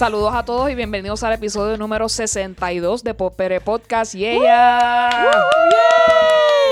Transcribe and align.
Saludos 0.00 0.32
a 0.32 0.46
todos 0.46 0.70
y 0.70 0.74
bienvenidos 0.74 1.22
al 1.24 1.34
episodio 1.34 1.76
número 1.76 2.08
62 2.08 3.04
de 3.04 3.12
Popere 3.12 3.60
Podcast. 3.60 4.14
¡Y 4.14 4.24
ella! 4.24 5.10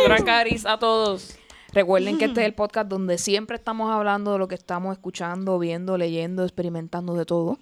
Gran 0.07 0.25
cariz 0.25 0.65
a 0.65 0.79
todos. 0.79 1.37
Recuerden 1.75 2.17
que 2.17 2.25
este 2.25 2.41
es 2.41 2.47
el 2.47 2.55
podcast 2.55 2.89
donde 2.89 3.19
siempre 3.19 3.57
estamos 3.57 3.93
hablando 3.93 4.33
de 4.33 4.39
lo 4.39 4.49
que 4.49 4.55
estamos 4.55 4.95
escuchando, 4.95 5.59
viendo, 5.59 5.99
leyendo, 5.99 6.43
experimentando 6.43 7.13
de 7.13 7.27
todo. 7.27 7.59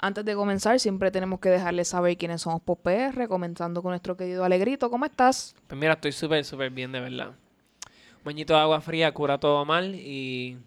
Antes 0.00 0.24
de 0.24 0.34
comenzar, 0.34 0.80
siempre 0.80 1.12
tenemos 1.12 1.38
que 1.38 1.48
dejarles 1.48 1.86
saber 1.86 2.16
quiénes 2.16 2.42
somos 2.42 2.60
PopR, 2.62 3.28
comenzando 3.28 3.82
con 3.82 3.92
nuestro 3.92 4.16
querido 4.16 4.44
Alegrito. 4.44 4.90
¿Cómo 4.90 5.04
estás? 5.04 5.54
Pues 5.68 5.78
mira, 5.78 5.92
estoy 5.92 6.10
súper, 6.10 6.44
súper 6.44 6.70
bien, 6.70 6.90
de 6.90 6.98
verdad. 6.98 7.28
Un 7.28 8.24
bañito 8.24 8.54
de 8.54 8.58
agua 8.58 8.80
fría 8.80 9.14
cura 9.14 9.38
todo 9.38 9.64
mal 9.64 9.94
y 9.94 10.58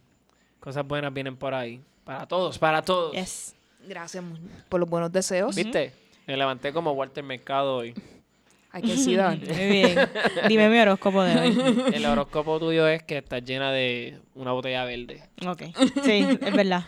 cosas 0.61 0.87
buenas 0.87 1.13
vienen 1.13 1.35
por 1.35 1.53
ahí. 1.53 1.81
Para 2.05 2.25
todos, 2.25 2.57
para 2.57 2.81
todos. 2.81 3.11
Yes. 3.11 3.56
Gracias 3.87 4.23
por 4.69 4.79
los 4.79 4.89
buenos 4.89 5.11
deseos. 5.11 5.55
¿Viste? 5.55 5.93
Me 6.25 6.35
levanté 6.35 6.73
como 6.73 6.91
Walter 6.91 7.23
Mercado 7.23 7.77
hoy. 7.77 7.93
Hay 8.71 8.81
que 8.81 8.97
sí 8.97 9.15
dar. 9.15 9.37
Muy 9.39 9.47
bien. 9.69 9.97
Dime 10.49 10.69
mi 10.69 10.77
horóscopo 10.77 11.23
de 11.23 11.39
hoy. 11.39 11.83
El 11.93 12.05
horóscopo 12.05 12.59
tuyo 12.59 12.85
es 12.87 13.01
que 13.01 13.17
estás 13.19 13.43
llena 13.43 13.71
de 13.71 14.19
una 14.35 14.51
botella 14.51 14.83
verde. 14.83 15.23
Ok. 15.47 15.63
Sí, 16.03 16.27
es 16.41 16.53
verdad. 16.55 16.83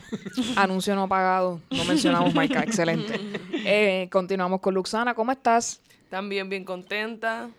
Anuncio 0.57 0.93
no 0.93 1.07
pagado. 1.07 1.62
No 1.71 1.85
mencionamos 1.85 2.34
marca. 2.35 2.62
Excelente. 2.62 3.20
Eh, 3.71 4.07
continuamos 4.12 4.62
con 4.62 4.73
Luxana. 4.73 5.13
¿Cómo 5.13 5.31
estás? 5.31 5.81
También 6.09 6.49
bien 6.49 6.63
contenta. 6.63 7.49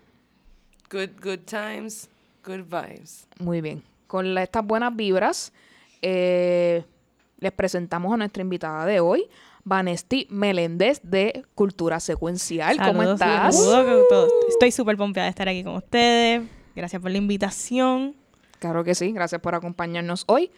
Good, 0.90 1.10
good 1.22 1.40
times, 1.44 2.08
good 2.44 2.64
vibes. 2.64 3.26
Muy 3.38 3.60
bien. 3.60 3.82
Con 4.06 4.34
la- 4.34 4.42
estas 4.42 4.64
buenas 4.64 4.96
vibras, 4.96 5.52
eh, 6.02 6.82
les 7.40 7.52
presentamos 7.52 8.12
a 8.14 8.16
nuestra 8.16 8.42
invitada 8.42 8.86
de 8.86 9.00
hoy, 9.00 9.24
Vanesti 9.64 10.26
Meléndez 10.30 11.00
de 11.02 11.44
Cultura 11.54 12.00
Secuencial. 12.00 12.76
¿Cómo 12.78 13.02
estás? 13.02 13.56
saludos, 13.56 14.04
todo- 14.08 14.28
Estoy 14.48 14.70
súper 14.72 14.96
pompeada 14.96 15.26
de 15.26 15.30
estar 15.30 15.48
aquí 15.48 15.64
con 15.64 15.76
ustedes. 15.76 16.42
Gracias 16.76 17.00
por 17.02 17.10
la 17.10 17.18
invitación. 17.18 18.14
Claro 18.58 18.84
que 18.84 18.94
sí. 18.94 19.12
Gracias 19.12 19.40
por 19.40 19.54
acompañarnos 19.54 20.24
hoy. 20.28 20.50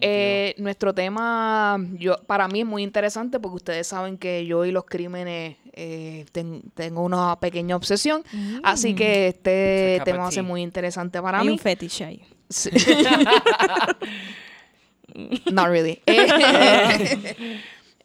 Eh, 0.00 0.54
nuestro 0.58 0.92
tema, 0.94 1.78
yo 1.92 2.16
para 2.26 2.48
mí 2.48 2.60
es 2.62 2.66
muy 2.66 2.82
interesante 2.82 3.38
porque 3.38 3.56
ustedes 3.56 3.86
saben 3.86 4.16
que 4.18 4.44
yo 4.46 4.64
y 4.64 4.72
los 4.72 4.84
crímenes 4.86 5.56
eh, 5.72 6.24
ten- 6.32 6.62
tengo 6.74 7.02
una 7.02 7.38
pequeña 7.38 7.76
obsesión. 7.76 8.24
Así 8.62 8.94
que 8.94 9.28
este 9.28 10.00
tema 10.04 10.20
va 10.22 10.28
a 10.28 10.32
ser 10.32 10.42
muy 10.42 10.62
interesante 10.62 11.20
para 11.22 11.38
Hay 11.40 11.46
mí. 11.46 11.52
un 11.52 11.58
fetish 11.58 12.02
ahí. 12.02 12.22
Sí. 12.48 12.70
Not 15.14 15.68
really. 15.68 16.00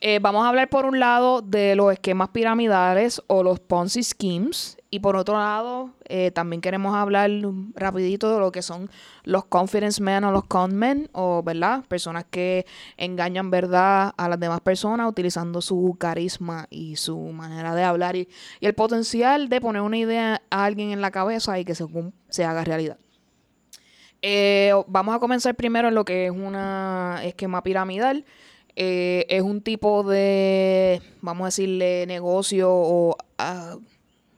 Eh, 0.02 0.16
eh, 0.16 0.20
vamos 0.20 0.46
a 0.46 0.50
hablar 0.50 0.70
por 0.70 0.86
un 0.86 0.98
lado 0.98 1.42
de 1.42 1.76
los 1.76 1.92
esquemas 1.92 2.30
piramidales 2.30 3.22
o 3.28 3.44
los 3.44 3.60
Ponzi 3.60 4.02
schemes 4.02 4.78
y 4.90 5.00
por 5.00 5.18
otro 5.18 5.36
lado 5.36 5.92
eh, 6.06 6.32
también 6.32 6.62
queremos 6.62 6.96
hablar 6.96 7.30
rapidito 7.76 8.34
de 8.34 8.40
lo 8.40 8.52
que 8.54 8.62
son 8.62 8.90
los 9.26 9.44
confidence 9.44 10.02
men 10.02 10.24
o 10.24 10.32
los 10.32 10.46
con 10.46 10.74
men 10.74 11.10
o 11.12 11.44
verdad 11.44 11.84
personas 11.90 12.24
que 12.30 12.66
engañan 12.96 13.52
verdad 13.52 14.14
a 14.16 14.30
las 14.30 14.40
demás 14.40 14.62
personas 14.62 15.10
utilizando 15.10 15.62
su 15.62 15.98
carisma 16.00 16.68
y 16.70 16.96
su 16.96 17.18
manera 17.18 17.76
de 17.76 17.84
hablar 17.84 18.16
y, 18.16 18.30
y 18.62 18.68
el 18.68 18.76
potencial 18.76 19.50
de 19.50 19.60
poner 19.60 19.82
una 19.82 19.98
idea 19.98 20.42
a 20.50 20.64
alguien 20.64 20.92
en 20.92 21.02
la 21.02 21.12
cabeza 21.12 21.60
y 21.60 21.66
que 21.66 21.76
se, 21.76 21.86
se 22.30 22.46
haga 22.46 22.64
realidad. 22.64 22.98
Eh, 24.22 24.74
vamos 24.88 25.16
a 25.16 25.20
comenzar 25.20 25.56
primero 25.56 25.88
en 25.88 25.96
lo 25.96 26.04
que 26.06 26.26
es 26.26 26.32
un 26.32 26.56
esquema 27.24 27.64
piramidal. 27.64 28.26
Eh, 28.76 29.26
es 29.30 29.42
un 29.42 29.62
tipo 29.62 30.04
de, 30.04 31.02
vamos 31.22 31.44
a 31.44 31.48
decirle, 31.48 32.06
negocio 32.08 32.70
o, 32.72 33.18
ah, 33.38 33.78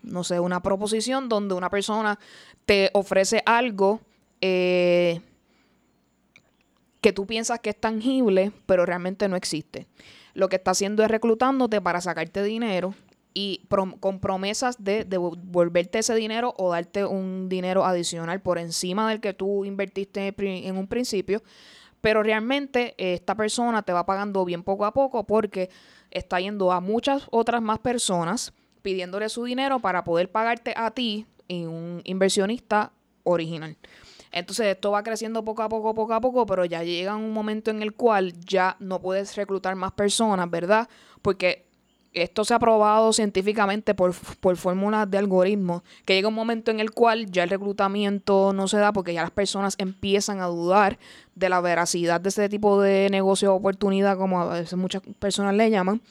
no 0.03 0.23
sé, 0.23 0.39
una 0.39 0.61
proposición 0.61 1.29
donde 1.29 1.53
una 1.53 1.69
persona 1.69 2.17
te 2.65 2.89
ofrece 2.93 3.43
algo 3.45 4.01
eh, 4.41 5.21
que 7.01 7.13
tú 7.13 7.27
piensas 7.27 7.59
que 7.59 7.71
es 7.71 7.79
tangible, 7.79 8.51
pero 8.65 8.85
realmente 8.85 9.27
no 9.27 9.35
existe. 9.35 9.87
Lo 10.33 10.49
que 10.49 10.55
está 10.55 10.71
haciendo 10.71 11.03
es 11.03 11.11
reclutándote 11.11 11.81
para 11.81 12.01
sacarte 12.01 12.43
dinero 12.43 12.95
y 13.33 13.65
con 13.99 14.19
promesas 14.19 14.83
de 14.83 15.05
devolverte 15.05 15.99
ese 15.99 16.15
dinero 16.15 16.53
o 16.57 16.71
darte 16.71 17.05
un 17.05 17.47
dinero 17.49 17.85
adicional 17.85 18.41
por 18.41 18.57
encima 18.57 19.09
del 19.09 19.21
que 19.21 19.33
tú 19.33 19.65
invertiste 19.65 20.33
en 20.37 20.77
un 20.77 20.87
principio. 20.87 21.41
Pero 22.01 22.23
realmente 22.23 22.95
eh, 22.97 23.13
esta 23.13 23.35
persona 23.35 23.83
te 23.83 23.93
va 23.93 24.05
pagando 24.05 24.43
bien 24.43 24.63
poco 24.63 24.85
a 24.85 24.93
poco 24.93 25.23
porque 25.25 25.69
está 26.09 26.39
yendo 26.39 26.71
a 26.71 26.81
muchas 26.81 27.27
otras 27.31 27.61
más 27.61 27.79
personas 27.79 28.53
pidiéndole 28.81 29.29
su 29.29 29.43
dinero 29.43 29.79
para 29.79 30.03
poder 30.03 30.31
pagarte 30.31 30.73
a 30.75 30.91
ti 30.91 31.27
un 31.49 32.01
inversionista 32.05 32.91
original. 33.23 33.77
Entonces 34.31 34.67
esto 34.67 34.91
va 34.91 35.03
creciendo 35.03 35.43
poco 35.43 35.61
a 35.61 35.69
poco, 35.69 35.93
poco 35.93 36.13
a 36.13 36.21
poco, 36.21 36.45
pero 36.45 36.63
ya 36.65 36.83
llega 36.83 37.15
un 37.15 37.33
momento 37.33 37.69
en 37.69 37.81
el 37.81 37.93
cual 37.93 38.33
ya 38.45 38.77
no 38.79 39.01
puedes 39.01 39.35
reclutar 39.35 39.75
más 39.75 39.91
personas, 39.91 40.49
¿verdad? 40.49 40.87
Porque 41.21 41.65
esto 42.13 42.43
se 42.43 42.53
ha 42.53 42.59
probado 42.59 43.13
científicamente 43.13 43.95
por, 43.95 44.13
por 44.39 44.57
fórmulas 44.57 45.09
de 45.09 45.17
algoritmos, 45.17 45.81
que 46.05 46.13
llega 46.13 46.27
un 46.27 46.33
momento 46.33 46.71
en 46.71 46.79
el 46.79 46.91
cual 46.91 47.31
ya 47.31 47.43
el 47.43 47.49
reclutamiento 47.49 48.53
no 48.53 48.67
se 48.67 48.77
da 48.77 48.91
porque 48.91 49.13
ya 49.13 49.21
las 49.21 49.31
personas 49.31 49.75
empiezan 49.77 50.41
a 50.41 50.47
dudar 50.47 50.99
de 51.35 51.49
la 51.49 51.61
veracidad 51.61 52.19
de 52.19 52.29
ese 52.29 52.49
tipo 52.49 52.81
de 52.81 53.09
negocio 53.09 53.53
o 53.53 53.55
oportunidad, 53.55 54.17
como 54.17 54.41
a 54.41 54.59
veces 54.59 54.77
muchas 54.77 55.01
personas 55.19 55.55
le 55.55 55.69
llaman. 55.69 56.01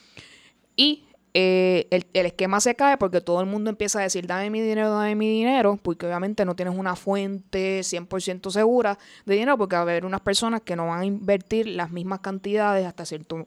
Y 0.75 1.05
eh, 1.35 1.87
el, 1.91 2.07
el 2.15 2.27
esquema 2.27 2.61
se 2.61 2.75
cae 2.75 2.97
porque 2.97 3.21
todo 3.21 3.41
el 3.41 3.47
mundo 3.47 3.69
empieza 3.69 4.01
a 4.01 4.03
decir, 4.03 4.27
dame 4.27 4.49
mi 4.49 4.61
dinero, 4.63 4.91
dame 4.91 5.15
mi 5.15 5.29
dinero, 5.29 5.79
porque 5.81 6.07
obviamente 6.07 6.47
no 6.47 6.57
tienes 6.57 6.77
una 6.77 6.97
fuente 6.97 7.81
100% 7.81 8.51
segura 8.51 8.99
de 9.27 9.35
dinero, 9.35 9.59
porque 9.59 9.77
va 9.77 9.81
a 9.81 9.83
haber 9.83 10.07
unas 10.07 10.23
personas 10.23 10.63
que 10.63 10.77
no 10.77 10.87
van 10.87 11.01
a 11.01 11.05
invertir 11.05 11.69
las 11.69 11.91
mismas 11.91 12.21
cantidades 12.21 12.87
hasta 12.87 13.05
cierto 13.05 13.47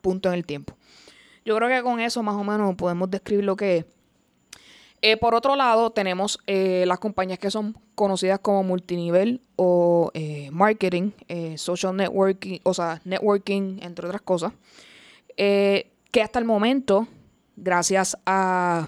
punto 0.00 0.28
en 0.28 0.34
el 0.34 0.44
tiempo. 0.44 0.74
Yo 1.48 1.56
creo 1.56 1.70
que 1.70 1.82
con 1.82 1.98
eso 1.98 2.22
más 2.22 2.34
o 2.34 2.44
menos 2.44 2.74
podemos 2.74 3.10
describir 3.10 3.42
lo 3.42 3.56
que 3.56 3.78
es. 3.78 3.84
Eh, 5.00 5.16
por 5.16 5.34
otro 5.34 5.56
lado, 5.56 5.88
tenemos 5.88 6.38
eh, 6.46 6.84
las 6.86 6.98
compañías 6.98 7.38
que 7.38 7.50
son 7.50 7.74
conocidas 7.94 8.40
como 8.40 8.62
multinivel 8.64 9.40
o 9.56 10.10
eh, 10.12 10.50
marketing, 10.52 11.12
social 11.56 11.96
networking, 11.96 12.58
o 12.64 12.74
sea, 12.74 13.00
networking, 13.02 13.78
entre 13.80 14.06
otras 14.08 14.20
cosas, 14.20 14.52
que 15.34 16.22
hasta 16.22 16.38
el 16.38 16.44
momento, 16.44 17.08
gracias 17.56 18.18
a 18.26 18.86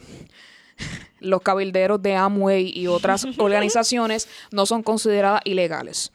los 1.21 1.41
cabilderos 1.41 2.03
de 2.03 2.15
Amway 2.15 2.79
y 2.79 2.89
otras 2.89 3.27
organizaciones, 3.39 4.29
no 4.53 4.67
son 4.67 4.83
consideradas 4.83 5.41
ilegales. 5.47 6.13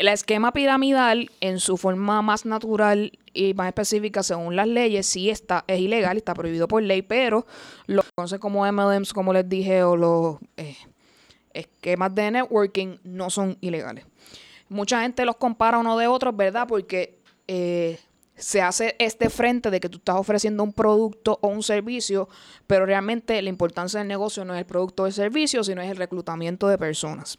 El 0.00 0.08
esquema 0.08 0.50
piramidal, 0.52 1.30
en 1.42 1.60
su 1.60 1.76
forma 1.76 2.22
más 2.22 2.46
natural 2.46 3.12
y 3.34 3.52
más 3.52 3.66
específica 3.66 4.22
según 4.22 4.56
las 4.56 4.66
leyes, 4.66 5.04
sí 5.04 5.28
está, 5.28 5.62
es 5.66 5.78
ilegal, 5.78 6.16
está 6.16 6.32
prohibido 6.32 6.66
por 6.68 6.82
ley, 6.82 7.02
pero 7.02 7.44
los 7.84 8.06
conoce 8.14 8.38
como 8.38 8.64
MLMs, 8.64 9.12
como 9.12 9.34
les 9.34 9.46
dije, 9.46 9.82
o 9.82 9.98
los 9.98 10.38
eh, 10.56 10.74
esquemas 11.52 12.14
de 12.14 12.30
networking 12.30 12.96
no 13.04 13.28
son 13.28 13.58
ilegales. 13.60 14.06
Mucha 14.70 15.02
gente 15.02 15.26
los 15.26 15.36
compara 15.36 15.76
uno 15.76 15.98
de 15.98 16.06
otros, 16.06 16.34
¿verdad? 16.34 16.66
Porque 16.66 17.18
eh, 17.46 17.98
se 18.40 18.62
hace 18.62 18.96
este 18.98 19.30
frente 19.30 19.70
de 19.70 19.78
que 19.80 19.88
tú 19.88 19.98
estás 19.98 20.16
ofreciendo 20.16 20.62
un 20.64 20.72
producto 20.72 21.38
o 21.42 21.48
un 21.48 21.62
servicio, 21.62 22.28
pero 22.66 22.86
realmente 22.86 23.40
la 23.42 23.48
importancia 23.50 23.98
del 23.98 24.08
negocio 24.08 24.44
no 24.44 24.54
es 24.54 24.58
el 24.60 24.66
producto 24.66 25.02
o 25.04 25.06
el 25.06 25.12
servicio, 25.12 25.62
sino 25.62 25.82
es 25.82 25.90
el 25.90 25.96
reclutamiento 25.96 26.66
de 26.68 26.78
personas. 26.78 27.38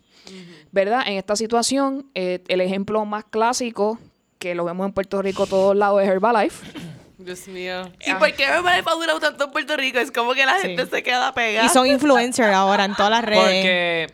¿Verdad? 0.71 1.03
En 1.07 1.13
esta 1.18 1.36
situación, 1.36 2.09
eh, 2.15 2.44
el 2.48 2.62
ejemplo 2.62 3.03
más 3.06 3.25
clásico, 3.25 4.00
que 4.39 4.56
lo 4.56 4.63
vemos 4.65 4.86
en 4.88 4.94
Puerto 4.94 5.21
Rico 5.21 5.45
todos 5.48 5.75
lados, 5.75 6.01
es 6.01 6.07
Herbalife. 6.09 6.65
Dios 7.18 7.47
mío. 7.47 7.92
¿Y 8.06 8.13
por 8.15 8.31
qué 8.33 8.45
Herbalife 8.45 8.89
ha 8.89 8.94
durado 8.95 9.19
tanto 9.19 9.45
en 9.45 9.51
Puerto 9.51 9.77
Rico? 9.77 10.00
Es 10.00 10.12
como 10.12 10.33
que 10.33 10.45
la 10.45 10.57
Sí. 10.59 10.68
gente 10.69 10.88
se 10.88 11.04
queda 11.04 11.33
pegada. 11.33 11.65
Y 11.68 11.69
son 11.69 11.86
influencers 11.88 12.54
ahora 12.54 12.86
en 12.86 12.95
todas 12.95 13.12
las 13.12 13.24
redes. 13.24 13.44
Porque 13.44 14.07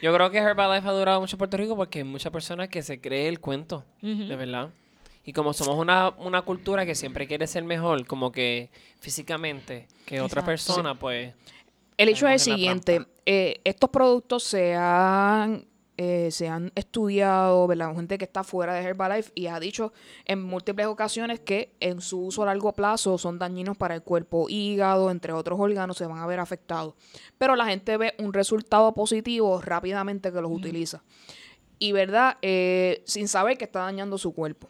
yo 0.00 0.14
creo 0.14 0.30
que 0.30 0.38
Herbalife 0.38 0.86
ha 0.88 0.92
durado 0.92 1.20
mucho 1.20 1.34
en 1.34 1.38
Puerto 1.38 1.56
Rico 1.56 1.74
porque 1.76 2.00
hay 2.00 2.04
muchas 2.04 2.30
personas 2.30 2.68
que 2.68 2.82
se 2.82 3.00
cree 3.00 3.26
el 3.28 3.40
cuento, 3.40 3.84
de 4.02 4.36
verdad. 4.36 4.70
Y 5.24 5.32
como 5.32 5.52
somos 5.52 5.76
una, 5.76 6.10
una 6.18 6.42
cultura 6.42 6.84
que 6.84 6.94
siempre 6.94 7.26
quiere 7.26 7.46
ser 7.46 7.64
mejor, 7.64 8.06
como 8.06 8.30
que 8.30 8.70
físicamente, 9.00 9.88
que 10.04 10.20
otra 10.20 10.40
Exacto. 10.40 10.46
persona, 10.46 10.98
pues... 10.98 11.34
El 11.96 12.08
hecho 12.08 12.26
es 12.26 12.46
el 12.46 12.54
siguiente, 12.54 13.06
eh, 13.24 13.60
estos 13.64 13.88
productos 13.88 14.42
se 14.42 14.74
han, 14.74 15.64
eh, 15.96 16.30
se 16.32 16.48
han 16.48 16.72
estudiado, 16.74 17.68
¿verdad? 17.68 17.94
Gente 17.94 18.18
que 18.18 18.24
está 18.24 18.42
fuera 18.42 18.74
de 18.74 18.82
Herbalife 18.82 19.30
y 19.36 19.46
ha 19.46 19.60
dicho 19.60 19.92
en 20.24 20.42
múltiples 20.42 20.88
ocasiones 20.88 21.38
que 21.38 21.76
en 21.78 22.00
su 22.00 22.26
uso 22.26 22.42
a 22.42 22.46
largo 22.46 22.72
plazo 22.72 23.16
son 23.16 23.38
dañinos 23.38 23.76
para 23.76 23.94
el 23.94 24.02
cuerpo, 24.02 24.46
hígado, 24.48 25.12
entre 25.12 25.32
otros 25.32 25.58
órganos, 25.60 25.96
se 25.96 26.06
van 26.06 26.18
a 26.18 26.26
ver 26.26 26.40
afectados. 26.40 26.94
Pero 27.38 27.54
la 27.54 27.66
gente 27.66 27.96
ve 27.96 28.14
un 28.18 28.32
resultado 28.32 28.92
positivo 28.92 29.60
rápidamente 29.62 30.32
que 30.32 30.40
los 30.40 30.50
utiliza. 30.50 31.04
Y, 31.78 31.92
¿verdad? 31.92 32.38
Eh, 32.42 33.02
sin 33.06 33.28
saber 33.28 33.56
que 33.56 33.64
está 33.64 33.80
dañando 33.80 34.18
su 34.18 34.34
cuerpo. 34.34 34.68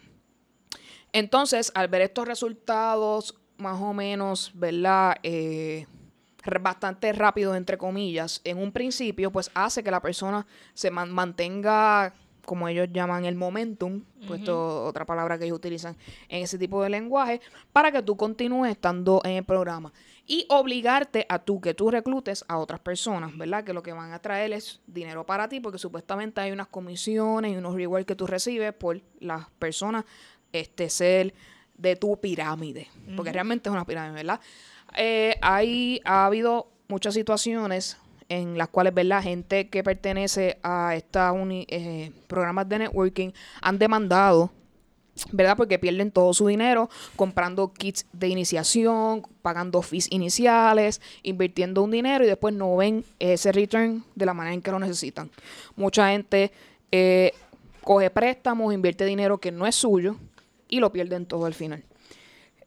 Entonces, 1.15 1.71
al 1.77 1.87
ver 1.89 2.03
estos 2.03 2.27
resultados 2.27 3.37
más 3.57 3.81
o 3.81 3.95
menos, 3.95 4.51
¿verdad? 4.55 5.15
Eh, 5.23 5.87
bastante 6.61 7.13
rápido, 7.13 7.55
entre 7.55 7.79
comillas, 7.79 8.41
en 8.45 8.59
un 8.59 8.73
principio, 8.73 9.31
pues 9.31 9.51
hace 9.55 9.83
que 9.83 9.91
la 9.93 10.03
persona 10.03 10.45
se 10.75 10.91
man- 10.91 11.13
mantenga, 11.13 12.13
como 12.45 12.69
ellos 12.69 12.89
llaman 12.93 13.25
el 13.25 13.37
momentum, 13.37 14.03
puesto 14.27 14.85
otra 14.85 15.07
palabra 15.07 15.39
que 15.39 15.45
ellos 15.45 15.57
utilizan 15.57 15.97
en 16.29 16.43
ese 16.43 16.59
tipo 16.59 16.83
de 16.83 16.91
lenguaje, 16.91 17.41
para 17.73 17.93
que 17.93 18.03
tú 18.03 18.17
continúes 18.17 18.73
estando 18.73 19.23
en 19.25 19.37
el 19.37 19.45
programa. 19.45 19.93
Y 20.27 20.47
obligarte 20.49 21.27
a 21.29 21.39
tú 21.39 21.61
que 21.61 21.75
tú 21.75 21.91
reclutes 21.91 22.45
a 22.49 22.59
otras 22.59 22.81
personas, 22.81 23.37
¿verdad? 23.39 23.63
Que 23.65 23.73
lo 23.73 23.83
que 23.83 23.93
van 23.93 24.13
a 24.13 24.19
traer 24.19 24.53
es 24.53 24.81
dinero 24.87 25.25
para 25.25 25.49
ti, 25.49 25.61
porque 25.61 25.79
supuestamente 25.79 26.41
hay 26.41 26.51
unas 26.51 26.67
comisiones 26.67 27.53
y 27.53 27.57
unos 27.57 27.75
rewards 27.75 28.07
que 28.07 28.17
tú 28.17 28.27
recibes 28.27 28.73
por 28.75 29.01
las 29.21 29.49
personas 29.59 30.05
este, 30.55 30.89
ser 30.89 31.35
de 31.77 31.97
tu 31.97 32.17
pirámide. 32.19 32.89
Porque 33.17 33.33
realmente 33.33 33.69
es 33.69 33.73
una 33.73 33.85
pirámide, 33.85 34.15
¿verdad? 34.15 34.41
Eh, 34.97 35.37
hay, 35.43 36.01
ha 36.05 36.27
habido 36.27 36.69
muchas 36.89 37.15
situaciones 37.15 37.99
en 38.29 38.57
las 38.57 38.69
cuales, 38.69 38.95
¿verdad? 38.95 39.23
Gente 39.23 39.69
que 39.69 39.83
pertenece 39.83 40.59
a 40.63 40.95
estos 40.95 41.37
programas 42.27 42.69
de 42.69 42.79
networking 42.79 43.31
han 43.61 43.79
demandado 43.79 44.51
¿verdad? 45.31 45.57
Porque 45.57 45.79
pierden 45.79 46.11
todo 46.11 46.35
su 46.35 46.49
dinero 46.49 46.91
comprando 47.17 47.73
kits 47.73 48.07
de 48.13 48.29
iniciación, 48.29 49.23
pagando 49.43 49.81
fees 49.83 50.09
iniciales, 50.11 51.01
invirtiendo 51.23 51.83
un 51.83 51.93
dinero 51.93 52.25
y 52.25 52.27
después 52.27 52.55
no 52.55 52.77
ven 52.77 53.05
ese 53.19 53.53
return 53.53 54.05
de 54.15 54.27
la 54.27 54.35
manera 54.35 54.55
en 54.55 54.63
que 54.63 54.71
lo 54.71 54.79
necesitan. 54.79 55.31
Mucha 55.77 56.09
gente 56.09 56.51
eh, 56.91 57.33
coge 57.83 58.11
préstamos, 58.11 58.75
invierte 58.75 59.05
dinero 59.05 59.39
que 59.39 59.53
no 59.53 59.67
es 59.67 59.77
suyo 59.77 60.17
y 60.75 60.81
lo 60.81 60.91
pierden 60.91 61.25
todo 61.25 61.47
al 61.47 61.55
final. 61.55 61.85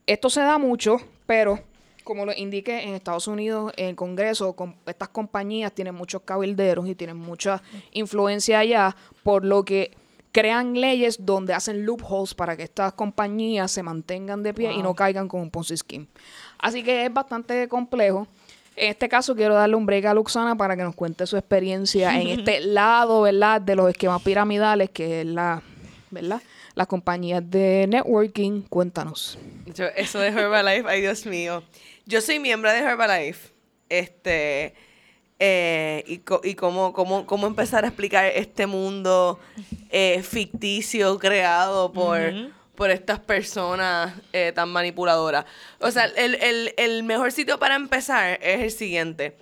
Esto 0.06 0.30
se 0.30 0.40
da 0.40 0.58
mucho, 0.58 0.98
pero 1.26 1.60
como 2.06 2.26
lo 2.26 2.32
indiqué, 2.34 2.84
en 2.84 2.94
Estados 2.94 3.28
Unidos, 3.28 3.74
en 3.76 3.88
el 3.88 3.96
Congreso, 3.98 4.54
con 4.54 4.78
estas 4.86 5.10
compañías 5.10 5.74
tienen 5.74 5.94
muchos 5.94 6.22
cabilderos 6.22 6.88
y 6.88 6.96
tienen 6.96 7.18
mucha 7.18 7.62
influencia 7.92 8.60
allá, 8.60 8.96
por 9.24 9.44
lo 9.44 9.66
que 9.66 9.92
crean 10.32 10.80
leyes 10.80 11.26
donde 11.26 11.54
hacen 11.54 11.86
loopholes 11.86 12.34
para 12.34 12.56
que 12.56 12.64
estas 12.64 12.94
compañías 12.94 13.72
se 13.72 13.84
mantengan 13.84 14.42
de 14.42 14.54
pie 14.54 14.72
y 14.72 14.82
no 14.82 14.94
caigan 14.94 15.28
con 15.28 15.42
un 15.42 15.52
Ponzi 15.52 15.76
scheme. 15.76 16.08
Así 16.60 16.82
que 16.82 17.06
es 17.06 17.14
bastante 17.14 17.68
complejo. 17.68 18.26
En 18.78 18.92
este 18.92 19.10
caso 19.10 19.36
quiero 19.36 19.56
darle 19.56 19.76
un 19.76 19.86
break 19.86 20.06
a 20.06 20.14
Luxana 20.14 20.56
para 20.56 20.78
que 20.78 20.84
nos 20.84 20.96
cuente 20.96 21.28
su 21.28 21.36
experiencia 21.36 22.18
en 22.22 22.28
este 22.40 22.62
lado, 22.62 23.24
¿verdad? 23.24 23.60
De 23.60 23.76
los 23.76 23.90
esquemas 23.90 24.22
piramidales, 24.22 24.92
que 24.92 25.22
es 25.22 25.28
la, 25.28 25.62
¿verdad? 26.10 26.42
Las 26.78 26.86
compañías 26.86 27.42
de 27.50 27.88
networking. 27.90 28.62
Cuéntanos. 28.70 29.40
Yo- 29.74 29.88
eso 29.96 30.20
de 30.20 30.28
Herbalife, 30.28 30.88
ay 30.88 31.02
Dios 31.02 31.26
mío. 31.26 31.64
Yo 32.06 32.22
soy 32.22 32.38
miembro 32.38 32.72
de 32.72 32.78
Herbalife. 32.78 33.50
Este. 33.90 34.76
eh, 35.40 36.04
y 36.08 36.20
co- 36.20 36.42
y 36.44 36.54
cómo, 36.54 36.94
cómo, 36.94 37.26
cómo 37.26 37.48
empezar 37.48 37.84
a 37.84 37.88
explicar 37.88 38.26
este 38.28 38.66
mundo 38.68 39.40
eh, 39.90 40.22
ficticio 40.24 41.18
creado 41.20 41.92
por, 41.94 42.20
por 42.76 42.90
estas 42.92 43.20
personas 43.20 44.14
eh, 44.34 44.52
tan 44.54 44.70
manipuladoras. 44.70 45.46
O 45.80 45.90
sea, 45.92 46.06
el, 46.06 46.36
el, 46.36 46.74
el 46.78 47.02
mejor 47.04 47.32
sitio 47.32 47.58
para 47.60 47.76
empezar 47.76 48.38
es 48.42 48.62
el 48.62 48.72
siguiente. 48.72 49.36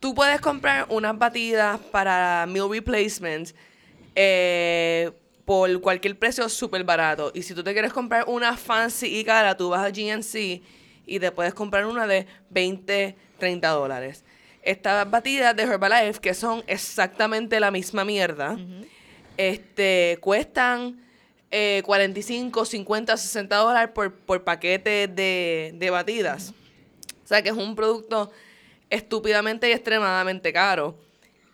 Tú 0.00 0.14
puedes 0.14 0.40
comprar 0.40 0.86
unas 0.90 1.18
batidas 1.18 1.78
para 1.92 2.46
meal 2.48 2.68
replacement 2.70 3.50
eh, 4.16 5.10
por 5.48 5.80
cualquier 5.80 6.18
precio 6.18 6.46
súper 6.50 6.84
barato. 6.84 7.32
Y 7.32 7.42
si 7.42 7.54
tú 7.54 7.64
te 7.64 7.72
quieres 7.72 7.90
comprar 7.90 8.24
una 8.26 8.54
fancy 8.54 9.06
y 9.06 9.24
cara, 9.24 9.56
tú 9.56 9.70
vas 9.70 9.80
a 9.80 9.88
GNC 9.88 10.60
y 11.06 11.18
te 11.18 11.32
puedes 11.32 11.54
comprar 11.54 11.86
una 11.86 12.06
de 12.06 12.26
20, 12.50 13.16
30 13.38 13.68
dólares. 13.70 14.26
Estas 14.60 15.10
batidas 15.10 15.56
de 15.56 15.62
Herbalife, 15.62 16.20
que 16.20 16.34
son 16.34 16.62
exactamente 16.66 17.60
la 17.60 17.70
misma 17.70 18.04
mierda, 18.04 18.58
este, 19.38 20.18
cuestan 20.20 21.00
eh, 21.50 21.80
45, 21.86 22.66
50, 22.66 23.16
60 23.16 23.56
dólares 23.56 23.90
por, 23.94 24.12
por 24.12 24.44
paquete 24.44 25.08
de, 25.08 25.72
de 25.74 25.88
batidas. 25.88 26.52
O 27.24 27.26
sea 27.26 27.40
que 27.40 27.48
es 27.48 27.56
un 27.56 27.74
producto 27.74 28.30
estúpidamente 28.90 29.66
y 29.70 29.72
extremadamente 29.72 30.52
caro. 30.52 31.07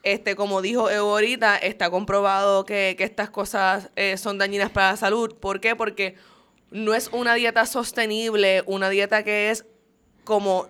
Este, 0.05 0.37
como 0.37 0.61
dijo 0.61 0.91
Evo 0.91 1.13
ahorita, 1.13 1.57
está 1.57 1.91
comprobado 1.91 2.65
que, 2.67 2.95
que 2.97 3.05
estas 3.05 3.31
cosas 3.31 3.91
eh, 3.97 4.17
son 4.19 4.37
dañinas 4.37 4.71
para 4.71 4.93
la 4.93 4.97
salud. 4.99 5.35
¿Por 5.35 5.61
qué? 5.61 5.75
Porque 5.75 6.15
no 6.71 6.95
es 6.95 7.09
una 7.11 7.35
dieta 7.35 7.65
sostenible, 7.65 8.63
una 8.67 8.91
dieta 8.91 9.25
que 9.25 9.51
es 9.51 9.65
como 10.25 10.69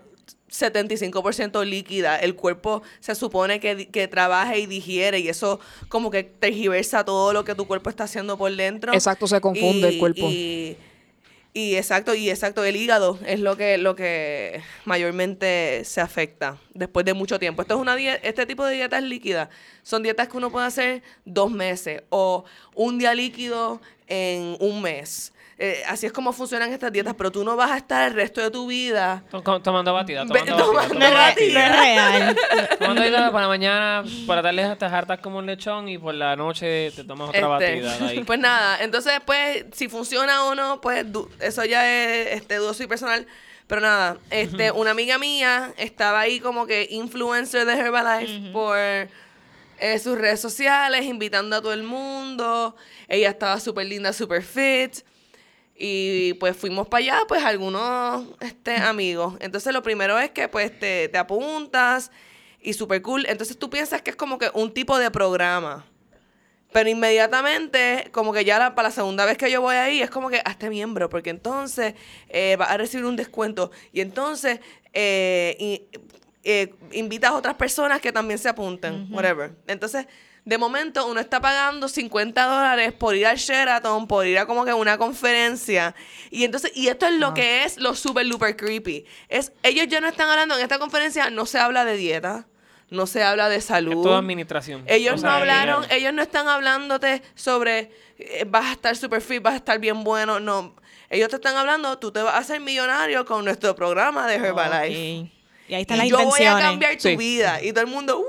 75% 0.50 1.64
líquida. 1.64 2.16
El 2.16 2.36
cuerpo 2.36 2.82
se 3.00 3.14
supone 3.14 3.58
que, 3.58 3.88
que 3.88 4.06
trabaja 4.06 4.56
y 4.56 4.66
digiere 4.66 5.18
y 5.18 5.28
eso 5.28 5.58
como 5.88 6.10
que 6.10 6.22
tergiversa 6.22 7.04
todo 7.04 7.32
lo 7.32 7.44
que 7.44 7.54
tu 7.54 7.66
cuerpo 7.66 7.90
está 7.90 8.04
haciendo 8.04 8.38
por 8.38 8.54
dentro. 8.54 8.92
Exacto, 8.92 9.26
se 9.26 9.40
confunde 9.40 9.88
el 9.88 9.98
cuerpo. 9.98 10.28
Y, 10.28 10.76
y 11.56 11.76
exacto, 11.76 12.16
y 12.16 12.30
exacto, 12.30 12.64
el 12.64 12.74
hígado 12.74 13.16
es 13.24 13.38
lo 13.38 13.56
que, 13.56 13.78
lo 13.78 13.94
que 13.94 14.60
mayormente 14.84 15.82
se 15.84 16.00
afecta 16.00 16.58
después 16.74 17.06
de 17.06 17.14
mucho 17.14 17.38
tiempo. 17.38 17.62
Esto 17.62 17.74
es 17.74 17.80
una 17.80 17.96
este 17.96 18.44
tipo 18.44 18.66
de 18.66 18.74
dietas 18.74 19.04
líquidas 19.04 19.48
son 19.84 20.02
dietas 20.02 20.28
que 20.28 20.36
uno 20.36 20.50
puede 20.50 20.66
hacer 20.66 21.02
dos 21.24 21.52
meses 21.52 22.02
o 22.08 22.44
un 22.74 22.98
día 22.98 23.14
líquido 23.14 23.80
en 24.08 24.56
un 24.58 24.82
mes. 24.82 25.32
Eh, 25.56 25.82
así 25.86 26.06
es 26.06 26.12
como 26.12 26.32
funcionan 26.32 26.72
estas 26.72 26.90
dietas, 26.92 27.14
pero 27.16 27.30
tú 27.30 27.44
no 27.44 27.54
vas 27.54 27.70
a 27.70 27.76
estar 27.76 28.08
el 28.08 28.14
resto 28.14 28.40
de 28.40 28.50
tu 28.50 28.66
vida 28.66 29.22
Tomando 29.30 29.92
batida, 29.92 30.24
tomando 30.26 30.56
batida. 30.56 30.56
tomando 30.56 30.94
No 30.98 31.06
re- 31.10 31.14
batida. 31.14 31.68
no 31.68 31.74
es 31.74 31.80
real. 31.80 32.36
Tomando 32.78 33.00
batida 33.02 33.30
para 33.30 33.42
la 33.42 33.48
mañana, 33.48 34.04
para 34.26 34.42
darles 34.42 34.66
hasta 34.66 34.86
hartas 34.86 35.20
como 35.20 35.38
un 35.38 35.46
lechón 35.46 35.88
y 35.88 35.96
por 35.96 36.12
la 36.14 36.34
noche 36.34 36.90
te 36.96 37.04
tomas 37.04 37.28
otra 37.28 37.40
Este, 37.58 37.80
batida. 37.82 38.08
ahí. 38.08 38.20
Pues 38.26 38.38
nada, 38.40 38.78
entonces 38.82 39.12
pues 39.24 39.66
si 39.72 39.88
funciona 39.88 40.44
o 40.44 40.56
no, 40.56 40.80
pues 40.80 41.06
eso 41.38 41.64
ya 41.64 41.88
es 41.88 42.32
este 42.36 42.56
dudoso 42.56 42.82
y 42.82 42.86
personal. 42.88 43.24
Pero 43.68 43.80
nada, 43.80 44.18
este, 44.30 44.72
una 44.72 44.90
amiga 44.90 45.18
mía 45.18 45.72
estaba 45.78 46.20
ahí 46.20 46.40
como 46.40 46.66
que 46.66 46.86
influencer 46.90 47.64
de 47.64 47.72
Herbalife 47.74 48.50
por 48.52 48.76
eh, 48.76 49.08
sus 50.02 50.18
redes 50.18 50.40
sociales, 50.40 51.04
invitando 51.04 51.56
a 51.56 51.62
todo 51.62 51.72
el 51.72 51.82
mundo. 51.84 52.76
Ella 53.08 53.30
estaba 53.30 53.58
súper 53.60 53.86
linda, 53.86 54.12
súper 54.12 54.42
fit. 54.42 54.96
Y 55.76 56.34
pues 56.34 56.56
fuimos 56.56 56.86
para 56.88 57.02
allá, 57.04 57.18
pues 57.26 57.42
algunos 57.44 58.26
este, 58.40 58.76
amigos. 58.76 59.34
Entonces 59.40 59.72
lo 59.72 59.82
primero 59.82 60.18
es 60.18 60.30
que 60.30 60.48
pues 60.48 60.78
te, 60.78 61.08
te 61.08 61.18
apuntas 61.18 62.10
y 62.60 62.72
súper 62.74 63.02
cool. 63.02 63.26
Entonces 63.28 63.58
tú 63.58 63.68
piensas 63.70 64.00
que 64.02 64.10
es 64.10 64.16
como 64.16 64.38
que 64.38 64.50
un 64.54 64.72
tipo 64.72 64.98
de 64.98 65.10
programa. 65.10 65.84
Pero 66.72 66.88
inmediatamente, 66.90 68.08
como 68.12 68.32
que 68.32 68.44
ya 68.44 68.58
la- 68.58 68.74
para 68.74 68.88
la 68.88 68.94
segunda 68.94 69.24
vez 69.24 69.36
que 69.38 69.48
yo 69.50 69.60
voy 69.60 69.76
ahí, 69.76 70.02
es 70.02 70.10
como 70.10 70.28
que 70.28 70.40
hazte 70.44 70.68
miembro, 70.70 71.08
porque 71.08 71.30
entonces 71.30 71.94
eh, 72.28 72.56
vas 72.58 72.70
a 72.70 72.76
recibir 72.76 73.04
un 73.04 73.14
descuento. 73.16 73.70
Y 73.92 74.00
entonces 74.00 74.60
eh, 74.92 75.56
y- 75.60 75.82
eh, 76.44 76.74
invitas 76.92 77.30
a 77.30 77.34
otras 77.34 77.54
personas 77.54 78.00
que 78.00 78.12
también 78.12 78.38
se 78.38 78.48
apunten, 78.48 79.08
whatever. 79.12 79.52
Entonces, 79.66 80.06
de 80.44 80.58
momento, 80.58 81.06
uno 81.06 81.20
está 81.20 81.40
pagando 81.40 81.88
50 81.88 82.44
dólares 82.44 82.92
por 82.92 83.14
ir 83.16 83.26
al 83.26 83.36
Sheraton, 83.38 84.06
por 84.06 84.26
ir 84.26 84.38
a 84.38 84.46
como 84.46 84.64
que 84.66 84.74
una 84.74 84.98
conferencia. 84.98 85.94
Y 86.30 86.44
entonces, 86.44 86.70
y 86.74 86.88
esto 86.88 87.06
es 87.06 87.14
lo 87.14 87.32
que 87.32 87.64
es 87.64 87.78
lo 87.78 87.94
super, 87.94 88.26
super 88.26 88.54
creepy. 88.56 89.06
Es, 89.30 89.52
ellos 89.62 89.86
ya 89.88 90.00
no 90.02 90.08
están 90.08 90.28
hablando, 90.28 90.54
en 90.56 90.60
esta 90.62 90.78
conferencia 90.78 91.30
no 91.30 91.46
se 91.46 91.58
habla 91.58 91.86
de 91.86 91.96
dieta, 91.96 92.46
no 92.90 93.06
se 93.06 93.22
habla 93.22 93.48
de 93.48 93.60
salud. 93.62 93.92
Es 93.94 94.02
toda 94.02 94.18
administración. 94.18 94.84
Ellos 94.86 95.14
O 95.14 95.18
sea, 95.18 95.30
no 95.30 95.36
hablaron, 95.36 95.82
dinero. 95.82 95.98
ellos 95.98 96.12
no 96.12 96.22
están 96.22 96.46
hablando,te 96.48 97.22
sobre 97.34 97.90
eh, 98.18 98.44
vas 98.46 98.66
a 98.66 98.72
estar 98.72 98.96
super 98.96 99.22
fit, 99.22 99.42
vas 99.42 99.54
a 99.54 99.56
estar 99.56 99.78
bien 99.78 100.04
bueno, 100.04 100.40
no. 100.40 100.76
Ellos 101.08 101.28
te 101.30 101.36
están 101.36 101.56
hablando, 101.56 101.98
tú 101.98 102.12
te 102.12 102.20
vas 102.20 102.34
a 102.34 102.38
hacer 102.38 102.60
millonario 102.60 103.24
con 103.24 103.44
nuestro 103.46 103.74
programa 103.74 104.26
de 104.26 104.34
Herbalife. 104.34 105.20
Ok. 105.22 105.30
Y 105.68 105.74
ahí 105.74 105.80
están 105.82 105.96
Y 105.96 106.00
las 106.00 106.08
yo 106.10 106.18
voy 106.26 106.44
a 106.44 106.58
cambiar 106.58 106.94
tu 106.96 107.08
Sí. 107.08 107.16
vida. 107.16 107.62
Y 107.62 107.72
todo 107.72 107.80
el 107.80 107.86
mundo, 107.86 108.22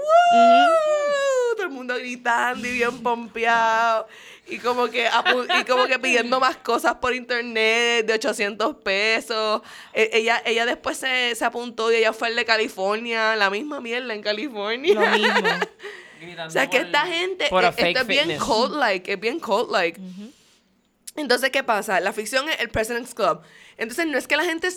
mundo 1.75 1.95
gritando 1.95 2.67
y 2.67 2.71
bien 2.71 3.01
pompeado. 3.03 4.07
Y 4.47 4.59
como 4.59 4.87
que 4.87 5.07
y 5.59 5.63
como 5.65 5.85
que 5.85 5.97
pidiendo 5.99 6.39
más 6.39 6.57
cosas 6.57 6.95
por 6.95 7.13
internet 7.13 8.05
de 8.05 8.13
800 8.13 8.75
pesos. 8.83 9.61
E- 9.93 10.09
ella, 10.13 10.41
ella 10.45 10.65
después 10.65 10.97
se, 10.97 11.33
se 11.35 11.45
apuntó 11.45 11.91
y 11.91 11.95
ella 11.95 12.13
fue 12.13 12.27
al 12.29 12.35
de 12.35 12.45
California, 12.45 13.35
la 13.35 13.49
misma 13.49 13.81
mierda 13.81 14.13
en 14.13 14.21
California. 14.21 14.93
Lo 14.93 15.07
mismo. 15.17 15.49
Gritando 16.21 16.47
O 16.47 16.51
sea, 16.51 16.69
que 16.69 16.77
esta 16.77 17.05
gente, 17.05 17.45
eh, 17.45 17.49
esto 17.77 17.99
es 17.99 18.07
bien 18.07 18.25
fitness. 18.29 18.43
cult-like, 18.43 19.13
es 19.13 19.19
bien 19.19 19.39
cult-like. 19.39 19.99
Entonces, 21.15 21.49
¿qué 21.49 21.63
pasa? 21.63 21.99
La 21.99 22.13
ficción 22.13 22.49
es 22.49 22.59
el 22.59 22.69
President's 22.69 23.13
Club. 23.13 23.41
Entonces, 23.77 24.05
no 24.07 24.17
es 24.17 24.27
que 24.27 24.35
la 24.35 24.43
gente 24.43 24.69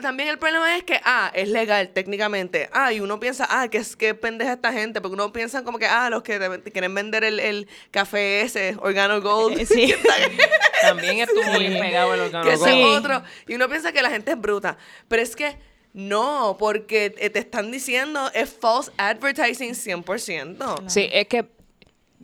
también 0.00 0.28
el 0.30 0.38
problema 0.38 0.76
es 0.76 0.82
que, 0.82 1.00
ah, 1.04 1.30
es 1.34 1.48
legal 1.48 1.90
técnicamente. 1.90 2.68
Ah, 2.72 2.92
y 2.92 3.00
uno 3.00 3.20
piensa, 3.20 3.46
ah, 3.50 3.68
que 3.68 3.78
es 3.78 3.96
que 3.96 4.14
pendeja 4.14 4.54
esta 4.54 4.72
gente. 4.72 5.00
Porque 5.00 5.14
uno 5.14 5.32
piensa 5.32 5.62
como 5.62 5.78
que, 5.78 5.86
ah, 5.86 6.08
los 6.10 6.22
que 6.22 6.38
te, 6.38 6.58
te 6.58 6.72
quieren 6.72 6.94
vender 6.94 7.22
el, 7.24 7.38
el 7.38 7.68
café 7.90 8.40
ese, 8.42 8.76
Organo 8.80 9.20
Gold. 9.20 9.58
Eh, 9.58 9.66
sí. 9.66 9.86
que 9.86 9.92
está- 9.92 10.14
También 10.82 11.18
estuvo 11.20 11.42
Sí. 11.52 11.58
bien 11.58 11.78
pegado 11.80 12.14
el 12.14 12.20
organo. 12.20 12.44
que 12.44 12.54
ese 12.54 12.64
Sí. 12.64 12.80
es 12.82 12.98
otro. 12.98 13.22
Y 13.48 13.54
uno 13.54 13.68
piensa 13.68 13.92
que 13.92 14.02
la 14.02 14.10
gente 14.10 14.32
es 14.32 14.40
bruta. 14.40 14.76
Pero 15.08 15.22
es 15.22 15.36
que 15.36 15.56
no, 15.92 16.56
porque 16.58 17.14
eh, 17.18 17.30
te 17.30 17.38
están 17.38 17.70
diciendo 17.70 18.30
es 18.34 18.50
false 18.52 18.90
advertising 18.96 19.74
100%. 19.74 20.88
Sí, 20.88 21.08
es 21.12 21.28
que 21.28 21.46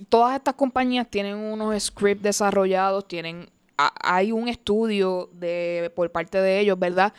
todas 0.08 0.34
estas 0.36 0.54
compañías 0.54 1.06
tienen 1.08 1.36
unos 1.36 1.82
scripts 1.82 2.22
desarrollados, 2.22 3.06
tienen 3.06 3.48
hay 4.02 4.30
un 4.32 4.46
estudio 4.48 5.30
de 5.32 5.90
por 5.96 6.10
parte 6.12 6.38
de 6.38 6.60
ellos, 6.60 6.78
¿verdad? 6.78 7.14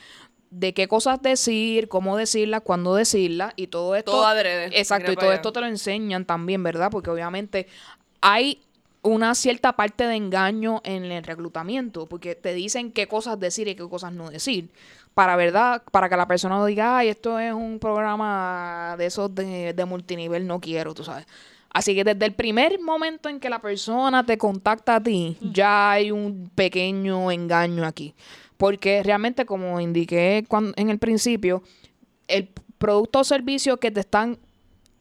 De 0.52 0.74
qué 0.74 0.88
cosas 0.88 1.22
decir, 1.22 1.88
cómo 1.88 2.16
decirlas, 2.18 2.62
cuándo 2.62 2.94
decirlas 2.94 3.54
y 3.56 3.68
todo 3.68 3.96
esto. 3.96 4.12
Todo 4.12 4.28
adrede. 4.28 4.70
Exacto, 4.78 5.12
y 5.12 5.16
todo 5.16 5.32
esto 5.32 5.52
te 5.52 5.62
lo 5.62 5.66
enseñan 5.66 6.26
también, 6.26 6.62
¿verdad? 6.62 6.92
Porque 6.92 7.10
obviamente 7.10 7.68
hay 8.22 8.62
una 9.02 9.34
cierta 9.34 9.74
parte 9.74 10.06
de 10.06 10.16
engaño 10.16 10.82
en 10.84 11.06
el 11.06 11.24
reclutamiento, 11.24 12.06
porque 12.06 12.36
te 12.36 12.54
dicen 12.54 12.92
qué 12.92 13.08
cosas 13.08 13.40
decir 13.40 13.68
y 13.68 13.76
qué 13.76 13.88
cosas 13.88 14.14
no 14.14 14.30
decir. 14.30 14.70
Para 15.14 15.36
verdad, 15.36 15.82
para 15.92 16.08
que 16.08 16.16
la 16.16 16.28
persona 16.28 16.56
no 16.58 16.66
diga, 16.66 16.98
ay, 16.98 17.10
esto 17.10 17.40
es 17.40 17.54
un 17.54 17.80
programa 17.80 18.96
de 18.98 19.08
esos 19.08 19.34
de, 19.34 19.74
de 19.74 19.86
multinivel, 19.86 20.46
no 20.46 20.60
quiero, 20.60 20.94
tú 20.94 21.04
sabes. 21.04 21.26
Así 21.74 21.96
que 21.96 22.04
desde 22.04 22.26
el 22.26 22.34
primer 22.34 22.80
momento 22.82 23.30
en 23.30 23.40
que 23.40 23.50
la 23.50 23.60
persona 23.60 24.26
te 24.26 24.38
contacta 24.38 24.98
a 24.98 25.04
ti, 25.04 25.38
ya 25.42 25.92
hay 25.92 26.12
un 26.12 26.52
pequeño 26.54 27.32
engaño 27.32 27.86
aquí. 27.86 28.14
Porque 28.62 29.02
realmente, 29.02 29.44
como 29.48 29.80
indiqué 29.82 30.46
cuan- 30.48 30.74
en 30.76 30.92
el 30.92 31.00
principio, 31.00 31.64
el 32.28 32.48
producto 32.78 33.20
o 33.20 33.24
servicio 33.24 33.78
que 33.78 33.90
te 33.90 34.02
están 34.02 34.38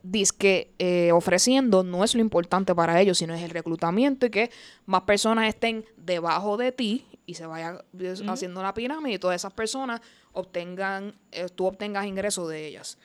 disque 0.03 0.73
eh, 0.79 1.13
ofreciendo 1.13 1.83
no 1.83 2.03
es 2.03 2.15
lo 2.15 2.23
importante 2.23 2.75
para 2.75 2.99
ellos, 3.03 3.19
sino 3.19 3.35
es 3.35 3.43
el 3.43 3.51
reclutamiento 3.51 4.25
y 4.25 4.31
que 4.31 4.51
más 4.87 5.03
personas 5.03 5.47
estén 5.47 5.85
debajo 5.99 6.57
de 6.57 6.73
ti 6.73 7.05
y 7.27 7.35
se 7.35 7.45
vaya 7.45 7.85
eh, 7.99 8.15
haciendo 8.29 8.63
la 8.63 8.73
pirámide 8.73 9.17
y 9.17 9.19
todas 9.19 9.37
esas 9.37 9.53
personas 9.53 10.01
obtengan, 10.33 11.15
eh, 11.33 11.49
tú 11.55 11.67
obtengas 11.67 12.07
ingresos 12.07 12.49
de 12.49 12.67
ellas. 12.67 12.97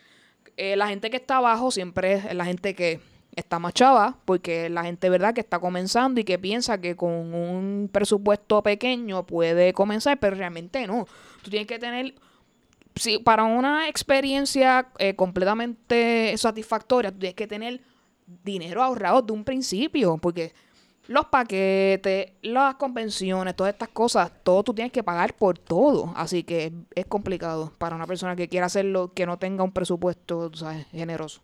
Eh, 0.55 0.77
la 0.77 0.87
gente 0.87 1.09
que 1.09 1.17
está 1.17 1.35
abajo 1.37 1.69
siempre 1.69 2.13
es 2.13 2.33
la 2.33 2.45
gente 2.45 2.75
que 2.75 3.01
está 3.35 3.59
más 3.59 3.73
chava, 3.73 4.17
porque 4.25 4.69
la 4.69 4.83
gente, 4.83 5.09
¿verdad?, 5.09 5.33
que 5.33 5.41
está 5.41 5.59
comenzando 5.59 6.19
y 6.19 6.23
que 6.23 6.39
piensa 6.39 6.79
que 6.79 6.95
con 6.95 7.33
un 7.33 7.89
presupuesto 7.91 8.61
pequeño 8.63 9.25
puede 9.25 9.73
comenzar, 9.73 10.19
pero 10.19 10.35
realmente 10.35 10.85
no. 10.87 11.05
Tú 11.41 11.49
tienes 11.49 11.67
que 11.67 11.79
tener 11.79 12.15
sí, 12.95 13.19
para 13.19 13.43
una 13.43 13.87
experiencia 13.89 14.87
eh, 14.97 15.15
completamente 15.15 16.33
satisfactoria, 16.37 17.11
tú 17.11 17.19
tienes 17.19 17.35
que 17.35 17.47
tener 17.47 17.81
dinero 18.43 18.81
ahorrado 18.81 19.21
de 19.21 19.33
un 19.33 19.43
principio, 19.43 20.17
porque 20.17 20.53
los 21.07 21.25
paquetes, 21.25 22.31
las 22.41 22.75
convenciones, 22.75 23.55
todas 23.55 23.73
estas 23.73 23.89
cosas, 23.89 24.31
todo 24.43 24.63
tú 24.63 24.73
tienes 24.73 24.91
que 24.91 25.03
pagar 25.03 25.35
por 25.35 25.57
todo. 25.57 26.11
Así 26.15 26.43
que 26.43 26.73
es, 26.95 27.05
complicado 27.05 27.71
para 27.77 27.95
una 27.95 28.07
persona 28.07 28.35
que 28.35 28.47
quiera 28.47 28.65
hacerlo, 28.65 29.13
que 29.13 29.25
no 29.25 29.37
tenga 29.37 29.63
un 29.63 29.71
presupuesto, 29.71 30.51
sabes, 30.55 30.87
generoso. 30.87 31.41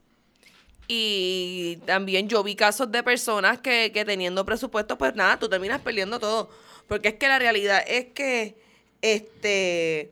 Y 0.94 1.78
también 1.86 2.28
yo 2.28 2.44
vi 2.44 2.54
casos 2.54 2.92
de 2.92 3.02
personas 3.02 3.62
que, 3.62 3.94
que 3.94 4.04
teniendo 4.04 4.46
presupuesto, 4.46 4.98
pues 4.98 5.16
nada, 5.16 5.40
tú 5.40 5.48
terminas 5.48 5.80
perdiendo 5.80 6.20
todo. 6.20 6.50
Porque 6.90 7.08
es 7.08 7.14
que 7.14 7.30
la 7.30 7.40
realidad 7.40 7.82
es 7.88 8.08
que 8.08 8.58
este 9.02 10.12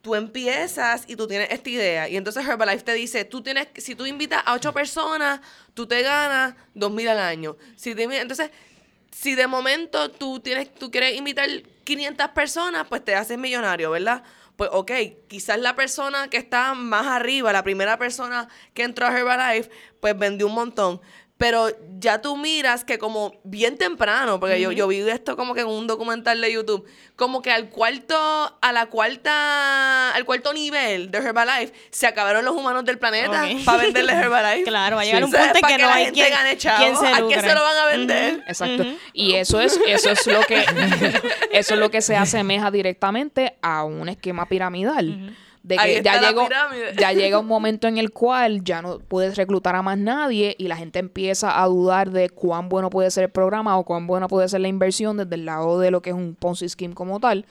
tú 0.00 0.14
empiezas 0.14 1.04
y 1.06 1.16
tú 1.16 1.26
tienes 1.26 1.50
esta 1.50 1.68
idea. 1.68 2.08
Y 2.08 2.16
entonces 2.16 2.48
Herbalife 2.48 2.82
te 2.82 2.94
dice, 2.94 3.26
tú 3.26 3.42
tienes, 3.42 3.68
si 3.76 3.94
tú 3.94 4.06
invitas 4.06 4.42
a 4.46 4.54
ocho 4.54 4.72
personas, 4.72 5.42
tú 5.74 5.86
te 5.86 6.00
ganas 6.00 6.54
dos 6.72 6.90
mil 6.90 7.06
al 7.06 7.18
año. 7.18 7.58
Si 7.76 7.94
te, 7.94 8.04
entonces, 8.04 8.50
si 9.10 9.34
de 9.34 9.46
momento 9.48 10.10
tú 10.10 10.40
tienes, 10.40 10.74
tú 10.74 10.90
quieres 10.90 11.14
invitar 11.14 11.46
500 11.84 12.28
personas, 12.28 12.86
pues 12.88 13.04
te 13.04 13.14
haces 13.14 13.36
millonario, 13.36 13.90
¿verdad? 13.90 14.22
Pues 14.60 14.68
ok, 14.74 14.92
quizás 15.26 15.58
la 15.58 15.74
persona 15.74 16.28
que 16.28 16.36
está 16.36 16.74
más 16.74 17.06
arriba, 17.06 17.50
la 17.50 17.62
primera 17.62 17.96
persona 17.96 18.46
que 18.74 18.82
entró 18.82 19.06
a 19.06 19.18
Herbalife, 19.18 19.70
pues 20.00 20.18
vendió 20.18 20.48
un 20.48 20.52
montón. 20.52 21.00
Pero 21.40 21.68
ya 21.98 22.20
tú 22.20 22.36
miras 22.36 22.84
que 22.84 22.98
como 22.98 23.32
bien 23.44 23.78
temprano, 23.78 24.38
porque 24.38 24.60
yo, 24.60 24.72
yo 24.72 24.86
vi 24.86 24.98
esto 25.08 25.36
como 25.38 25.54
que 25.54 25.62
en 25.62 25.68
un 25.68 25.86
documental 25.86 26.38
de 26.38 26.52
YouTube, 26.52 26.84
como 27.16 27.40
que 27.40 27.50
al 27.50 27.70
cuarto, 27.70 28.14
a 28.60 28.72
la 28.72 28.86
cuarta, 28.86 30.10
al 30.14 30.24
cuarto 30.26 30.52
nivel 30.52 31.10
de 31.10 31.16
Herbalife, 31.18 31.72
se 31.90 32.06
acabaron 32.06 32.44
los 32.44 32.54
humanos 32.54 32.84
del 32.84 32.98
planeta 32.98 33.44
Ok. 33.44 33.64
para 33.64 33.82
venderle 33.82 34.12
Herbalife. 34.12 34.64
Claro, 34.70 34.96
va 34.96 35.02
a 35.02 35.04
llegar 35.06 35.24
un 35.24 35.28
O 35.30 35.32
sea, 35.32 35.44
punto 35.44 35.56
en 35.56 35.60
para 35.62 35.76
que 35.76 35.82
no 35.82 35.88
la 35.88 35.94
hay 35.94 36.04
gente 36.04 36.20
quien- 36.20 36.30
gane 36.30 36.56
chavo. 36.58 36.78
quien 36.84 36.96
se 36.96 37.06
¿A 37.06 37.10
quién 37.12 37.22
lucre. 37.24 37.40
se 37.40 37.54
lo 37.54 37.62
van 37.62 37.76
a 37.78 37.86
vender? 37.86 38.44
Exacto. 38.46 38.84
Y 39.14 39.34
eso 39.36 39.60
es, 39.62 39.80
eso 39.86 40.10
es 40.10 40.26
lo 40.26 40.42
que, 40.42 40.62
eso 41.52 41.74
es 41.74 41.80
lo 41.80 41.90
que 41.90 42.02
se 42.02 42.16
asemeja 42.16 42.70
directamente 42.70 43.56
a 43.62 43.84
un 43.84 44.10
esquema 44.10 44.46
piramidal. 44.46 45.34
De 45.62 45.76
que 45.76 46.02
ya 46.02 46.20
llegó, 46.20 46.48
ya 46.98 47.12
llega 47.12 47.38
un 47.38 47.46
momento 47.46 47.86
en 47.86 47.98
el 47.98 48.10
cual 48.10 48.64
ya 48.64 48.80
no 48.80 48.98
puedes 48.98 49.36
reclutar 49.36 49.76
a 49.76 49.82
más 49.82 49.98
nadie 49.98 50.54
y 50.58 50.68
la 50.68 50.76
gente 50.76 50.98
empieza 50.98 51.62
a 51.62 51.66
dudar 51.66 52.10
de 52.10 52.30
cuán 52.30 52.68
bueno 52.70 52.88
puede 52.88 53.10
ser 53.10 53.24
el 53.24 53.30
programa 53.30 53.78
o 53.78 53.84
cuán 53.84 54.06
buena 54.06 54.26
puede 54.26 54.48
ser 54.48 54.62
la 54.62 54.68
inversión 54.68 55.18
desde 55.18 55.34
el 55.34 55.44
lado 55.44 55.78
de 55.78 55.90
lo 55.90 56.00
que 56.00 56.10
es 56.10 56.16
un 56.16 56.34
Ponzi 56.34 56.68
scheme 56.68 56.94
como 56.94 57.20
tal. 57.20 57.44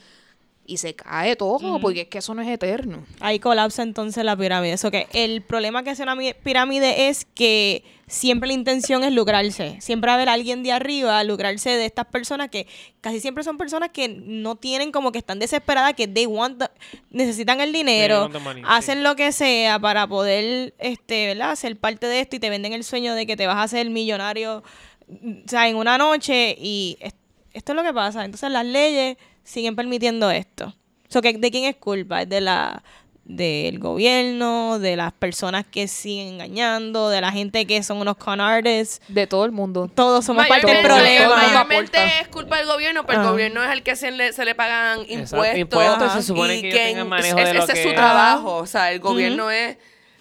Y 0.72 0.78
se 0.78 0.94
cae 0.94 1.36
todo, 1.36 1.80
porque 1.82 2.02
es 2.02 2.08
que 2.10 2.20
eso 2.20 2.36
no 2.36 2.44
es 2.44 2.48
eterno. 2.48 3.04
Ahí 3.22 3.40
colapsa 3.40 3.82
entonces 3.82 4.24
la 4.24 4.36
pirámide. 4.38 4.74
Eso 4.74 4.92
que 4.92 5.08
el 5.14 5.42
problema 5.42 5.82
que 5.84 5.90
hace 5.90 6.04
una 6.04 6.14
mi- 6.14 6.34
pirámide 6.34 7.08
es 7.10 7.26
que 7.26 7.84
siempre 8.06 8.48
la 8.48 8.54
intención 8.54 9.04
es 9.04 9.12
lucrarse. 9.12 9.78
Siempre 9.82 10.10
va 10.10 10.14
a 10.14 10.16
haber 10.18 10.30
alguien 10.30 10.62
de 10.62 10.72
arriba 10.72 11.18
a 11.18 11.24
lucrarse 11.24 11.72
de 11.72 11.86
estas 11.86 12.06
personas 12.06 12.50
que 12.50 12.68
casi 13.02 13.20
siempre 13.20 13.44
son 13.44 13.58
personas 13.58 13.90
que 13.90 14.08
no 14.10 14.58
tienen 14.58 14.92
como 14.92 15.12
que 15.12 15.18
están 15.18 15.40
desesperadas, 15.40 15.96
que 15.96 16.08
they 16.08 16.28
want 16.28 16.60
the- 16.60 16.70
necesitan 17.10 17.62
el 17.62 17.74
dinero, 17.74 18.22
want 18.22 18.34
the 18.34 18.40
money, 18.40 18.62
hacen 18.68 19.00
sí. 19.00 19.04
lo 19.04 19.16
que 19.16 19.32
sea 19.32 19.80
para 19.80 20.06
poder 20.08 20.76
este, 20.78 21.28
¿verdad? 21.28 21.56
ser 21.56 21.78
parte 21.78 22.06
de 22.06 22.20
esto 22.20 22.36
y 22.36 22.40
te 22.40 22.52
venden 22.52 22.74
el 22.74 22.84
sueño 22.84 23.16
de 23.16 23.26
que 23.26 23.36
te 23.36 23.48
vas 23.48 23.58
a 23.58 23.64
hacer 23.64 23.90
millonario 23.90 24.64
o 25.08 25.48
sea, 25.48 25.68
en 25.68 25.78
una 25.78 25.98
noche 25.98 26.56
y 26.60 26.96
es- 27.00 27.16
esto 27.54 27.72
es 27.72 27.76
lo 27.76 27.82
que 27.84 27.94
pasa. 27.94 28.24
Entonces 28.24 28.52
las 28.52 28.64
leyes 28.66 29.18
siguen 29.50 29.76
permitiendo 29.76 30.30
esto. 30.32 30.74
So, 31.08 31.22
¿De 31.22 31.52
quién 31.52 31.64
es 31.66 31.76
culpa? 31.76 32.22
¿Es 32.22 32.30
de 32.30 32.42
la 32.42 32.84
del 33.26 33.78
gobierno, 33.78 34.80
de 34.80 34.96
las 34.96 35.14
personas 35.14 35.64
que 35.70 35.88
siguen 35.88 36.30
engañando, 36.36 37.10
de 37.10 37.22
la 37.22 37.32
gente 37.32 37.68
que 37.68 37.84
son 37.84 37.98
unos 38.00 38.18
con 38.18 38.42
artists? 38.42 39.02
De 39.08 39.28
todo 39.28 39.46
el 39.46 39.52
mundo. 39.52 39.88
Todos 39.94 40.26
somos 40.26 40.48
parte 40.48 40.66
del 40.66 40.84
problema. 40.84 41.36
Mayormente 41.36 42.00
es 42.22 42.28
culpa 42.30 42.58
del 42.58 42.66
gobierno, 42.68 43.06
pero 43.06 43.20
Ah. 43.20 43.24
el 43.26 43.30
gobierno 43.30 43.64
es 43.64 43.70
el 43.72 43.84
que 43.84 43.96
se 43.96 44.10
le, 44.12 44.34
se 44.34 44.46
le 44.46 44.56
pagan 44.56 45.02
Exacto, 45.02 45.46
impuestos. 45.46 45.60
impuestos, 45.60 46.12
y 46.16 46.18
se 46.18 46.24
supone 46.24 46.56
y 46.58 46.62
que 46.64 46.90
en- 46.90 47.08
manejo 47.08 47.38
es- 47.38 47.46
de 47.50 47.54
lo 47.54 47.64
ese 47.66 47.74
que 47.74 47.80
es 47.84 47.88
su 47.90 47.94
trabajo. 47.94 48.56
O 48.56 48.66
sea, 48.66 48.92
el 48.92 49.00
gobierno 49.00 49.52
es, 49.52 49.78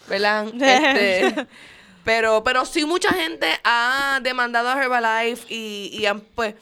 ¿verdad? 0.08 0.46
Este, 0.54 1.46
pero, 2.04 2.42
pero 2.44 2.64
sí 2.66 2.84
mucha 2.84 3.12
gente 3.14 3.46
ha 3.64 4.20
demandado 4.22 4.68
a 4.68 4.82
Herbalife 4.82 5.46
y, 5.52 5.90
y 5.98 6.04
han, 6.06 6.20
pues, 6.20 6.54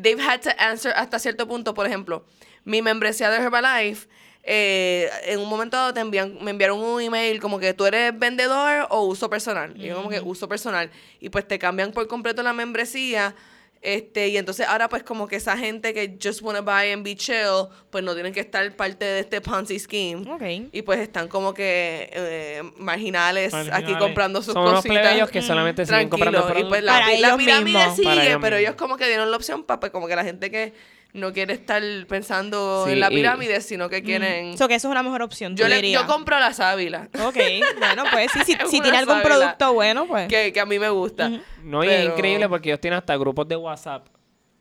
they've 0.00 0.20
had 0.20 0.40
to 0.42 0.50
answer 0.58 0.92
hasta 0.94 1.18
cierto 1.18 1.46
punto. 1.46 1.74
Por 1.74 1.86
ejemplo, 1.86 2.24
mi 2.64 2.82
membresía 2.82 3.30
de 3.30 3.38
Herbalife, 3.38 4.08
eh, 4.42 5.10
en 5.24 5.40
un 5.40 5.48
momento 5.48 5.76
dado 5.76 5.92
te 5.92 6.00
envían, 6.00 6.38
me 6.40 6.52
enviaron 6.52 6.78
un 6.78 7.00
email 7.00 7.40
como 7.40 7.58
que 7.58 7.74
tú 7.74 7.84
eres 7.84 8.16
vendedor 8.16 8.86
o 8.90 9.02
uso 9.02 9.28
personal. 9.28 9.74
Y 9.76 9.86
yo 9.86 9.96
como 9.96 10.08
que 10.08 10.20
uso 10.20 10.48
personal. 10.48 10.90
Y 11.20 11.28
pues 11.28 11.46
te 11.46 11.58
cambian 11.58 11.92
por 11.92 12.06
completo 12.06 12.42
la 12.42 12.52
membresía. 12.52 13.34
Este, 13.88 14.26
y 14.28 14.36
entonces 14.36 14.66
ahora 14.66 14.88
pues 14.88 15.04
como 15.04 15.28
que 15.28 15.36
esa 15.36 15.56
gente 15.56 15.94
que 15.94 16.18
just 16.20 16.42
wanna 16.42 16.60
buy 16.60 16.90
and 16.92 17.04
be 17.04 17.14
chill, 17.14 17.68
pues 17.90 18.02
no 18.02 18.14
tienen 18.14 18.32
que 18.32 18.40
estar 18.40 18.74
parte 18.74 19.04
de 19.04 19.20
este 19.20 19.40
Ponzi 19.40 19.78
scheme. 19.78 20.28
Ok. 20.28 20.42
Y 20.72 20.82
pues 20.82 20.98
están 20.98 21.28
como 21.28 21.54
que 21.54 22.10
eh, 22.12 22.62
marginales, 22.78 23.54
aquí 23.54 23.68
Marginales. 23.70 23.98
comprando 23.98 24.42
sus 24.42 24.54
Son 24.54 24.62
unos 24.64 24.74
cositas. 24.76 24.98
plebeyos 25.02 25.30
que 25.30 25.40
solamente 25.40 25.86
siguen 25.86 26.08
comprando 26.08 26.40
Tranquilo. 26.42 26.66
Y 26.66 26.68
pues 26.68 26.82
productos. 26.82 26.84
la, 26.84 26.92
Para 26.92 27.06
la 27.06 27.28
ellos 27.28 27.38
pirámide 27.38 27.78
mismos. 27.78 27.94
sigue, 27.96 28.08
Para 28.08 28.24
ellos 28.24 28.38
pero 28.40 28.56
mismos. 28.56 28.60
ellos 28.60 28.74
como 28.74 28.96
que 28.96 29.06
dieron 29.06 29.30
la 29.30 29.36
opción 29.36 29.62
para 29.62 29.78
pues 29.78 29.92
como 29.92 30.08
que 30.08 30.16
la 30.16 30.24
gente 30.24 30.50
que 30.50 30.72
no 31.16 31.32
quiere 31.32 31.54
estar 31.54 31.82
pensando 32.08 32.84
Sí, 32.86 32.92
en 32.92 33.00
la 33.00 33.10
y- 33.10 33.16
pirámide, 33.16 33.60
sino 33.60 33.88
que 33.88 34.02
quieren... 34.02 34.56
So, 34.56 34.68
que 34.68 34.74
eso 34.76 34.88
es 34.88 34.92
una 34.92 35.02
mejor 35.02 35.22
opción, 35.22 35.56
yo, 35.56 35.66
le- 35.68 35.90
yo 35.90 36.06
compro 36.06 36.38
la 36.38 36.52
sábila, 36.52 37.08
Ok, 37.26 37.36
bueno, 37.78 38.04
pues 38.12 38.30
sí, 38.32 38.40
si, 38.44 38.56
si 38.68 38.80
tiene 38.80 38.98
algún 38.98 39.20
producto 39.22 39.72
bueno, 39.72 40.06
pues. 40.06 40.28
que, 40.28 40.52
que 40.52 40.60
a 40.60 40.66
mí 40.66 40.78
me 40.78 40.90
gusta. 40.90 41.28
No, 41.62 41.82
y 41.82 41.88
Pero- 41.88 42.02
es 42.02 42.08
increíble 42.16 42.48
porque 42.48 42.68
ellos 42.70 42.80
tienen 42.80 42.98
hasta 42.98 43.16
grupos 43.16 43.48
de 43.48 43.56
WhatsApp 43.56 44.06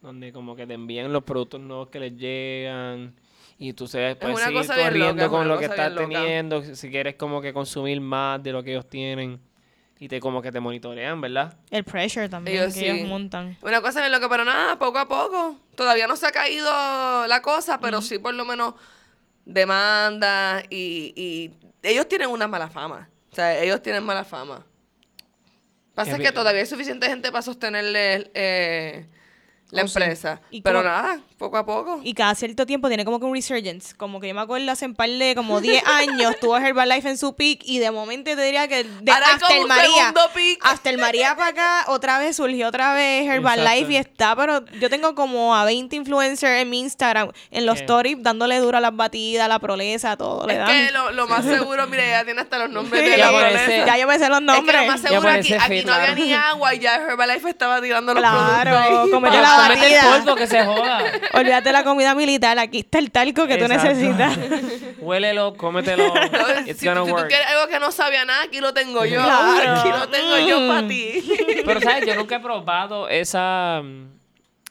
donde 0.01 0.31
como 0.31 0.55
que 0.55 0.67
te 0.67 0.73
envían 0.75 1.11
los 1.11 1.23
productos 1.23 1.59
nuevos 1.59 1.89
que 1.89 1.99
les 1.99 2.15
llegan 2.15 3.15
y 3.57 3.73
tú 3.73 3.87
se 3.87 4.15
cosa 4.19 4.49
bien 4.51 4.67
corriendo 4.85 5.23
loca, 5.23 5.29
con 5.29 5.47
lo 5.47 5.57
que 5.57 5.65
estás 5.65 5.95
teniendo 5.95 6.61
si 6.75 6.89
quieres 6.89 7.15
como 7.15 7.41
que 7.41 7.53
consumir 7.53 7.99
más 8.01 8.43
de 8.43 8.51
lo 8.51 8.61
que 8.63 8.71
ellos 8.71 8.87
tienen 8.87 9.39
y 9.99 10.07
te 10.07 10.19
como 10.19 10.41
que 10.41 10.51
te 10.51 10.59
monitorean, 10.59 11.21
¿verdad? 11.21 11.57
El 11.71 11.83
pressure 11.83 12.27
también 12.29 12.57
Ellos 12.57 12.73
que 12.73 12.79
sí. 12.81 12.85
ellos 12.87 13.07
montan. 13.07 13.57
Una 13.61 13.81
cosa 13.81 14.01
bien 14.01 14.11
loca, 14.11 14.27
pero 14.29 14.43
nada, 14.43 14.77
poco 14.77 14.97
a 14.99 15.07
poco. 15.07 15.57
Todavía 15.75 16.07
no 16.07 16.15
se 16.15 16.27
ha 16.27 16.31
caído 16.31 16.69
la 17.27 17.41
cosa, 17.41 17.79
pero 17.79 18.01
sí 18.01 18.19
por 18.19 18.33
lo 18.33 18.45
menos 18.45 18.73
demandas 19.45 20.63
y, 20.69 21.13
y 21.15 21.51
ellos 21.83 22.07
tienen 22.07 22.29
una 22.29 22.47
mala 22.47 22.69
fama. 22.69 23.09
O 23.31 23.35
sea, 23.35 23.61
ellos 23.61 23.81
tienen 23.81 24.03
mala 24.03 24.23
fama. 24.23 24.65
Pasa 25.93 26.17
Es 26.17 26.19
que 26.19 26.31
todavía 26.33 26.61
hay 26.61 26.67
suficiente 26.67 27.07
gente 27.07 27.31
para 27.31 27.41
sostenerle 27.41 28.29
eh, 28.33 29.05
la 29.71 29.83
Oh, 29.83 29.87
sí. 29.87 29.97
empresa. 29.97 30.39
Y 30.51 30.61
Pero 30.61 30.79
como- 30.79 30.89
nada, 30.89 31.19
poco 31.37 31.57
a 31.57 31.65
poco. 31.65 31.99
Y 32.03 32.13
cada 32.13 32.33
cierto 32.35 32.65
tiempo 32.65 32.87
tiene 32.87 33.03
como 33.03 33.19
que 33.19 33.25
un 33.25 33.33
resurgence. 33.33 33.95
Como 33.95 34.19
que 34.21 34.27
yo 34.29 34.35
me 34.35 34.41
acuerdo 34.41 34.71
hace 34.71 34.85
un 34.85 34.93
par 34.95 35.09
de 35.09 35.33
como 35.35 35.59
10 35.59 35.83
años 35.87 36.35
tuvo 36.39 36.55
Herbalife 36.57 37.09
en 37.09 37.17
su 37.17 37.35
peak 37.35 37.59
y 37.63 37.79
de 37.79 37.91
momento 37.91 38.33
te 38.35 38.41
diría 38.41 38.67
que 38.67 38.83
de 38.85 39.11
hasta 39.11 39.39
como 39.47 39.61
el 39.63 39.67
María. 39.67 40.13
Hasta 40.61 40.89
el 40.89 40.97
María 40.97 41.35
para 41.35 41.49
acá 41.49 41.85
otra 41.87 42.19
vez 42.19 42.35
surgió 42.37 42.67
otra 42.69 42.93
vez 42.93 43.27
Herbalife 43.27 43.63
Exacto. 43.71 43.91
y 43.91 43.95
está, 43.97 44.35
pero 44.35 44.65
yo 44.79 44.89
tengo 44.89 45.13
como 45.15 45.55
a 45.55 45.65
20 45.65 45.95
influencers 45.95 46.61
en 46.61 46.69
mi 46.69 46.79
Instagram, 46.79 47.31
en 47.51 47.65
los 47.65 47.79
stories, 47.81 48.17
dándole 48.21 48.59
duro 48.59 48.77
a 48.77 48.81
las 48.81 48.95
batidas, 48.95 49.45
a 49.45 49.47
la 49.49 49.59
proleza, 49.59 50.15
todo. 50.15 50.45
le 50.47 50.53
Es 50.53 50.59
dan. 50.59 50.67
que 50.67 50.91
lo, 50.93 51.11
lo 51.11 51.27
más 51.27 51.43
seguro, 51.45 51.85
mire, 51.87 52.07
ya 52.11 52.23
tiene 52.23 52.41
hasta 52.41 52.59
los 52.59 52.69
nombres 52.69 53.03
de 53.03 53.17
Ya 53.17 53.31
la 53.31 53.37
prolesa. 53.37 53.85
ya 53.85 53.97
yo 53.97 54.07
me 54.07 54.19
sé 54.19 54.29
los 54.29 54.39
Es 54.39 54.45
que 54.47 54.53
nombres. 54.53 54.81
lo 54.81 54.87
más 54.91 55.01
seguro 55.01 55.29
aquí, 55.29 55.53
aquí 55.53 55.83
no 55.83 55.93
había 55.93 56.05
claro. 56.13 56.23
ni 56.23 56.33
agua 56.33 56.75
y 56.75 56.79
ya 56.79 56.95
Herbalife 56.95 57.49
estaba 57.49 57.81
tirando 57.81 58.13
los 58.13 58.21
Claro, 58.21 58.71
productos 58.71 59.03
ahí. 59.05 59.09
La 59.57 59.73
el 59.73 60.21
polvo 60.23 60.35
que 60.35 60.47
se 60.47 60.63
joda. 60.65 60.99
Olvídate 61.33 61.71
la 61.71 61.83
comida 61.83 62.15
militar, 62.15 62.57
aquí 62.59 62.79
está 62.79 62.99
el 62.99 63.11
talco 63.11 63.47
que 63.47 63.57
tú 63.57 63.67
necesitas. 63.67 64.37
Huélelo, 64.99 65.55
cómetelo. 65.55 66.13
It's 66.65 66.79
si, 66.79 66.85
gonna 66.87 67.01
si 67.03 67.07
tú 67.09 67.13
work. 67.15 67.27
quieres 67.27 67.47
algo 67.47 67.67
que 67.67 67.79
no 67.79 67.91
sabía 67.91 68.25
nada, 68.25 68.43
aquí 68.43 68.59
lo 68.59 68.73
tengo 68.73 69.05
yo. 69.05 69.21
Claro. 69.23 69.79
Aquí 69.79 69.89
lo 69.89 70.07
tengo 70.09 70.39
yo 70.47 70.67
para 70.67 70.87
ti. 70.87 71.23
Pero, 71.65 71.81
¿sabes? 71.81 72.05
Yo 72.07 72.15
nunca 72.15 72.35
he 72.35 72.39
probado 72.39 73.07
esa, 73.09 73.81
mm, 73.83 74.05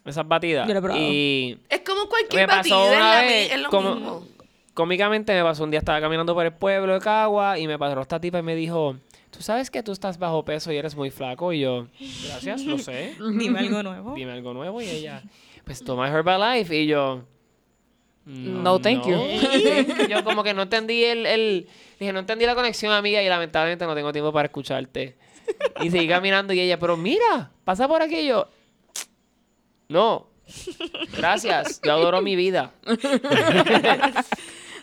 esas 0.08 0.26
batidas. 0.26 0.66
Yo 0.66 0.72
lo 0.74 0.78
he 0.78 0.82
probado. 0.82 1.02
Y 1.04 1.58
Es 1.68 1.80
como 1.80 2.08
cualquier 2.08 2.46
me 2.48 2.54
batida, 2.56 2.76
una 2.76 3.14
la 3.16 3.22
mi- 3.22 3.28
vez 3.28 3.52
es 3.52 3.60
lo 3.60 3.68
como- 3.70 3.94
mismo. 3.94 4.26
cómicamente 4.74 5.32
me 5.34 5.42
pasó 5.42 5.64
un 5.64 5.70
día, 5.70 5.78
estaba 5.78 6.00
caminando 6.00 6.34
por 6.34 6.44
el 6.46 6.52
pueblo 6.52 6.94
de 6.94 7.00
Cagua 7.00 7.58
y 7.58 7.66
me 7.66 7.78
pasó 7.78 8.00
esta 8.00 8.20
tipa 8.20 8.38
y 8.38 8.42
me 8.42 8.54
dijo, 8.56 8.96
tú 9.36 9.42
sabes 9.42 9.70
que 9.70 9.82
tú 9.82 9.92
estás 9.92 10.18
bajo 10.18 10.44
peso 10.44 10.70
y 10.72 10.76
eres 10.76 10.94
muy 10.96 11.10
flaco. 11.10 11.52
Y 11.52 11.60
yo, 11.60 11.88
gracias, 12.28 12.62
lo 12.64 12.78
sé. 12.78 13.14
Dime 13.38 13.58
algo 13.60 13.82
nuevo. 13.82 14.14
Dime 14.14 14.32
algo 14.32 14.54
nuevo. 14.54 14.80
Y 14.80 14.86
ella, 14.88 15.22
pues 15.64 15.82
toma 15.84 16.08
Herbalife. 16.08 16.74
Y 16.82 16.86
yo, 16.86 17.24
No, 18.26 18.80
thank 18.80 19.06
you. 19.06 19.16
yo 20.08 20.24
como 20.24 20.42
que 20.42 20.54
no 20.54 20.62
entendí 20.62 21.04
el, 21.04 21.26
el- 21.26 21.68
Dije, 21.98 22.12
no 22.12 22.18
entendí 22.20 22.44
la 22.46 22.54
conexión, 22.54 22.92
amiga, 22.92 23.22
y 23.22 23.28
lamentablemente 23.28 23.86
no 23.86 23.94
tengo 23.94 24.12
tiempo 24.12 24.32
para 24.32 24.46
escucharte. 24.46 25.16
Y 25.82 25.90
seguí 25.90 26.08
caminando 26.08 26.52
y 26.52 26.60
ella, 26.60 26.78
pero 26.78 26.96
mira, 26.96 27.50
pasa 27.64 27.86
por 27.86 28.02
aquí. 28.02 28.16
Y 28.16 28.26
yo, 28.28 28.48
no, 29.88 30.26
gracias, 31.16 31.80
yo 31.84 31.92
adoro 31.92 32.20
mi 32.22 32.34
vida. 32.34 32.72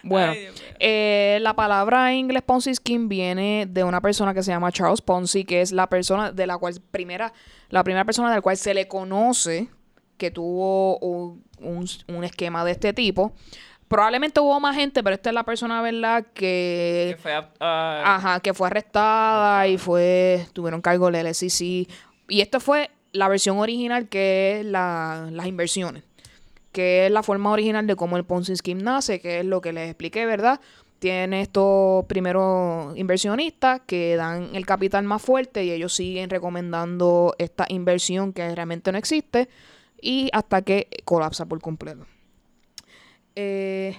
Bueno, 0.03 0.33
eh, 0.79 1.37
la 1.41 1.55
palabra 1.55 2.11
en 2.11 2.17
inglés 2.19 2.41
Ponzi 2.43 2.73
Scheme 2.73 3.07
viene 3.07 3.65
de 3.69 3.83
una 3.83 4.01
persona 4.01 4.33
que 4.33 4.41
se 4.43 4.51
llama 4.51 4.71
Charles 4.71 5.01
Ponzi, 5.01 5.45
que 5.45 5.61
es 5.61 5.71
la 5.71 5.87
persona 5.87 6.31
de 6.31 6.47
la 6.47 6.57
cual 6.57 6.75
primera, 6.91 7.33
la 7.69 7.83
primera 7.83 8.03
persona 8.05 8.29
de 8.29 8.35
la 8.35 8.41
cual 8.41 8.57
se 8.57 8.73
le 8.73 8.87
conoce 8.87 9.67
que 10.17 10.31
tuvo 10.31 10.97
un, 10.99 11.43
un- 11.59 11.87
un 12.07 12.23
esquema 12.23 12.63
de 12.65 12.71
este 12.71 12.93
tipo. 12.93 13.33
Probablemente 13.87 14.39
hubo 14.39 14.57
más 14.59 14.75
gente, 14.75 15.03
pero 15.03 15.13
esta 15.15 15.29
es 15.31 15.33
la 15.33 15.43
persona, 15.43 15.81
¿verdad? 15.81 16.25
Que 16.33 17.15
Que, 17.15 17.21
fue 17.21 17.33
ajá, 18.05 18.39
que 18.39 18.53
fue 18.53 18.67
arrestada 18.67 19.67
y 19.67 19.77
fue, 19.77 20.45
tuvieron 20.53 20.81
cargo 20.81 21.11
del 21.11 21.33
SEC. 21.35 21.87
Y 22.29 22.39
esta 22.41 22.59
fue 22.61 22.89
la 23.11 23.27
versión 23.27 23.57
original, 23.59 24.07
que 24.07 24.59
es 24.61 24.65
la- 24.65 25.27
las 25.31 25.45
inversiones 25.47 26.03
que 26.71 27.05
es 27.05 27.11
la 27.11 27.23
forma 27.23 27.51
original 27.51 27.85
de 27.87 27.95
cómo 27.95 28.17
el 28.17 28.23
Ponzi 28.23 28.55
Scheme 28.55 28.83
nace, 28.83 29.19
que 29.19 29.39
es 29.39 29.45
lo 29.45 29.61
que 29.61 29.73
les 29.73 29.89
expliqué, 29.89 30.25
¿verdad? 30.25 30.59
Tiene 30.99 31.41
estos 31.41 32.05
primeros 32.05 32.95
inversionistas 32.97 33.81
que 33.85 34.15
dan 34.15 34.49
el 34.53 34.65
capital 34.65 35.03
más 35.03 35.21
fuerte 35.21 35.63
y 35.63 35.71
ellos 35.71 35.93
siguen 35.93 36.29
recomendando 36.29 37.35
esta 37.39 37.65
inversión 37.69 38.33
que 38.33 38.53
realmente 38.53 38.91
no 38.91 38.97
existe 38.97 39.49
y 39.99 40.29
hasta 40.31 40.61
que 40.61 40.87
colapsa 41.03 41.45
por 41.45 41.59
completo. 41.59 42.05
Eh, 43.35 43.95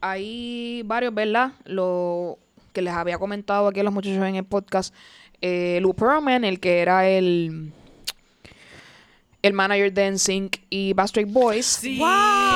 hay 0.00 0.82
varios, 0.84 1.14
¿verdad? 1.14 1.52
Lo 1.64 2.38
que 2.72 2.82
les 2.82 2.92
había 2.92 3.18
comentado 3.18 3.68
aquí 3.68 3.80
a 3.80 3.84
los 3.84 3.92
muchachos 3.92 4.22
en 4.22 4.36
el 4.36 4.44
podcast. 4.44 4.94
Eh, 5.40 5.78
Lou 5.80 5.94
Pearlman, 5.94 6.44
el 6.44 6.60
que 6.60 6.80
era 6.80 7.08
el, 7.08 7.72
el 9.42 9.52
manager 9.52 9.92
de 9.92 10.10
NSYNC 10.10 10.56
y 10.70 10.92
Backstreet 10.92 11.28
Boys. 11.30 11.66
Sí. 11.66 12.00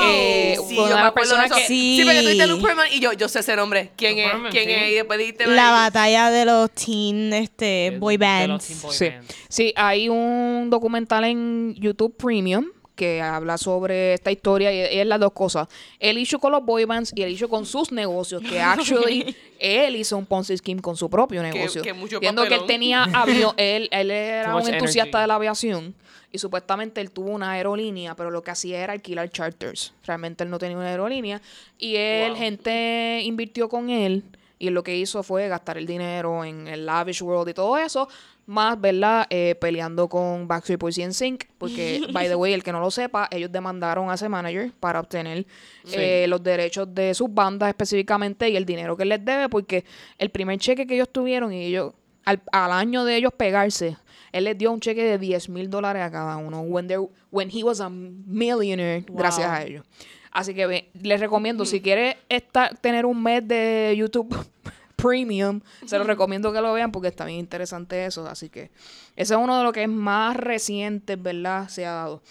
Eh, 0.03 0.55
sí, 0.57 0.75
fue 0.75 0.75
yo 0.75 0.85
una 0.87 0.95
me 0.95 1.01
acuerdo 1.07 1.35
de 1.35 1.41
persona 1.41 1.45
eso. 1.45 1.55
que- 1.55 1.67
Sí, 1.67 1.97
Sí. 1.99 2.03
porque 2.03 2.21
tú 2.21 2.27
dices 2.29 2.49
Luke 2.49 2.63
Perlman 2.63 2.87
y 2.91 2.99
yo, 2.99 3.13
yo 3.13 3.29
sé 3.29 3.39
ese 3.39 3.55
nombre. 3.55 3.91
¿Quién 3.95 4.15
Luke 4.15 4.47
es? 4.47 4.51
¿Quién 4.51 4.65
sí. 4.65 4.71
es? 4.71 4.91
Y 4.91 4.93
después 4.95 5.19
dijiste 5.19 5.47
La 5.47 5.71
batalla 5.71 6.29
de 6.31 6.45
los 6.45 6.71
teen 6.71 7.33
este, 7.33 7.95
boy 7.99 8.17
de 8.17 8.25
los 8.25 8.49
bands. 8.59 8.67
teen 8.67 8.81
boy 8.81 8.93
Sí. 8.95 9.09
bands. 9.09 9.35
Sí, 9.47 9.73
hay 9.75 10.09
un 10.09 10.67
documental 10.69 11.23
en 11.25 11.75
YouTube 11.75 12.15
Premium 12.17 12.65
que 12.95 13.21
habla 13.21 13.57
sobre 13.57 14.13
esta 14.13 14.31
historia 14.31 14.71
y, 14.71 14.95
y 14.95 14.99
es 14.99 15.07
las 15.07 15.19
dos 15.19 15.31
cosas. 15.31 15.67
El 15.99 16.17
issue 16.17 16.39
con 16.39 16.51
los 16.51 16.63
boy 16.63 16.85
bands 16.85 17.13
y 17.15 17.23
el 17.23 17.31
issue 17.31 17.47
con 17.49 17.65
sus 17.65 17.91
negocios, 17.91 18.41
que 18.47 18.59
actually 18.61 19.35
él 19.59 19.95
hizo 19.95 20.17
un 20.17 20.25
Ponzi 20.25 20.57
scheme 20.57 20.81
con 20.81 20.95
su 20.97 21.09
propio 21.09 21.41
negocio. 21.41 21.81
que 21.81 21.93
mucho 21.93 22.19
Viendo 22.19 22.43
que 22.47 22.55
él 22.55 22.61
tenía 22.67 23.03
avión, 23.13 23.53
él, 23.57 23.87
él 23.91 24.11
era 24.11 24.51
Too 24.51 24.57
un 24.57 24.73
entusiasta 24.73 25.09
energy. 25.09 25.21
de 25.21 25.27
la 25.27 25.35
aviación 25.35 25.95
y 26.31 26.37
supuestamente 26.37 27.01
él 27.01 27.11
tuvo 27.11 27.29
una 27.31 27.51
aerolínea, 27.51 28.15
pero 28.15 28.31
lo 28.31 28.41
que 28.41 28.51
hacía 28.51 28.81
era 28.83 28.93
alquilar 28.93 29.29
charters. 29.29 29.93
Realmente 30.05 30.43
él 30.43 30.49
no 30.49 30.57
tenía 30.59 30.77
una 30.77 30.87
aerolínea 30.87 31.41
y 31.77 31.95
él, 31.95 32.29
Wow. 32.31 32.37
gente 32.39 33.21
invirtió 33.23 33.67
con 33.69 33.89
él 33.89 34.23
y 34.59 34.69
lo 34.69 34.83
que 34.83 34.95
hizo 34.95 35.23
fue 35.23 35.47
gastar 35.47 35.77
el 35.77 35.85
dinero 35.87 36.45
en 36.45 36.67
el 36.67 36.85
lavish 36.85 37.21
world 37.23 37.49
y 37.49 37.53
todo 37.53 37.77
eso, 37.77 38.07
más, 38.45 38.79
¿verdad? 38.79 39.25
Eh, 39.29 39.55
peleando 39.59 40.07
con 40.07 40.47
Backstreet 40.47 40.79
Boys 40.79 40.97
y 40.97 41.05
NSYNC, 41.05 41.45
porque, 41.57 42.01
by 42.13 42.27
the 42.27 42.35
way, 42.35 42.53
el 42.53 42.63
que 42.63 42.71
no 42.71 42.79
lo 42.79 42.91
sepa, 42.91 43.27
ellos 43.31 43.51
demandaron 43.51 44.09
a 44.09 44.13
ese 44.15 44.29
manager 44.29 44.71
para 44.79 44.99
obtener 44.99 45.45
eh, 45.93 46.25
los 46.27 46.43
derechos 46.43 46.93
de 46.93 47.13
sus 47.13 47.33
bandas 47.33 47.69
específicamente 47.69 48.49
y 48.49 48.55
el 48.55 48.65
dinero 48.65 48.95
que 48.95 49.05
les 49.05 49.23
debe, 49.23 49.49
porque 49.49 49.83
el 50.17 50.29
primer 50.29 50.59
cheque 50.59 50.85
que 50.85 50.95
ellos 50.95 51.09
tuvieron 51.09 51.51
y 51.53 51.65
ellos, 51.65 51.93
al, 52.25 52.41
al 52.51 52.71
año 52.71 53.03
de 53.05 53.15
ellos 53.15 53.33
pegarse, 53.35 53.97
él 54.31 54.43
les 54.45 54.57
dio 54.57 54.71
un 54.71 54.79
cheque 54.79 55.03
de 55.03 55.17
10 55.17 55.49
mil 55.49 55.69
dólares 55.69 56.01
a 56.03 56.11
cada 56.11 56.37
uno, 56.37 56.61
when, 56.61 56.87
they're- 56.87 57.09
when 57.31 57.49
he 57.49 57.63
was 57.63 57.79
a 57.81 57.89
millionaire, 57.89 59.03
gracias 59.09 59.47
a 59.49 59.63
ellos. 59.63 59.85
Así 60.31 60.53
que 60.53 60.89
les 61.01 61.19
recomiendo, 61.19 61.65
si 61.65 61.81
quieres 61.81 62.15
estar, 62.29 62.77
tener 62.77 63.05
un 63.05 63.21
mes 63.21 63.45
de 63.47 63.93
YouTube 63.97 64.33
Premium, 64.95 65.61
se 65.85 65.97
los 65.97 66.05
recomiendo 66.07 66.53
que 66.53 66.61
lo 66.61 66.73
vean 66.73 66.91
porque 66.91 67.07
está 67.07 67.25
bien 67.25 67.39
interesante 67.39 68.05
eso. 68.05 68.25
Así 68.27 68.49
que 68.49 68.69
ese 69.15 69.33
es 69.33 69.39
uno 69.39 69.57
de 69.57 69.63
los 69.63 69.73
que 69.73 69.83
es 69.83 69.89
más 69.89 70.37
recientes, 70.37 71.21
¿verdad? 71.21 71.67
Se 71.69 71.85
ha 71.85 71.91
dado. 71.91 72.21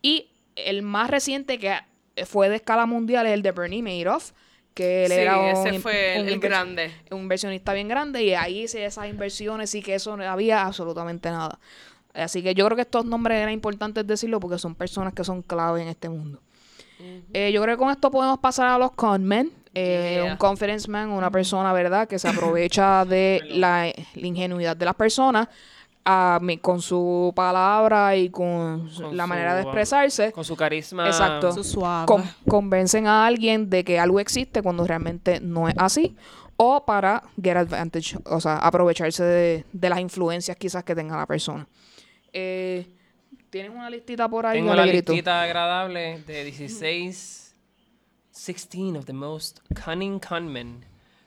Y 0.00 0.28
el 0.56 0.82
más 0.82 1.10
reciente 1.10 1.58
que 1.58 1.74
fue 2.24 2.48
de 2.48 2.56
escala 2.56 2.86
mundial 2.86 3.26
es 3.26 3.32
el 3.34 3.42
de 3.42 3.52
Bernie 3.52 3.82
Madoff, 3.82 4.32
que 4.80 5.04
él 5.04 5.12
Sí, 5.12 5.18
era 5.18 5.38
un, 5.38 5.66
ese 5.66 5.78
fue 5.80 6.16
el, 6.16 6.22
un 6.22 6.28
el 6.28 6.38
grande. 6.40 6.90
un 7.10 7.18
inversionista 7.20 7.72
bien 7.74 7.88
grande 7.88 8.22
y 8.22 8.34
ahí 8.34 8.62
hice 8.62 8.84
esas 8.84 9.08
inversiones 9.08 9.74
y 9.74 9.82
que 9.82 9.94
eso 9.94 10.16
no 10.16 10.24
había 10.24 10.64
absolutamente 10.64 11.30
nada. 11.30 11.58
Así 12.14 12.42
que 12.42 12.54
yo 12.54 12.64
creo 12.66 12.74
que 12.76 12.82
estos 12.82 13.04
nombres 13.04 13.38
eran 13.38 13.52
importantes 13.52 14.06
decirlo 14.06 14.40
porque 14.40 14.58
son 14.58 14.74
personas 14.74 15.12
que 15.14 15.22
son 15.22 15.42
clave 15.42 15.82
en 15.82 15.88
este 15.88 16.08
mundo. 16.08 16.40
Eh, 17.32 17.50
yo 17.52 17.62
creo 17.62 17.76
que 17.76 17.78
con 17.78 17.90
esto 17.90 18.10
podemos 18.10 18.38
pasar 18.38 18.68
a 18.68 18.78
los 18.78 18.92
conmen. 18.92 19.52
Eh, 19.74 20.18
Yeah. 20.22 20.32
Un 20.32 20.36
confidence 20.36 20.90
man, 20.90 21.10
una 21.10 21.30
persona, 21.30 21.72
¿verdad? 21.72 22.08
Que 22.08 22.18
se 22.18 22.26
aprovecha 22.28 23.04
de 23.04 23.40
la, 23.50 23.92
la 24.14 24.26
ingenuidad 24.26 24.76
de 24.76 24.84
las 24.84 24.96
personas 24.96 25.46
ah, 26.04 26.38
mi- 26.42 26.58
con 26.58 26.80
su 26.82 27.32
palabra 27.34 28.16
y 28.16 28.30
con, 28.30 28.88
Con 28.96 29.16
la 29.16 29.24
su, 29.24 29.28
manera 29.28 29.54
de 29.54 29.62
expresarse. 29.62 30.32
Con 30.32 30.44
su 30.44 30.56
carisma. 30.56 31.06
Exacto. 31.06 31.52
Su 31.52 31.64
suave. 31.64 32.06
con- 32.06 32.24
convencen 32.48 33.06
a 33.06 33.26
alguien 33.26 33.68
de 33.70 33.84
que 33.84 33.98
algo 33.98 34.20
existe 34.20 34.62
cuando 34.62 34.86
realmente 34.86 35.40
no 35.40 35.68
es 35.68 35.74
así. 35.78 36.16
O 36.56 36.84
para 36.84 37.22
get 37.42 37.56
advantage, 37.56 38.18
o 38.26 38.38
sea, 38.40 38.58
aprovecharse 38.58 39.24
de, 39.24 39.64
de 39.72 39.88
las 39.88 39.98
influencias 40.00 40.56
quizás 40.58 40.84
que 40.84 40.94
tenga 40.94 41.16
la 41.16 41.24
persona. 41.26 41.66
Eh, 42.32 42.86
¿Tienen 43.48 43.72
una 43.72 43.88
listita 43.90 44.28
por 44.28 44.44
ahí? 44.46 44.58
Tengo 44.58 44.74
la 44.74 44.82
Alegrito? 44.82 45.12
listita 45.12 45.42
agradable 45.42 46.20
de 46.26 46.44
16, 46.44 47.54
16 48.30 48.96
of 48.96 49.06
the 49.06 49.12
most 49.12 49.60
cunning 49.74 50.20
conmen 50.20 50.84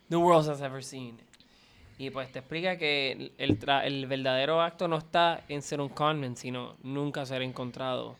the 0.09 0.15
world 0.17 0.47
has 0.47 0.61
ever 0.61 0.83
seen. 0.83 1.17
Y 1.97 2.09
pues 2.09 2.31
te 2.31 2.39
explica 2.39 2.77
que 2.77 3.31
el, 3.37 3.59
tra- 3.59 3.85
el 3.85 4.07
verdadero 4.07 4.61
acto 4.61 4.87
no 4.87 4.97
está 4.97 5.41
en 5.47 5.61
ser 5.61 5.79
un 5.79 5.89
conman, 5.89 6.35
sino 6.35 6.75
nunca 6.83 7.25
ser 7.25 7.41
encontrado. 7.43 8.15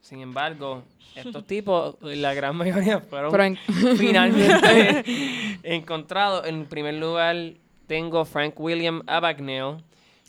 Sin 0.00 0.20
embargo, 0.20 0.82
estos 1.14 1.46
tipos, 1.46 1.96
la 2.00 2.32
gran 2.34 2.56
mayoría 2.56 3.00
fueron 3.00 3.40
en- 3.40 3.56
finalmente 3.98 5.04
encontrados. 5.62 6.46
En 6.46 6.64
primer 6.66 6.94
lugar, 6.94 7.36
tengo 7.86 8.24
Frank 8.24 8.58
William 8.58 9.02
Abagnale. 9.06 9.78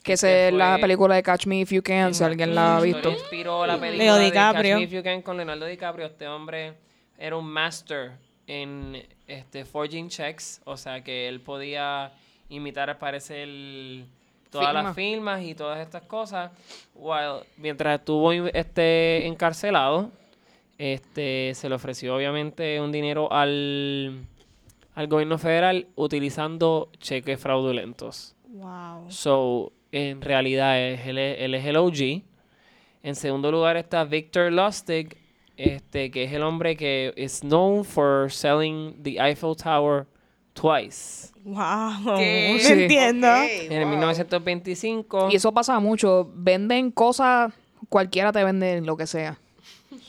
que 0.02 0.12
es 0.12 0.22
la 0.52 0.78
película 0.80 1.14
de 1.16 1.22
Catch 1.22 1.46
Me 1.46 1.60
If 1.60 1.70
You 1.72 1.82
Can, 1.82 2.14
si 2.14 2.22
alguien 2.24 2.54
la 2.54 2.76
ha 2.76 2.80
visto. 2.80 3.10
inspiró 3.10 3.66
la 3.66 3.78
película 3.78 4.04
Leo 4.04 4.14
de 4.16 4.24
DiCaprio. 4.26 4.74
Catch 4.74 4.78
Me 4.80 4.84
If 4.84 4.90
You 4.92 5.02
Can 5.02 5.22
con 5.22 5.36
Leonardo 5.36 5.66
DiCaprio. 5.66 6.06
Este 6.06 6.28
hombre 6.28 6.74
era 7.18 7.36
un 7.36 7.46
master 7.48 8.12
en 8.48 9.06
este 9.28 9.64
forging 9.64 10.08
checks, 10.08 10.60
o 10.64 10.76
sea 10.76 11.04
que 11.04 11.28
él 11.28 11.40
podía 11.40 12.10
imitar 12.48 12.90
al 12.90 12.96
parecer 12.98 13.46
todas 14.50 14.72
las 14.72 14.94
firmas 14.96 15.42
y 15.42 15.54
todas 15.54 15.78
estas 15.80 16.02
cosas, 16.02 16.50
while- 16.94 17.44
mientras 17.58 18.00
estuvo 18.00 18.32
este 18.32 19.26
encarcelado, 19.26 20.10
este 20.78 21.52
se 21.54 21.68
le 21.68 21.74
ofreció 21.74 22.16
obviamente 22.16 22.80
un 22.80 22.90
dinero 22.92 23.30
al 23.32 24.22
al 24.94 25.06
gobierno 25.06 25.38
federal 25.38 25.86
utilizando 25.94 26.88
cheques 26.98 27.38
fraudulentos. 27.38 28.34
Wow. 28.48 29.10
So, 29.10 29.72
en 29.92 30.20
realidad 30.22 30.80
es, 30.80 31.06
él, 31.06 31.18
es, 31.18 31.36
él 31.40 31.54
es 31.54 31.64
el 31.66 31.76
OG. 31.76 32.22
En 33.04 33.14
segundo 33.14 33.52
lugar 33.52 33.76
está 33.76 34.02
Victor 34.02 34.50
Lustig, 34.50 35.16
este, 35.58 36.10
que 36.12 36.24
es 36.24 36.32
el 36.32 36.42
hombre 36.42 36.76
que 36.76 37.12
is 37.16 37.40
known 37.40 37.84
for 37.84 38.30
selling 38.30 39.02
the 39.02 39.18
Eiffel 39.20 39.56
Tower 39.56 40.06
twice. 40.54 41.32
Wow. 41.44 42.16
¿Qué? 42.16 42.58
Sí. 42.62 42.72
entiendo. 42.72 43.26
En 43.26 43.72
el 43.72 43.84
wow. 43.84 43.90
1925. 43.90 45.28
Y 45.32 45.36
eso 45.36 45.52
pasa 45.52 45.78
mucho. 45.80 46.30
Venden 46.34 46.92
cosas, 46.92 47.52
cualquiera 47.88 48.30
te 48.32 48.44
vende 48.44 48.80
lo 48.80 48.96
que 48.96 49.06
sea. 49.06 49.38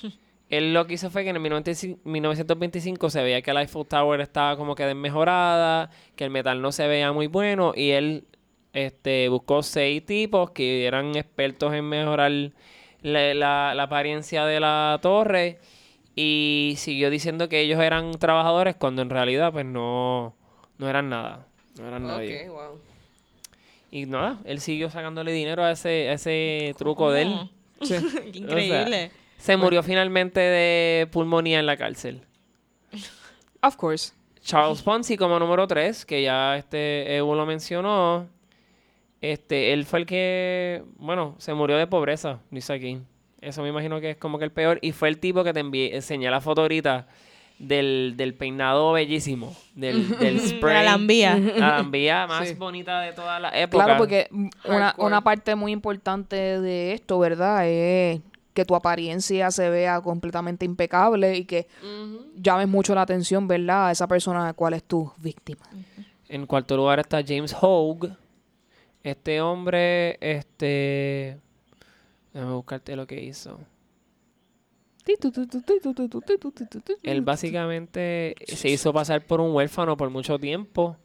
Él 0.50 0.74
lo 0.74 0.86
que 0.88 0.96
hizo 0.96 1.10
fue 1.10 1.24
que 1.24 1.30
en 1.30 1.36
el 1.36 1.42
1925 1.42 2.10
1925 2.10 3.10
se 3.10 3.22
veía 3.22 3.42
que 3.42 3.54
la 3.54 3.62
Eiffel 3.62 3.86
Tower 3.86 4.22
estaba 4.22 4.56
como 4.58 4.76
que 4.76 4.84
desmejorada, 4.86 5.92
que 6.16 6.24
el 6.26 6.32
metal 6.32 6.62
no 6.62 6.72
se 6.72 6.88
veía 6.88 7.12
muy 7.12 7.28
bueno 7.28 7.74
y 7.76 7.92
él 7.92 8.26
este, 8.74 9.30
buscó 9.30 9.62
seis 9.62 10.04
tipos 10.06 10.52
que 10.52 10.86
eran 10.86 11.16
expertos 11.16 11.74
en 11.74 11.86
mejorar 11.86 12.32
la, 13.02 13.34
la- 13.34 13.74
la 13.76 13.84
apariencia 13.84 14.46
de 14.46 14.60
la 14.60 15.00
torre 15.02 15.60
y 16.16 16.74
siguió 16.78 17.10
diciendo 17.10 17.48
que 17.50 17.62
ellos 17.62 17.80
eran 17.82 18.12
trabajadores 18.14 18.76
cuando 18.76 19.02
en 19.02 19.10
realidad 19.10 19.52
pues 19.54 19.66
no, 19.66 20.36
no 20.78 20.90
eran 20.90 21.10
nada, 21.10 21.46
no 21.80 21.88
eran 21.88 22.06
nadie. 22.08 22.50
Ok, 22.50 22.54
wow. 22.56 22.80
Y 23.92 24.06
nada, 24.06 24.38
él 24.46 24.60
siguió 24.60 24.90
sacándole 24.90 25.32
dinero 25.32 25.64
a 25.64 25.72
ese, 25.72 26.10
a 26.10 26.14
ese 26.14 26.76
truco 26.78 27.12
de 27.12 27.22
él. 27.24 27.50
Qué 27.88 28.38
increíble. 28.38 29.12
Se 29.38 29.56
murió 29.56 29.82
finalmente 29.82 30.40
de 30.42 31.08
pulmonía 31.12 31.60
en 31.60 31.66
la 31.66 31.78
cárcel. 31.78 32.22
Of 33.62 33.76
course. 33.78 34.14
Charles 34.44 34.82
Ponzi 34.82 35.16
como 35.18 35.40
número 35.40 35.68
3, 35.68 36.06
que 36.06 36.22
ya 36.24 36.58
este 36.58 37.16
Evo 37.18 37.36
lo 37.36 37.46
mencionó. 37.46 38.28
Este, 39.22 39.74
él 39.74 39.86
fue 39.86 40.00
el 40.00 40.06
que, 40.06 40.84
bueno, 40.98 41.36
se 41.40 41.54
murió 41.54 41.78
de 41.78 41.88
pobreza, 41.88 42.40
dice 42.52 42.74
aquí. 42.74 43.00
Eso 43.42 43.62
me 43.64 43.70
imagino 43.70 44.00
que 44.02 44.12
es 44.12 44.18
como 44.18 44.38
que 44.40 44.46
el 44.46 44.52
peor. 44.52 44.80
Y 44.82 44.92
fue 44.92 45.10
el 45.10 45.18
tipo 45.20 45.44
que 45.44 45.54
te 45.54 45.60
envié, 45.60 45.96
enseñé 45.96 46.30
la 46.30 46.42
foto 46.42 46.62
ahorita 46.62 47.08
del, 47.58 48.14
del 48.18 48.34
peinado 48.34 48.94
bellísimo, 48.94 49.56
del, 49.76 50.10
del 50.20 50.40
spray. 50.40 50.74
La 50.76 50.84
lambía. 50.92 51.38
La 51.38 51.70
lambía 51.78 52.28
más 52.28 52.48
Sí. 52.48 52.54
bonita 52.56 53.02
de 53.02 53.14
toda 53.14 53.40
la 53.40 53.50
época. 53.50 53.84
Claro, 53.86 53.98
porque 53.98 54.28
una, 54.66 54.94
una 54.98 55.22
parte 55.22 55.56
muy 55.56 55.72
importante 55.72 56.36
de 56.62 56.94
esto, 56.94 57.20
¿verdad? 57.20 57.68
Es 57.68 58.22
que 58.54 58.66
tu 58.66 58.76
apariencia 58.76 59.52
se 59.52 59.70
vea 59.70 60.02
completamente 60.02 60.66
impecable 60.66 61.38
y 61.38 61.46
que 61.46 61.68
llames 62.36 62.68
mucho 62.68 62.94
la 62.96 63.02
atención, 63.04 63.48
¿verdad? 63.48 63.88
A 63.88 63.92
esa 63.92 64.08
persona 64.08 64.50
a 64.50 64.54
cual 64.54 64.74
es 64.74 64.84
tu 64.84 65.12
víctima. 65.18 65.62
En 66.28 66.46
cuarto 66.46 66.76
lugar 66.76 67.00
está 67.00 67.22
James 67.26 67.56
Hogue. 67.62 68.10
Este 69.04 69.42
hombre, 69.42 70.18
este... 70.22 71.40
Déjame 72.34 72.54
buscarte 72.54 72.96
lo 72.96 73.08
que 73.08 73.24
hizo. 73.24 73.60
Él 77.04 77.22
básicamente 77.22 78.36
se 78.48 78.70
hizo 78.70 78.94
pasar 78.94 79.26
por 79.26 79.42
un 79.42 79.52
huérfano 79.54 79.98
por 79.98 80.10
mucho 80.10 80.38
tiempo. 80.38 80.98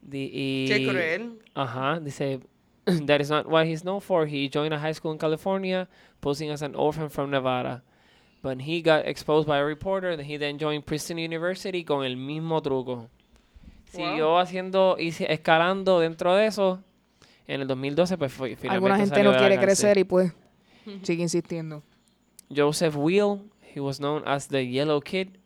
Di- 0.00 0.30
y, 0.32 0.66
Qué 0.68 0.86
cruel. 0.88 1.38
Ajá, 1.54 2.00
dice, 2.00 2.40
that 3.06 3.20
is 3.20 3.30
not 3.30 3.46
what 3.46 3.66
he's 3.66 3.82
known 3.82 4.00
for. 4.00 4.26
He 4.26 4.48
joined 4.48 4.72
a 4.72 4.78
high 4.78 4.94
school 4.94 5.12
in 5.12 5.18
California, 5.18 5.88
posing 6.20 6.50
as 6.50 6.62
an 6.62 6.74
orphan 6.74 7.08
from 7.08 7.30
Nevada. 7.30 7.82
But 8.42 8.60
he 8.60 8.82
got 8.82 9.06
exposed 9.06 9.46
by 9.46 9.58
a 9.58 9.64
reporter, 9.64 10.10
and 10.10 10.20
he 10.20 10.36
then 10.36 10.58
joined 10.58 10.84
Princeton 10.84 11.18
University 11.18 11.84
con 11.84 12.04
el 12.04 12.16
mismo 12.16 12.60
truco. 12.60 13.08
Siguió 13.92 14.38
haciendo 14.38 14.96
y 14.98 15.12
escalando 15.28 16.00
dentro 16.00 16.34
de 16.34 16.46
eso. 16.46 16.82
En 17.46 17.60
el 17.60 17.66
2012, 17.66 18.18
pues 18.18 18.32
fue, 18.32 18.56
finalmente 18.56 18.74
Alguna 18.74 18.96
gente 18.96 19.14
salió 19.16 19.32
no 19.32 19.38
quiere 19.38 19.58
crecer 19.58 19.98
y 19.98 20.04
pues 20.04 20.32
sigue 21.02 21.22
insistiendo. 21.22 21.82
Joseph 22.54 22.96
Wheel, 22.96 23.40
he 23.74 23.80
was 23.80 23.98
known 23.98 24.22
as 24.26 24.48
the 24.48 24.66
Yellow 24.66 25.00
Kid. 25.00 25.38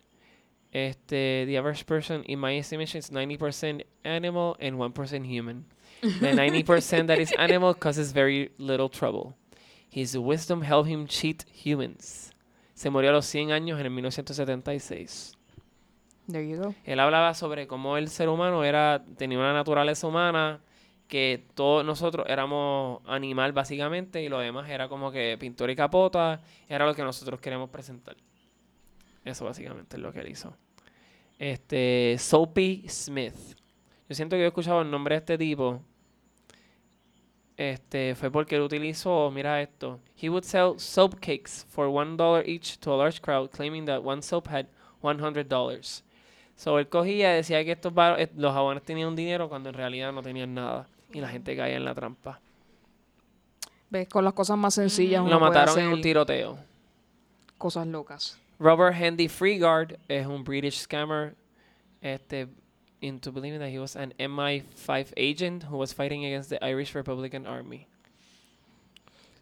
Este, 0.73 1.47
the 1.47 1.57
average 1.57 1.87
person, 1.87 2.23
in 2.27 2.39
my 2.39 2.59
estimation, 2.59 2.99
is 2.99 3.11
90% 3.11 3.85
animal 4.05 4.57
and 4.61 4.77
1% 4.77 5.25
human. 5.25 5.65
The 6.03 6.09
90% 6.37 7.07
that 7.07 7.19
is 7.19 7.33
animal 7.39 7.75
causes 7.75 8.13
very 8.13 8.51
little 8.59 8.91
trouble. 8.91 9.35
His 9.89 10.19
wisdom 10.19 10.63
helped 10.63 10.91
him 10.91 11.07
cheat 11.07 11.45
humans. 11.51 12.33
Se 12.75 12.91
murió 12.91 13.11
a 13.11 13.13
los 13.15 13.27
100 13.27 13.53
años 13.53 13.81
en 13.81 13.87
el 13.87 13.93
1976. 13.93 15.33
There 16.29 16.47
you 16.47 16.59
go. 16.61 16.75
Él 16.85 17.01
hablaba 17.01 17.33
sobre 17.35 17.67
cómo 17.67 17.97
el 17.97 18.09
ser 18.09 18.29
humano 18.29 18.65
era 18.65 19.03
tenía 19.17 19.39
una 19.39 19.55
naturaleza 19.55 20.07
humana 20.07 20.61
que 21.09 21.47
todos 21.55 21.85
nosotros 21.85 22.27
éramos 22.29 23.01
animal 23.07 23.53
básicamente 23.53 24.23
y 24.23 24.29
lo 24.29 24.39
demás 24.39 24.69
era 24.69 24.89
como 24.89 25.11
que 25.11 25.37
pintura 25.39 25.73
y 25.73 25.77
capota, 25.77 26.41
era 26.69 26.87
lo 26.87 26.95
que 26.95 27.03
nosotros 27.03 27.41
queremos 27.41 27.71
presentar. 27.71 28.17
Eso 29.25 29.45
básicamente 29.45 29.97
es 29.97 30.03
lo 30.03 30.13
que 30.13 30.21
él 30.21 30.29
hizo. 30.29 30.57
Este, 31.39 32.17
Soapy 32.19 32.87
Smith. 32.89 33.35
Yo 34.09 34.15
siento 34.15 34.37
que 34.37 34.43
he 34.43 34.47
escuchado 34.47 34.83
el 34.83 34.91
nombre 34.91 35.15
de 35.15 35.19
este 35.19 35.39
tipo. 35.39 35.83
Este, 37.57 38.15
fue 38.15 38.31
porque 38.31 38.57
él 38.57 38.63
utilizó, 38.63 39.31
mira 39.31 39.61
esto. 39.63 40.01
He 40.21 40.29
would 40.29 40.45
sell 40.45 40.79
soap 40.79 41.19
cakes 41.21 41.65
for 41.69 41.87
one 41.87 42.17
dollar 42.17 42.47
each 42.49 42.79
to 42.79 42.93
a 42.93 42.97
large 42.97 43.21
crowd, 43.21 43.51
claiming 43.51 43.87
that 43.87 44.03
one 44.03 44.23
soap 44.23 44.49
had 44.49 44.67
$100. 45.03 46.03
So 46.57 46.79
él 46.79 46.89
cogía 46.89 47.33
y 47.33 47.37
decía 47.37 47.65
que 47.65 47.73
estos 47.73 47.93
eh, 48.19 48.31
los 48.37 48.53
jabones 48.53 48.83
tenían 48.83 49.09
un 49.09 49.17
dinero 49.17 49.49
cuando 49.49 49.69
en 49.69 49.75
realidad 49.75 50.13
no 50.13 50.23
tenían 50.23 50.55
nada. 50.55 50.87
Y 51.17 51.21
la 51.23 51.29
gente 51.31 51.57
caía 51.57 51.77
en 51.77 51.85
la 51.87 51.95
trampa. 51.95 52.41
¿Ves? 53.89 54.07
Con 54.07 54.23
las 54.23 54.35
cosas 54.35 54.59
más 54.59 54.75
sencillas 54.75 55.23
uno 55.23 55.31
Lo 55.31 55.39
puede 55.39 55.51
mataron 55.51 55.79
en 55.79 55.89
un 55.89 56.03
tiroteo. 56.03 56.59
cosas 57.57 57.87
locas. 57.87 58.39
Robert 58.59 58.95
Handy 58.95 59.27
Freegard 59.29 59.97
es 60.09 60.27
un 60.27 60.45
British 60.45 60.87
scammer. 60.87 61.35
Este, 62.03 62.49
into 63.01 63.33
believing 63.33 63.61
that 63.61 63.71
he 63.71 63.79
was 63.79 63.97
an 63.97 64.13
MI5 64.19 65.15
agent 65.17 65.65
who 65.71 65.79
was 65.79 65.95
fighting 65.95 66.27
against 66.27 66.51
the 66.51 66.63
Irish 66.63 66.95
Republican 66.95 67.47
Army. 67.47 67.87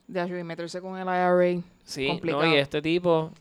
De 0.07 0.23
hecho, 0.23 0.39
y 0.39 0.45
meterse 0.45 0.81
con 0.81 0.97
el 0.97 1.09
IRA. 1.09 1.61
Sí, 1.83 2.07
Complicado. 2.07 2.45
no, 2.45 2.55
y 2.55 2.57
este 2.57 2.81
tipo. 2.83 3.33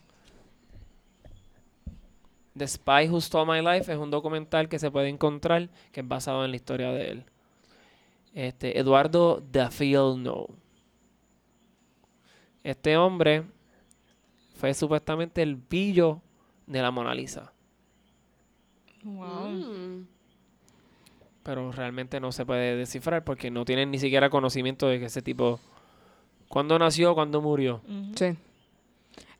The 2.58 2.68
Spy 2.68 3.08
Who 3.10 3.22
Stole 3.22 3.46
My 3.46 3.62
Life 3.62 3.92
es 3.92 3.98
un 4.00 4.10
documental 4.10 4.68
que 4.70 4.80
se 4.80 4.90
puede 4.90 5.10
encontrar 5.10 5.70
que 5.92 6.00
es 6.02 6.08
basado 6.08 6.44
en 6.46 6.50
la 6.52 6.56
historia 6.56 6.92
de 6.92 7.12
él. 7.12 7.26
Este, 8.34 8.80
Eduardo 8.80 9.42
Duffield 9.52 10.18
No. 10.18 10.48
Este 12.64 12.98
hombre 12.98 13.44
fue 14.56 14.74
supuestamente 14.74 15.42
el 15.42 15.58
pillo 15.58 16.22
de 16.66 16.82
la 16.82 16.92
Mona 16.92 17.14
Lisa. 17.14 17.52
Wow. 19.04 19.50
Mm. 19.50 20.08
Pero 21.44 21.72
realmente 21.74 22.22
no 22.22 22.32
se 22.32 22.46
puede 22.46 22.78
descifrar 22.78 23.26
porque 23.26 23.52
no 23.52 23.66
tienen 23.66 23.92
ni 23.92 24.00
siquiera 24.00 24.30
conocimiento 24.30 24.88
de 24.88 25.00
que 25.00 25.06
ese 25.06 25.22
tipo. 25.22 25.60
¿Cuándo 26.48 26.80
nació? 26.80 27.14
¿Cuándo 27.14 27.42
murió? 27.42 27.82
Sí. 28.16 28.38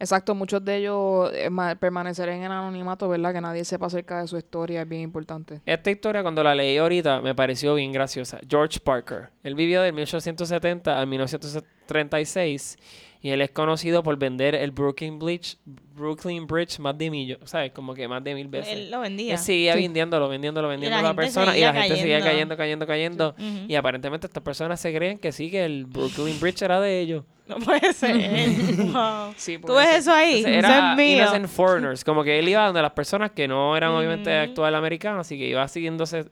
Exacto, 0.04 0.36
muchos 0.36 0.64
de 0.66 0.76
ellos 0.80 1.32
eh, 1.34 1.50
ma- 1.50 1.76
permanecer 1.76 2.28
en 2.28 2.44
anonimato, 2.44 3.08
¿verdad? 3.08 3.32
Que 3.34 3.40
nadie 3.40 3.64
sepa 3.64 3.86
acerca 3.86 4.20
de 4.20 4.28
su 4.28 4.38
historia 4.38 4.82
es 4.82 4.90
bien 4.90 5.02
importante. 5.02 5.62
Esta 5.66 5.92
historia, 5.92 6.22
cuando 6.22 6.44
la 6.44 6.54
leí 6.54 6.78
ahorita, 6.78 7.22
me 7.22 7.34
pareció 7.34 7.74
bien 7.76 7.94
graciosa. 7.94 8.38
George 8.46 8.82
Parker. 8.82 9.30
Él 9.44 9.56
vivió 9.56 9.82
del 9.82 9.94
1870 9.94 11.00
al 11.00 11.08
1936 11.08 12.78
y 13.24 13.30
él 13.32 13.42
es 13.42 13.50
conocido 13.52 14.04
por 14.04 14.18
vender 14.18 14.54
el 14.54 14.72
Brooklyn 14.72 15.18
Bridge, 15.18 15.58
Brooklyn 15.96 16.46
Bridge 16.46 16.78
más 16.80 16.96
de 16.98 17.10
millo, 17.10 17.38
¿sabes? 17.46 17.72
Como 17.72 17.94
que 17.94 18.06
más 18.08 18.22
de 18.24 18.36
mil 18.36 18.50
veces. 18.50 18.74
Él 18.74 18.92
lo 18.92 19.00
vendía. 19.00 19.34
Él 19.34 19.40
seguía 19.40 19.74
Sí. 19.76 19.82
vendiéndolo, 19.82 20.28
vendiéndolo, 20.28 20.68
vendiendo 20.68 20.98
a 20.98 21.02
la 21.02 21.14
persona 21.14 21.58
y 21.58 21.62
la 21.62 21.74
gente 21.74 21.96
seguía 21.96 22.20
cayendo, 22.22 22.58
cayendo. 22.58 22.86
cayendo. 22.86 23.36
Y 23.68 23.76
aparentemente 23.76 24.28
estas 24.28 24.44
personas 24.44 24.80
se 24.82 24.94
creen 24.94 25.18
que 25.20 25.32
sí, 25.32 25.50
que 25.50 25.64
el 25.64 25.86
Brooklyn 25.86 26.38
Bridge 26.40 26.62
era 26.64 26.80
de 26.82 27.00
ellos. 27.00 27.24
No 27.48 27.58
puede 27.60 27.92
ser. 27.94 28.16
wow. 28.92 29.34
Sí, 29.38 29.58
¿Tú 29.58 29.74
ves 29.74 30.00
eso 30.00 30.14
ahí? 30.14 30.38
Entonces, 30.40 30.58
Eso 30.64 30.68
era 30.74 30.92
es 30.92 30.98
mío. 30.98 31.18
Innocent 31.18 31.48
Foreigners. 31.48 32.04
Como 32.04 32.24
que 32.24 32.40
él 32.40 32.48
iba 32.50 32.66
donde 32.66 32.82
las 32.82 32.92
personas 32.94 33.32
que 33.32 33.48
no 33.48 33.76
eran 33.78 33.92
obviamente 33.92 34.32
actual 34.38 34.76
americanos, 34.76 35.22
así 35.28 35.38
que 35.38 35.48
iba 35.48 35.66
siguiéndose 35.68 36.26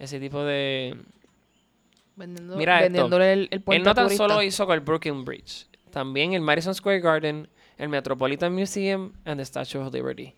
ese 0.00 0.18
tipo 0.20 0.42
de... 0.44 0.96
Vendiendo, 2.16 2.56
Mira 2.56 2.84
esto. 2.84 3.20
el, 3.22 3.48
el 3.50 3.60
puente 3.62 3.78
Él 3.78 3.84
no 3.84 3.94
tan 3.94 4.04
turista. 4.06 4.28
solo 4.28 4.42
hizo 4.42 4.64
con 4.66 4.74
el 4.74 4.80
Brooklyn 4.80 5.24
Bridge, 5.24 5.66
también 5.94 6.32
el 6.34 6.40
Madison 6.42 6.74
Square 6.74 6.98
Garden, 7.00 7.48
el 7.78 7.88
Metropolitan 7.88 8.52
Museum 8.52 9.12
and 9.24 9.38
the 9.38 9.44
Statue 9.44 9.78
of 9.78 9.94
Liberty. 9.94 10.34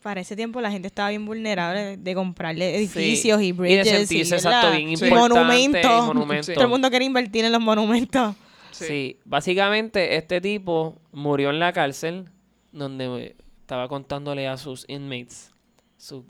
Para 0.00 0.20
ese 0.20 0.36
tiempo 0.36 0.60
la 0.60 0.70
gente 0.70 0.86
estaba 0.86 1.10
bien 1.10 1.26
vulnerable 1.26 1.96
de 1.96 2.14
comprarle 2.14 2.76
edificios 2.76 3.40
Sí. 3.40 3.46
y 3.48 3.52
bridges. 3.52 3.86
Y 3.86 3.90
de 3.90 3.96
sentirse, 3.98 4.34
¿verdad? 4.36 4.52
exacto, 4.52 4.76
bien 4.76 4.96
Sí. 4.96 5.04
importante, 5.04 5.34
Monumentos. 5.38 6.06
monumentos. 6.06 6.54
Todo 6.54 6.64
el 6.64 6.70
mundo 6.70 6.88
quiere 6.88 7.04
invertir 7.04 7.44
en 7.44 7.52
los 7.52 7.60
monumentos. 7.60 8.34
Sí. 8.70 9.18
básicamente 9.26 10.16
este 10.16 10.40
tipo 10.40 10.96
murió 11.12 11.50
en 11.50 11.58
la 11.58 11.70
cárcel 11.72 12.30
donde 12.72 13.36
estaba 13.60 13.88
contándole 13.88 14.48
a 14.48 14.56
sus 14.56 14.86
inmates 14.88 15.52
sus 15.98 16.24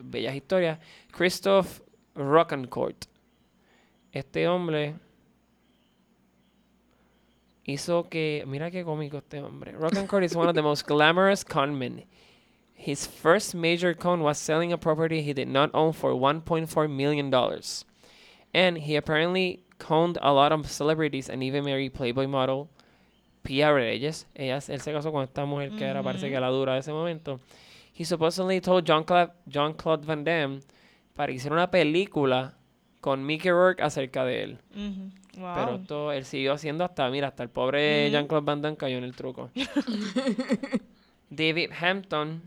bellas 0.00 0.34
historias. 0.34 0.80
Christoph 1.12 1.80
Rockencourt. 2.16 3.04
Este 4.10 4.48
hombre 4.48 4.94
hizo 7.64 8.08
que, 8.08 8.44
mira 8.46 8.70
qué 8.70 8.84
cómico 8.84 9.18
este 9.18 9.40
hombre. 9.40 9.72
Rockencourt 9.72 10.24
is 10.24 10.34
one 10.34 10.48
of 10.48 10.54
the 10.54 10.62
most 10.62 10.86
glamorous 10.86 11.44
conmen. 11.44 12.04
His 12.74 13.06
first 13.06 13.54
major 13.54 13.94
con 13.94 14.22
was 14.22 14.38
selling 14.38 14.72
a 14.72 14.78
property 14.78 15.22
he 15.22 15.32
did 15.32 15.48
not 15.48 15.70
own 15.72 15.92
for 15.92 16.12
1.4 16.12 16.90
million 16.90 17.30
dollars. 17.30 17.84
And 18.52 18.78
he 18.78 18.96
apparently 18.96 19.64
coned 19.78 20.18
a 20.20 20.32
lot 20.32 20.52
of 20.52 20.70
celebrities 20.70 21.28
and 21.30 21.42
even 21.42 21.64
married 21.64 21.94
Playboy 21.94 22.26
model 22.26 22.68
Pia 23.44 23.72
Reyes. 23.72 24.26
Ella, 24.34 24.56
él 24.58 24.80
se 24.80 24.92
casó 24.92 25.12
con 25.12 25.22
esta 25.22 25.44
mujer 25.44 25.70
que 25.76 25.84
era, 25.84 26.02
parece 26.02 26.28
que 26.28 26.40
la 26.40 26.48
dura 26.48 26.74
de 26.74 26.80
ese 26.80 26.92
momento. 26.92 27.40
He 27.92 28.04
supposedly 28.04 28.60
told 28.60 28.84
John 28.86 29.04
Claude, 29.04 29.32
John 29.48 29.74
Claude 29.74 30.04
Van 30.04 30.24
Damme 30.24 30.60
para 31.14 31.28
que 31.28 31.36
hiciera 31.36 31.54
una 31.54 31.70
película 31.70 32.54
con 33.00 33.24
Mickey 33.24 33.50
Rourke 33.50 33.82
acerca 33.82 34.24
de 34.24 34.42
él. 34.42 34.58
Ujú. 34.74 35.10
Wow. 35.38 35.54
Pero 35.54 35.74
esto 35.76 36.12
él 36.12 36.24
siguió 36.24 36.52
haciendo 36.52 36.84
hasta, 36.84 37.08
mira, 37.08 37.28
hasta 37.28 37.42
el 37.42 37.48
pobre 37.48 38.10
Jean 38.10 38.26
Claude 38.26 38.44
Van 38.44 38.60
Damme 38.60 38.76
cayó 38.76 38.98
en 38.98 39.04
el 39.04 39.16
truco. 39.16 39.50
David 41.30 41.70
Hampton, 41.80 42.42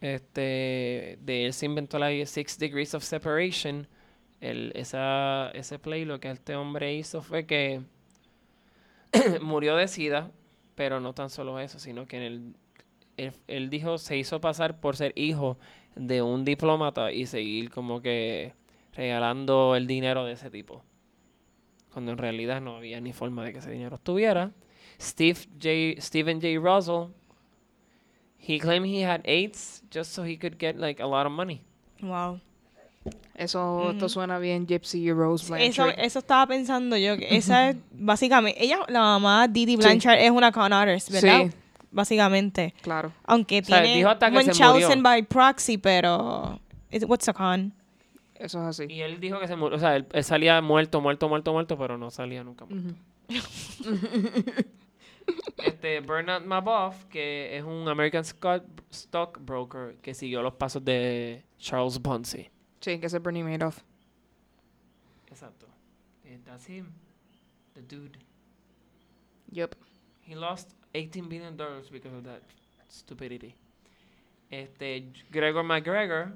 este, 0.00 1.18
de 1.20 1.46
él 1.46 1.52
se 1.52 1.66
inventó 1.66 1.98
la 1.98 2.10
Six 2.24 2.58
Degrees 2.58 2.94
of 2.94 3.04
Separation. 3.04 3.86
El, 4.40 4.72
esa, 4.74 5.50
ese 5.50 5.78
play 5.78 6.04
lo 6.04 6.18
que 6.20 6.30
este 6.30 6.56
hombre 6.56 6.94
hizo 6.94 7.20
fue 7.20 7.46
que 7.46 7.82
murió 9.42 9.76
de 9.76 9.88
sida, 9.88 10.30
pero 10.74 11.00
no 11.00 11.12
tan 11.12 11.28
solo 11.28 11.60
eso, 11.60 11.78
sino 11.78 12.06
que 12.06 12.16
en 12.16 12.22
el, 12.22 12.54
él, 13.18 13.32
él 13.46 13.68
dijo, 13.68 13.98
se 13.98 14.16
hizo 14.16 14.40
pasar 14.40 14.80
por 14.80 14.96
ser 14.96 15.12
hijo 15.16 15.58
de 15.94 16.22
un 16.22 16.46
diplomata 16.46 17.12
y 17.12 17.26
seguir 17.26 17.70
como 17.70 18.00
que 18.00 18.54
regalando 18.94 19.76
el 19.76 19.86
dinero 19.86 20.24
de 20.24 20.32
ese 20.32 20.50
tipo 20.50 20.82
cuando 21.92 22.12
en 22.12 22.18
realidad 22.18 22.60
no 22.60 22.76
había 22.76 23.00
ni 23.00 23.12
forma 23.12 23.44
de 23.44 23.52
que 23.52 23.58
ese 23.58 23.70
dinero 23.70 23.96
estuviera. 23.96 24.50
Steve 25.00 25.38
J. 25.60 26.00
Stephen 26.00 26.40
J. 26.40 26.58
Russell, 26.60 27.08
he 28.38 28.58
claimed 28.58 28.86
he 28.86 29.02
had 29.04 29.20
AIDS 29.24 29.82
just 29.92 30.12
so 30.12 30.24
he 30.24 30.36
could 30.36 30.56
get 30.58 30.76
like 30.76 31.00
a 31.02 31.06
lot 31.06 31.26
of 31.26 31.32
money. 31.32 31.60
Wow. 32.00 32.40
Eso, 33.34 33.90
esto 33.90 34.08
suena 34.08 34.38
bien 34.38 34.66
Gypsy 34.66 35.12
Rose 35.12 35.44
Eso, 35.44 35.54
Blanchard. 35.54 35.98
eso 35.98 36.18
estaba 36.20 36.46
pensando 36.46 36.96
yo. 36.96 37.16
Que 37.16 37.36
esa 37.36 37.70
es 37.70 37.76
básicamente. 37.92 38.62
Ella, 38.62 38.78
la 38.88 39.00
mamá 39.00 39.48
Didi 39.48 39.76
Blanchard, 39.76 40.20
es 40.20 40.30
una 40.30 40.52
con 40.52 40.72
artist, 40.72 41.10
¿verdad? 41.10 41.46
Sí. 41.46 41.56
Básicamente. 41.90 42.74
Claro. 42.82 43.12
Aunque 43.24 43.58
O 43.60 43.64
sea, 43.64 43.82
tiene 43.82 43.96
dijo 43.96 44.08
hasta 44.08 44.30
que 44.30 44.54
se 44.54 44.64
murió. 44.64 44.88
by 45.02 45.22
proxy, 45.24 45.78
pero. 45.78 46.60
it- 46.90 47.04
What's 47.06 47.28
a 47.28 47.32
con? 47.32 47.72
Eso 48.42 48.60
es 48.60 48.80
así. 48.80 48.92
Y 48.92 49.02
él 49.02 49.20
dijo 49.20 49.38
que 49.38 49.46
se 49.46 49.54
murió, 49.54 49.76
o 49.76 49.78
sea, 49.78 49.94
él, 49.94 50.06
él 50.12 50.24
salía 50.24 50.60
muerto, 50.60 51.00
muerto, 51.00 51.28
muerto, 51.28 51.52
muerto, 51.52 51.78
pero 51.78 51.96
no 51.96 52.10
salía 52.10 52.42
nunca 52.42 52.64
muerto. 52.64 52.94
este, 55.58 56.00
Bernard 56.00 56.44
Maboff, 56.44 57.04
que 57.04 57.56
es 57.56 57.62
un 57.62 57.88
American 57.88 58.24
stockbroker 58.24 59.94
que 60.02 60.12
siguió 60.12 60.42
los 60.42 60.54
pasos 60.54 60.84
de 60.84 61.44
Charles 61.56 62.00
Ponzi. 62.00 62.50
Sí, 62.80 62.98
que 62.98 63.06
es 63.06 63.22
Bernie 63.22 63.44
Madoff. 63.44 63.78
Exacto. 65.28 65.68
That's 66.44 66.68
him. 66.68 66.92
The 67.74 67.82
dude. 67.82 68.18
Yep. 69.52 69.76
He 70.22 70.34
lost 70.34 70.74
18 70.94 71.28
billion 71.28 71.56
dollars 71.56 71.88
because 71.90 72.12
of 72.12 72.24
that 72.24 72.42
stupidity. 72.88 73.54
Este, 74.50 75.12
Gregor 75.30 75.62
McGregor. 75.62 76.32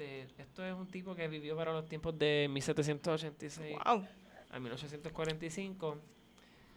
Este, 0.00 0.26
esto 0.38 0.64
es 0.64 0.74
un 0.74 0.86
tipo 0.86 1.14
que 1.14 1.28
vivió 1.28 1.54
para 1.56 1.72
los 1.72 1.86
tiempos 1.86 2.18
de 2.18 2.48
1786 2.50 3.76
Wow. 3.84 4.06
a 4.50 4.58
1845. 4.58 5.98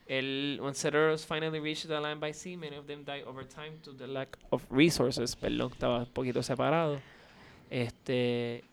El, 0.08 0.60
when 0.62 0.76
settlers 0.76 1.26
finally 1.26 1.62
reached 1.62 1.88
the 1.88 2.00
land 2.02 2.20
by 2.20 2.34
sea, 2.34 2.58
many 2.58 2.76
of 2.76 2.86
them 2.86 3.06
died 3.06 3.24
over 3.26 3.46
time 3.48 3.78
to 3.82 3.94
the 3.94 4.08
lack 4.08 4.38
of 4.50 4.66
resources. 4.70 5.38
Perdón, 5.38 5.72
estaba 5.72 6.00
un 6.00 6.06
poquito 6.08 6.44
separado. 6.44 7.00
Este, 7.70 8.66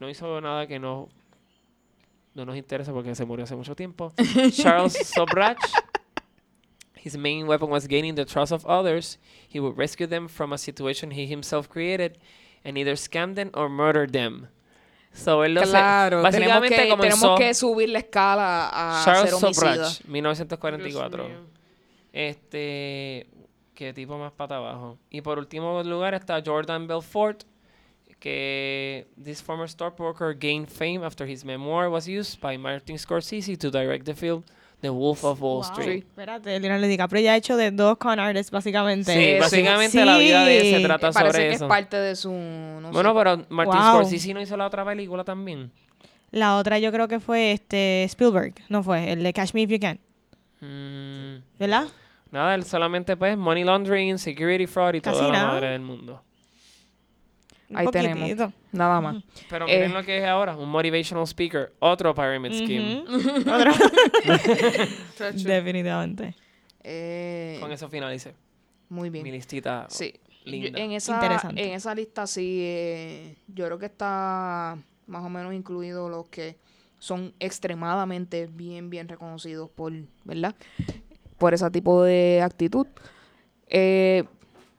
no 0.00 0.08
hizo 0.08 0.40
nada 0.40 0.66
que 0.66 0.78
no, 0.78 1.10
no 2.34 2.46
nos 2.46 2.56
interesa 2.56 2.90
porque 2.90 3.14
se 3.14 3.26
murió 3.26 3.44
hace 3.44 3.54
mucho 3.54 3.76
tiempo. 3.76 4.14
Charles 4.52 4.94
Sobrach. 5.14 5.58
His 6.96 7.18
main 7.18 7.46
weapon 7.46 7.68
was 7.68 7.86
gaining 7.86 8.14
the 8.14 8.24
trust 8.24 8.50
of 8.50 8.64
others. 8.64 9.18
He 9.46 9.60
would 9.60 9.76
rescue 9.76 10.06
them 10.06 10.26
from 10.26 10.54
a 10.54 10.58
situation 10.58 11.10
he 11.10 11.26
himself 11.26 11.68
created 11.68 12.18
and 12.64 12.78
either 12.78 12.96
scam 12.96 13.34
them 13.34 13.50
or 13.54 13.68
murder 13.68 14.10
them. 14.10 14.48
So 15.12 15.44
él 15.44 15.54
lo 15.54 15.62
Claro, 15.62 16.22
tenemos 16.22 16.60
básicamente 16.60 16.76
que, 16.76 16.88
comenzó 16.88 17.16
tenemos 17.18 17.38
que 17.38 17.54
subir 17.54 17.88
la 17.90 18.00
escala 18.00 18.70
a 18.72 19.04
Charles. 19.04 19.30
Sobrach, 19.38 20.04
1944. 20.06 21.24
Dios 21.24 21.38
mío. 21.38 21.46
Este, 22.12 23.26
qué 23.74 23.92
tipo 23.92 24.18
más 24.18 24.32
pata 24.32 24.56
abajo. 24.56 24.98
Y 25.10 25.20
por 25.20 25.38
último 25.38 25.82
lugar 25.84 26.14
está 26.14 26.42
Jordan 26.44 26.88
Belfort, 26.88 27.44
que 28.18 29.06
this 29.22 29.40
former 29.40 29.68
stockbroker 29.68 30.32
gained 30.32 30.68
fame 30.68 31.04
after 31.04 31.26
his 31.28 31.44
memoir 31.44 31.88
was 31.88 32.08
used 32.08 32.40
by 32.40 32.56
Martin 32.56 32.96
Scorsese 32.96 33.56
to 33.56 33.70
direct 33.70 34.06
the 34.06 34.14
film 34.14 34.44
The 34.84 34.90
Wolf 34.90 35.24
of 35.24 35.40
Wall 35.40 35.62
Wow. 35.62 35.72
Street. 35.72 36.04
Espérate, 36.04 36.60
Leonardo 36.60 36.86
DiCaprio 36.86 37.22
ya 37.22 37.32
ha 37.32 37.36
hecho 37.36 37.56
de 37.56 37.70
dos 37.70 37.96
con 37.96 38.20
artists, 38.20 38.50
básicamente. 38.50 39.12
Sí, 39.14 39.32
Sí, 39.34 39.40
básicamente 39.40 40.04
la 40.04 40.18
vida 40.18 40.44
de 40.44 40.60
él 40.60 40.76
se 40.76 40.84
trata 40.84 41.10
Parece 41.10 41.32
sobre 41.32 41.48
que 41.48 41.54
eso. 41.54 41.64
es 41.64 41.68
parte 41.68 41.96
de 41.96 42.14
su... 42.16 42.30
No 42.30 42.90
Bueno, 42.92 43.12
sé. 43.12 43.18
pero 43.18 43.46
Martin 43.48 43.80
Wow. 43.80 43.90
Scorsese 44.02 44.34
no 44.34 44.40
hizo 44.42 44.56
la 44.58 44.66
otra 44.66 44.84
película 44.84 45.24
también. 45.24 45.70
La 46.30 46.56
otra 46.56 46.78
yo 46.78 46.92
creo 46.92 47.08
que 47.08 47.18
fue 47.20 47.52
este 47.52 48.04
Spielberg, 48.04 48.54
no 48.68 48.82
fue, 48.82 49.12
el 49.12 49.22
de 49.22 49.32
Catch 49.32 49.54
Me 49.54 49.62
If 49.62 49.70
You 49.70 49.80
Can, 49.80 49.98
Mm, 50.60 51.42
¿verdad? 51.58 51.84
nada, 52.30 52.54
él 52.54 52.64
solamente 52.64 53.16
pues 53.16 53.36
money 53.36 53.64
laundering, 53.64 54.18
security 54.18 54.66
fraud 54.66 54.94
y 54.94 55.00
Casi 55.00 55.18
toda 55.18 55.32
la 55.32 55.46
madre 55.46 55.68
del 55.70 55.80
mundo. 55.82 56.22
Ahí 57.74 57.86
tenemos. 57.88 58.52
Nada 58.72 59.00
más. 59.00 59.22
Pero 59.48 59.66
Eh. 59.68 59.74
miren 59.76 59.94
lo 59.94 60.02
que 60.04 60.18
es 60.18 60.24
ahora, 60.24 60.56
un 60.56 60.68
motivational 60.70 61.24
speaker, 61.26 61.72
otro 61.80 62.14
pyramid 62.14 62.52
scheme. 62.52 63.04
Chacho. 65.16 65.44
Definitivamente. 65.48 66.34
Eh, 66.82 67.58
Con 67.60 67.72
eso 67.72 67.88
finalicé. 67.88 68.34
muy 68.88 69.10
bien. 69.10 69.24
Mi 69.24 69.32
listita 69.32 69.86
Sí. 69.88 70.14
linda. 70.44 70.78
Yo- 70.78 70.84
en, 70.84 70.92
esa, 70.92 71.14
Interesante. 71.14 71.66
en 71.66 71.72
esa 71.74 71.94
lista 71.94 72.26
sí, 72.26 72.60
eh, 72.62 73.36
yo 73.48 73.66
creo 73.66 73.78
que 73.78 73.86
está 73.86 74.76
más 75.06 75.24
o 75.24 75.28
menos 75.28 75.54
incluido 75.54 76.08
los 76.08 76.28
que 76.28 76.56
son 76.98 77.34
extremadamente 77.40 78.48
bien, 78.50 78.90
bien 78.90 79.08
reconocidos 79.08 79.70
por, 79.70 79.92
¿verdad? 80.24 80.54
Por 81.38 81.54
ese 81.54 81.70
tipo 81.70 82.02
de 82.02 82.40
actitud. 82.42 82.86
Eh, 83.68 84.24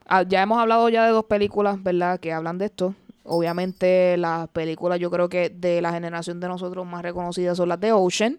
ah, 0.05 0.23
ya 0.23 0.41
hemos 0.41 0.57
hablado 0.59 0.89
ya 0.89 1.05
de 1.05 1.11
dos 1.11 1.25
películas, 1.25 1.81
¿verdad? 1.81 2.19
Que 2.19 2.33
hablan 2.33 2.57
de 2.57 2.65
esto. 2.65 2.95
Obviamente 3.23 4.17
las 4.17 4.47
películas 4.49 4.99
yo 4.99 5.09
creo 5.09 5.29
que 5.29 5.49
de 5.49 5.81
la 5.81 5.91
generación 5.91 6.39
de 6.39 6.47
nosotros 6.47 6.85
más 6.85 7.01
reconocidas 7.01 7.57
son 7.57 7.69
las 7.69 7.79
de 7.79 7.91
Ocean. 7.91 8.37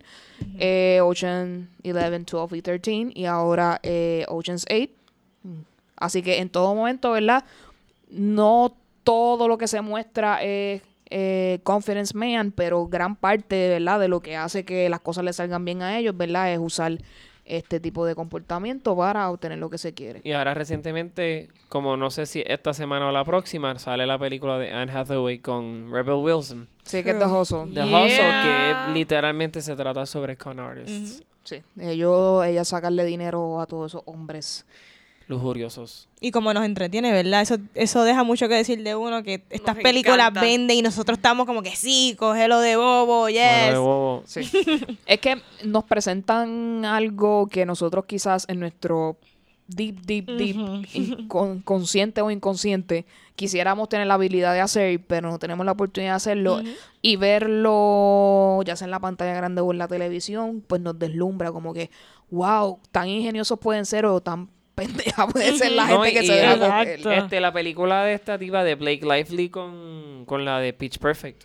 eh, 0.58 1.00
Ocean 1.02 1.70
11, 1.84 2.24
12 2.30 2.56
y 2.56 2.62
13. 2.62 2.92
Y 3.14 3.24
ahora 3.24 3.80
eh, 3.82 4.24
Ocean's 4.28 4.64
8. 4.70 4.92
Así 5.96 6.22
que 6.22 6.38
en 6.38 6.50
todo 6.50 6.74
momento, 6.74 7.10
¿verdad? 7.12 7.44
No 8.10 8.76
todo 9.02 9.48
lo 9.48 9.58
que 9.58 9.66
se 9.66 9.80
muestra 9.80 10.42
es 10.42 10.82
eh, 11.10 11.60
Confidence 11.62 12.16
Man, 12.16 12.52
pero 12.52 12.86
gran 12.86 13.16
parte, 13.16 13.68
¿verdad? 13.68 14.00
De 14.00 14.08
lo 14.08 14.20
que 14.20 14.36
hace 14.36 14.64
que 14.64 14.88
las 14.88 15.00
cosas 15.00 15.24
le 15.24 15.32
salgan 15.32 15.64
bien 15.64 15.82
a 15.82 15.98
ellos, 15.98 16.16
¿verdad? 16.16 16.52
Es 16.52 16.58
usar 16.58 16.98
este 17.46 17.80
tipo 17.80 18.04
de 18.04 18.14
comportamiento 18.14 18.96
para 18.96 19.30
obtener 19.30 19.58
lo 19.58 19.70
que 19.70 19.78
se 19.78 19.94
quiere. 19.94 20.20
Y 20.24 20.32
ahora 20.32 20.52
recientemente, 20.54 21.48
como 21.68 21.96
no 21.96 22.10
sé 22.10 22.26
si 22.26 22.42
esta 22.46 22.74
semana 22.74 23.08
o 23.08 23.12
la 23.12 23.24
próxima, 23.24 23.78
sale 23.78 24.06
la 24.06 24.18
película 24.18 24.58
de 24.58 24.72
Anne 24.72 24.92
Hathaway 24.92 25.38
con 25.38 25.90
Rebel 25.92 26.16
Wilson. 26.16 26.68
Sí, 26.82 27.02
que 27.02 27.10
es 27.10 27.18
de 27.18 27.24
Hustle. 27.26 27.66
The 27.72 27.86
Yeah. 27.86 28.04
Hustle, 28.04 28.42
que 28.42 28.92
literalmente 28.94 29.60
se 29.62 29.74
trata 29.76 30.04
sobre 30.06 30.36
con 30.36 30.58
artists. 30.60 31.22
Sí, 31.44 31.62
ellos, 31.78 32.44
ella 32.44 32.64
sacarle 32.64 33.04
dinero 33.04 33.60
a 33.60 33.66
todos 33.66 33.92
esos 33.92 34.02
hombres. 34.06 34.66
Lujuriosos. 35.28 36.08
Y 36.20 36.30
como 36.30 36.54
nos 36.54 36.64
entretiene, 36.64 37.10
¿verdad? 37.12 37.42
Eso, 37.42 37.56
eso 37.74 38.04
deja 38.04 38.22
mucho 38.22 38.48
que 38.48 38.54
decir 38.54 38.82
de 38.82 38.94
uno 38.94 39.22
que 39.24 39.42
estas 39.50 39.74
Nos 39.74 39.82
películas 39.82 40.18
encanta. 40.30 40.40
venden 40.40 40.76
y 40.76 40.82
nosotros 40.82 41.18
estamos 41.18 41.46
como 41.46 41.62
que 41.62 41.74
sí, 41.74 42.14
cógelo 42.18 42.60
de 42.60 42.76
bobo, 42.76 43.28
yes. 43.28 43.72
de 43.72 43.78
bobo. 43.78 44.22
Sí. 44.24 44.48
es 45.06 45.20
que 45.20 45.42
nos 45.64 45.82
presentan 45.84 46.84
algo 46.84 47.48
que 47.48 47.66
nosotros 47.66 48.04
quizás 48.06 48.44
en 48.48 48.60
nuestro 48.60 49.16
deep, 49.68 50.00
deep, 50.02 50.26
deep, 50.26 50.56
incon- 50.94 51.64
consciente 51.64 52.22
o 52.22 52.30
inconsciente, 52.30 53.04
quisiéramos 53.34 53.88
tener 53.88 54.06
la 54.06 54.14
habilidad 54.14 54.54
de 54.54 54.60
hacer, 54.60 55.00
pero 55.08 55.28
no 55.28 55.40
tenemos 55.40 55.66
la 55.66 55.72
oportunidad 55.72 56.12
de 56.12 56.16
hacerlo, 56.16 56.60
y 57.02 57.16
verlo 57.16 58.62
ya 58.64 58.76
sea 58.76 58.84
en 58.86 58.92
la 58.92 59.00
pantalla 59.00 59.34
grande 59.34 59.60
o 59.60 59.72
en 59.72 59.78
la 59.78 59.88
televisión, 59.88 60.62
pues 60.66 60.80
nos 60.80 60.96
deslumbra 60.98 61.50
como 61.50 61.74
que, 61.74 61.90
wow, 62.30 62.78
tan 62.92 63.08
ingeniosos 63.08 63.58
pueden 63.58 63.86
ser 63.86 64.06
o 64.06 64.20
tan 64.20 64.48
pendeja 64.76 65.26
puede 65.26 65.56
ser 65.58 65.72
la 65.72 65.86
No, 65.88 66.02
gente 66.04 66.20
que 66.20 66.24
y- 66.24 66.26
se 66.28 66.32
deja 66.34 66.52
Exacto. 66.54 67.02
coger. 67.02 67.18
Este, 67.18 67.40
la 67.40 67.52
película 67.52 68.04
de 68.04 68.14
esta 68.14 68.38
tipa 68.38 68.62
de 68.62 68.76
Blake 68.76 69.00
Lively 69.04 69.48
con, 69.48 70.24
con 70.26 70.44
la 70.44 70.60
de 70.60 70.72
Pitch 70.72 70.98
Perfect. 70.98 71.42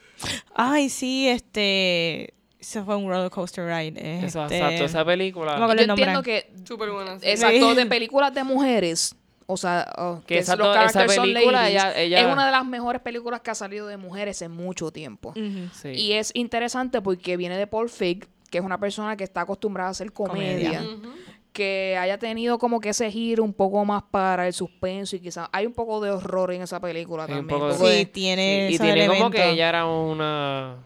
Ay, 0.54 0.90
sí, 0.90 1.28
este. 1.28 2.36
Eso 2.60 2.86
fue 2.86 2.96
un 2.96 3.10
roller 3.10 3.32
coaster 3.32 3.66
ride. 3.66 3.98
Este, 3.98 4.26
exacto, 4.26 4.54
esa 4.86 5.04
película. 5.04 5.58
no 5.58 5.74
Yo 5.74 5.82
entiendo 5.82 6.22
que, 6.22 6.52
Súper 6.64 6.92
buena. 6.92 7.18
exacto, 7.24 7.74
de 7.74 7.86
películas 7.88 8.32
de 8.36 8.44
mujeres, 8.44 9.16
o 9.48 9.58
sea, 9.58 9.92
oh, 9.98 10.22
Que 10.28 10.36
que 10.36 10.40
esa 10.42 10.56
los 10.56 10.78
esa 10.78 11.08
película, 11.08 11.64
ladies, 11.64 11.72
ella- 11.74 11.98
ella- 12.00 12.20
es 12.20 12.26
una 12.32 12.46
de 12.46 12.52
las 12.52 12.64
mejores 12.64 13.02
películas 13.02 13.42
que 13.42 13.50
ha 13.50 13.56
salido 13.56 13.88
de 13.88 13.98
mujeres 13.98 14.44
en 14.44 14.52
mucho 14.52 14.92
tiempo. 14.92 15.34
Sí. 15.74 15.88
Y 15.90 16.12
es 16.14 16.30
interesante 16.36 17.02
porque 17.02 17.36
viene 17.36 17.58
de 17.58 17.66
Paul 17.66 17.90
Fig, 17.90 18.28
que 18.52 18.60
es 18.60 18.64
una 18.64 18.78
persona 18.80 19.18
que 19.18 19.24
está 19.24 19.42
acostumbrada 19.42 19.88
a 19.88 19.92
hacer 19.92 20.12
comedia. 20.14 20.84
Comedia. 20.84 21.10
Que 21.54 21.98
haya 22.00 22.18
tenido 22.18 22.58
como 22.60 22.80
que 22.80 22.90
ese 22.90 23.12
giro 23.12 23.44
un 23.44 23.54
poco 23.54 23.84
más 23.84 24.04
para 24.10 24.48
el 24.48 24.54
suspenso 24.54 25.16
y 25.18 25.20
quizás 25.20 25.50
hay 25.52 25.66
un 25.66 25.74
poco 25.74 26.00
de 26.00 26.10
horror 26.12 26.54
en 26.54 26.62
esa 26.62 26.80
película 26.80 27.24
Hay 27.24 27.30
también. 27.30 27.48
poco 27.60 27.72
un 27.72 27.78
poco 27.78 27.90
Sí, 27.90 28.06
tiene 28.06 28.70
y 28.72 28.78
tiene 28.80 29.08
como 29.08 29.30
que 29.30 29.50
ella 29.50 29.68
era 29.70 29.86
una... 29.86 30.78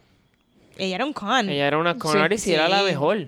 Ella 0.77 0.95
era 0.95 1.05
un 1.05 1.13
con. 1.13 1.49
Ella 1.49 1.67
era 1.67 1.77
una 1.77 1.97
con 1.97 2.13
Sí. 2.13 2.17
artist 2.17 2.47
y 2.47 2.53
era 2.53 2.67
la 2.67 2.79
Sí. 2.79 2.85
mejor. 2.85 3.27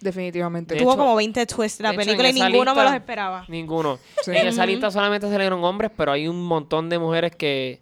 definitivamente. 0.00 0.74
de 0.74 0.80
Tuvo 0.80 0.90
hecho- 0.92 0.98
como 0.98 1.16
20 1.16 1.44
twists 1.46 1.80
la 1.80 1.90
hecho, 1.90 1.98
película 1.98 2.28
y 2.30 2.32
ninguno 2.32 2.72
me 2.74 2.84
los 2.84 2.92
esperaba. 2.94 3.44
Ninguno. 3.48 3.98
Sí. 4.22 4.30
En 4.30 4.46
esa 4.46 4.64
lista 4.64 4.90
solamente 4.92 5.28
salieron 5.28 5.62
hombres, 5.64 5.90
pero 5.96 6.12
hay 6.12 6.28
un 6.28 6.40
montón 6.44 6.88
de 6.88 6.98
mujeres 7.00 7.34
que 7.34 7.80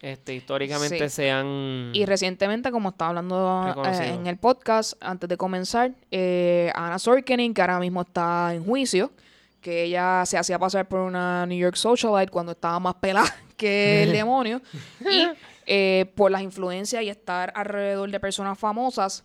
este, 0.00 0.34
históricamente 0.34 1.08
Sí. 1.08 1.14
se 1.16 1.30
han... 1.30 1.90
Y 1.92 2.04
recientemente, 2.06 2.70
como 2.70 2.90
estaba 2.90 3.10
hablando 3.10 3.84
eh, 3.86 4.14
en 4.14 4.26
el 4.26 4.36
podcast, 4.36 4.94
antes 5.00 5.28
de 5.28 5.36
comenzar, 5.36 5.92
eh, 6.10 6.70
Anna 6.74 6.98
Sorkening, 6.98 7.52
que 7.54 7.60
ahora 7.60 7.78
mismo 7.78 8.02
está 8.02 8.54
en 8.54 8.64
juicio, 8.64 9.12
que 9.60 9.84
ella 9.84 10.24
se 10.26 10.38
hacía 10.38 10.58
pasar 10.58 10.88
por 10.88 11.00
una 11.00 11.44
New 11.46 11.58
York 11.58 11.76
socialite 11.76 12.30
cuando 12.32 12.52
estaba 12.52 12.78
más 12.80 12.94
pelada 12.94 13.34
que 13.56 14.04
el 14.04 14.12
demonio, 14.20 14.62
y 15.00 15.28
eh, 15.66 16.10
por 16.14 16.30
las 16.30 16.42
influencias 16.42 17.02
y 17.02 17.08
estar 17.10 17.52
alrededor 17.54 18.10
de 18.10 18.18
personas 18.18 18.58
famosas, 18.58 19.22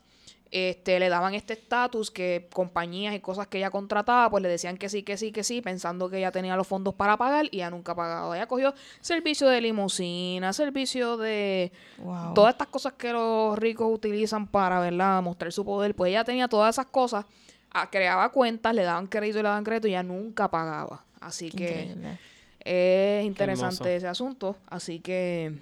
este, 0.56 1.00
le 1.00 1.10
daban 1.10 1.34
este 1.34 1.52
estatus 1.54 2.12
que 2.12 2.48
compañías 2.54 3.14
y 3.14 3.20
cosas 3.20 3.48
que 3.48 3.58
ella 3.58 3.70
contrataba, 3.70 4.30
pues 4.30 4.42
le 4.42 4.48
decían 4.48 4.78
que 4.78 4.88
sí, 4.88 5.04
que 5.04 5.18
sí, 5.18 5.34
que 5.34 5.44
sí, 5.44 5.62
pensando 5.62 6.10
que 6.10 6.18
ella 6.20 6.32
tenía 6.32 6.56
los 6.56 6.66
fondos 6.66 6.94
para 6.94 7.18
pagar 7.18 7.46
y 7.52 7.58
ella 7.58 7.70
nunca 7.70 7.92
ha 7.92 7.96
pagado. 7.96 8.34
Ella 8.34 8.48
cogió 8.48 8.74
servicio 9.02 9.48
de 9.50 9.60
limusina, 9.60 10.54
servicio 10.54 11.18
de 11.18 11.72
Wow. 11.98 12.34
todas 12.34 12.54
estas 12.54 12.68
cosas 12.68 12.94
que 12.94 13.12
los 13.12 13.58
ricos 13.60 13.88
utilizan 13.94 14.48
para, 14.48 14.80
¿verdad?, 14.80 15.22
mostrar 15.22 15.52
su 15.52 15.66
poder, 15.66 15.94
pues 15.94 16.10
ella 16.10 16.24
tenía 16.24 16.48
todas 16.48 16.76
esas 16.76 16.86
cosas, 16.88 17.26
ah, 17.72 17.90
creaba 17.90 18.30
cuentas, 18.32 18.74
le 18.74 18.84
daban 18.84 19.08
crédito 19.08 19.40
y 19.40 19.42
le 19.44 19.50
daban 19.50 19.64
crédito 19.66 19.88
y 19.88 19.92
ella 19.92 20.04
nunca 20.04 20.50
pagaba. 20.50 21.04
Así 21.20 21.50
que 21.52 21.84
Increíble. 21.84 22.18
Es 22.66 23.24
interesante 23.26 23.96
ese 23.96 24.08
asunto. 24.08 24.58
Así 24.68 25.00
que, 25.00 25.54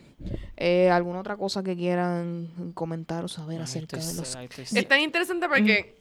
eh, 0.57 0.89
¿alguna 0.89 1.19
otra 1.19 1.35
cosa 1.37 1.61
que 1.61 1.75
quieran 1.75 2.71
comentar 2.73 3.25
o 3.25 3.27
saber 3.27 3.57
Ay, 3.57 3.63
acerca 3.63 3.97
de 3.97 4.13
los... 4.13 4.37
Es 4.57 4.87
tan 4.87 5.01
interesante 5.01 5.47
porque 5.49 5.95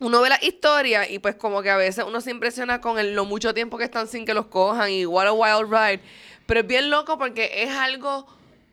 uno 0.00 0.22
ve 0.22 0.30
la 0.30 0.38
historia 0.42 1.08
y 1.08 1.18
pues 1.18 1.34
como 1.34 1.60
que 1.62 1.68
a 1.70 1.76
veces 1.76 2.04
uno 2.08 2.20
se 2.22 2.30
impresiona 2.30 2.80
con 2.80 2.98
el- 2.98 3.14
lo 3.14 3.26
mucho 3.26 3.52
tiempo 3.52 3.76
que 3.76 3.84
están 3.84 4.08
sin 4.08 4.24
que 4.24 4.32
los 4.32 4.46
cojan 4.46 4.90
y 4.90 5.04
what 5.04 5.26
a 5.26 5.32
wild 5.32 5.70
ride. 5.70 6.00
Pero 6.46 6.60
es 6.60 6.66
bien 6.66 6.88
loco 6.90 7.18
porque 7.18 7.50
es 7.62 7.70
algo 7.70 8.26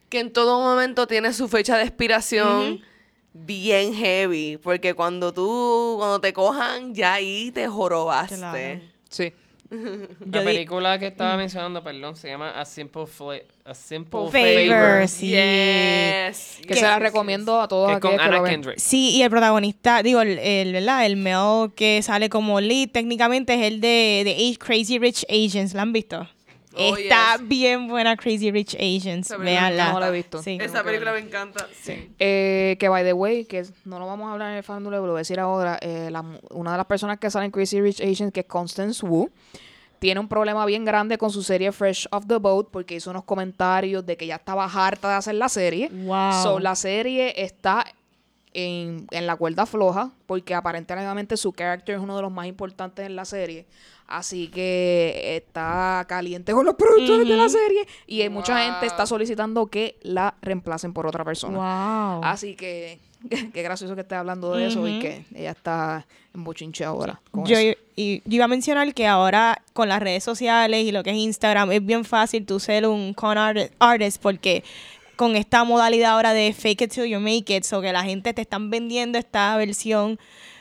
que 0.10 0.20
en 0.22 0.32
todo 0.32 0.62
momento 0.62 1.06
tiene 1.06 1.34
su 1.34 1.50
fecha 1.50 1.78
de 1.78 1.84
expiración 1.84 2.82
bien 3.34 3.94
heavy. 3.94 4.58
Porque 4.58 4.94
cuando 4.94 5.34
tú, 5.34 5.96
cuando 5.98 6.22
te 6.22 6.32
cojan, 6.32 6.96
ya 6.96 7.16
ahí 7.16 7.52
te 7.52 7.68
jorobaste. 7.68 8.38
Claro. 8.38 8.82
Sí. 9.10 9.34
La 10.32 10.44
película 10.44 10.98
que 11.00 11.08
estaba 11.08 11.36
mencionando, 11.38 11.84
perdón, 11.84 12.16
se 12.16 12.30
llama 12.30 12.52
A 12.52 12.64
Simple, 12.66 13.04
Fla- 13.04 13.42
A 13.66 13.74
Simple 13.74 14.30
Favor, 14.32 14.70
Favor. 14.70 15.08
sí. 15.08 15.28
Yes. 15.30 16.60
Que 16.68 16.74
se 16.76 16.82
la 16.82 17.00
recomiendo 17.00 17.60
a 17.60 17.68
todos 17.68 17.94
Que 17.96 18.00
con 18.00 18.16
que 18.16 18.22
Anna. 18.24 18.44
Kendrick. 18.44 18.78
Sí, 18.80 19.12
y 19.18 19.22
el 19.24 19.30
protagonista, 19.30 20.02
digo, 20.04 20.22
el, 20.22 20.40
el, 20.40 20.74
¿verdad? 20.74 21.06
el 21.06 21.18
male 21.18 21.72
que 21.76 22.02
sale 22.02 22.30
como 22.30 22.62
lead 22.62 22.90
técnicamente 22.92 23.54
es 23.56 23.62
el 23.64 23.82
de, 23.82 24.22
de 24.26 24.58
Crazy 24.60 25.00
Rich 25.00 25.26
Asians. 25.30 25.74
¿La 25.74 25.82
han 25.82 25.94
visto? 25.94 26.28
Oh, 26.80 26.96
Está 26.98 27.38
yes. 27.38 27.48
bien 27.48 27.88
buena 27.88 28.16
Crazy 28.16 28.52
Rich 28.52 28.76
Asians. 28.76 29.34
Véanla. 29.38 29.92
no 29.92 30.00
la 30.00 30.10
he 30.10 30.12
visto. 30.12 30.42
Sí. 30.42 30.58
Esa 30.62 30.84
película 30.84 31.12
me 31.14 31.20
encanta. 31.20 31.68
Sí. 31.82 32.12
Eh, 32.20 32.78
que 32.80 32.90
by 32.90 33.04
the 33.04 33.14
way, 33.14 33.46
que 33.46 33.66
no 33.86 34.00
lo 34.00 34.06
vamos 34.06 34.30
a 34.30 34.34
hablar 34.34 34.52
en 34.52 34.58
el 34.58 34.64
fandom, 34.64 34.92
lo 34.94 35.02
voy 35.02 35.12
a 35.12 35.18
decir 35.18 35.40
ahora. 35.40 35.78
eh, 35.82 36.10
la 36.12 36.24
una 36.52 36.72
de 36.72 36.78
las 36.78 36.86
personas 36.86 37.20
que 37.20 37.30
sale 37.30 37.46
en 37.46 37.52
Crazy 37.52 37.82
Rich 37.82 38.02
Asians, 38.02 38.32
que 38.32 38.42
es 38.42 38.46
Constance 38.46 39.06
Wu, 39.06 39.30
tiene 40.00 40.20
un 40.20 40.28
problema 40.28 40.66
bien 40.68 40.86
grande 40.86 41.18
con 41.18 41.32
su 41.32 41.42
serie 41.42 41.72
Fresh 41.72 42.08
Off 42.12 42.26
the 42.28 42.36
Boat 42.38 42.68
porque 42.72 42.96
hizo 42.96 43.10
unos 43.10 43.24
comentarios 43.24 44.06
de 44.06 44.16
que 44.16 44.28
ya 44.28 44.36
estaba 44.36 44.66
harta 44.66 45.10
de 45.10 45.16
hacer 45.16 45.36
la 45.36 45.50
serie. 45.50 45.90
Wow. 45.92 46.44
So, 46.44 46.60
la 46.60 46.76
serie 46.76 47.34
está 47.44 47.84
en, 48.54 49.08
en 49.12 49.28
la 49.28 49.36
cuerda 49.36 49.66
floja 49.66 50.12
porque 50.26 50.54
aparentemente 50.54 51.36
su 51.38 51.52
character 51.52 51.96
es 51.96 52.02
uno 52.02 52.16
de 52.16 52.22
los 52.22 52.32
más 52.32 52.46
importantes 52.48 53.06
en 53.06 53.16
la 53.16 53.26
serie. 53.26 53.66
Así 54.08 54.48
que 54.48 55.36
está 55.36 56.06
caliente 56.08 56.54
con 56.54 56.66
los 56.66 56.76
productores 56.76 57.28
de 57.28 57.36
la 57.36 57.50
serie 57.50 57.86
y 58.08 58.22
hay 58.22 58.30
mucha 58.30 58.58
gente 58.64 58.86
está 58.86 59.06
solicitando 59.06 59.68
que 59.68 59.98
la 60.02 60.36
reemplacen 60.42 60.94
por 60.94 61.06
otra 61.08 61.26
persona. 61.26 61.58
Wow. 61.58 62.24
Así 62.24 62.56
que 62.56 63.00
qué 63.54 63.62
gracioso 63.64 63.96
que 63.96 64.02
esté 64.02 64.16
hablando 64.16 64.54
de 64.56 64.68
eso 64.68 64.88
y 64.88 65.00
que 65.00 65.26
ella 65.36 65.52
está 65.52 66.06
en 66.34 66.44
bochinche 66.46 66.86
ahora. 66.86 67.20
Yo, 67.34 67.58
eso. 67.58 67.78
y, 67.98 68.22
yo 68.24 68.36
iba 68.36 68.46
a 68.46 68.48
mencionar 68.48 68.94
que 68.94 69.08
ahora 69.08 69.62
con 69.74 69.90
las 69.90 70.00
redes 70.02 70.24
sociales 70.24 70.86
y 70.86 70.92
lo 70.94 71.04
que 71.04 71.10
es 71.10 71.18
Instagram 71.18 71.72
es 71.74 71.86
bien 71.86 72.06
fácil 72.06 72.46
tú 72.46 72.60
ser 72.62 72.88
un 72.88 73.14
con 73.14 73.38
art- 73.38 73.74
artist 73.80 74.22
porque 74.22 74.64
con 75.18 75.36
esta 75.36 75.64
modalidad 75.66 76.12
ahora 76.12 76.32
de 76.32 76.54
fake 76.54 76.82
it 76.84 76.94
till 76.94 77.06
you 77.06 77.20
make 77.20 77.54
it, 77.54 77.66
o 77.74 77.82
que 77.82 77.92
la 77.92 78.04
gente 78.04 78.34
te 78.34 78.42
están 78.42 78.70
vendiendo 78.70 79.18
esta 79.18 79.58
versión 79.58 80.18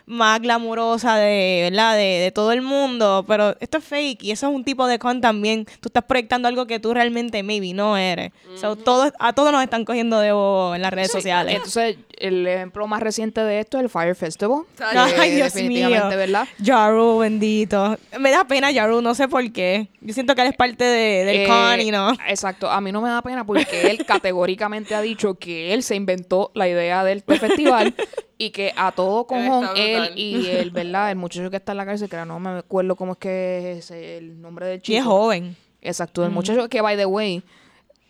más 0.07 0.41
glamurosa 0.41 1.17
de, 1.17 1.69
¿verdad? 1.71 1.97
De, 1.97 2.03
de 2.21 2.31
todo 2.31 2.53
el 2.53 2.63
mundo, 2.63 3.25
pero 3.27 3.57
esto 3.61 3.79
es 3.79 3.85
fake 3.85 4.23
y 4.23 4.31
eso 4.31 4.49
es 4.49 4.55
un 4.55 4.65
tipo 4.65 4.87
de 4.87 4.99
con 5.01 5.21
también. 5.21 5.65
Tú 5.81 5.89
estás 5.89 6.05
proyectando 6.05 6.47
algo 6.49 6.67
que 6.67 6.79
tú 6.79 6.95
realmente 6.95 7.43
maybe 7.43 7.73
no 7.75 7.97
eres. 7.97 8.31
So, 8.61 8.77
todos, 8.77 9.13
a 9.19 9.33
todos 9.33 9.51
nos 9.53 9.63
están 9.65 9.85
cogiendo 9.85 10.21
de 10.21 10.33
bobo 10.33 10.75
en 10.77 10.83
las 10.83 10.93
redes 10.93 11.11
sociales. 11.11 11.57
Entonces, 11.57 11.97
el 12.19 12.47
ejemplo 12.47 12.87
más 12.87 13.03
reciente 13.03 13.41
de 13.43 13.59
esto 13.61 13.79
es 13.79 13.83
el 13.85 13.91
Fire 13.91 14.15
Festival. 14.15 14.63
Ay, 14.95 15.33
Dios 15.33 15.53
definitivamente, 15.53 16.07
mío. 16.09 16.17
¿verdad? 16.17 16.49
Yaru, 16.59 17.19
bendito. 17.19 17.99
Me 18.19 18.31
da 18.31 18.45
pena 18.45 18.71
Yaru, 18.71 19.03
no 19.03 19.15
sé 19.15 19.27
por 19.29 19.51
qué. 19.53 19.89
Yo 20.01 20.15
siento 20.15 20.35
que 20.37 20.43
él 20.43 20.49
es 20.49 20.57
parte 20.57 20.85
de- 20.85 21.25
del 21.25 21.37
Eh, 21.41 21.47
con 21.49 21.81
y 21.81 21.91
no. 21.91 22.13
Exacto, 22.29 22.71
a 22.71 22.81
mí 22.81 22.93
no 22.93 23.01
me 23.03 23.09
da 23.09 23.23
pena 23.23 23.45
porque 23.45 23.91
él 23.91 24.05
categóricamente 24.07 24.95
ha 24.95 25.01
dicho 25.03 25.35
que 25.35 25.75
él 25.75 25.83
se 25.83 25.97
inventó 25.97 26.53
la 26.55 26.69
idea 26.69 27.03
del 27.05 27.23
festival 27.23 27.95
y 28.39 28.51
que 28.51 28.73
a 28.77 28.93
todo 28.93 29.27
cojón 29.27 29.69
él 29.77 30.13
y 30.17 30.47
el, 30.49 30.71
¿verdad? 30.71 31.11
El 31.11 31.17
muchacho 31.17 31.51
que 31.51 31.57
está 31.57 31.73
en 31.73 31.79
la 31.79 31.87
cárcel, 31.87 32.09
que 32.09 32.17
no 32.25 32.39
me 32.39 32.51
acuerdo 32.51 32.95
cómo 32.97 33.13
es 33.13 33.19
que 33.19 33.73
es 33.79 33.91
el 33.91 34.41
nombre 34.41 34.67
del 34.67 34.79
Y 34.79 34.83
chico. 34.83 34.99
es 34.99 35.05
joven. 35.05 35.57
Exacto, 35.83 36.25
el 36.25 36.31
muchacho 36.33 36.69
que, 36.69 36.81
by 36.81 36.97
the 36.97 37.07
way, 37.07 37.43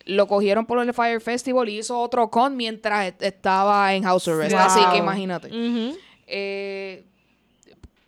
lo 0.05 0.27
cogieron 0.27 0.65
por 0.65 0.79
el 0.81 0.93
Fire 0.93 1.21
Festival 1.21 1.69
y 1.69 1.79
hizo 1.79 1.99
otro 1.99 2.29
con 2.29 2.55
mientras 2.57 3.07
est- 3.07 3.21
estaba 3.21 3.93
en 3.93 4.03
House 4.03 4.27
Arrest. 4.27 4.51
Wow. 4.53 4.61
Así 4.61 4.79
que 4.91 4.97
imagínate. 4.97 5.49
Eh, 6.27 7.03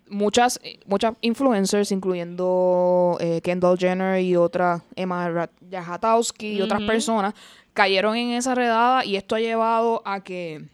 muchas, 0.09 0.59
muchas 0.85 1.13
influencers, 1.21 1.91
incluyendo 1.91 3.17
eh, 3.19 3.41
Kendall 3.41 3.77
Jenner 3.77 4.19
y 4.21 4.35
otra 4.35 4.83
Emma 4.95 5.29
Ratajkowski 5.29 6.53
y 6.53 6.61
otras 6.61 6.81
personas, 6.83 7.33
cayeron 7.73 8.15
en 8.15 8.31
esa 8.31 8.55
redada 8.55 9.05
y 9.05 9.15
esto 9.15 9.35
ha 9.35 9.39
llevado 9.39 10.01
a 10.05 10.23
que 10.23 10.65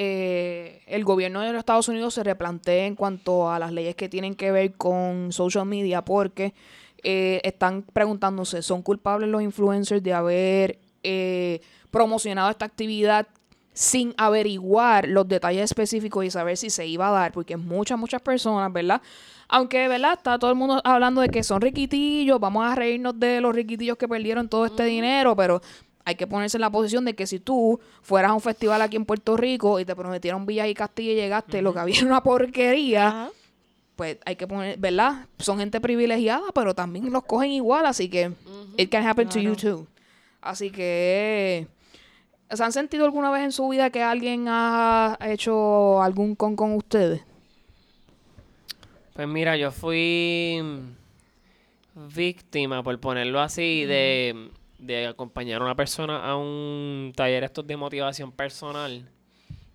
eh, 0.00 0.80
el 0.86 1.04
gobierno 1.04 1.40
de 1.40 1.48
los 1.52 1.58
Estados 1.58 1.88
Unidos 1.88 2.14
se 2.14 2.22
replantee 2.22 2.86
en 2.86 2.94
cuanto 2.94 3.50
a 3.50 3.58
las 3.58 3.72
leyes 3.72 3.96
que 3.96 4.08
tienen 4.08 4.36
que 4.36 4.52
ver 4.52 4.74
con 4.74 5.32
social 5.32 5.66
media 5.66 6.04
porque 6.04 6.54
eh, 7.02 7.40
están 7.42 7.82
preguntándose, 7.82 8.62
¿son 8.62 8.82
culpables 8.82 9.28
los 9.28 9.42
influencers 9.42 10.00
de 10.00 10.12
haber 10.12 10.78
eh, 11.02 11.60
promocionado 11.90 12.48
esta 12.48 12.64
actividad 12.64 13.26
sin 13.72 14.14
averiguar 14.18 15.08
los 15.08 15.26
detalles 15.26 15.64
específicos 15.64 16.24
y 16.24 16.30
saber 16.30 16.56
si 16.56 16.70
se 16.70 16.86
iba 16.86 17.08
a 17.08 17.12
dar? 17.12 17.32
Porque 17.32 17.56
muchas, 17.56 17.98
muchas 17.98 18.22
personas, 18.22 18.72
¿verdad? 18.72 19.02
Aunque, 19.48 19.88
¿verdad? 19.88 20.12
Está 20.12 20.38
todo 20.38 20.50
el 20.50 20.56
mundo 20.56 20.80
hablando 20.84 21.22
de 21.22 21.28
que 21.28 21.42
son 21.42 21.60
riquitillos, 21.60 22.38
vamos 22.38 22.64
a 22.64 22.76
reírnos 22.76 23.18
de 23.18 23.40
los 23.40 23.52
riquitillos 23.52 23.96
que 23.96 24.06
perdieron 24.06 24.48
todo 24.48 24.66
este 24.66 24.84
dinero, 24.84 25.34
pero 25.34 25.60
hay 26.08 26.14
que 26.14 26.26
ponerse 26.26 26.56
en 26.56 26.62
la 26.62 26.70
posición 26.70 27.04
de 27.04 27.14
que 27.14 27.26
si 27.26 27.38
tú 27.38 27.78
fueras 28.00 28.30
a 28.30 28.34
un 28.34 28.40
festival 28.40 28.80
aquí 28.80 28.96
en 28.96 29.04
Puerto 29.04 29.36
Rico 29.36 29.78
y 29.78 29.84
te 29.84 29.94
prometieron 29.94 30.46
Villas 30.46 30.66
y 30.66 30.72
Castilla 30.72 31.12
y 31.12 31.16
llegaste, 31.16 31.60
lo 31.60 31.74
que 31.74 31.80
había 31.80 31.98
era 31.98 32.06
una 32.06 32.22
porquería, 32.22 33.30
pues 33.94 34.16
hay 34.24 34.36
que 34.36 34.46
poner, 34.46 34.78
¿verdad? 34.78 35.26
Son 35.38 35.58
gente 35.58 35.82
privilegiada, 35.82 36.46
pero 36.54 36.74
también 36.74 37.12
los 37.12 37.24
cogen 37.24 37.50
igual, 37.50 37.84
así 37.84 38.08
que 38.08 38.32
it 38.78 38.90
can 38.90 39.06
happen 39.06 39.28
to 39.28 39.38
you 39.38 39.54
too. 39.54 39.86
Así 40.40 40.70
que 40.70 41.66
¿se 42.50 42.64
han 42.64 42.72
sentido 42.72 43.04
alguna 43.04 43.30
vez 43.30 43.42
en 43.42 43.52
su 43.52 43.68
vida 43.68 43.90
que 43.90 44.02
alguien 44.02 44.46
ha 44.48 45.18
hecho 45.20 46.02
algún 46.02 46.34
con 46.34 46.56
con 46.56 46.72
ustedes? 46.72 47.20
Pues 49.12 49.28
mira, 49.28 49.58
yo 49.58 49.70
fui 49.72 50.62
víctima, 52.16 52.82
por 52.82 52.98
ponerlo 52.98 53.40
así, 53.40 53.84
de, 53.84 54.48
de 54.78 55.06
acompañar 55.06 55.60
a 55.60 55.64
una 55.64 55.74
persona 55.74 56.24
a 56.24 56.36
un 56.36 57.12
taller 57.14 57.44
estos 57.44 57.66
de 57.66 57.76
motivación 57.76 58.32
personal 58.32 59.10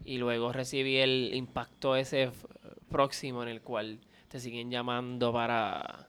y 0.06 0.18
luego 0.18 0.52
recibí 0.52 0.98
el 0.98 1.32
impacto 1.34 1.96
ese 1.96 2.32
próximo 2.90 3.44
en 3.44 3.50
el 3.50 3.62
cual 3.62 4.00
te 4.30 4.40
siguen 4.40 4.72
llamando 4.72 5.32
para 5.32 6.08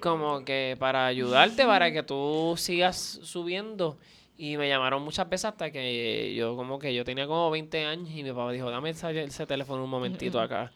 como 0.00 0.44
que 0.44 0.76
para 0.78 1.06
ayudarte 1.06 1.64
para 1.64 1.92
que 1.92 2.02
tú 2.02 2.54
sigas 2.56 3.20
subiendo. 3.22 3.98
Y 4.36 4.56
me 4.56 4.68
llamaron 4.68 5.02
muchas 5.02 5.28
veces 5.28 5.46
hasta 5.46 5.70
que 5.70 6.34
yo 6.34 6.56
como 6.56 6.78
que 6.78 6.92
yo 6.92 7.04
tenía 7.04 7.26
como 7.26 7.50
20 7.50 7.84
años 7.84 8.10
y 8.10 8.24
mi 8.24 8.30
papá 8.30 8.50
dijo 8.50 8.68
dame 8.68 8.90
ese, 8.90 9.22
ese 9.22 9.46
teléfono 9.46 9.84
un 9.84 9.90
momentito 9.90 10.40
acá 10.40 10.72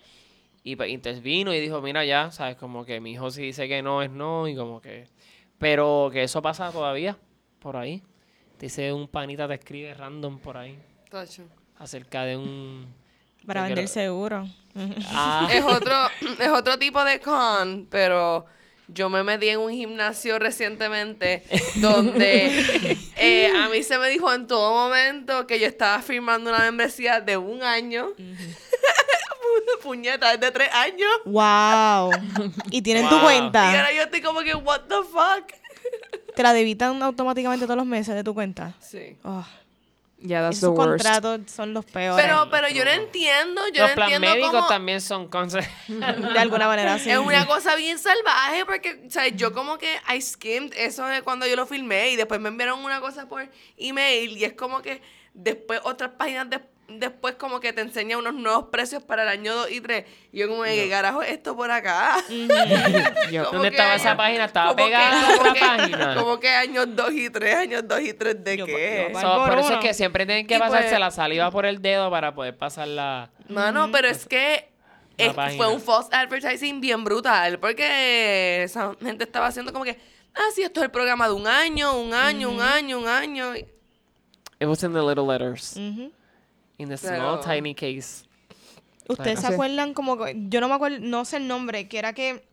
y 0.63 0.77
pues, 0.77 0.91
intervino 0.91 1.53
y 1.53 1.59
dijo 1.59 1.81
mira 1.83 2.05
ya 2.05 2.31
sabes 2.31 2.55
como 2.55 2.85
que 2.85 3.01
mi 3.01 3.13
hijo 3.13 3.33
si 3.33 3.43
dice 3.43 3.67
que 3.67 3.83
no 3.83 4.01
es 4.01 4.11
no 4.13 4.47
y 4.47 4.55
como 4.55 4.81
que 4.81 5.09
pero 5.59 6.11
que 6.13 6.23
eso 6.25 6.41
pasa 6.43 6.71
todavía 6.73 7.17
por 7.59 7.77
ahí 7.77 8.03
dice 8.61 8.93
un 8.93 9.09
panita 9.09 9.47
te 9.49 9.55
escribe 9.55 9.95
random 9.95 10.39
por 10.39 10.57
ahí 10.57 10.79
Tacho. 11.11 11.43
acerca 11.79 12.25
de 12.25 12.37
un 12.37 12.87
Para 13.47 13.65
vender 13.65 13.85
lo- 13.85 13.89
seguro. 13.89 14.47
ah 15.07 15.49
es 15.53 15.65
otro, 15.65 15.95
es 16.39 16.49
otro 16.51 16.79
tipo 16.79 17.03
de 17.05 17.21
con, 17.21 17.87
pero 17.91 18.47
yo 18.91 19.09
me 19.11 19.23
metí 19.23 19.49
en 19.49 19.59
un 19.61 19.71
gimnasio 19.71 20.39
recientemente 20.39 21.43
donde 21.77 22.99
eh, 23.17 23.51
a 23.55 23.69
mí 23.69 23.83
se 23.83 23.99
me 23.99 24.09
dijo 24.09 24.33
en 24.33 24.47
todo 24.47 24.73
momento 24.73 25.47
que 25.47 25.59
yo 25.61 25.67
estaba 25.67 26.01
firmando 26.03 26.51
una 26.51 26.61
membresía 26.61 27.21
de 27.21 27.37
un 27.37 27.63
año. 27.63 28.09
Puñeta, 29.83 30.33
es 30.35 30.41
de 30.41 30.51
tres 30.51 30.69
años. 30.73 31.11
¡Wow! 31.25 32.11
Y 32.71 32.83
tienen 32.83 33.09
tu 33.09 33.15
Wow. 33.17 33.19
Y 33.19 33.23
cuenta. 33.25 33.69
ahora 33.71 33.93
yo 33.93 34.03
estoy 34.03 34.21
como 34.21 34.41
que, 34.41 34.55
what 34.55 34.83
the 34.89 34.97
fuck. 35.11 35.53
Te 36.35 36.43
la 36.43 36.53
debitan 36.53 37.03
automáticamente 37.03 37.65
todos 37.67 37.77
los 37.79 37.87
meses 37.87 38.15
de 38.15 38.23
tu 38.25 38.35
cuenta. 38.35 38.75
Sí. 38.81 39.17
Oh, 39.25 39.45
Yeah, 40.21 40.43
that's 40.43 40.59
the 40.59 40.67
esos 40.67 40.77
contratos 40.77 41.41
son 41.47 41.73
los 41.75 41.85
peores. 41.85 42.25
Pero, 42.25 42.51
pero 42.51 42.69
yo 42.69 42.85
no 42.85 42.91
entiendo, 42.91 43.63
yo 43.73 43.83
los 43.83 43.91
no 43.91 43.95
plan 43.95 44.13
entiendo 44.13 44.29
médicos 44.35 44.51
cómo... 44.51 44.67
también 44.67 45.01
son 45.01 45.29
consejos 45.29 45.71
de 45.89 46.39
alguna 46.41 46.67
manera 46.67 46.99
sí. 46.99 47.09
Es 47.09 47.19
una 47.19 47.47
cosa 47.47 47.77
bien 47.77 48.01
salvaje 48.01 48.67
porque, 48.67 49.01
o 49.07 49.11
sea, 49.13 49.29
yo 49.29 49.53
como 49.53 49.79
que 49.79 49.97
I 50.13 50.21
skimmed 50.21 50.73
eso 50.77 51.07
de 51.07 51.23
cuando 51.23 51.47
yo 51.47 51.55
lo 51.55 51.67
filmé 51.67 52.11
y 52.11 52.17
después 52.17 52.41
me 52.41 52.49
enviaron 52.49 52.85
una 52.85 53.01
cosa 53.01 53.29
por 53.29 53.49
email 53.77 54.37
y 54.37 54.45
es 54.45 54.55
como 54.55 54.83
que 54.83 55.01
después 55.35 55.81
otras 55.85 56.11
páginas 56.19 56.51
de- 56.51 56.63
después 56.89 57.35
como 57.35 57.61
que 57.61 57.73
te 57.73 57.83
enseña 57.83 58.17
unos 58.19 58.35
nuevos 58.35 58.67
precios 58.73 59.03
para 59.03 59.23
el 59.23 59.29
año 59.29 59.55
2 59.55 59.71
y 59.71 59.81
3. 59.81 60.05
Y 60.33 60.39
yo 60.39 60.49
como, 60.49 60.63
de, 60.63 60.75
¿qué 60.75 60.89
carajo 60.91 61.23
es 61.23 61.31
esto 61.33 61.55
por 61.57 61.71
acá? 61.71 62.17
Yo- 63.31 63.45
¿Dónde 63.53 63.71
que 63.71 63.77
estaba 63.77 63.95
esa 63.95 64.17
página? 64.17 64.47
¿Estaba 64.47 64.75
que- 64.75 64.83
pegada 64.85 65.29
a 65.29 65.35
otra 65.37 65.53
que- 65.53 65.61
página? 65.61 66.15
Como 66.17 66.41
que 66.41 66.49
años 66.49 66.87
2 66.89 67.13
y 67.13 67.31
3, 67.31 67.57
años 67.57 67.83
2 67.87 68.01
y 68.01 68.15
3 68.15 68.43
de 68.45 68.57
Yo- 68.57 68.67
qué. 68.67 69.11
yo- 69.13 69.21
So, 69.21 69.37
por 69.37 69.49
por 69.51 69.59
eso 69.59 69.75
es 69.75 69.79
que 69.81 69.95
siempre 69.95 70.25
tienen 70.27 70.47
que 70.47 70.57
Y 70.57 70.59
pasarse 70.59 70.89
pues- 70.89 71.01
la 71.01 71.11
saliva 71.11 71.51
por 71.51 71.67
el 71.67 71.83
dedo 71.83 72.11
para 72.11 72.35
poder 72.35 72.57
pasar 72.57 72.89
la... 72.89 73.31
Mano, 73.49 73.91
pero 73.93 74.09
es 74.09 74.27
que 74.27 74.71
es- 75.19 75.33
fue 75.57 75.67
un 75.69 75.81
false 75.81 76.09
advertising 76.15 76.81
bien 76.81 77.05
brutal, 77.05 77.59
porque 77.59 78.63
esa 78.63 78.95
gente 79.03 79.25
estaba 79.25 79.47
haciendo 79.49 79.73
como 79.73 79.85
que, 79.85 79.99
ah, 80.35 80.41
sí, 80.55 80.63
esto 80.63 80.81
es 80.81 80.85
el 80.85 80.91
programa 80.91 81.27
de 81.29 81.35
un 81.35 81.47
año, 81.47 81.99
un 81.99 82.15
año, 82.15 82.49
un 82.51 82.61
año, 82.61 82.99
un 82.99 83.09
año. 83.09 83.55
It 83.55 84.67
was 84.67 84.83
in 84.83 84.93
the 84.95 85.03
little 85.03 85.27
letters. 85.27 85.77
In 86.79 86.89
the 86.89 86.97
Pero- 86.97 87.17
small, 87.17 87.41
tiny 87.41 87.75
case. 87.75 88.25
Ustedes 89.09 89.41
se 89.41 89.47
acuerdan 89.47 89.95
como 89.95 90.17
que- 90.23 90.37
yo 90.49 90.61
no 90.61 90.69
me 90.69 90.75
acuerdo, 90.75 90.99
no 91.01 91.25
sé 91.25 91.39
el 91.39 91.49
nombre, 91.49 91.89
que 91.89 91.99
era 91.99 92.13
que 92.13 92.47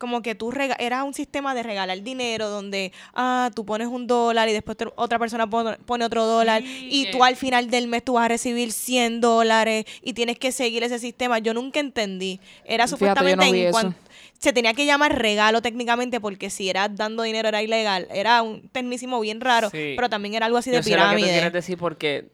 como 0.00 0.20
que 0.22 0.34
tú 0.34 0.50
rega 0.50 0.74
era 0.80 1.04
un 1.04 1.14
sistema 1.14 1.54
de 1.54 1.62
regalar 1.62 2.02
dinero 2.02 2.48
donde 2.50 2.92
ah 3.14 3.50
tú 3.54 3.64
pones 3.64 3.86
un 3.86 4.08
dólar 4.08 4.48
y 4.48 4.52
después 4.52 4.76
te- 4.76 4.88
otra 4.96 5.20
persona 5.20 5.48
pone, 5.48 5.76
pone 5.86 6.04
otro 6.04 6.26
dólar 6.26 6.62
y 6.66 7.04
que- 7.04 7.12
tú 7.12 7.22
al 7.22 7.36
final 7.36 7.70
del 7.70 7.86
mes 7.86 8.04
tú 8.04 8.14
vas 8.14 8.24
a 8.24 8.28
recibir 8.28 8.72
100 8.72 9.20
dólares 9.20 9.84
y 10.02 10.12
tienes 10.12 10.36
que 10.38 10.50
seguir 10.50 10.82
ese 10.82 10.98
sistema. 10.98 11.38
Yo 11.38 11.54
nunca 11.54 11.78
entendí. 11.78 12.40
Era 12.64 12.86
Fíjate, 12.86 12.90
yo 12.90 12.96
supuestamente 12.96 13.46
no 13.46 13.52
vi 13.52 13.60
en 13.60 13.66
eso. 13.68 13.72
cuan- 13.72 13.96
se 14.40 14.52
tenía 14.52 14.74
que 14.74 14.84
llamar 14.84 15.16
regalo 15.16 15.62
técnicamente 15.62 16.20
porque 16.20 16.50
si 16.50 16.68
era 16.68 16.88
dando 16.88 17.22
dinero 17.22 17.48
era 17.48 17.62
ilegal. 17.62 18.08
Era 18.12 18.42
un 18.42 18.68
tecnicismo 18.68 19.20
bien 19.20 19.40
raro, 19.40 19.70
Sí. 19.70 19.92
pero 19.96 20.10
también 20.10 20.34
era 20.34 20.46
algo 20.46 20.58
así 20.58 20.70
de 20.70 20.78
Yo 20.78 20.82
sé 20.82 20.90
lo 20.90 20.96
que 20.96 21.00
tú 21.02 21.06
pirámide. 21.06 21.30
quieres 21.30 21.52
decir 21.52 21.78
porque, 21.78 22.26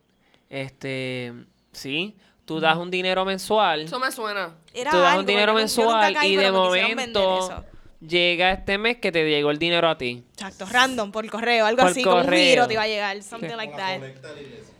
este, 0.50 1.32
sí, 1.72 2.14
tú 2.44 2.60
das 2.60 2.76
un 2.76 2.90
dinero 2.90 3.24
mensual, 3.24 3.82
Eso 3.82 3.98
me 3.98 4.10
suena. 4.12 4.54
Era 4.74 4.90
tú 4.90 4.98
das 4.98 5.10
algo, 5.12 5.20
un 5.20 5.26
dinero 5.26 5.54
mensual 5.54 6.12
caí, 6.12 6.32
y 6.32 6.36
de 6.36 6.52
momento 6.52 7.64
llega 8.00 8.52
este 8.52 8.76
mes 8.76 8.98
que 8.98 9.12
te 9.12 9.28
llegó 9.28 9.50
el 9.50 9.58
dinero 9.58 9.88
a 9.88 9.96
ti. 9.96 10.24
Exacto, 10.32 10.66
random, 10.70 11.12
por 11.12 11.26
correo, 11.30 11.64
algo 11.66 11.82
Por 11.82 11.90
así, 11.90 12.02
como 12.02 12.16
un 12.16 12.22
correo. 12.24 12.50
giro 12.50 12.66
te 12.66 12.74
iba 12.74 12.82
a 12.82 12.88
llegar, 12.88 13.22
something 13.22 13.56
like 13.56 13.74
that. 13.74 14.00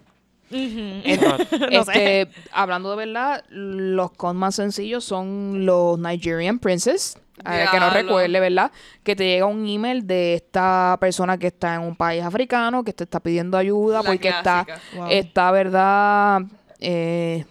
No 0.51 1.37
este, 1.71 2.29
hablando 2.53 2.91
de 2.91 2.97
verdad, 3.07 3.45
los 3.51 4.11
con 4.11 4.37
más 4.37 4.57
sencillos 4.57 5.05
son 5.05 5.65
los 5.65 5.97
Nigerian 5.99 6.59
Princess. 6.59 7.17
Eh, 7.45 7.67
que 7.71 7.81
no 7.81 7.91
recuerde, 7.91 8.41
¿verdad? 8.41 8.71
Que 9.03 9.17
te 9.17 9.25
llega 9.25 9.47
un 9.47 9.67
email 9.67 10.07
de 10.07 10.35
esta 10.35 10.97
persona 11.01 11.39
que 11.39 11.49
está 11.49 11.75
en 11.75 11.83
un 11.83 11.97
país 11.97 12.23
africano, 12.23 12.85
que 12.85 12.93
te 12.93 13.05
está 13.05 13.21
pidiendo 13.21 13.57
ayuda 13.57 14.03
La 14.03 14.09
porque 14.09 14.29
está. 14.29 14.67
Wow. 14.95 15.07
está, 15.11 15.51
¿verdad? 15.51 16.43
Eh, 16.81 17.45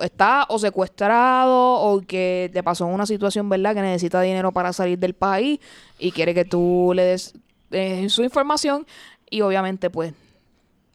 está 0.00 0.46
o 0.48 0.58
secuestrado 0.58 1.74
o 1.74 2.00
que 2.00 2.50
te 2.52 2.62
pasó 2.62 2.86
una 2.86 3.06
situación, 3.06 3.48
¿verdad? 3.48 3.74
Que 3.74 3.82
necesita 3.82 4.20
dinero 4.20 4.52
para 4.52 4.72
salir 4.72 4.98
del 4.98 5.14
país 5.14 5.60
y 5.98 6.12
quiere 6.12 6.34
que 6.34 6.44
tú 6.44 6.92
le 6.94 7.02
des 7.02 7.34
eh, 7.70 8.08
su 8.08 8.22
información 8.22 8.86
y 9.28 9.40
obviamente 9.40 9.90
pues 9.90 10.14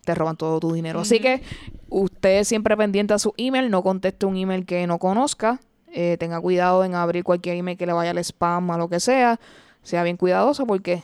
te 0.05 0.15
roban 0.15 0.37
todo 0.37 0.59
tu 0.59 0.73
dinero. 0.73 1.01
Así 1.01 1.19
que 1.19 1.41
usted 1.89 2.43
siempre 2.43 2.75
pendiente 2.77 3.13
a 3.13 3.19
su 3.19 3.33
email, 3.37 3.69
no 3.69 3.83
conteste 3.83 4.25
un 4.25 4.37
email 4.37 4.65
que 4.65 4.87
no 4.87 4.97
conozca, 4.97 5.59
eh, 5.93 6.17
tenga 6.19 6.39
cuidado 6.39 6.83
en 6.83 6.95
abrir 6.95 7.23
cualquier 7.23 7.57
email 7.57 7.77
que 7.77 7.85
le 7.85 7.93
vaya 7.93 8.11
al 8.11 8.17
spam 8.19 8.69
o 8.69 8.77
lo 8.77 8.87
que 8.89 8.99
sea, 8.99 9.39
sea 9.83 10.03
bien 10.03 10.17
cuidadoso 10.17 10.65
porque 10.65 11.03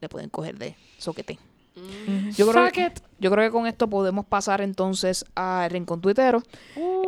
le 0.00 0.08
pueden 0.08 0.30
coger 0.30 0.58
de 0.58 0.76
soquete. 0.98 1.38
Yo 2.36 2.48
creo, 2.50 2.70
que, 2.70 2.92
yo 3.18 3.30
creo 3.30 3.44
que 3.44 3.50
con 3.50 3.66
esto 3.66 3.88
podemos 3.88 4.24
pasar 4.24 4.60
entonces 4.60 5.24
al 5.34 5.70
Rincón 5.70 6.00
Tuitero. 6.00 6.42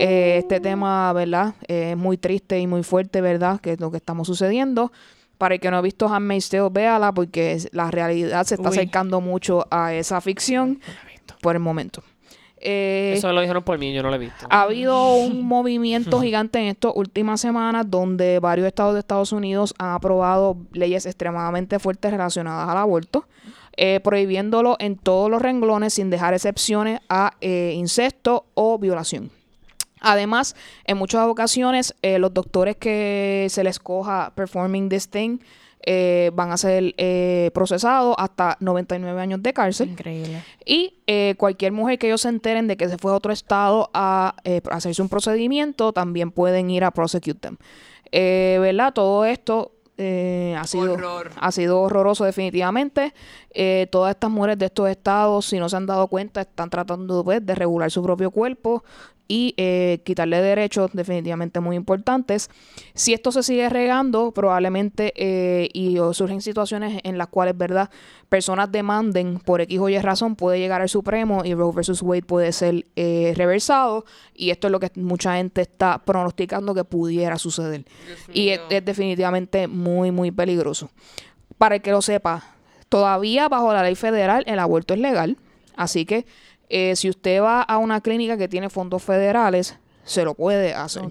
Eh, 0.01 0.39
este 0.39 0.61
tema, 0.61 1.13
¿verdad? 1.13 1.55
Eh, 1.69 1.93
es 1.93 1.97
muy 1.97 2.19
triste 2.19 2.59
y 2.59 2.67
muy 2.67 2.83
fuerte, 2.83 3.21
¿verdad? 3.21 3.61
Que 3.61 3.73
es 3.73 3.81
lo 3.81 3.91
que 3.91 3.99
estamos 3.99 4.27
sucediendo. 4.27 4.93
Para 5.39 5.55
el 5.55 5.61
que 5.61 5.71
no 5.71 5.77
ha 5.77 5.83
visto 5.83 6.09
Handmaid's 6.09 6.49
Tale, 6.49 6.71
véala 6.71 7.13
porque 7.13 7.59
la 7.73 7.91
realidad 7.91 8.45
se 8.45 8.55
está 8.57 8.71
Uy. 8.71 8.77
acercando 8.77 9.21
mucho 9.21 9.67
a 9.71 9.95
esa 9.95 10.21
ficción 10.21 10.81
por 11.43 11.55
el 11.55 11.61
momento. 11.61 12.03
Eh, 12.59 13.13
Eso 13.17 13.33
lo 13.33 13.41
dijeron 13.43 13.63
por 13.63 13.79
mí, 13.79 13.93
yo 13.93 14.03
no 14.03 14.09
lo 14.09 14.15
he 14.17 14.19
visto. 14.19 14.47
ha 14.49 14.63
habido 14.63 15.15
un 15.15 15.45
movimiento 15.47 16.21
gigante 16.21 16.59
en 16.59 16.67
estas 16.69 16.93
últimas 16.95 17.41
semanas 17.41 17.85
donde 17.91 18.39
varios 18.41 18.67
estados 18.67 18.95
de 18.95 19.01
Estados 19.01 19.33
Unidos 19.33 19.75
han 19.79 19.91
aprobado 19.91 20.57
leyes 20.73 21.05
extremadamente 21.07 21.79
fuertes 21.79 22.11
relacionadas 22.11 22.69
al 22.69 22.79
aborto, 22.79 23.27
eh, 23.77 24.01
prohibiéndolo 24.01 24.77
en 24.79 24.97
todos 24.97 25.31
los 25.31 25.43
renglones 25.43 25.93
sin 25.95 26.09
dejar 26.09 26.33
excepciones 26.33 27.01
a 27.11 27.33
eh, 27.43 27.73
incesto 27.77 28.47
o 28.55 28.79
violación. 28.79 29.31
Además, 30.01 30.57
en 30.85 30.97
muchas 30.99 31.27
ocasiones, 31.27 31.95
eh, 32.03 32.19
los 32.19 32.33
doctores 32.33 32.77
que 32.77 33.47
se 33.51 33.65
les 33.65 33.79
coja 33.79 34.33
performing 34.35 34.89
this 34.89 35.09
thing 35.11 35.39
eh, 35.87 36.31
van 36.35 36.51
a 36.51 36.57
ser 36.57 36.95
eh, 36.99 37.51
procesados 37.55 38.15
hasta 38.19 38.57
99 38.61 39.21
años 39.21 39.43
de 39.43 39.53
cárcel. 39.53 39.91
Increíble. 39.91 40.43
Y 40.65 40.99
eh, 41.07 41.37
cualquier 41.39 41.73
mujer 41.73 41.99
que 41.99 42.09
ellos 42.09 42.23
se 42.23 42.29
enteren 42.29 42.67
de 42.67 42.77
que 42.77 42.89
se 42.89 42.99
fue 42.99 43.13
a 43.13 43.15
otro 43.15 43.33
estado 43.33 43.89
a 43.95 44.35
eh, 44.45 44.61
hacerse 44.71 45.01
un 45.01 45.09
procedimiento, 45.09 45.93
también 45.93 46.33
pueden 46.33 46.71
ir 46.71 46.85
a 46.85 46.91
prosecute 46.91 47.39
them. 47.39 47.57
Eh, 48.11 48.59
¿Verdad? 48.61 48.93
Todo 48.93 49.25
esto 49.25 49.73
eh, 49.99 50.55
ha, 50.59 50.67
sido, 50.67 50.93
Horror. 50.93 51.31
ha 51.41 51.53
sido 51.53 51.81
horroroso 51.81 52.25
definitivamente. 52.25 53.15
Eh, 53.51 53.87
todas 53.91 54.11
estas 54.11 54.31
mujeres 54.31 54.59
de 54.59 54.67
estos 54.67 54.89
estados, 54.91 55.47
si 55.47 55.59
no 55.59 55.69
se 55.69 55.77
han 55.77 55.87
dado 55.87 56.09
cuenta, 56.09 56.43
están 56.43 56.69
tratando 56.69 57.25
pues, 57.25 57.45
de 57.45 57.55
regular 57.55 57.91
su 57.91 58.03
propio 58.03 58.31
cuerpo 58.31 58.85
y 59.29 59.55
eh, 59.57 60.01
quitarle 60.05 60.41
derechos 60.41 60.91
definitivamente 60.93 61.61
muy 61.61 61.77
importantes. 61.77 62.51
Si 62.95 63.13
esto 63.13 63.33
se 63.33 63.43
sigue 63.43 63.69
regando, 63.69 64.33
probablemente 64.33 65.13
eh, 65.17 65.69
y 65.73 65.99
o 65.99 66.15
surgen 66.15 66.41
situaciones 66.41 67.01
en 67.05 67.19
las 67.19 67.29
cuales, 67.29 67.57
¿verdad? 67.57 67.91
Personas 68.29 68.71
demanden 68.71 69.39
por 69.39 69.61
X 69.61 69.79
o 69.79 69.89
Y 69.89 69.99
razón, 69.99 70.37
puede 70.37 70.59
llegar 70.59 70.81
al 70.81 70.89
Supremo 70.89 71.45
y 71.45 71.55
Roe 71.55 71.73
versus 71.73 72.03
Wade 72.03 72.23
puede 72.23 72.53
ser 72.53 72.87
eh, 72.97 73.35
reversado 73.37 74.05
y 74.35 74.51
esto 74.51 74.69
es 74.69 74.73
lo 74.73 74.81
que 74.81 74.91
mucha 74.97 75.37
gente 75.37 75.63
está 75.63 75.99
pronosticando 76.05 76.75
que 76.75 76.85
pudiera 76.85 77.39
suceder. 77.39 77.85
Y 78.33 78.51
es, 78.51 78.61
es 78.71 78.85
definitivamente 78.85 79.69
muy, 79.69 80.11
muy 80.11 80.31
peligroso. 80.31 80.91
Para 81.59 81.77
el 81.77 81.83
que 81.83 81.91
lo 81.91 82.03
sepa, 82.03 82.45
todavía 82.89 83.49
bajo 83.49 83.73
la 83.73 83.83
ley 83.83 83.95
federal 83.95 84.45
el 84.47 84.59
aborto 84.59 84.95
es 84.95 85.01
legal, 85.01 85.37
así 85.77 86.05
que 86.05 86.27
eh, 86.69 86.97
si 86.97 87.09
usted 87.09 87.43
va 87.43 87.63
a 87.63 87.79
una 87.79 88.01
clínica 88.01 88.37
que 88.37 88.49
tiene 88.49 88.71
fondos 88.71 89.03
federales, 89.03 89.79
se 90.05 90.25
lo 90.25 90.35
puede 90.35 90.75
hacer. 90.75 91.05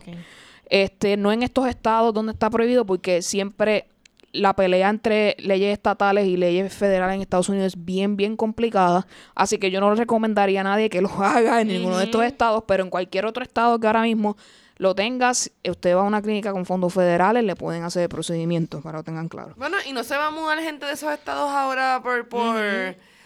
Este, 0.70 1.18
no 1.18 1.32
en 1.32 1.44
estos 1.44 1.68
estados 1.68 2.14
donde 2.14 2.34
está 2.34 2.50
prohibido, 2.50 2.86
porque 2.86 3.22
siempre 3.22 3.88
la 4.32 4.54
pelea 4.54 4.90
entre 4.90 5.36
leyes 5.40 5.74
estatales 5.74 6.28
y 6.28 6.38
leyes 6.38 6.74
federales 6.74 7.16
en 7.16 7.22
Estados 7.22 7.50
Unidos 7.50 7.68
es 7.68 7.86
bien, 7.86 8.18
bien 8.18 8.36
complicada. 8.36 9.08
Así 9.34 9.58
que 9.58 9.72
yo 9.72 9.80
no 9.80 9.90
le 9.92 9.96
recomendaría 9.96 10.62
a 10.62 10.64
nadie 10.64 10.90
que 10.90 11.02
lo 11.02 11.10
haga 11.24 11.62
en 11.62 11.70
ninguno 11.70 11.98
de 11.98 12.06
estos 12.06 12.24
estados, 12.24 12.64
pero 12.68 12.84
en 12.84 12.90
cualquier 12.90 13.26
otro 13.26 13.44
estado 13.44 13.80
que 13.80 13.88
ahora 13.88 14.02
mismo 14.02 14.36
lo 14.78 14.94
tengas, 14.94 15.52
usted 15.64 15.96
va 15.96 16.02
a 16.02 16.04
una 16.04 16.22
clínica 16.22 16.52
con 16.52 16.66
fondos 16.66 16.94
federales, 16.94 17.46
le 17.46 17.56
pueden 17.56 17.84
hacer 17.84 18.04
el 18.04 18.10
procedimiento, 18.10 18.82
para 18.82 18.98
que 18.98 18.98
lo 18.98 19.04
tengan 19.04 19.30
claro. 19.30 19.54
Bueno, 19.56 19.78
y 19.88 19.94
no 19.94 20.04
se 20.04 20.18
va 20.18 20.28
a 20.28 20.32
mudar 20.32 20.60
gente 20.60 20.86
de 20.86 20.94
esos 20.94 21.12
estados 21.14 21.50
ahora 21.50 22.02
por... 22.04 22.28
por... 22.28 22.58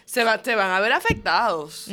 se, 0.10 0.24
va, 0.24 0.40
se 0.44 0.56
van 0.56 0.72
a 0.72 0.80
ver 0.80 0.92
afectados. 0.94 1.88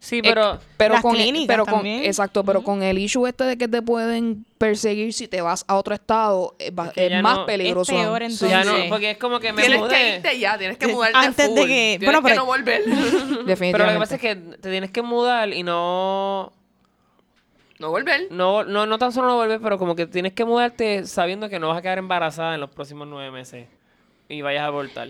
Sí, 0.00 0.22
pero... 0.22 0.54
Eh, 0.54 0.58
pero 0.78 0.94
Las 0.94 1.02
con, 1.02 1.14
clínicas 1.16 1.48
pero 1.48 1.64
con- 1.66 1.74
también. 1.74 2.04
exacto, 2.04 2.42
pero 2.44 2.62
con 2.62 2.82
el 2.82 2.98
issue 2.98 3.26
este 3.26 3.44
de 3.44 3.58
que 3.58 3.68
te 3.68 3.82
pueden 3.82 4.46
perseguir 4.56 5.12
si 5.12 5.28
te 5.28 5.40
vas 5.42 5.64
a 5.68 5.76
otro 5.76 5.92
estado, 5.94 6.54
es, 6.58 6.74
ba- 6.74 6.92
Es 6.96 7.20
más 7.22 7.38
no- 7.38 7.46
peligroso. 7.46 7.92
Es 7.92 7.98
peor, 7.98 8.22
entonces. 8.22 8.48
ya 8.48 8.64
no, 8.64 8.76
Sí. 8.76 8.82
porque 8.88 9.10
es 9.10 9.18
como 9.18 9.38
que 9.40 9.52
me 9.52 9.60
Tienes 9.62 9.80
mudé. 9.80 9.94
que 9.94 10.16
irte 10.16 10.38
ya, 10.38 10.56
tienes 10.56 10.78
que 10.78 10.86
mudarte 10.86 11.18
antes 11.18 11.36
de 11.54 11.60
full. 11.60 11.66
que- 11.68 11.96
Tienes 11.98 12.04
bueno, 12.06 12.20
que 12.22 12.28
pero- 12.28 12.36
no 12.40 12.46
volver. 12.46 12.84
Definitivamente. 12.86 13.72
Pero 13.72 13.86
lo 13.86 13.92
que 13.92 13.98
pasa 13.98 14.14
es 14.14 14.20
que 14.20 14.36
te 14.36 14.70
tienes 14.70 14.90
que 14.90 15.02
mudar 15.02 15.52
y 15.52 15.62
no... 15.62 16.52
no 17.80 17.90
volver. 17.90 18.28
No, 18.30 18.64
no, 18.64 18.86
no 18.86 18.98
tan 18.98 19.12
solo 19.12 19.26
no 19.28 19.36
volver, 19.36 19.60
pero 19.60 19.78
como 19.78 19.94
que 19.96 20.06
tienes 20.06 20.32
que 20.32 20.44
mudarte 20.44 21.06
sabiendo 21.06 21.48
que 21.48 21.58
no 21.58 21.68
vas 21.68 21.78
a 21.78 21.82
quedar 21.82 21.98
embarazada 21.98 22.54
en 22.54 22.60
los 22.60 22.70
próximos 22.70 23.06
nueve 23.08 23.30
meses. 23.30 23.66
Y 24.28 24.42
vayas 24.42 24.62
a 24.62 24.66
abortar. 24.66 25.08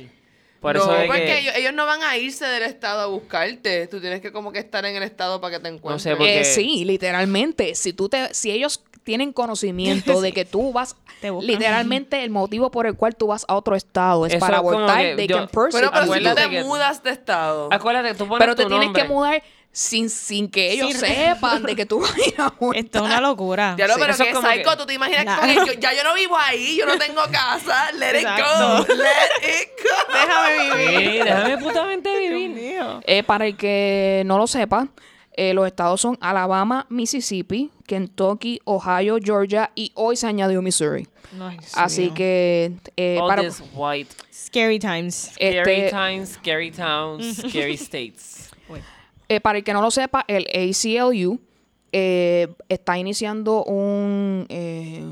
Por 0.61 0.75
no, 0.77 0.83
eso 0.83 0.93
de 0.93 1.07
porque 1.07 1.25
que... 1.25 1.39
ellos, 1.39 1.55
ellos 1.57 1.73
no 1.73 1.87
van 1.87 2.03
a 2.03 2.17
irse 2.17 2.45
del 2.47 2.65
estado 2.65 3.01
a 3.01 3.07
buscarte. 3.07 3.87
Tú 3.87 4.01
tienes 4.01 4.21
que 4.21 4.33
como 4.33 4.51
que 4.53 4.59
estar 4.59 4.85
en 4.85 4.97
el 4.97 5.03
estado 5.05 5.41
para 5.41 5.57
que 5.57 5.63
te 5.63 5.69
encuentres. 5.69 6.03
sé, 6.03 6.17
porque- 6.17 6.41
Eh, 6.41 6.45
sí, 6.45 6.85
literalmente. 6.85 7.75
Si 7.75 7.93
tú 7.93 8.09
te, 8.09 8.33
si 8.35 8.51
ellos 8.51 8.83
tienen 9.05 9.33
conocimiento 9.33 10.21
de 10.21 10.33
que 10.33 10.45
tú 10.45 10.73
vas, 10.73 10.97
Te 11.21 11.33
literalmente 11.33 12.23
el 12.23 12.31
motivo 12.31 12.71
por 12.71 12.87
el 12.87 12.95
cual 12.95 13.17
tú 13.17 13.27
vas 13.29 13.45
a 13.49 13.55
otro 13.57 13.75
estado 13.75 14.27
es 14.27 14.35
Eso 14.35 14.41
para 14.41 14.59
abortar, 14.59 15.01
que 15.01 15.15
they 15.17 15.27
yo- 15.27 15.37
can 15.39 15.49
pero 15.53 15.71
si 16.13 16.23
tú 16.23 16.35
te 16.35 16.51
que- 16.51 16.63
mudas 16.63 17.03
de 17.03 17.11
estado. 17.11 17.69
Acuérdate, 17.73 18.15
tú 18.15 18.29
pones 18.29 18.39
Pero 18.39 18.55
te 18.55 18.63
tu 18.65 18.69
tienes 18.69 18.87
nombre. 18.87 19.03
que 19.03 19.09
mudar 19.09 19.43
sin, 19.73 20.11
sin 20.11 20.49
que 20.51 20.73
ellos 20.73 20.93
Sí. 20.93 20.99
sepan 21.07 21.62
de 21.62 21.77
que 21.77 21.87
tú 21.87 22.01
vas 22.01 22.12
a 22.14 22.19
ir 22.19 22.35
a. 22.39 22.53
Esto 22.75 22.99
es 22.99 23.05
una 23.05 23.21
locura. 23.21 23.75
Ya 23.79 23.87
lo, 23.87 23.95
Sí, 23.95 24.01
pero 24.01 24.12
eso 24.14 24.25
que 24.25 24.31
es 24.31 24.37
psycho, 24.39 24.71
que- 24.71 24.77
tú 24.77 24.87
te 24.87 24.95
imaginas 24.95 25.25
Nah. 25.25 25.41
que 25.41 25.55
yo- 25.55 25.73
ya 25.81 25.93
yo 25.95 26.03
no 26.05 26.14
vivo 26.14 26.37
ahí, 26.37 26.77
yo 26.77 26.87
no 26.87 26.99
tengo 26.99 27.23
casa, 27.31 27.93
let 27.93 28.19
it 28.21 28.25
go, 28.27 28.95
let 28.95 29.61
it 29.62 29.69
go. 29.83 30.12
Déjame 30.12 30.77
vivir. 30.77 31.12
Sí, 31.12 31.19
déjame 31.25 31.59
putamente 31.59 32.19
vivir. 32.19 32.51
mío. 32.51 33.01
Eh, 33.07 33.23
para 33.23 33.47
el 33.47 33.57
que 33.57 34.23
no 34.27 34.37
lo 34.39 34.47
sepa, 34.47 34.89
eh, 35.37 35.55
los 35.55 35.66
estados 35.66 36.01
son 36.01 36.19
Alabama, 36.21 36.87
Mississippi, 36.89 37.71
Kentucky, 37.87 38.61
Ohio, 38.64 39.19
Georgia 39.23 39.71
y 39.77 39.93
hoy 39.95 40.16
se 40.16 40.27
añadió 40.27 40.61
Missouri. 40.62 41.07
Ay, 41.41 41.59
Así 41.75 42.07
mío. 42.07 42.14
que 42.14 42.73
eh, 42.97 43.19
All 43.21 43.29
para 43.29 43.43
this 43.43 43.62
white. 43.75 44.12
Scary 44.33 44.79
times. 44.81 45.31
Scary 45.35 45.59
este, 45.59 45.91
times, 45.91 46.31
scary 46.41 46.71
towns, 46.73 47.37
scary 47.49 47.75
states. 47.77 48.51
Eh, 49.29 49.41
para 49.41 49.59
el 49.59 49.64
que 49.64 49.72
no 49.72 49.83
lo 49.83 49.91
sepa, 49.91 50.24
el 50.29 50.47
ACLU 50.49 51.39
eh, 51.93 52.49
está 52.68 52.99
iniciando 52.99 53.64
un 53.64 54.47
eh, 54.49 55.05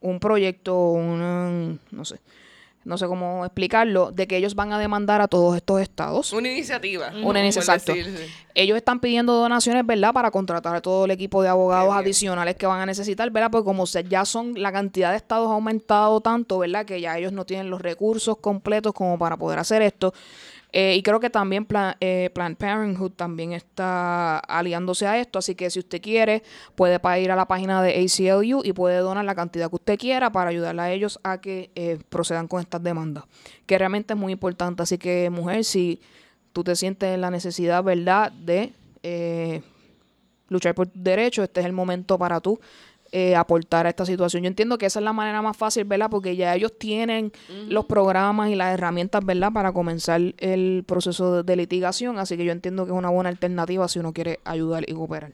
un 0.00 0.20
proyecto, 0.20 0.90
un 0.92 1.80
no 1.90 2.04
sé, 2.04 2.20
no 2.84 2.96
sé 2.96 3.06
cómo 3.06 3.44
explicarlo, 3.44 4.12
de 4.12 4.28
que 4.28 4.36
ellos 4.36 4.54
van 4.54 4.72
a 4.72 4.78
demandar 4.78 5.20
a 5.20 5.26
todos 5.26 5.56
estos 5.56 5.80
estados. 5.80 6.32
Una 6.32 6.48
iniciativa. 6.52 7.10
Una 7.24 7.40
iniciativa, 7.40 7.78
sí. 7.80 7.92
Ellos 8.54 8.76
están 8.76 9.00
pidiendo 9.00 9.32
donaciones, 9.34 9.84
¿verdad? 9.84 10.12
Para 10.12 10.30
contratar 10.30 10.76
a 10.76 10.80
todo 10.80 11.06
el 11.06 11.10
equipo 11.10 11.42
de 11.42 11.48
abogados 11.48 11.92
adicionales 11.94 12.54
que 12.54 12.66
van 12.66 12.80
a 12.80 12.86
necesitar, 12.86 13.28
¿verdad? 13.30 13.50
Porque 13.50 13.64
como 13.64 13.86
se- 13.86 14.04
ya 14.04 14.24
son, 14.24 14.54
la 14.62 14.70
cantidad 14.70 15.10
de 15.10 15.16
estados 15.16 15.48
ha 15.50 15.54
aumentado 15.54 16.20
tanto, 16.20 16.58
¿verdad? 16.60 16.86
Que 16.86 17.00
ya 17.00 17.18
ellos 17.18 17.32
no 17.32 17.44
tienen 17.44 17.68
los 17.68 17.82
recursos 17.82 18.36
completos 18.38 18.92
como 18.92 19.18
para 19.18 19.36
poder 19.36 19.58
hacer 19.58 19.82
esto. 19.82 20.14
Eh, 20.72 20.96
y 20.96 21.02
creo 21.02 21.20
que 21.20 21.30
también 21.30 21.64
Plan- 21.64 21.96
eh, 22.00 22.30
Planned 22.34 22.58
Parenthood 22.58 23.12
también 23.12 23.52
está 23.52 24.38
aliándose 24.38 25.06
a 25.06 25.18
esto. 25.18 25.38
Así 25.38 25.54
que 25.54 25.70
si 25.70 25.78
usted 25.78 26.02
quiere, 26.02 26.42
puede 26.74 27.00
ir 27.20 27.30
a 27.30 27.36
la 27.36 27.46
página 27.46 27.82
de 27.82 27.92
ACLU 28.04 28.62
y 28.64 28.72
puede 28.72 28.98
donar 28.98 29.24
la 29.24 29.34
cantidad 29.34 29.68
que 29.70 29.76
usted 29.76 29.98
quiera 29.98 30.30
para 30.30 30.50
ayudarle 30.50 30.82
a 30.82 30.92
ellos 30.92 31.18
a 31.22 31.40
que 31.40 31.70
eh, 31.74 31.98
procedan 32.08 32.46
con 32.48 32.60
estas 32.60 32.82
demandas. 32.82 33.24
Que 33.64 33.78
realmente 33.78 34.14
es 34.14 34.18
muy 34.20 34.32
importante. 34.32 34.82
Así 34.82 34.98
que, 34.98 35.30
mujer, 35.30 35.64
si 35.64 36.00
tú 36.52 36.62
te 36.64 36.76
sientes 36.76 37.14
en 37.14 37.20
la 37.20 37.30
necesidad, 37.30 37.82
¿verdad?, 37.82 38.32
de 38.32 38.72
eh, 39.02 39.62
luchar 40.48 40.74
por 40.74 40.88
tus 40.88 41.02
derechos, 41.02 41.44
este 41.44 41.60
es 41.60 41.66
el 41.66 41.72
momento 41.72 42.18
para 42.18 42.40
tú 42.40 42.60
eh, 43.12 43.36
aportar 43.36 43.86
a 43.86 43.88
esta 43.88 44.04
situación. 44.04 44.42
Yo 44.42 44.48
entiendo 44.48 44.78
que 44.78 44.86
esa 44.86 44.98
es 44.98 45.04
la 45.04 45.12
manera 45.12 45.42
más 45.42 45.56
fácil, 45.56 45.84
¿verdad? 45.84 46.10
Porque 46.10 46.36
ya 46.36 46.54
ellos 46.54 46.72
tienen 46.78 47.32
los 47.68 47.84
programas 47.86 48.50
y 48.50 48.54
las 48.54 48.74
herramientas, 48.74 49.24
¿verdad? 49.24 49.52
Para 49.52 49.72
comenzar 49.72 50.20
el 50.38 50.84
proceso 50.86 51.36
de, 51.36 51.42
de 51.42 51.56
litigación, 51.56 52.18
así 52.18 52.36
que 52.36 52.44
yo 52.44 52.52
entiendo 52.52 52.84
que 52.84 52.92
es 52.92 52.98
una 52.98 53.10
buena 53.10 53.30
alternativa 53.30 53.88
si 53.88 53.98
uno 53.98 54.12
quiere 54.12 54.40
ayudar 54.44 54.84
y 54.88 54.92
cooperar. 54.94 55.32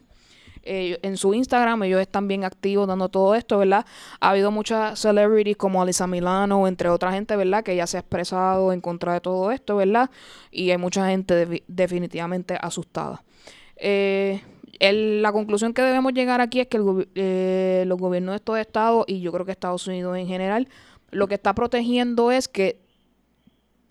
Eh, 0.65 0.97
en 1.01 1.17
su 1.17 1.33
Instagram 1.33 1.83
ellos 1.83 1.99
están 1.99 2.29
bien 2.29 2.45
activos 2.45 2.87
dando 2.87 3.09
todo 3.09 3.35
esto, 3.35 3.57
¿verdad? 3.57 3.85
Ha 4.21 4.29
habido 4.29 4.49
muchas 4.49 4.97
celebrities 4.97 5.57
como 5.57 5.81
Alisa 5.81 6.07
Milano, 6.07 6.69
entre 6.69 6.87
otra 6.87 7.11
gente, 7.11 7.35
¿verdad? 7.35 7.65
Que 7.65 7.75
ya 7.75 7.85
se 7.85 7.97
ha 7.97 7.99
expresado 7.99 8.71
en 8.71 8.79
contra 8.79 9.11
de 9.13 9.19
todo 9.19 9.51
esto, 9.51 9.75
¿verdad? 9.75 10.09
Y 10.51 10.71
hay 10.71 10.77
mucha 10.77 11.09
gente 11.09 11.45
defi- 11.45 11.63
definitivamente 11.67 12.57
asustada. 12.61 13.23
Eh, 13.75 14.41
el- 14.89 15.21
la 15.21 15.31
conclusión 15.31 15.73
que 15.73 15.81
debemos 15.81 16.13
llegar 16.13 16.41
aquí 16.41 16.59
es 16.59 16.67
que 16.67 16.77
el 16.77 17.07
eh, 17.15 17.83
los 17.87 17.97
gobiernos 17.97 18.33
de 18.33 18.37
estos 18.37 18.57
estados, 18.59 19.05
y 19.07 19.21
yo 19.21 19.31
creo 19.31 19.45
que 19.45 19.51
Estados 19.51 19.87
Unidos 19.87 20.17
en 20.17 20.27
general, 20.27 20.67
lo 21.11 21.27
que 21.27 21.35
está 21.35 21.53
protegiendo 21.53 22.31
es 22.31 22.47
que 22.47 22.79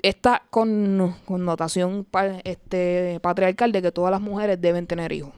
esta 0.02 0.42
con, 0.50 1.14
connotación 1.24 2.06
este, 2.44 3.20
patriarcal 3.22 3.70
de 3.72 3.82
que 3.82 3.92
todas 3.92 4.10
las 4.10 4.20
mujeres 4.20 4.60
deben 4.60 4.86
tener 4.86 5.12
hijos. 5.12 5.32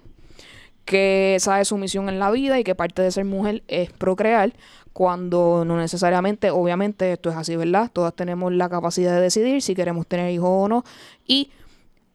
Que 0.86 1.34
esa 1.36 1.60
es 1.60 1.68
su 1.68 1.76
misión 1.78 2.08
en 2.08 2.18
la 2.18 2.30
vida 2.30 2.58
y 2.58 2.64
que 2.64 2.74
parte 2.74 3.02
de 3.02 3.10
ser 3.10 3.24
mujer 3.24 3.62
es 3.68 3.90
procrear, 3.92 4.52
cuando 4.92 5.64
no 5.66 5.76
necesariamente, 5.76 6.50
obviamente 6.50 7.12
esto 7.12 7.30
es 7.30 7.36
así, 7.36 7.56
¿verdad? 7.56 7.90
Todas 7.92 8.14
tenemos 8.14 8.52
la 8.52 8.68
capacidad 8.68 9.14
de 9.14 9.20
decidir 9.22 9.60
si 9.60 9.74
queremos 9.74 10.06
tener 10.06 10.30
hijos 10.30 10.48
o 10.50 10.68
no. 10.68 10.84
Y 11.26 11.50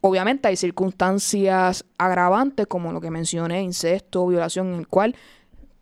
obviamente 0.00 0.48
hay 0.48 0.56
circunstancias 0.56 1.84
agravantes 1.98 2.66
como 2.66 2.92
lo 2.92 3.00
que 3.00 3.10
mencioné, 3.10 3.62
incesto, 3.62 4.26
violación, 4.26 4.74
en 4.74 4.80
el 4.80 4.88
cual 4.88 5.14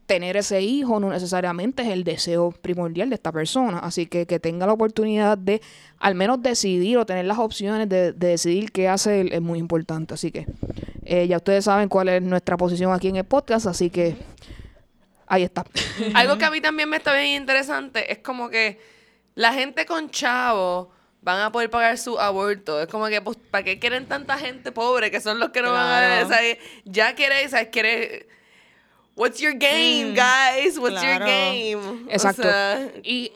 tener 0.07 0.39
ese 0.39 0.63
hijo 0.63 1.01
no 1.01 1.11
necesariamente 1.11 1.83
es 1.83 1.89
el 1.89 2.03
deseo 2.03 2.51
primordial 2.51 3.11
de 3.11 3.17
esta 3.17 3.31
persona. 3.31 3.79
Así 3.79 4.07
que 4.07 4.27
que 4.27 4.41
tenga 4.41 4.67
la 4.67 4.73
oportunidad 4.73 5.37
de 5.37 5.61
al 5.99 6.15
menos 6.15 6.43
decidir 6.43 6.97
o 6.97 7.05
tener 7.05 7.27
las 7.27 7.39
opciones 7.39 7.89
de, 7.89 8.13
de 8.15 8.29
decidir 8.29 8.73
qué 8.73 8.89
hace 8.89 9.35
es 9.35 9.43
muy 9.43 9.59
importante. 9.59 10.15
Así 10.15 10.33
que 10.33 10.47
eh, 11.05 11.27
ya 11.27 11.37
ustedes 11.37 11.65
saben 11.65 11.89
cuál 11.89 12.09
es 12.09 12.23
nuestra 12.23 12.57
posición 12.57 12.93
aquí 12.93 13.09
en 13.09 13.17
el 13.17 13.25
podcast, 13.25 13.67
así 13.67 13.91
que 13.91 14.17
ahí 15.27 15.43
está. 15.43 15.65
Algo 16.15 16.39
que 16.39 16.45
a 16.45 16.51
mí 16.51 16.61
también 16.61 16.89
me 16.89 16.97
está 16.97 17.15
bien 17.15 17.41
interesante 17.41 18.13
es 18.13 18.19
como 18.19 18.49
que 18.49 18.79
la 19.35 19.53
gente 19.53 19.87
con 19.87 20.11
chavo 20.11 20.91
van 21.23 21.41
a 21.41 21.53
poder 21.53 21.71
pagar 21.71 21.99
su 21.99 22.19
aborto. 22.19 22.81
Es 22.81 22.87
como 22.89 23.07
que, 23.09 23.21
pues, 23.21 23.37
¿para 23.51 23.65
qué 23.65 23.79
quieren 23.79 24.07
tanta 24.07 24.39
gente 24.39 24.73
pobre 24.73 25.11
que 25.11 25.21
son 25.21 25.39
los 25.39 25.51
que 25.51 25.63
no 25.63 25.73
van 25.73 25.87
a 26.21 26.25
o 26.25 26.29
sea, 26.29 26.39
Ya 26.85 27.15
quieres, 27.15 27.51
¿sabes? 27.51 27.69
Quieres... 27.71 28.27
What's 29.17 29.41
your 29.41 29.55
game, 29.55 30.13
Mm, 30.13 30.15
guys? 30.15 30.79
What's 30.79 31.01
claro. 31.01 31.25
your 31.27 31.29
game? 31.29 31.75
O 32.07 32.11
Exacto. 32.11 32.43
sea, 32.43 32.93
Y 33.03 33.33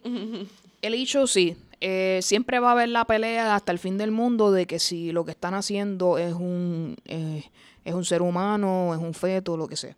el 0.80 0.95
hecho 0.95 1.26
sí, 1.26 1.57
eh, 1.80 2.20
siempre 2.22 2.61
va 2.61 2.68
a 2.68 2.72
haber 2.72 2.89
la 2.89 3.05
pelea 3.05 3.57
hasta 3.57 3.72
el 3.72 3.80
fin 3.80 3.99
del 3.99 4.12
mundo 4.12 4.53
de 4.53 4.66
que 4.66 4.78
si 4.78 5.11
lo 5.11 5.24
que 5.24 5.33
están 5.33 5.55
haciendo 5.55 6.18
es 6.18 6.35
un, 6.35 6.97
eh, 7.07 7.43
es 7.85 7.95
un 7.95 8.05
ser 8.05 8.22
humano, 8.22 8.95
es 8.95 9.01
un 9.01 9.12
feto, 9.12 9.57
lo 9.57 9.66
que 9.66 9.74
sea. 9.76 9.97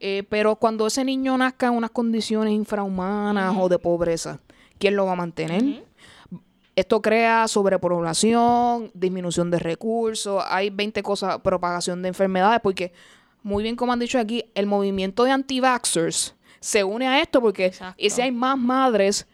Eh, 0.00 0.22
pero 0.28 0.56
cuando 0.56 0.86
ese 0.86 1.02
niño 1.04 1.36
nazca 1.38 1.68
en 1.68 1.74
unas 1.74 1.90
condiciones 1.90 2.52
infrahumanas 2.52 3.54
o 3.58 3.70
de 3.70 3.78
pobreza, 3.78 4.38
¿quién 4.78 4.96
lo 4.96 5.06
va 5.06 5.12
a 5.12 5.16
mantener? 5.16 5.82
Esto 6.76 7.02
crea 7.02 7.46
sobrepoblación, 7.48 8.90
disminución 8.94 9.50
de 9.50 9.58
recursos, 9.58 10.42
hay 10.48 10.70
20 10.70 11.02
cosas, 11.02 11.38
propagación 11.40 12.02
de 12.02 12.08
enfermedades, 12.08 12.60
porque 12.62 12.92
muy 13.42 13.62
bien 13.62 13.76
como 13.76 13.92
han 13.92 13.98
dicho 13.98 14.18
aquí, 14.18 14.44
el 14.54 14.66
movimiento 14.66 15.24
de 15.24 15.32
anti-vaxxers 15.32 16.34
se 16.60 16.84
une 16.84 17.08
a 17.08 17.20
esto 17.20 17.40
porque 17.40 17.66
Exacto. 17.66 17.94
y 18.02 18.10
si 18.10 18.20
hay 18.20 18.32
más 18.32 18.58
madres 18.58 19.26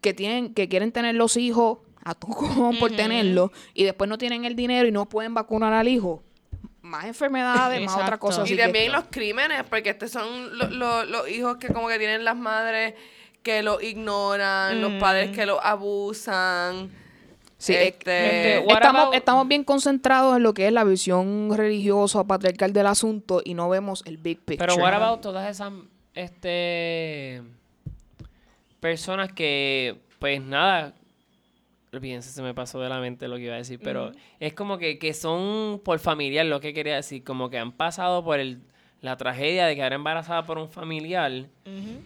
que 0.00 0.12
tienen 0.12 0.52
que 0.52 0.68
quieren 0.68 0.92
tener 0.92 1.14
los 1.14 1.36
hijos 1.36 1.78
a 2.04 2.14
tu 2.14 2.26
cojón 2.28 2.78
por 2.78 2.90
tenerlo 2.94 3.50
y 3.72 3.84
después 3.84 4.08
no 4.08 4.18
tienen 4.18 4.44
el 4.44 4.54
dinero 4.54 4.86
y 4.86 4.92
no 4.92 5.06
pueden 5.08 5.32
vacunar 5.34 5.72
al 5.72 5.88
hijo, 5.88 6.22
más 6.82 7.06
enfermedades, 7.06 7.82
más 7.86 7.96
otra 7.96 8.18
cosa. 8.18 8.42
Y 8.44 8.48
que- 8.50 8.56
también 8.62 8.92
los 8.92 9.04
crímenes, 9.10 9.62
porque 9.70 9.90
estos 9.90 10.10
son 10.10 10.58
lo- 10.58 10.68
lo- 10.68 11.04
los 11.06 11.28
hijos 11.30 11.56
que 11.56 11.68
como 11.68 11.88
que 11.88 11.98
tienen 11.98 12.24
las 12.24 12.36
madres 12.36 12.94
que 13.44 13.62
lo 13.62 13.80
ignoran, 13.80 14.80
los 14.80 14.94
padres 14.94 15.30
que 15.30 15.46
lo 15.46 15.62
abusan. 15.64 16.90
Sí, 17.56 17.72
este, 17.74 18.56
este, 18.58 18.72
estamos, 18.72 19.02
about- 19.04 19.14
estamos 19.14 19.48
bien 19.48 19.62
concentrados 19.64 20.36
en 20.36 20.42
lo 20.42 20.52
que 20.52 20.66
es 20.66 20.72
la 20.72 20.82
visión 20.84 21.50
religiosa 21.56 22.24
patriarcal 22.24 22.72
del 22.72 22.86
asunto 22.88 23.40
y 23.44 23.54
no 23.54 23.68
vemos 23.68 24.02
el 24.06 24.18
big 24.18 24.38
picture. 24.40 24.66
Pero 24.66 24.82
what 24.82 24.92
about 24.92 25.20
todas 25.20 25.48
esas 25.48 25.72
este 26.14 27.42
personas 28.80 29.32
que 29.32 29.96
pues 30.18 30.42
nada 30.42 30.94
olvídense 31.92 32.30
se 32.30 32.42
me 32.42 32.54
pasó 32.54 32.80
de 32.80 32.88
la 32.88 32.98
mente 32.98 33.28
lo 33.28 33.36
que 33.36 33.42
iba 33.42 33.54
a 33.54 33.58
decir, 33.58 33.78
pero 33.82 34.10
es 34.40 34.52
como 34.52 34.78
que, 34.78 34.98
que 34.98 35.14
son 35.14 35.80
por 35.84 36.00
familiar 36.00 36.44
lo 36.46 36.58
que 36.60 36.74
quería 36.74 36.96
decir, 36.96 37.22
como 37.22 37.50
que 37.50 37.58
han 37.58 37.70
pasado 37.70 38.24
por 38.24 38.40
el 38.40 38.60
la 39.04 39.18
tragedia 39.18 39.66
de 39.66 39.76
quedar 39.76 39.92
embarazada 39.92 40.46
por 40.46 40.56
un 40.56 40.70
familiar 40.70 41.30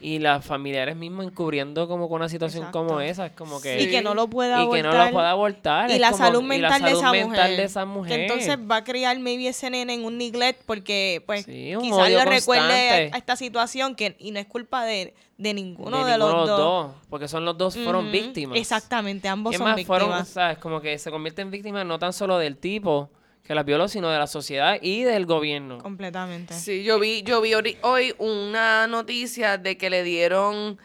y 0.01 0.19
las 0.19 0.45
familiares 0.45 0.97
mismos 0.97 1.27
encubriendo 1.27 1.87
como 1.87 2.09
con 2.09 2.17
una 2.17 2.29
situación 2.29 2.65
Exacto. 2.65 2.87
como 2.87 3.01
esa, 3.01 3.27
es 3.27 3.33
como 3.33 3.61
que 3.61 3.81
Y 3.81 3.89
que 3.89 4.03
no 4.03 4.15
lo 4.15 4.29
pueda 4.29 4.65
y 4.65 4.69
que 4.71 4.83
no 4.83 4.89
abortar. 4.91 5.07
lo 5.07 5.13
pueda 5.13 5.31
abortar 5.31 5.91
y 5.91 5.93
es 5.95 6.01
la 6.01 6.11
como- 6.11 6.25
salud 6.25 6.43
y 6.43 6.47
mental, 6.47 6.71
la 6.71 6.89
de, 6.89 6.95
salud 6.95 6.99
esa 6.99 7.13
mental 7.13 7.29
mujer, 7.29 7.57
de 7.57 7.63
esa 7.65 7.85
mujer. 7.85 8.17
Que 8.17 8.23
entonces 8.25 8.59
va 8.69 8.77
a 8.77 8.85
criar 8.85 9.17
maybe 9.21 9.47
ese 9.47 9.71
nene 9.71 9.95
en 9.95 10.05
un 10.05 10.19
neglect 10.19 10.63
porque 10.67 11.23
pues 11.25 11.45
Sí, 11.45 11.73
quizás 11.81 12.09
le 12.11 12.25
recuerde 12.25 13.11
a 13.13 13.17
esta 13.17 13.37
situación 13.37 13.95
que 13.95 14.17
y 14.19 14.33
no 14.33 14.41
es 14.41 14.47
culpa 14.47 14.85
de, 14.85 15.15
de 15.37 15.55
ninguno 15.55 15.99
de 16.05 16.13
de, 16.13 16.19
ninguno 16.19 16.37
los 16.47 16.49
dos. 16.49 16.93
porque 17.09 17.29
son 17.29 17.45
los 17.45 17.57
dos 17.57 17.77
fueron 17.77 18.11
víctimas. 18.11 18.59
Exactamente, 18.59 19.29
ambos 19.29 19.53
Es 19.55 19.59
son 19.59 19.69
más, 19.69 19.77
víctimas. 19.77 20.01
fueron, 20.03 20.27
¿sabes? 20.27 20.59
Como 20.59 20.81
que 20.81 20.99
se 20.99 21.13
convierten 21.13 21.47
en 21.47 21.51
víctimas 21.53 21.87
no 21.87 21.97
tan 22.01 22.13
solo 22.13 22.39
del 22.39 22.57
tipo 22.57 23.09
que 23.49 23.55
las 23.55 23.65
violó, 23.65 23.89
sino 23.89 24.09
de 24.11 24.19
la 24.19 24.27
sociedad 24.29 24.77
y 24.81 25.03
del 25.05 25.25
gobierno. 25.27 25.79
Completamente. 25.79 26.53
Sí, 26.55 26.85
yo 26.85 27.01
vi, 27.01 27.23
yo 27.23 27.41
vi 27.41 27.55
hoy 27.83 28.15
una 28.19 28.87
noticia 28.87 29.57
de 29.59 29.77
que 29.79 29.89
le 29.91 30.03
dieron 30.05 30.79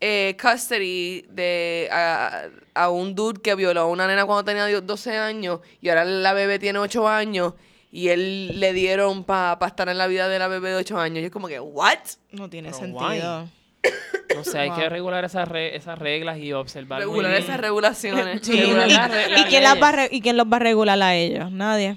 eh, 0.00 0.36
custody 0.40 1.22
de, 1.30 1.88
a, 1.90 2.44
a 2.74 2.90
un 2.90 3.14
dude 3.14 3.40
que 3.40 3.54
violó 3.54 3.80
a 3.80 3.86
una 3.86 4.06
nena 4.06 4.26
cuando 4.26 4.44
tenía 4.44 4.66
12 4.80 5.16
años 5.16 5.60
y 5.80 5.88
ahora 5.88 6.04
la 6.04 6.32
bebé 6.34 6.58
tiene 6.58 6.78
8 6.78 7.08
años 7.08 7.54
y 7.90 8.08
él 8.08 8.60
le 8.60 8.72
dieron 8.72 9.24
para 9.24 9.58
estar 9.66 9.88
en 9.88 9.98
la 9.98 10.06
vida 10.06 10.28
de 10.28 10.38
la 10.38 10.46
bebé 10.48 10.68
de 10.70 10.76
8 10.76 10.98
años. 10.98 11.22
Y 11.22 11.24
es 11.24 11.30
como 11.30 11.48
que, 11.48 11.58
¿what? 11.58 11.98
No 12.32 12.48
tiene 12.50 12.70
Pero 12.70 12.80
sentido. 12.80 13.48
No 14.36 14.44
sé, 14.44 14.58
hay 14.60 14.68
Wow. 14.68 14.78
que 14.78 14.88
regular 14.88 15.24
esas, 15.24 15.48
re- 15.48 15.74
esas 15.74 15.98
reglas 15.98 16.38
y 16.38 16.52
observar. 16.52 17.00
Regular 17.00 17.34
esas 17.34 17.58
regulaciones. 17.58 18.40
Sí, 18.42 18.52
Regular 18.62 19.10
¿Y, 19.36 19.40
y 19.40 19.44
quién 19.46 19.64
las 19.64 19.74
va 19.82 19.92
¿Y 20.08 20.20
quién 20.20 20.36
los 20.36 20.46
va 20.46 20.56
a 20.58 20.60
regular 20.60 21.02
a 21.02 21.16
ellos? 21.16 21.50
Nadie. 21.50 21.96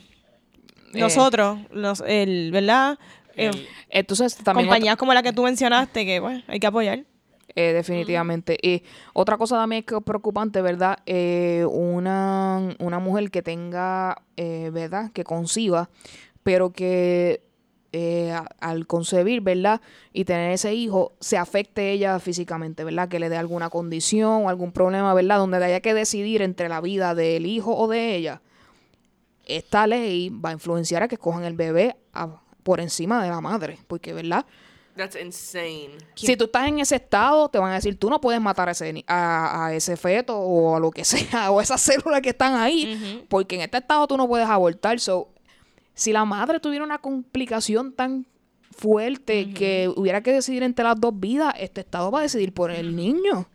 Eh. 0.94 1.00
Nosotros, 1.00 1.60
los, 1.72 2.04
el, 2.06 2.52
¿verdad? 2.52 2.98
Eh, 3.36 3.48
El- 3.48 3.68
Entonces, 3.90 4.36
también 4.38 4.68
compañías 4.68 4.96
como 4.98 5.14
la 5.14 5.24
que 5.24 5.34
tú 5.34 5.44
mencionaste, 5.44 6.06
que 6.06 6.20
bueno, 6.20 6.42
hay 6.48 6.60
que 6.60 6.68
apoyar. 6.68 7.04
Eh, 7.56 7.72
definitivamente. 7.74 8.58
Y 8.62 8.82
otra 9.14 9.38
cosa 9.38 9.58
también 9.58 9.84
que 9.84 9.96
es 9.96 10.02
preocupante, 10.04 10.62
¿verdad? 10.62 10.98
Eh, 11.06 11.66
una, 11.70 12.76
una 12.80 13.00
mujer 13.00 13.30
que 13.30 13.42
tenga, 13.44 14.22
eh, 14.38 14.72
¿verdad? 14.74 15.12
Que 15.14 15.24
conciba, 15.24 15.90
pero 16.42 16.72
que 16.72 17.42
eh, 17.96 18.32
a- 18.32 18.48
al 18.60 18.88
concebir, 18.88 19.42
¿verdad? 19.42 19.82
Y 20.14 20.26
tener 20.26 20.52
ese 20.52 20.74
hijo, 20.74 21.14
se 21.20 21.38
afecte 21.38 21.92
ella 21.92 22.18
físicamente, 22.20 22.84
¿verdad? 22.84 23.08
Que 23.08 23.20
le 23.20 23.30
dé 23.30 23.38
alguna 23.38 23.70
condición 23.70 24.46
o 24.46 24.50
algún 24.50 24.72
problema, 24.72 25.14
¿verdad? 25.14 25.38
Donde 25.38 25.64
haya 25.64 25.80
que 25.80 25.94
decidir 25.94 26.42
entre 26.42 26.70
la 26.70 26.82
vida 26.82 27.14
del 27.14 27.46
hijo 27.46 27.76
o 27.78 27.88
de 27.88 28.16
ella. 28.16 28.42
Esta 29.46 29.86
ley 29.88 30.30
va 30.30 30.50
a 30.50 30.54
influenciar 30.54 31.04
a 31.04 31.08
que 31.08 31.18
cojan 31.18 31.44
el 31.44 31.54
bebé 31.56 31.96
a- 32.14 32.42
por 32.64 32.80
encima 32.80 33.22
de 33.24 33.30
la 33.30 33.42
madre, 33.42 33.78
porque, 33.88 34.14
¿verdad? 34.14 34.46
That's 34.96 35.16
insane. 35.20 35.98
Si 36.16 36.38
tú 36.38 36.46
estás 36.46 36.68
en 36.68 36.80
ese 36.80 36.96
estado, 36.98 37.50
te 37.50 37.58
van 37.58 37.72
a 37.72 37.76
decir, 37.76 37.98
tú 37.98 38.10
no 38.10 38.22
puedes 38.22 38.40
matar 38.40 38.70
a 38.70 38.74
ese, 38.74 39.04
a, 39.08 39.66
a 39.66 39.74
ese 39.74 39.98
feto 39.98 40.38
o 40.38 40.76
a 40.76 40.80
lo 40.80 40.92
que 40.92 41.04
sea, 41.06 41.50
o 41.52 41.60
esas 41.60 41.82
células 41.82 42.22
que 42.22 42.30
están 42.30 42.54
ahí, 42.56 43.26
porque 43.28 43.56
en 43.56 43.62
este 43.62 43.78
estado 43.80 44.06
tú 44.08 44.16
no 44.18 44.28
puedes 44.28 44.48
abortar. 44.48 45.00
So, 45.00 45.30
si 45.96 46.14
la 46.14 46.26
madre 46.26 46.60
tuviera 46.60 46.86
una 46.86 47.00
complicación 47.00 47.92
tan 47.94 48.28
fuerte 48.72 49.54
que 49.54 49.92
hubiera 49.96 50.22
que 50.22 50.32
decidir 50.32 50.64
entre 50.64 50.84
las 50.86 51.00
dos 51.00 51.20
vidas, 51.20 51.54
este 51.60 51.82
estado 51.82 52.12
va 52.12 52.20
a 52.20 52.22
decidir 52.24 52.54
por 52.54 52.72
el 52.72 52.96
niño. 52.96 53.48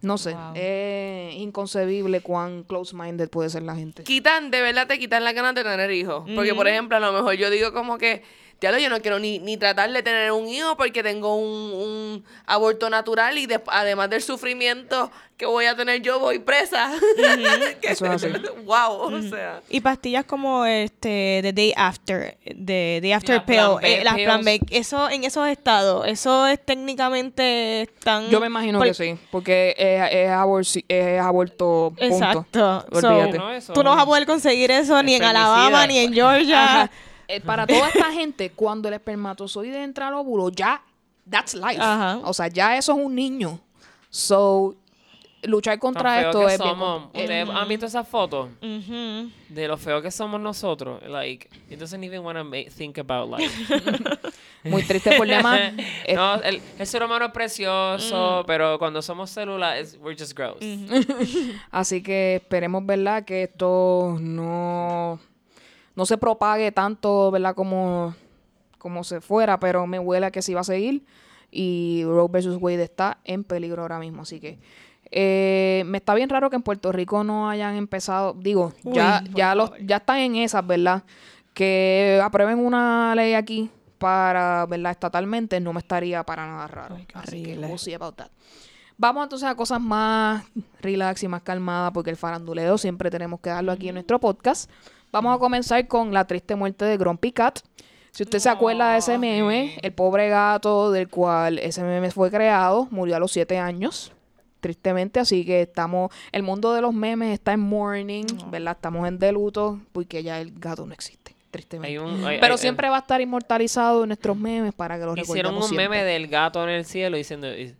No 0.00 0.16
sé, 0.16 0.32
Wow. 0.34 0.52
es 0.54 1.34
inconcebible 1.34 2.20
cuán 2.20 2.62
close-minded 2.62 3.28
puede 3.30 3.50
ser 3.50 3.62
la 3.62 3.74
gente. 3.74 4.04
quitan, 4.04 4.50
de 4.52 4.60
verdad 4.60 4.86
te 4.86 4.98
quitan 4.98 5.24
las 5.24 5.34
ganas 5.34 5.54
de 5.56 5.64
tener 5.64 5.90
hijos. 5.90 6.24
Porque, 6.34 6.54
por 6.54 6.68
ejemplo, 6.68 6.96
a 6.96 7.00
lo 7.00 7.12
mejor 7.12 7.34
yo 7.34 7.50
digo 7.50 7.72
como 7.72 7.98
que, 7.98 8.22
ya 8.60 8.72
lo 8.72 8.78
yo 8.78 8.90
no 8.90 9.00
quiero 9.00 9.18
ni, 9.18 9.38
ni 9.38 9.56
tratar 9.56 9.92
de 9.92 10.02
tener 10.02 10.32
un 10.32 10.48
hijo 10.48 10.76
porque 10.76 11.02
tengo 11.02 11.36
un, 11.36 11.72
un 11.72 12.24
aborto 12.46 12.90
natural 12.90 13.38
y 13.38 13.46
de- 13.46 13.60
además 13.68 14.10
del 14.10 14.22
sufrimiento 14.22 15.10
que 15.36 15.46
voy 15.46 15.66
a 15.66 15.76
tener 15.76 16.02
yo, 16.02 16.18
voy 16.18 16.40
presa. 16.40 16.90
Que- 17.80 17.92
Eso 17.92 18.06
es 18.06 18.24
así. 18.24 18.28
wow, 18.64 19.02
o 19.02 19.22
sea. 19.22 19.60
Y 19.70 19.80
pastillas 19.80 20.24
como 20.24 20.64
este 20.66 21.38
The 21.42 21.52
Day 21.52 21.72
After, 21.76 22.36
de 22.44 22.98
Day 23.00 23.12
After 23.12 23.36
Las 23.36 23.44
Pill, 23.44 23.54
Plan 23.56 23.76
B 23.80 23.94
eh, 24.00 24.04
las 24.04 24.14
Plan 24.14 24.44
B, 24.44 24.60
eso 24.70 25.08
en 25.08 25.22
esos 25.22 25.46
estados, 25.46 26.06
eso 26.08 26.46
es 26.48 26.58
técnicamente 26.64 27.88
tan 28.02 28.28
Yo 28.30 28.40
me 28.40 28.46
imagino 28.48 28.78
por- 28.78 28.88
que 28.88 28.94
sí, 28.94 29.16
porque 29.30 29.74
es, 29.78 30.02
es, 30.12 30.86
es 30.88 31.20
aborto, 31.20 31.92
punto. 31.96 32.04
Exacto. 32.14 32.86
So, 33.00 33.08
Olvídate. 33.08 33.38
No, 33.38 33.52
eso- 33.52 33.72
tú 33.72 33.82
no 33.84 33.90
vas 33.90 34.02
a 34.02 34.06
poder 34.06 34.26
conseguir 34.26 34.70
eso 34.72 35.00
ni 35.02 35.14
en. 35.14 35.22
Alabama 35.24 35.86
ni 35.86 35.98
en 35.98 36.12
Georgia. 36.12 36.64
Ajá. 36.64 36.90
Eh, 37.28 37.40
para 37.40 37.66
toda 37.66 37.88
esta 37.88 38.10
gente, 38.12 38.50
cuando 38.50 38.88
el 38.88 38.94
espermatozoide 38.94 39.82
entra 39.82 40.08
al 40.08 40.14
óvulo, 40.14 40.48
ya, 40.48 40.82
that's 41.30 41.54
life. 41.54 41.78
Ajá. 41.80 42.20
O 42.24 42.32
sea, 42.32 42.48
ya 42.48 42.76
eso 42.76 42.92
es 42.92 42.98
un 43.04 43.14
niño. 43.14 43.60
So, 44.10 44.74
luchar 45.42 45.78
contra 45.78 46.22
esto 46.22 46.40
que 46.40 46.46
es 46.54 46.58
bien 46.58 46.70
somos. 46.70 47.02
compl- 47.02 47.20
¿Ustedes 47.20 47.48
han 47.50 47.68
visto 47.68 47.86
esas 47.86 48.08
fotos 48.08 48.48
de 48.60 49.68
lo 49.68 49.76
feo 49.76 50.00
que 50.02 50.10
somos 50.10 50.40
nosotros? 50.40 51.02
Like, 51.06 51.48
it 51.70 51.78
doesn't 51.78 52.02
even 52.02 52.24
want 52.24 52.38
to 52.38 52.70
think 52.74 52.98
about 52.98 53.30
life. 53.38 53.52
muy 54.64 54.82
triste 54.82 55.12
por 55.16 55.26
demás. 55.26 55.60
Eh, 56.06 56.14
no, 56.16 56.34
el, 56.42 56.60
el 56.78 56.86
ser 56.86 57.02
humano 57.02 57.26
es 57.26 57.32
precioso, 57.32 58.42
pero 58.46 58.78
cuando 58.78 59.02
somos 59.02 59.28
células, 59.30 59.96
we're 60.00 60.16
just 60.18 60.32
gross. 60.36 60.56
Así 61.70 62.02
que 62.02 62.36
esperemos, 62.36 62.84
¿verdad? 62.86 63.24
Que 63.24 63.44
esto 63.44 64.16
no, 64.18 65.20
no 65.98 66.06
se 66.06 66.16
propague 66.16 66.70
tanto, 66.70 67.32
¿verdad? 67.32 67.56
Como, 67.56 68.14
como 68.78 69.02
se 69.02 69.20
fuera, 69.20 69.58
pero 69.58 69.84
me 69.88 69.98
huele 69.98 70.26
a 70.26 70.30
que 70.30 70.42
sí 70.42 70.54
va 70.54 70.60
a 70.60 70.64
seguir. 70.64 71.04
Y 71.50 72.02
Roe 72.04 72.28
versus 72.30 72.56
Wade 72.60 72.84
está 72.84 73.18
en 73.24 73.42
peligro 73.42 73.82
ahora 73.82 73.98
mismo. 73.98 74.22
Así 74.22 74.38
que 74.38 74.60
eh, 75.10 75.82
me 75.86 75.98
está 75.98 76.14
bien 76.14 76.28
raro 76.28 76.50
que 76.50 76.56
en 76.56 76.62
Puerto 76.62 76.92
Rico 76.92 77.24
no 77.24 77.50
hayan 77.50 77.74
empezado, 77.74 78.32
digo, 78.34 78.72
ya, 78.84 79.24
Uy, 79.24 79.34
ya, 79.34 79.56
los, 79.56 79.72
ya 79.80 79.96
están 79.96 80.18
en 80.18 80.36
esas, 80.36 80.64
¿verdad? 80.64 81.02
Que 81.52 82.20
aprueben 82.22 82.60
una 82.60 83.12
ley 83.16 83.34
aquí 83.34 83.68
para, 83.98 84.66
¿verdad? 84.66 84.92
Estatalmente 84.92 85.58
no 85.58 85.72
me 85.72 85.80
estaría 85.80 86.22
para 86.22 86.46
nada 86.46 86.68
raro. 86.68 86.94
Ay, 86.94 87.08
Así 87.14 87.42
que 87.42 87.50
horrible. 87.54 87.66
we'll 87.66 87.76
see 87.78 87.94
about 87.94 88.14
that. 88.14 88.30
Vamos 88.96 89.24
entonces 89.24 89.48
a 89.48 89.56
cosas 89.56 89.80
más 89.80 90.44
relax 90.80 91.24
y 91.24 91.28
más 91.28 91.42
calmadas, 91.42 91.90
porque 91.92 92.10
el 92.10 92.16
faranduleo 92.16 92.78
siempre 92.78 93.10
tenemos 93.10 93.40
que 93.40 93.50
darlo 93.50 93.72
aquí 93.72 93.88
en 93.88 93.94
nuestro 93.94 94.20
podcast. 94.20 94.70
Vamos 95.12 95.34
a 95.34 95.38
comenzar 95.38 95.86
con 95.88 96.12
la 96.12 96.26
triste 96.26 96.54
muerte 96.54 96.84
de 96.84 96.96
Grumpy 96.96 97.32
Cat. 97.32 97.60
Si 98.10 98.22
usted 98.24 98.38
se 98.40 98.48
acuerda 98.48 98.92
de 98.92 98.98
ese 98.98 99.16
meme, 99.18 99.78
el 99.82 99.92
pobre 99.92 100.28
gato 100.28 100.90
del 100.90 101.08
cual 101.08 101.58
ese 101.58 101.82
meme 101.82 102.10
fue 102.10 102.30
creado, 102.30 102.88
murió 102.90 103.16
a 103.16 103.18
los 103.20 103.30
siete 103.32 103.58
años, 103.58 104.12
tristemente. 104.60 105.20
Así 105.20 105.44
que 105.44 105.62
estamos, 105.62 106.10
el 106.32 106.42
mundo 106.42 106.72
de 106.74 106.82
los 106.82 106.92
memes 106.92 107.32
está 107.32 107.52
en 107.52 107.60
mourning, 107.60 108.26
¿verdad? 108.50 108.74
Estamos 108.76 109.06
en 109.06 109.18
de 109.18 109.32
luto 109.32 109.80
porque 109.92 110.22
ya 110.22 110.40
el 110.40 110.52
gato 110.58 110.84
no 110.84 110.92
existe, 110.94 111.36
tristemente. 111.50 111.88
Hay 111.96 111.98
un- 111.98 112.24
hay- 112.26 112.40
Pero 112.40 112.54
hay- 112.54 112.58
siempre 112.58 112.88
va 112.88 112.96
a 112.96 113.00
estar 113.00 113.20
inmortalizado 113.20 114.02
en 114.02 114.08
nuestros 114.08 114.36
memes 114.36 114.74
para 114.74 114.98
que 114.98 115.04
lo 115.04 115.12
Hicieron 115.16 115.52
recordemos 115.52 115.70
un 115.70 115.76
meme 115.76 116.02
del 116.02 116.26
gato 116.26 116.62
en 116.64 116.70
el 116.70 116.84
cielo 116.84 117.16
diciendo, 117.16 117.54
is, 117.54 117.74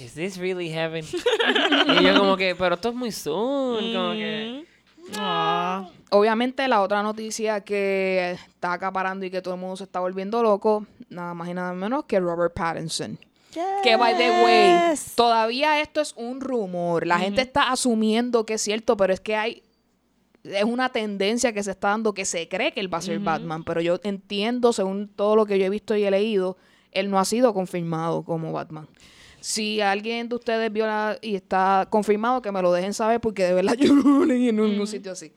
is 0.00 0.14
this 0.14 0.36
really 0.38 0.68
heaven? 0.70 1.04
y 2.00 2.04
yo 2.04 2.16
como 2.18 2.36
que, 2.36 2.54
pero 2.54 2.76
esto 2.76 2.90
es 2.90 2.94
muy 2.94 3.10
soon, 3.10 3.92
como 3.92 4.12
que... 4.12 4.64
Ah. 5.14 5.88
Obviamente 6.10 6.66
la 6.68 6.82
otra 6.82 7.02
noticia 7.02 7.60
que 7.60 8.32
está 8.32 8.72
acaparando 8.72 9.26
y 9.26 9.30
que 9.30 9.42
todo 9.42 9.54
el 9.54 9.60
mundo 9.60 9.76
se 9.76 9.84
está 9.84 10.00
volviendo 10.00 10.42
loco, 10.42 10.86
nada 11.08 11.34
más 11.34 11.48
y 11.48 11.54
nada 11.54 11.72
menos 11.72 12.04
que 12.04 12.18
Robert 12.20 12.54
Pattinson. 12.54 13.18
Que 13.82 13.96
by 13.96 14.16
the 14.18 14.44
way, 14.44 14.94
todavía 15.14 15.80
esto 15.80 16.02
es 16.02 16.12
un 16.16 16.42
rumor. 16.42 17.06
La 17.06 17.18
gente 17.18 17.40
está 17.40 17.70
asumiendo 17.70 18.44
que 18.44 18.54
es 18.54 18.62
cierto, 18.62 18.96
pero 18.98 19.14
es 19.14 19.20
que 19.20 19.34
hay 19.34 19.62
es 20.44 20.64
una 20.64 20.90
tendencia 20.90 21.52
que 21.52 21.62
se 21.62 21.72
está 21.72 21.88
dando 21.88 22.14
que 22.14 22.24
se 22.24 22.48
cree 22.48 22.72
que 22.72 22.80
él 22.80 22.92
va 22.92 22.98
a 22.98 23.02
ser 23.02 23.18
Batman, 23.18 23.64
pero 23.64 23.80
yo 23.80 23.98
entiendo, 24.04 24.72
según 24.72 25.08
todo 25.08 25.36
lo 25.36 25.46
que 25.46 25.58
yo 25.58 25.66
he 25.66 25.70
visto 25.70 25.96
y 25.96 26.04
he 26.04 26.10
leído, 26.10 26.56
él 26.92 27.10
no 27.10 27.18
ha 27.18 27.24
sido 27.24 27.52
confirmado 27.52 28.22
como 28.22 28.52
Batman. 28.52 28.88
Si 29.46 29.80
alguien 29.80 30.28
de 30.28 30.34
ustedes 30.34 30.72
vio 30.72 30.86
la- 30.86 31.18
y 31.22 31.36
está 31.36 31.86
confirmado, 31.88 32.42
que 32.42 32.50
me 32.50 32.60
lo 32.62 32.72
dejen 32.72 32.92
saber, 32.92 33.20
porque 33.20 33.44
de 33.44 33.52
verdad 33.54 33.74
yo 33.78 33.94
no 33.94 34.24
leí 34.24 34.48
en 34.48 34.56
ningún 34.56 34.88
sitio 34.88 35.12
así. 35.12 35.32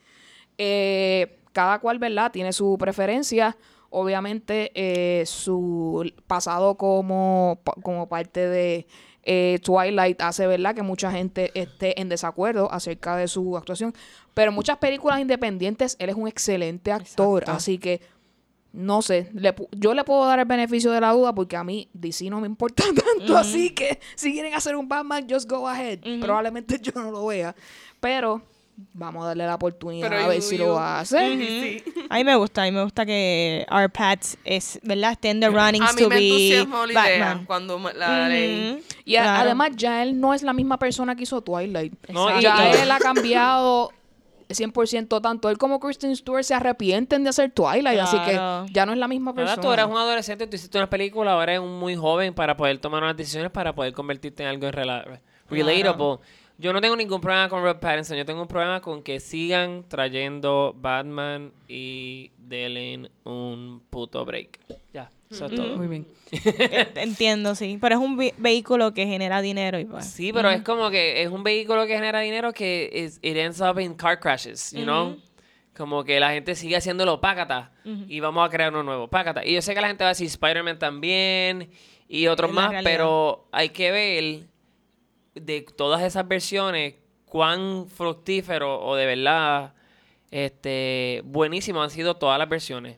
Eh, 0.58 1.38
cada 1.54 1.78
cual, 1.78 2.00
¿verdad? 2.00 2.32
Tiene 2.32 2.52
su 2.52 2.76
preferencia. 2.80 3.56
Obviamente, 3.92 4.72
eh, 4.74 5.26
su 5.28 6.12
pasado 6.26 6.76
como, 6.76 7.60
como 7.84 8.10
parte 8.10 8.48
de 8.48 8.88
eh, 9.24 9.60
Twilight 9.64 10.20
hace, 10.22 10.48
¿verdad? 10.48 10.74
Que 10.74 10.82
mucha 10.82 11.12
gente 11.12 11.52
esté 11.54 12.02
en 12.02 12.10
desacuerdo 12.10 12.72
acerca 12.72 13.16
de 13.16 13.28
su 13.28 13.58
actuación. 13.58 13.94
Pero 14.34 14.50
en 14.50 14.56
muchas 14.56 14.78
películas 14.78 15.20
independientes, 15.20 15.96
él 16.00 16.10
es 16.10 16.16
un 16.16 16.28
excelente 16.28 16.92
actor. 16.92 17.44
Exacto. 17.44 17.58
Así 17.58 17.78
que, 17.78 18.02
no 18.72 19.02
sé, 19.02 19.30
le 19.34 19.56
pu- 19.56 19.68
yo 19.72 19.94
le 19.94 20.04
puedo 20.04 20.26
dar 20.26 20.40
el 20.40 20.46
beneficio 20.46 20.92
de 20.92 21.02
la 21.02 21.12
duda 21.12 21.34
porque 21.34 21.56
a 21.58 21.64
mí 21.64 21.90
DC 21.94 22.30
no 22.30 22.40
me 22.40 22.48
importa 22.48 22.84
tanto. 23.18 23.38
Así 23.38 23.72
que, 23.72 24.00
si 24.16 24.32
quieren 24.34 24.54
hacer 24.54 24.76
un 24.76 24.88
Batman, 24.88 25.26
just 25.30 25.50
go 25.50 25.68
ahead. 25.68 26.00
Probablemente 26.22 26.80
yo 26.82 26.92
no 26.96 27.12
lo 27.12 27.26
vea. 27.28 27.56
Pero... 28.00 28.42
Vamos 28.94 29.26
a 29.26 29.28
darle 29.28 29.46
la 29.46 29.56
oportunidad 29.56 30.08
Pero 30.08 30.22
a 30.24 30.28
ver 30.30 30.38
you- 30.38 30.42
si 30.42 30.58
you- 30.58 30.64
lo 30.64 30.80
hace. 30.80 31.18
Sí. 31.38 31.84
A 32.10 32.16
mí 32.16 32.24
me 32.24 32.34
gusta, 32.38 32.62
a 32.62 32.66
mí 32.66 32.72
me 32.72 32.82
gusta 32.82 33.06
que 33.06 33.66
our 33.70 33.92
Pats 33.92 34.38
es, 34.46 34.80
¿verdad? 34.84 35.12
Esté 35.12 35.32
en 35.32 35.42
the 35.42 35.50
running 35.50 35.82
A 35.84 35.92
mí 35.92 36.02
to 36.02 36.08
me 36.08 36.16
be 36.16 36.22
la 36.94 37.10
idea 37.10 37.26
Batman. 37.26 37.46
cuando 37.46 37.78
me- 37.78 37.94
la 37.94 38.30
leí. 38.30 38.82
Y 39.04 39.18
a- 39.18 39.24
claro. 39.24 39.42
además 39.42 39.72
ya 39.76 40.02
él 40.02 40.18
no 40.22 40.34
es 40.34 40.44
la 40.44 40.54
misma 40.54 40.80
persona 40.80 41.14
que 41.18 41.24
hizo 41.24 41.42
Twilight. 41.42 41.92
No, 42.08 42.40
ya 42.40 42.72
él 42.82 42.90
ha 42.90 43.00
cambiado 43.00 43.92
100% 44.50 45.22
tanto 45.22 45.50
él 45.50 45.58
como 45.58 45.80
Kristen 45.80 46.16
Stewart 46.16 46.44
se 46.44 46.54
arrepienten 46.54 47.24
de 47.24 47.30
hacer 47.30 47.52
Twilight, 47.52 48.00
así 48.00 48.18
Claro. 48.18 48.66
que 48.66 48.74
ya 48.74 48.86
no 48.86 48.94
es 48.94 48.98
la 48.98 49.08
misma 49.08 49.34
persona. 49.34 49.62
Tú 49.62 49.72
eras 49.72 49.88
un 49.88 49.98
adolescente, 49.98 50.48
tú 50.48 50.56
hiciste 50.56 50.78
una 50.78 50.90
película, 50.90 51.34
ahora 51.34 51.54
eres 51.54 51.64
un 51.64 51.80
muy 51.80 51.96
joven 51.96 52.34
para 52.34 52.58
poder 52.58 52.80
tomar 52.80 53.04
unas 53.04 53.16
decisiones 53.16 53.52
para 53.52 53.74
poder 53.74 53.94
convertirte 53.94 54.44
en 54.44 54.50
algo 54.50 54.70
relatable. 54.72 55.20
Yo 56.62 56.74
no 56.74 56.82
tengo 56.82 56.98
ningún 56.98 57.22
problema 57.22 57.48
con 57.48 57.62
Robert 57.62 57.80
Pattinson, 57.80 58.18
yo 58.18 58.26
tengo 58.26 58.42
un 58.42 58.48
problema 58.48 58.82
con 58.82 59.02
que 59.02 59.22
sigan 59.22 59.86
trayendo 59.88 60.76
Batman 60.78 61.54
y 61.70 62.32
denle 62.38 63.10
un 63.24 63.82
puto 63.90 64.26
break. 64.26 64.60
Ya, 64.94 65.10
eso 65.30 65.46
es 65.46 65.56
todo. 65.56 65.78
Muy 65.78 65.88
bien. 65.88 66.08
Entiendo, 66.96 67.54
sí. 67.56 67.78
Pero 67.80 67.96
es 67.96 68.02
un 68.02 68.18
ve- 68.18 68.34
vehículo 68.38 68.94
que 68.94 69.06
genera 69.06 69.42
dinero 69.42 69.80
y 69.80 69.86
pues. 69.86 70.06
Sí, 70.06 70.32
pero 70.34 70.50
es 70.50 70.62
como 70.64 70.90
que 70.90 71.22
es 71.22 71.30
un 71.30 71.44
vehículo 71.44 71.86
que 71.86 71.94
genera 71.96 72.20
dinero 72.22 72.54
que 72.54 72.90
is, 72.94 73.20
it 73.22 73.38
ends 73.38 73.62
up 73.62 73.80
in 73.80 73.94
car 73.94 74.20
crashes, 74.20 74.72
you 74.72 74.84
know? 74.84 75.18
Como 75.78 76.04
que 76.04 76.20
la 76.20 76.32
gente 76.32 76.56
sigue 76.56 76.76
haciéndolo 76.76 77.22
pácata 77.22 77.72
y 77.86 78.20
vamos 78.20 78.46
a 78.46 78.50
crear 78.52 78.72
uno 78.74 78.84
nuevo, 78.84 79.08
pácata. 79.08 79.46
Y 79.46 79.54
yo 79.54 79.62
sé 79.62 79.74
que 79.74 79.82
la 79.82 79.88
gente 79.88 80.04
va 80.04 80.10
a 80.10 80.12
decir 80.14 80.28
Spider-Man 80.28 80.78
también 80.78 81.70
y 82.08 82.28
otros 82.28 82.50
Es 82.50 82.56
más, 82.56 82.70
realidad. 82.72 82.92
pero 82.92 83.48
hay 83.52 83.70
que 83.70 83.92
ver 83.92 84.48
de 85.36 85.62
todas 85.78 86.02
esas 86.02 86.28
versiones 86.28 86.96
cuán 87.26 87.88
fructífero 87.88 88.82
o 88.82 88.96
de 88.96 89.06
verdad 89.06 89.74
este 90.32 91.22
buenísimo 91.26 91.82
han 91.82 91.90
sido 91.90 92.16
todas 92.16 92.38
las 92.40 92.50
versiones. 92.50 92.98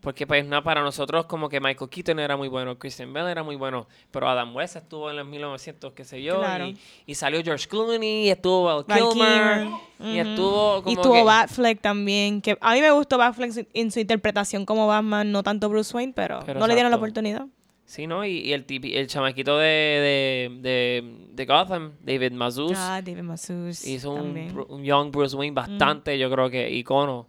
Porque 0.00 0.26
pues 0.26 0.44
no, 0.46 0.62
para 0.62 0.82
nosotros 0.82 1.26
como 1.26 1.48
que 1.48 1.60
Michael 1.60 1.88
Keaton 1.90 2.18
era 2.18 2.36
muy 2.36 2.48
bueno, 2.48 2.78
Christian 2.78 3.12
Bell 3.12 3.28
era 3.28 3.42
muy 3.42 3.56
bueno, 3.56 3.86
pero 4.10 4.28
Adam 4.28 4.54
West 4.56 4.76
estuvo 4.76 5.10
en 5.10 5.16
los 5.16 5.26
1900, 5.26 5.92
qué 5.92 6.04
sé 6.04 6.22
yo, 6.22 6.38
Claro. 6.40 6.66
y, 6.66 6.76
y 7.06 7.14
salió 7.14 7.42
George 7.42 7.68
Clooney, 7.68 8.26
y 8.26 8.30
estuvo 8.30 8.64
Val 8.64 8.84
Kilmer, 8.86 9.68
y 10.00 10.18
estuvo 10.18 10.82
como 10.82 10.90
Y 10.90 10.94
estuvo 10.94 11.12
que- 11.14 11.22
Batfleck 11.24 11.80
también, 11.80 12.40
que 12.40 12.58
a 12.60 12.74
mí 12.74 12.80
me 12.80 12.90
gustó 12.90 13.16
Batfleck 13.18 13.68
en 13.74 13.90
su 13.90 14.00
interpretación 14.00 14.66
como 14.66 14.86
Batman, 14.86 15.30
no 15.30 15.42
tanto 15.42 15.68
Bruce 15.68 15.96
Wayne, 15.96 16.12
pero, 16.16 16.40
Pero 16.44 16.58
no 16.58 16.66
le 16.66 16.74
dieron 16.74 16.90
la 16.90 16.96
oportunidad. 16.96 17.46
Sí, 17.84 18.06
¿no? 18.06 18.24
Y, 18.24 18.38
y 18.38 18.52
el 18.52 18.66
tipi- 18.66 18.94
el 18.94 19.08
chamaquito 19.08 19.58
de, 19.58 19.66
de, 19.66 20.58
de, 20.60 21.14
de 21.32 21.44
Gotham, 21.46 21.92
David 22.02 22.32
Mazouz, 22.32 22.76
Ah, 22.76 23.02
David 23.04 23.22
Mazouz 23.22 23.84
hizo 23.84 24.12
un, 24.12 24.64
un 24.68 24.84
young 24.84 25.10
Bruce 25.10 25.34
Wayne 25.36 25.54
bastante, 25.54 26.16
yo 26.16 26.30
creo 26.30 26.48
que 26.50 26.70
icono. 26.70 27.26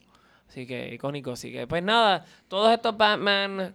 Así 0.52 0.68
que 0.68 0.94
icónico, 0.94 1.32
así 1.32 1.50
que 1.50 1.66
pues 1.66 1.82
nada, 1.82 2.26
todos 2.50 2.74
estos 2.74 2.98
Batman, 2.98 3.74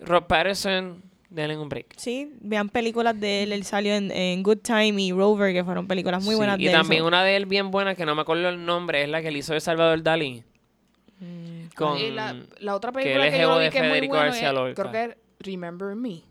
Rob 0.00 0.26
Patterson, 0.26 1.00
denle 1.30 1.56
un 1.56 1.68
break. 1.68 1.94
Sí, 1.96 2.32
vean 2.40 2.68
películas 2.68 3.18
de 3.20 3.44
él, 3.44 3.52
él 3.52 3.62
salió 3.62 3.94
en, 3.94 4.10
en 4.10 4.42
Good 4.42 4.58
Time 4.64 5.00
y 5.00 5.12
Rover, 5.12 5.52
que 5.54 5.62
fueron 5.62 5.86
películas 5.86 6.20
muy 6.24 6.32
Sí, 6.34 6.38
buenas 6.38 6.58
Y 6.58 6.64
de 6.64 6.70
él, 6.72 6.76
también 6.76 7.04
una 7.04 7.22
de 7.22 7.36
él 7.36 7.46
bien 7.46 7.70
buena, 7.70 7.94
que 7.94 8.04
no 8.04 8.16
me 8.16 8.22
acuerdo 8.22 8.48
el 8.48 8.64
nombre, 8.64 9.04
es 9.04 9.08
la 9.08 9.22
que 9.22 9.30
le 9.30 9.38
hizo 9.38 9.54
de 9.54 9.60
Salvador 9.60 10.02
Dalí. 10.02 10.42
Con, 11.76 11.98
Y 11.98 12.10
la, 12.10 12.34
la 12.58 12.74
otra 12.74 12.90
que 12.90 12.98
él 12.98 13.04
película 13.04 13.26
es 13.28 13.32
que, 13.34 13.40
yo 13.40 13.58
vi 13.58 13.64
de 13.64 13.70
que 13.70 13.78
es 13.78 13.82
muy 13.84 13.90
Federico 13.92 14.14
buena 14.14 14.26
García 14.30 14.48
es- 14.48 14.54
Lorca. 14.54 14.82
creo 14.82 14.92
que 14.92 15.04
es 15.12 15.16
Remember 15.38 15.94
Me. 15.94 16.22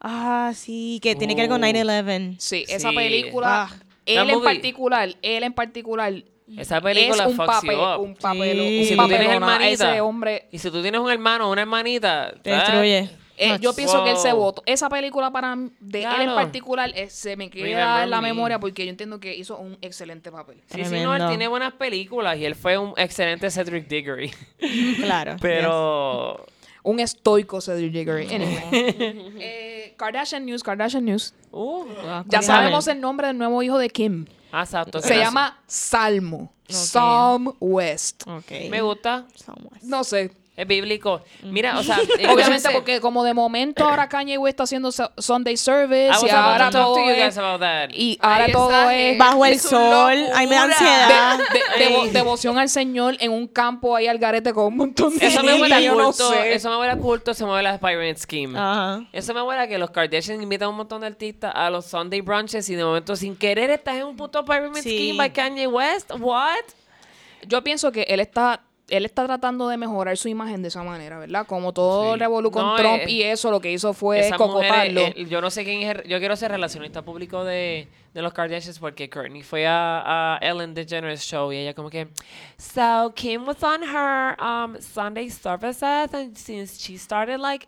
Ah, 0.00 0.52
sí, 0.54 0.98
que 1.02 1.14
tiene 1.16 1.34
que 1.36 1.42
ver 1.42 1.50
con 1.50 1.62
Oh. 1.62 1.66
9-11. 1.66 2.36
Sí, 2.38 2.64
esa 2.66 2.88
Sí. 2.90 2.96
película, 2.96 3.68
Ah. 3.70 3.76
Él 4.06 4.30
en 4.30 4.36
movie- 4.38 4.44
particular, 4.44 5.14
él 5.20 5.42
en 5.44 5.52
particular 5.52 6.14
Esa 6.56 6.80
película 6.80 7.24
es 7.24 7.30
un 7.30 7.36
fucks 7.36 7.48
papel, 7.48 7.70
you 7.76 7.82
up. 7.82 8.00
un 8.00 8.14
papel, 8.14 8.58
Sí. 8.58 8.78
un 8.78 8.84
Si 8.86 8.96
tú 8.96 9.14
hermanita, 9.14 9.90
ese 9.92 10.00
hombre 10.00 10.48
Y 10.50 10.58
si 10.58 10.70
tú 10.70 10.80
tienes 10.82 11.00
un 11.00 11.10
hermano 11.10 11.48
o 11.48 11.52
una 11.52 11.62
hermanita, 11.62 12.32
Te 12.42 12.50
destruye. 12.50 13.10
Eh, 13.40 13.56
yo 13.60 13.72
pienso 13.72 14.02
que 14.02 14.10
él 14.10 14.16
se 14.16 14.32
votó. 14.32 14.64
Esa 14.66 14.88
película 14.88 15.30
para 15.30 15.56
de 15.78 16.02
él 16.02 16.20
en 16.22 16.34
particular, 16.34 16.90
eh, 16.96 17.08
se 17.08 17.36
me 17.36 17.48
queda 17.50 18.02
en 18.02 18.10
la 18.10 18.20
Me. 18.20 18.28
memoria 18.28 18.58
porque 18.58 18.84
yo 18.84 18.90
entiendo 18.90 19.20
que 19.20 19.36
hizo 19.36 19.56
un 19.58 19.78
excelente 19.80 20.32
papel. 20.32 20.60
Sí, 20.66 20.84
sí, 20.84 21.00
no, 21.00 21.14
él 21.14 21.28
tiene 21.28 21.46
buenas 21.46 21.72
películas 21.74 22.36
y 22.38 22.44
él 22.44 22.56
fue 22.56 22.76
un 22.78 22.94
excelente 22.96 23.48
Cedric 23.50 23.86
Diggory. 23.86 24.32
Claro. 25.02 25.36
Pero 25.40 26.46
Un 26.82 26.98
estoico 27.00 27.60
Cedric 27.60 27.92
Diggory. 27.92 28.26
Anyway. 28.34 29.32
Eh, 29.40 29.94
Kardashian 29.96 30.44
News, 30.44 30.62
Kardashian 30.64 31.04
News. 31.04 31.32
uh. 31.52 31.84
Ya 32.26 32.42
sabemos 32.42 32.88
el 32.88 33.00
nombre 33.00 33.28
del 33.28 33.38
nuevo 33.38 33.62
hijo 33.62 33.78
de 33.78 33.88
Kim. 33.90 34.26
Ah, 34.52 34.62
exacto. 34.62 35.00
Se 35.00 35.16
llama 35.18 35.58
Salmo. 35.66 36.52
Psalm 36.68 37.54
West. 37.60 38.24
Ok. 38.26 38.50
Me 38.70 38.80
gusta. 38.82 39.26
Somewhat. 39.34 39.82
No 39.82 40.04
sé. 40.04 40.30
Es 40.58 40.66
bíblico. 40.66 41.22
Mira, 41.44 41.78
o 41.78 41.84
sea, 41.84 41.98
Obviamente 42.32 42.68
porque 42.72 43.00
como 43.00 43.22
de 43.22 43.32
momento 43.32 43.84
ahora 43.86 44.08
Kanye 44.08 44.38
West 44.38 44.54
está 44.54 44.64
haciendo 44.64 44.90
su- 44.90 45.08
Sunday 45.16 45.56
Service 45.56 46.06
I 46.08 46.10
was 46.10 46.22
y 46.24 46.30
about 46.30 46.44
ahora 46.52 46.66
to 46.66 46.72
talk 46.72 46.82
todo 46.86 46.94
to 46.96 47.00
you 47.04 47.10
es, 47.10 47.24
guys 47.24 47.38
about 47.38 47.60
that. 47.60 47.90
y 47.92 48.18
ahora 48.20 48.44
Ay, 48.46 48.52
todo 48.52 48.90
es. 48.90 49.18
Bajo 49.18 49.46
el 49.46 49.60
sol. 49.60 50.16
Ay, 50.34 50.46
me 50.48 50.56
da 50.56 50.64
ansiedad. 50.64 51.38
de- 51.78 52.10
devoción 52.10 52.58
al 52.58 52.68
Señor 52.68 53.16
en 53.20 53.30
un 53.30 53.46
campo 53.46 53.94
ahí 53.94 54.08
al 54.08 54.18
garete 54.18 54.52
con 54.52 54.64
un 54.66 54.76
montón 54.78 55.16
de 55.16 55.26
Eso 55.28 55.44
me 55.44 55.60
huele 55.60 55.74
a 55.76 55.80
no 55.92 56.06
culto, 56.06 56.30
sé. 56.30 56.54
eso 56.54 56.70
me 56.70 56.76
huele 56.78 56.92
a 56.92 56.96
culto, 56.96 57.34
se 57.34 57.44
me 57.44 57.52
huele 57.52 57.68
a 57.68 57.78
Pyramid 57.78 58.16
Scheme. 58.16 58.58
Ajá. 58.58 59.04
Eso 59.12 59.32
me 59.34 59.42
huele 59.42 59.62
a 59.62 59.68
que 59.68 59.78
los 59.78 59.90
Kardashian 59.90 60.42
invitan 60.42 60.66
a 60.66 60.70
un 60.70 60.76
montón 60.76 61.02
de 61.02 61.06
artistas 61.06 61.52
a 61.54 61.70
los 61.70 61.86
Sunday 61.86 62.20
brunches 62.20 62.68
y 62.68 62.74
de 62.74 62.84
momento 62.84 63.14
sin 63.14 63.36
querer 63.36 63.70
estás 63.70 63.94
en 63.94 64.06
un 64.06 64.16
puto 64.16 64.44
Pyramid 64.44 64.82
Sí. 64.82 64.90
Scheme 64.90 65.18
by 65.18 65.32
Kanye 65.32 65.68
West. 65.68 66.10
What? 66.18 66.56
Yo 67.46 67.62
pienso 67.62 67.92
que 67.92 68.02
él 68.02 68.18
está 68.18 68.60
él 68.88 69.04
está 69.04 69.26
tratando 69.26 69.68
de 69.68 69.76
mejorar 69.76 70.16
su 70.16 70.28
imagen 70.28 70.62
de 70.62 70.68
esa 70.68 70.82
manera, 70.82 71.18
¿verdad? 71.18 71.46
Como 71.46 71.72
todo 71.72 72.04
Sí. 72.08 72.14
el 72.14 72.20
revolú 72.20 72.50
con 72.50 72.62
No, 72.64 72.76
Trump 72.76 73.02
eh, 73.02 73.10
y 73.10 73.22
eso, 73.22 73.50
lo 73.50 73.60
que 73.60 73.70
hizo 73.70 73.92
fue 73.92 74.18
mujer, 74.18 74.36
cocotarlo. 74.36 75.00
eh, 75.02 75.26
yo 75.28 75.40
no 75.40 75.50
sé 75.50 75.64
quién 75.64 75.82
es, 75.82 76.02
yo 76.08 76.18
quiero 76.18 76.34
ser 76.36 76.50
relacionista 76.50 77.02
público 77.02 77.44
de, 77.44 77.88
de 78.14 78.22
los 78.22 78.32
Kardashians 78.32 78.78
porque 78.78 79.10
Courtney 79.10 79.42
fue 79.42 79.66
a, 79.66 80.36
a 80.36 80.38
Ellen 80.40 80.72
DeGeneres 80.74 81.20
show 81.22 81.52
y 81.52 81.58
ella 81.58 81.74
como 81.74 81.90
que, 81.90 82.08
so 82.56 83.12
Kim 83.14 83.46
was 83.46 83.62
on 83.62 83.82
her 83.82 84.36
um, 84.40 84.76
Sunday 84.80 85.28
services 85.30 86.12
and 86.14 86.36
since 86.36 86.78
she 86.78 86.96
started 86.96 87.38
like 87.40 87.66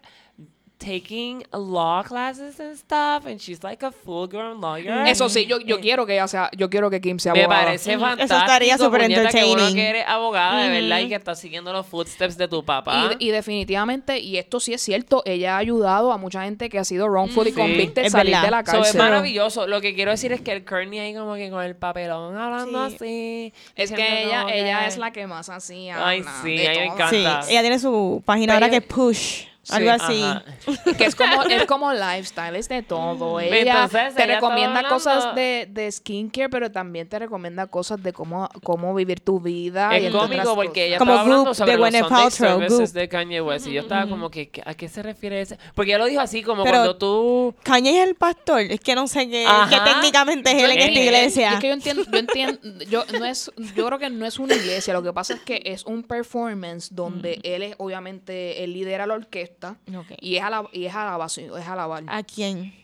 taking 0.83 1.45
law 1.53 2.03
classes 2.03 2.59
and 2.59 2.75
stuff 2.75 3.27
and 3.27 3.39
she's 3.39 3.63
like 3.63 3.85
a 3.85 3.93
full 3.93 4.27
grown 4.27 4.61
lawyer. 4.63 5.07
Eso 5.07 5.29
sí, 5.29 5.45
yo, 5.45 5.61
yo 5.61 5.79
quiero 5.79 6.07
que 6.07 6.15
ella 6.15 6.27
sea, 6.27 6.51
yo 6.57 6.71
quiero 6.71 6.89
que 6.89 7.01
Kim 7.03 7.19
sea 7.19 7.35
Me 7.35 7.43
abogada. 7.43 7.65
parece 7.67 7.91
Ujú. 7.97 7.99
Eso 8.05 8.09
fantástico. 8.09 8.41
estaría 8.41 8.79
súper 8.79 9.03
puñeta, 9.03 9.29
que 9.29 9.37
uno 9.45 9.51
entertaining. 9.53 9.75
que 9.75 9.89
eres 9.91 10.05
abogada 10.09 10.63
de 10.63 10.81
verdad 10.81 10.99
y 10.99 11.03
Ujú. 11.03 11.09
que 11.11 11.15
está 11.17 11.35
siguiendo 11.35 11.73
los 11.73 11.87
footsteps 11.87 12.39
de 12.39 12.49
tu 12.49 12.65
papá. 12.65 13.11
Y, 13.19 13.29
y 13.29 13.31
definitivamente, 13.31 14.19
y 14.19 14.39
esto 14.39 14.59
sí 14.59 14.73
es 14.73 14.81
cierto, 14.81 15.23
ella 15.27 15.57
ha 15.57 15.59
ayudado 15.59 16.13
a 16.13 16.17
mucha 16.17 16.45
gente 16.45 16.69
que 16.71 16.79
ha 16.79 16.85
sido 16.85 17.07
wrongfully 17.09 17.51
Sí. 17.51 17.57
convicted 17.57 18.07
Es 18.07 18.13
salir 18.13 18.33
verdad. 18.33 18.45
de 18.47 18.51
la 18.51 18.65
So, 18.65 18.73
es 18.73 18.77
cárcel. 18.79 18.99
maravilloso. 19.03 19.67
Lo 19.67 19.81
que 19.83 19.95
quiero 19.95 20.11
decir 20.13 20.33
es 20.33 20.41
que 20.41 20.53
el 20.53 20.65
Kearney 20.65 20.99
ahí 20.99 21.15
como 21.15 21.35
que 21.35 21.51
con 21.51 21.63
el 21.63 21.77
papelón 21.77 22.37
hablando 22.39 22.89
Sí. 22.89 22.95
así. 22.97 23.53
es 23.77 23.93
que 23.93 24.25
ella, 24.25 24.43
como 24.45 24.55
ella 24.55 24.87
es 24.87 24.97
la 24.97 25.13
que 25.13 25.27
más 25.27 25.49
hacía. 25.51 26.07
Ay, 26.07 26.23
sí, 26.43 26.67
a 26.67 26.71
mí 26.71 26.77
me 26.79 26.85
encanta. 26.87 27.43
Sí, 27.43 27.53
ella 27.53 27.61
tiene 27.61 27.79
su 27.79 28.23
página 28.25 28.55
Pero 28.55 28.65
ahora 28.67 28.71
que 28.71 28.77
es 28.79 28.83
Push. 28.83 29.50
Algo 29.69 29.91
así. 29.91 30.23
Ajá. 30.23 30.43
que 30.97 31.05
es 31.05 31.15
como, 31.15 31.43
es 31.43 31.67
como 31.67 31.93
lifestyle, 31.93 32.57
es 32.57 32.69
de 32.69 32.83
todo. 32.83 33.39
Ella 33.41 33.85
Entonces, 33.85 34.15
te 34.15 34.25
ella 34.25 34.35
recomienda 34.37 34.89
cosas 34.89 35.35
de, 35.35 35.69
de 35.71 35.93
skincare, 35.93 36.49
pero 36.49 36.73
también 36.73 37.09
te 37.09 37.19
recomienda 37.19 37.67
cosas 37.67 38.03
de 38.03 38.13
cómo, 38.15 38.49
cómo 38.65 38.95
vivir 38.95 39.21
tu 39.21 39.39
vida. 39.39 39.99
y 39.99 40.07
Es 40.07 40.13
cómico 40.13 40.55
porque 40.55 40.87
ella 40.87 40.99
Como 40.99 41.13
estaba 41.13 41.21
hablando 41.23 41.55
sobre 41.55 41.73
de 41.73 41.79
los 41.79 41.87
Gwyneth 41.91 42.03
Sunday 42.09 42.23
Paltrow, 42.25 42.49
services 42.61 42.79
Goop. 42.93 43.01
de 43.03 43.09
Kanye 43.11 43.41
West. 43.43 43.67
Y 43.67 43.73
yo 43.73 43.83
estaba 43.83 44.09
como 44.09 44.31
que, 44.31 44.49
¿qué- 44.49 44.63
¿a 44.65 44.75
qué 44.75 44.89
se 44.89 45.03
refiere 45.03 45.41
ese? 45.43 45.59
Porque 45.75 45.91
ella 45.91 45.99
lo 45.99 46.07
dijo 46.07 46.23
así, 46.23 46.43
como 46.43 46.65
Pero- 46.65 46.77
cuando 46.77 46.97
tú... 46.97 47.55
Kanye 47.63 48.01
es 48.03 48.09
el 48.09 48.15
pastor. 48.15 48.63
Es 48.63 48.81
que 48.81 48.95
no 48.95 49.07
sé 49.09 49.29
qué, 49.29 49.47
técnicamente 49.85 50.51
es 50.53 50.63
él 50.63 50.71
en 50.71 50.79
esta 50.79 51.01
iglesia. 51.01 51.53
Es 51.53 51.61
que 51.61 51.69
yo 51.69 51.75
entiendo, 51.75 52.03
yo 52.11 52.19
entiendo, 52.19 52.61
yo 52.89 53.05
no 53.19 53.25
es, 53.27 53.51
yo 53.77 53.87
creo 53.87 53.99
que 53.99 54.09
no 54.11 54.25
es 54.27 54.39
una 54.39 54.55
iglesia, 54.55 54.95
lo 54.95 55.03
que 55.03 55.13
pasa 55.13 55.35
es 55.35 55.41
que 55.41 55.61
es 55.67 55.85
un 55.85 56.03
performance 56.03 56.95
donde 56.95 57.41
él 57.43 57.63
es 57.63 57.75
obviamente 57.79 58.65
él 58.65 58.73
lidera 58.73 59.07
la 59.07 59.15
orquesta 59.15 59.50
Ok. 59.97 60.07
y 60.21 60.37
es 60.37 60.43
ala- 60.43 60.69
y 60.73 60.87
es 60.87 60.95
alabación, 60.95 61.59
es 61.59 61.67
alabar. 61.69 62.03
¿A 62.07 62.23
quién? 62.23 62.75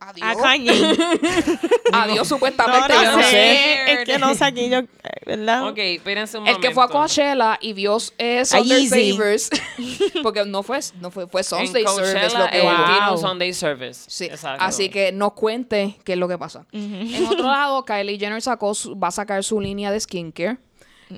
A 0.00 0.12
Dios. 0.12 0.28
A 0.28 0.34
Kanye. 0.34 0.72
A 1.92 2.08
Dios 2.08 2.26
supuestamente, 2.26 2.88
no, 2.92 3.02
yo 3.04 3.10
no 3.12 3.16
no 3.18 3.22
sé. 3.22 3.30
sé. 3.30 3.92
Es 3.92 4.04
que 4.04 4.18
no 4.18 4.34
sé 4.34 4.44
aquí 4.44 4.68
yo, 4.68 4.78
eh, 4.78 4.88
¿verdad? 5.26 5.68
Ok, 5.68 5.78
espérense 5.78 6.38
un 6.38 6.46
El 6.48 6.54
momento. 6.54 6.68
que 6.68 6.74
fue 6.74 6.82
a 6.84 6.88
Coachella 6.88 7.56
y 7.60 7.72
vio 7.72 7.98
eh, 8.18 8.40
A 8.40 8.44
Sunday. 8.44 8.88
Savers, 8.88 9.48
porque 10.24 10.44
no 10.44 10.64
fue, 10.64 10.80
no 11.00 11.12
fue, 11.12 11.28
fue 11.28 11.42
En 11.42 11.44
Sunday 11.44 11.84
Service 11.84 12.12
Coachella, 12.14 12.38
lo 12.44 12.50
que 12.50 12.56
él 12.56 12.62
tiene 12.86 13.00
un 13.00 13.08
Wow. 13.10 13.18
Sunday 13.18 13.52
Service. 13.52 14.04
Sí, 14.08 14.24
Exacto. 14.24 14.64
así 14.64 14.88
que 14.88 15.12
nos 15.12 15.34
cuente 15.34 15.96
qué 16.04 16.14
es 16.14 16.18
lo 16.18 16.26
que 16.26 16.36
pasa. 16.38 16.66
En 16.72 17.24
otro 17.26 17.44
lado, 17.46 17.84
Kylie 17.84 18.18
Jenner 18.18 18.42
sacó 18.42 18.74
su- 18.74 18.98
va 18.98 19.06
a 19.08 19.12
sacar 19.12 19.44
su 19.44 19.60
línea 19.60 19.92
de 19.92 20.00
skincare. 20.00 20.56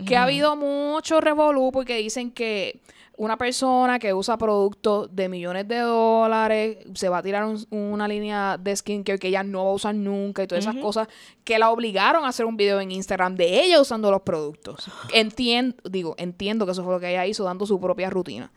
Que 0.07 0.17
ha 0.17 0.25
habido 0.25 0.57
mucho 0.57 1.21
revolú 1.23 1.71
porque 1.73 1.97
dicen 1.97 2.33
que 2.33 2.81
una 3.17 3.37
persona 3.39 3.99
que 3.99 4.13
usa 4.13 4.37
productos 4.37 5.09
de 5.15 5.29
millones 5.29 5.69
de 5.69 5.79
dólares 5.79 6.79
se 6.95 7.09
va 7.09 7.19
a 7.19 7.23
tirar 7.23 7.45
un- 7.45 7.65
una 7.71 8.09
línea 8.09 8.57
de 8.59 8.75
skincare 8.75 9.19
que 9.19 9.29
ella 9.29 9.43
no 9.45 9.65
va 9.65 9.71
a 9.71 9.75
usar 9.75 9.95
nunca 9.95 10.43
y 10.43 10.47
todas 10.49 10.65
esas 10.65 10.75
cosas 10.83 11.09
que 11.45 11.59
la 11.59 11.71
obligaron 11.71 12.25
a 12.25 12.29
hacer 12.29 12.45
un 12.45 12.57
video 12.57 12.81
en 12.81 12.91
Instagram 12.91 13.37
de 13.37 13.63
ella 13.63 13.81
usando 13.81 14.11
los 14.11 14.23
productos. 14.23 14.89
Entiendo, 15.13 15.77
digo, 15.89 16.15
entiendo 16.19 16.67
que 16.67 16.73
eso 16.73 16.83
fue 16.83 16.93
lo 16.95 17.01
que 17.01 17.11
ella 17.11 17.25
hizo 17.27 17.45
dando 17.45 17.67
su 17.67 17.79
propia 17.81 18.11
rutina. 18.11 18.51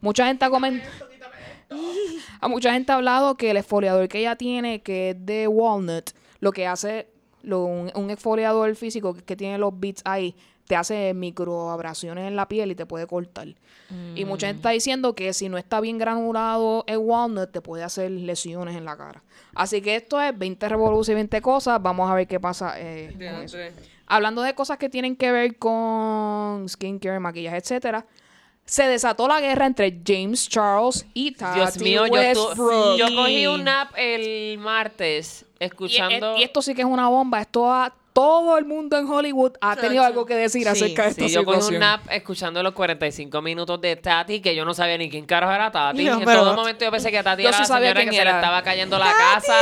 Mucha 0.00 0.26
gente 0.26 0.44
ha 0.44 0.50
comentado 0.50 0.90
a 2.40 2.48
mucha 2.48 2.72
gente 2.72 2.92
ha 2.92 2.94
hablado 2.94 3.36
que 3.36 3.50
el 3.50 3.56
exfoliador 3.58 4.08
que 4.08 4.20
ella 4.20 4.36
tiene, 4.36 4.80
que 4.82 5.10
es 5.10 5.16
de 5.26 5.48
walnut, 5.48 6.10
lo 6.40 6.52
que 6.52 6.66
hace 6.66 7.08
lo- 7.42 7.64
un, 7.64 7.90
un 7.94 8.10
exfoliador 8.10 8.74
físico 8.74 9.12
que, 9.14 9.22
que 9.22 9.36
tiene 9.36 9.58
los 9.58 9.78
bits 9.78 10.02
ahí, 10.04 10.34
te 10.68 10.76
hace 10.76 11.12
microabrasiones 11.14 12.28
en 12.28 12.36
la 12.36 12.46
piel 12.46 12.70
y 12.70 12.74
te 12.76 12.86
puede 12.86 13.06
cortar. 13.08 13.48
Y 14.14 14.24
mucha 14.26 14.46
gente 14.48 14.58
está 14.58 14.70
diciendo 14.70 15.14
que 15.14 15.32
si 15.32 15.48
no 15.48 15.56
está 15.56 15.80
bien 15.80 15.96
granulado 15.96 16.84
el 16.86 16.98
walnut, 16.98 17.50
te 17.50 17.62
puede 17.62 17.82
hacer 17.82 18.10
lesiones 18.10 18.76
en 18.76 18.84
la 18.84 18.96
cara. 18.96 19.22
Así 19.54 19.80
que 19.80 19.96
esto 19.96 20.20
es 20.20 20.36
20 20.38 20.68
revoluciones 20.68 21.08
y 21.20 21.22
20 21.22 21.40
cosas. 21.40 21.82
Vamos 21.82 22.10
a 22.10 22.14
ver 22.14 22.26
qué 22.28 22.38
pasa 22.38 22.74
eh, 22.76 23.10
con 23.14 23.42
eso. 23.42 23.56
Hablando 24.06 24.42
de 24.42 24.54
cosas 24.54 24.76
que 24.76 24.88
tienen 24.90 25.16
que 25.16 25.32
ver 25.32 25.56
con 25.56 26.68
skincare, 26.68 27.18
maquillaje, 27.18 27.56
etcétera, 27.56 28.04
se 28.66 28.86
desató 28.86 29.26
la 29.26 29.40
guerra 29.40 29.64
entre 29.64 29.98
James 30.06 30.46
Charles 30.50 31.06
y 31.14 31.32
Tati 31.32 31.58
Dios 31.58 31.78
mío, 31.78 32.06
yo, 32.06 32.12
tu- 32.12 32.14
Westbrook. 32.18 32.98
yo 32.98 33.06
cogí 33.16 33.46
un 33.46 33.64
nap 33.64 33.92
el 33.96 34.58
martes 34.58 35.46
Y, 35.58 35.64
escuchando... 35.64 36.36
y 36.36 36.42
esto 36.42 36.60
sí 36.60 36.74
que 36.74 36.82
es 36.82 36.86
una 36.86 37.08
bomba. 37.08 37.40
Esto 37.40 37.72
ha- 37.72 37.94
todo 38.18 38.58
el 38.58 38.64
mundo 38.64 38.98
en 38.98 39.08
Hollywood 39.08 39.52
ha 39.60 39.76
tenido 39.76 40.02
algo 40.02 40.26
que 40.26 40.34
decir 40.34 40.62
Sí, 40.62 40.68
acerca 40.68 41.04
de 41.04 41.10
esta 41.10 41.28
Sí, 41.28 41.32
yo 41.32 41.40
situación. 41.42 41.74
un 41.74 41.80
nap 41.80 42.00
escuchando 42.10 42.60
los 42.64 42.72
45 42.72 43.40
minutos 43.42 43.80
de 43.80 43.94
Tati, 43.94 44.40
que 44.40 44.56
yo 44.56 44.64
no 44.64 44.74
sabía 44.74 44.98
ni 44.98 45.08
quién 45.08 45.24
carajo 45.24 45.52
era 45.52 45.70
Tati. 45.70 46.04
No, 46.04 46.18
en 46.18 46.24
todo 46.24 46.56
momento 46.56 46.84
yo 46.84 46.90
pensé 46.90 47.12
que 47.12 47.22
Tati 47.22 47.44
Yo 47.44 47.50
era 47.50 47.58
sí 47.58 47.62
la 47.62 47.66
sabía 47.68 47.92
señora 47.92 48.10
que 48.10 48.16
se 48.16 48.24
le 48.24 48.30
estaba 48.30 48.62
cayendo 48.62 48.98
la 48.98 49.12
casa 49.12 49.54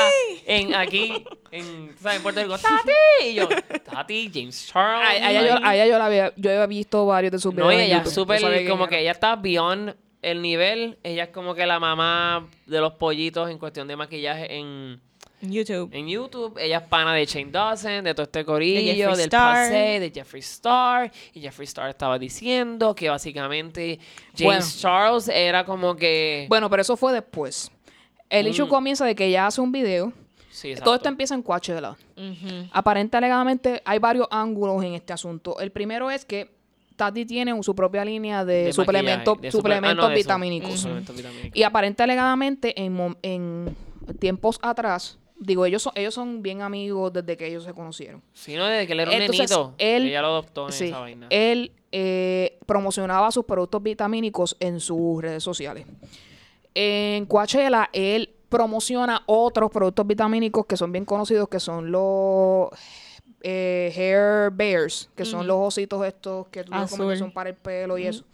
en 0.47 0.75
aquí, 0.75 1.23
en, 1.51 1.95
¿sabes? 2.01 2.17
en 2.17 2.23
Puerto 2.23 2.43
Rico. 2.43 2.57
¡Tati! 2.57 3.29
Y 3.29 3.35
yo, 3.35 3.47
Tati, 3.85 4.31
James 4.33 4.69
Charles. 4.73 5.07
A, 5.23 5.31
ella, 5.31 5.43
yo, 5.43 5.59
a 5.63 5.75
ella 5.75 5.87
yo 5.87 5.99
la 5.99 6.07
había, 6.07 6.33
yo 6.37 6.51
había 6.51 6.67
visto 6.67 7.05
varios 7.05 7.33
de 7.33 7.39
sus 7.39 7.53
videos. 7.53 7.75
No, 7.75 7.79
ella 7.79 8.07
súper, 8.07 8.41
quién 8.41 8.69
como 8.71 8.87
que 8.87 9.01
ella 9.01 9.13
está 9.13 9.37
beyond 9.37 9.95
el 10.23 10.41
nivel. 10.41 10.99
Ella 11.03 11.25
es 11.25 11.29
como 11.29 11.55
que 11.55 11.67
la 11.67 11.79
mamá 11.79 12.49
de 12.65 12.81
los 12.81 12.95
pollitos 12.95 13.51
en 13.51 13.59
cuestión 13.59 13.87
de 13.87 13.97
maquillaje 13.97 14.57
en, 14.57 14.99
YouTube. 15.43 15.91
en 15.93 16.09
YouTube. 16.09 16.57
Ella 16.59 16.79
es 16.79 16.83
pana 16.85 17.15
de 17.15 17.27
Shane 17.27 17.51
Dawson, 17.51 18.05
de 18.05 18.15
todo 18.15 18.25
este 18.25 18.45
corillo, 18.45 18.93
Jeffree 18.95 19.17
del. 19.17 19.31
Pase, 19.31 20.01
de 20.01 20.11
Jeffree 20.15 20.41
Star. 20.41 21.13
Y 21.35 21.41
Jeffree 21.41 21.65
Star 21.67 21.91
estaba 21.91 22.19
diciendo 22.19 22.95
que 22.95 23.09
básicamente 23.11 23.99
James 24.37 24.43
Bueno. 24.45 24.67
Charles 24.79 25.29
era 25.29 25.65
como 25.65 25.95
que... 25.95 26.47
Bueno, 26.49 26.71
pero 26.71 26.83
eso 26.83 26.97
fue 26.97 27.13
después. 27.13 27.71
El 28.31 28.49
issue 28.49 28.67
Mm. 28.67 28.71
comienza 28.71 29.05
de 29.05 29.15
que 29.15 29.27
ella 29.27 29.47
hace 29.47 29.61
un 29.61 29.71
video. 29.73 30.13
sí, 30.51 30.69
exacto. 30.71 30.85
Todo 30.87 30.95
esto 30.97 31.09
empieza 31.09 31.35
en 31.35 31.43
Coachella. 31.43 31.97
Aparente 32.73 33.17
alegadamente 33.17 33.83
hay 33.85 33.99
varios 33.99 34.27
ángulos 34.31 34.83
en 34.83 34.95
este 34.95 35.13
asunto. 35.13 35.61
El 35.61 35.71
primero 35.71 36.11
es 36.11 36.25
que 36.25 36.51
Tati 36.97 37.27
tiene 37.27 37.63
su 37.63 37.75
propia 37.75 38.05
línea 38.07 38.43
de, 38.45 38.65
De 38.65 38.73
suplementos, 38.73 39.39
de 39.41 39.53
suplementos 39.53 40.03
ah, 40.03 40.09
no, 40.09 40.09
de 40.09 40.15
vitamínicos. 40.15 40.81
Suplementos 40.81 41.15
vitamínicos. 41.15 41.51
Y 41.57 41.63
aparente 41.63 42.03
alegadamente 42.03 42.81
en, 42.83 43.17
en 43.23 43.77
tiempos 44.19 44.59
atrás, 44.63 45.19
digo, 45.39 45.67
ellos 45.67 45.83
son, 45.83 45.93
ellos 45.97 46.15
son 46.15 46.43
bien 46.43 46.63
amigos 46.63 47.13
desde 47.13 47.37
que 47.37 47.47
ellos 47.47 47.65
se 47.65 47.73
conocieron. 47.75 48.23
Sí, 48.33 48.55
no, 48.57 48.65
desde 48.67 48.87
que 48.87 48.93
él 48.95 49.01
era 49.01 49.11
un 49.11 49.17
Entonces, 49.21 49.51
nenito. 49.51 49.75
él- 49.79 50.07
ella 50.09 50.23
lo 50.23 50.29
adoptó 50.29 50.67
en 50.67 50.73
Sí, 50.73 50.85
esa 50.89 51.01
vaina. 51.01 51.27
él 51.31 51.73
eh, 51.93 52.59
promocionaba 52.67 53.31
sus 53.31 53.45
productos 53.45 53.83
vitamínicos 53.83 54.57
en 54.61 54.81
sus 54.81 55.23
redes 55.23 55.43
sociales. 55.43 55.87
En 56.75 57.25
Coachella, 57.27 57.89
él 57.93 58.31
promociona 58.49 59.23
otros 59.27 59.71
productos 59.71 60.07
vitamínicos 60.07 60.67
que 60.67 60.77
son 60.77 60.93
bien 60.93 61.05
conocidos, 61.05 61.49
que 61.49 61.59
son 61.61 61.91
los 61.91 62.69
eh, 63.43 63.93
Hair 63.97 64.51
Bears, 64.53 65.09
que 65.17 65.25
son 65.25 65.47
los 65.47 65.57
ositos 65.59 66.05
estos 66.05 66.49
que 66.49 66.65
tú 66.65 66.73
como 66.91 67.09
que 67.09 67.17
son 67.17 67.31
para 67.33 67.51
el 67.51 67.57
pelo 67.57 67.97
y 67.99 68.07
eso. 68.07 68.25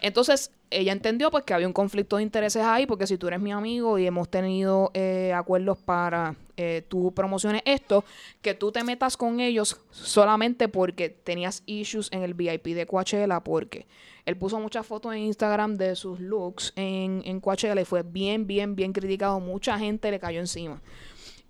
Entonces, 0.00 0.50
ella 0.70 0.92
entendió 0.92 1.30
pues 1.30 1.44
que 1.44 1.54
había 1.54 1.66
un 1.66 1.72
conflicto 1.72 2.16
de 2.16 2.22
intereses 2.22 2.62
ahí, 2.62 2.86
porque 2.86 3.06
si 3.06 3.16
tú 3.16 3.28
eres 3.28 3.40
mi 3.40 3.52
amigo 3.52 3.98
y 3.98 4.06
hemos 4.06 4.28
tenido 4.28 4.90
eh, 4.94 5.32
acuerdos 5.34 5.78
para 5.78 6.36
eh, 6.56 6.82
tú 6.88 7.12
promociones 7.14 7.62
esto, 7.64 8.04
que 8.42 8.54
tú 8.54 8.70
te 8.72 8.84
metas 8.84 9.16
con 9.16 9.40
ellos 9.40 9.80
solamente 9.90 10.68
porque 10.68 11.08
tenías 11.08 11.62
issues 11.66 12.08
en 12.12 12.22
el 12.22 12.34
VIP 12.34 12.74
de 12.74 12.86
Coachella, 12.86 13.40
porque 13.40 13.86
él 14.26 14.36
puso 14.36 14.60
muchas 14.60 14.86
fotos 14.86 15.14
en 15.14 15.20
Instagram 15.20 15.76
de 15.76 15.96
sus 15.96 16.20
looks 16.20 16.72
en, 16.76 17.22
en 17.24 17.40
Coachella 17.40 17.80
y 17.80 17.84
fue 17.84 18.02
bien, 18.02 18.46
bien, 18.46 18.76
bien 18.76 18.92
criticado. 18.92 19.40
Mucha 19.40 19.78
gente 19.78 20.10
le 20.10 20.20
cayó 20.20 20.40
encima. 20.40 20.82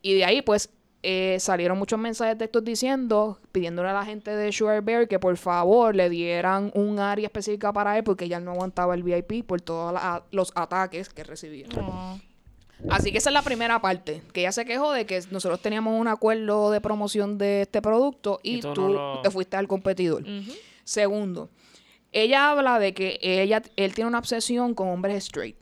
Y 0.01 0.14
de 0.14 0.24
ahí, 0.24 0.42
pues, 0.42 0.70
eh, 1.11 1.39
salieron 1.41 1.79
muchos 1.79 1.99
mensajes 1.99 2.37
de 2.37 2.45
estos 2.45 2.63
diciendo, 2.63 3.39
pidiéndole 3.51 3.89
a 3.89 3.95
la 3.95 4.05
gente 4.05 4.37
de 4.37 4.53
Sugar 4.53 4.83
Bear 4.83 5.09
que 5.09 5.19
por 5.19 5.35
favor 5.39 5.97
le 5.97 6.11
dieran 6.11 6.71
un 6.75 6.99
área 6.99 7.25
específica 7.29 7.73
para 7.73 7.97
él 7.97 8.05
porque 8.05 8.29
ya 8.29 8.41
no 8.41 8.51
aguantaba 8.51 8.95
el 8.95 9.03
VIP 9.03 9.47
por 9.47 9.63
todos 9.63 9.99
los 10.33 10.53
ataques 10.55 11.09
que 11.09 11.25
recibía. 11.25 11.67
Así 12.91 13.11
que 13.11 13.19
esa 13.19 13.31
es 13.31 13.35
la 13.35 13.41
primera 13.43 13.81
parte, 13.81 14.23
que 14.35 14.41
ella 14.41 14.53
se 14.53 14.65
quejó 14.67 14.93
de 14.93 15.07
que 15.07 15.21
nosotros 15.31 15.61
teníamos 15.63 15.99
un 15.99 16.09
acuerdo 16.09 16.71
de 16.71 16.81
promoción 16.81 17.39
de 17.39 17.63
este 17.63 17.81
producto 17.81 18.39
y, 18.43 18.57
Y 18.59 18.61
tú 18.61 18.75
tú, 18.75 18.81
no 18.83 18.89
lo- 19.17 19.21
te 19.23 19.31
fuiste 19.31 19.57
al 19.57 19.67
competidor. 19.67 20.25
Segundo, 20.85 21.49
ella 22.13 22.51
habla 22.51 22.79
de 22.79 22.93
que 22.95 23.19
ella, 23.23 23.63
él 23.77 23.95
tiene 23.95 24.09
una 24.09 24.19
obsesión 24.19 24.75
con 24.75 24.89
hombres 24.89 25.25
straight. 25.25 25.57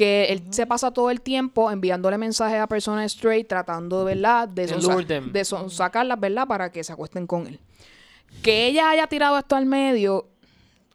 Que 0.00 0.32
él 0.32 0.42
se 0.50 0.66
pasa 0.66 0.90
todo 0.92 1.10
el 1.10 1.20
tiempo 1.20 1.70
enviándole 1.70 2.16
mensajes 2.16 2.58
a 2.58 2.66
personas 2.66 3.12
straight, 3.12 3.46
tratando, 3.46 4.02
¿verdad? 4.04 4.48
De, 4.48 4.62
De 4.66 4.68
sonsa- 4.72 4.92
lure 4.94 5.04
them. 5.04 5.30
de 5.30 5.44
son- 5.44 5.68
sacarlas, 5.68 6.18
¿verdad? 6.18 6.46
Para 6.46 6.72
que 6.72 6.82
se 6.82 6.92
acuesten 6.92 7.26
con 7.26 7.46
él. 7.46 7.60
Que 8.42 8.66
ella 8.66 8.88
haya 8.88 9.06
tirado 9.08 9.36
esto 9.38 9.56
al 9.56 9.66
medio, 9.66 10.26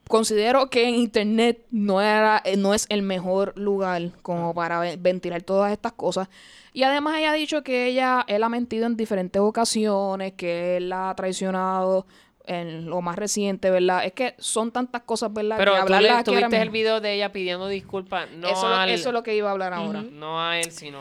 considero 0.08 0.70
que 0.72 0.88
en 0.90 0.96
internet 0.96 1.66
no 1.70 2.02
era 2.02 2.42
eh, 2.46 2.58
no 2.58 2.74
es 2.74 2.86
el 2.90 3.02
mejor 3.04 3.54
lugar 3.58 4.12
como 4.24 4.54
para 4.56 4.80
ve- 4.80 4.98
ventilar 4.98 5.42
todas 5.44 5.72
estas 5.72 5.94
cosas 5.94 6.28
y 6.74 6.84
además 6.84 7.18
ella 7.18 7.32
ha 7.32 7.34
dicho 7.34 7.64
que 7.64 7.88
ella 7.88 8.24
él 8.28 8.44
ha 8.44 8.50
mentido 8.50 8.86
en 8.86 8.96
diferentes 8.98 9.40
ocasiones 9.42 10.34
que 10.34 10.78
él 10.78 10.90
la 10.90 11.10
ha 11.10 11.16
traicionado 11.16 12.06
en 12.48 12.86
lo 12.90 13.02
más 13.02 13.16
reciente 13.18 13.70
verdad 13.70 14.06
es 14.06 14.14
que 14.14 14.36
son 14.38 14.72
tantas 14.72 15.02
cosas 15.04 15.34
verdad 15.34 15.58
Pero 15.58 15.74
que 15.74 15.82
tú, 15.82 15.88
le, 15.90 16.10
ahora 16.10 16.24
tuviste 16.24 16.62
el 16.62 16.70
video 16.70 17.02
de 17.02 17.14
ella 17.14 17.32
pidiendo 17.32 17.68
disculpas, 17.68 18.30
no, 18.32 18.48
eso, 18.48 18.68
al- 18.68 18.90
eso 18.90 19.10
es 19.10 19.14
lo 19.14 19.24
que 19.24 19.36
iba 19.36 19.50
a 19.50 19.52
hablar 19.52 19.74
ahora 19.74 20.02
no 20.02 20.42
a 20.42 20.60
él, 20.60 20.72
sino 20.72 21.00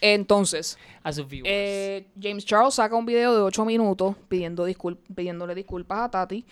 entonces 0.00 0.78
a 1.02 1.12
sus 1.12 1.28
viewers. 1.28 1.50
eh, 1.52 2.06
James 2.20 2.44
Charles 2.44 2.74
saca 2.74 2.94
un 2.96 3.06
video 3.06 3.34
de 3.34 3.40
8 3.42 3.64
minutos 3.64 4.16
pidiendo 4.28 4.66
discul- 4.68 4.98
pidiéndole 5.14 5.54
disculpas 5.54 6.00
a 6.00 6.10
Tati. 6.10 6.44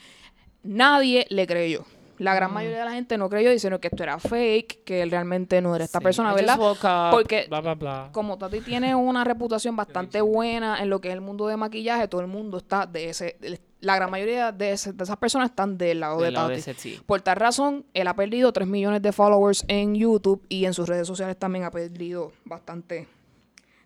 Nadie 0.63 1.27
le 1.31 1.47
creyó. 1.47 1.85
La 2.19 2.33
Mm. 2.33 2.37
gran 2.37 2.53
mayoría 2.53 2.79
de 2.81 2.85
la 2.85 2.93
gente 2.93 3.17
no 3.17 3.29
creyó 3.31 3.49
diciendo 3.51 3.81
que 3.81 3.89
esto 3.89 4.03
era 4.03 4.19
fake, 4.19 4.83
que 4.85 5.03
él 5.03 5.11
realmente 5.11 5.63
no 5.63 5.75
era 5.77 5.85
esta 5.85 5.99
Sí, 6.01 6.03
persona, 6.05 6.35
¿verdad? 6.35 6.59
up, 6.59 7.11
Porque 7.13 7.47
bla, 7.49 7.61
bla, 7.61 7.75
bla. 7.75 8.09
como 8.13 8.37
Tati 8.37 8.61
tiene 8.61 8.95
una 8.97 9.23
reputación 9.23 9.77
bastante 10.17 10.21
buena 10.21 10.83
en 10.83 10.91
lo 10.91 11.01
que 11.01 11.09
es 11.09 11.15
el 11.15 11.21
mundo 11.21 11.47
de 11.47 11.57
maquillaje, 11.57 12.09
todo 12.09 12.21
el 12.21 12.27
mundo 12.27 12.59
está 12.59 12.87
de 12.87 13.11
ese 13.11 13.37
la 13.81 13.95
gran 13.97 14.11
mayoría 14.11 14.51
de, 14.53 14.73
ese- 14.73 14.93
de 14.93 15.05
esas 15.05 15.17
personas 15.19 15.51
están 15.51 15.79
del 15.79 16.01
lado 16.01 16.21
de 16.21 16.33
Tati. 16.33 16.53
de 16.55 16.59
ese, 16.59 16.75
sí. 16.75 17.01
Por 17.07 17.21
tal 17.21 17.37
razón, 17.37 17.85
él 17.95 18.09
ha 18.09 18.15
perdido 18.17 18.53
3 18.53 18.67
millones 18.67 19.03
de 19.03 19.13
followers 19.13 19.65
en 19.69 19.95
YouTube 19.95 20.45
y 20.49 20.65
en 20.65 20.75
sus 20.75 20.89
redes 20.89 21.07
sociales 21.07 21.37
también 21.39 21.65
ha 21.65 21.71
perdido 21.71 22.33
bastante 22.45 23.07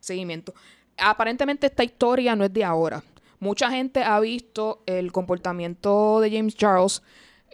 seguimiento. 0.00 0.54
Aparentemente 0.96 1.66
esta 1.66 1.84
historia 1.84 2.34
no 2.36 2.44
es 2.44 2.52
de 2.52 2.64
ahora. 2.64 3.02
Mucha 3.38 3.70
gente 3.70 4.02
ha 4.04 4.18
visto 4.20 4.82
el 4.86 5.10
comportamiento 5.12 6.20
de 6.20 6.30
James 6.30 6.54
Charles 6.56 7.02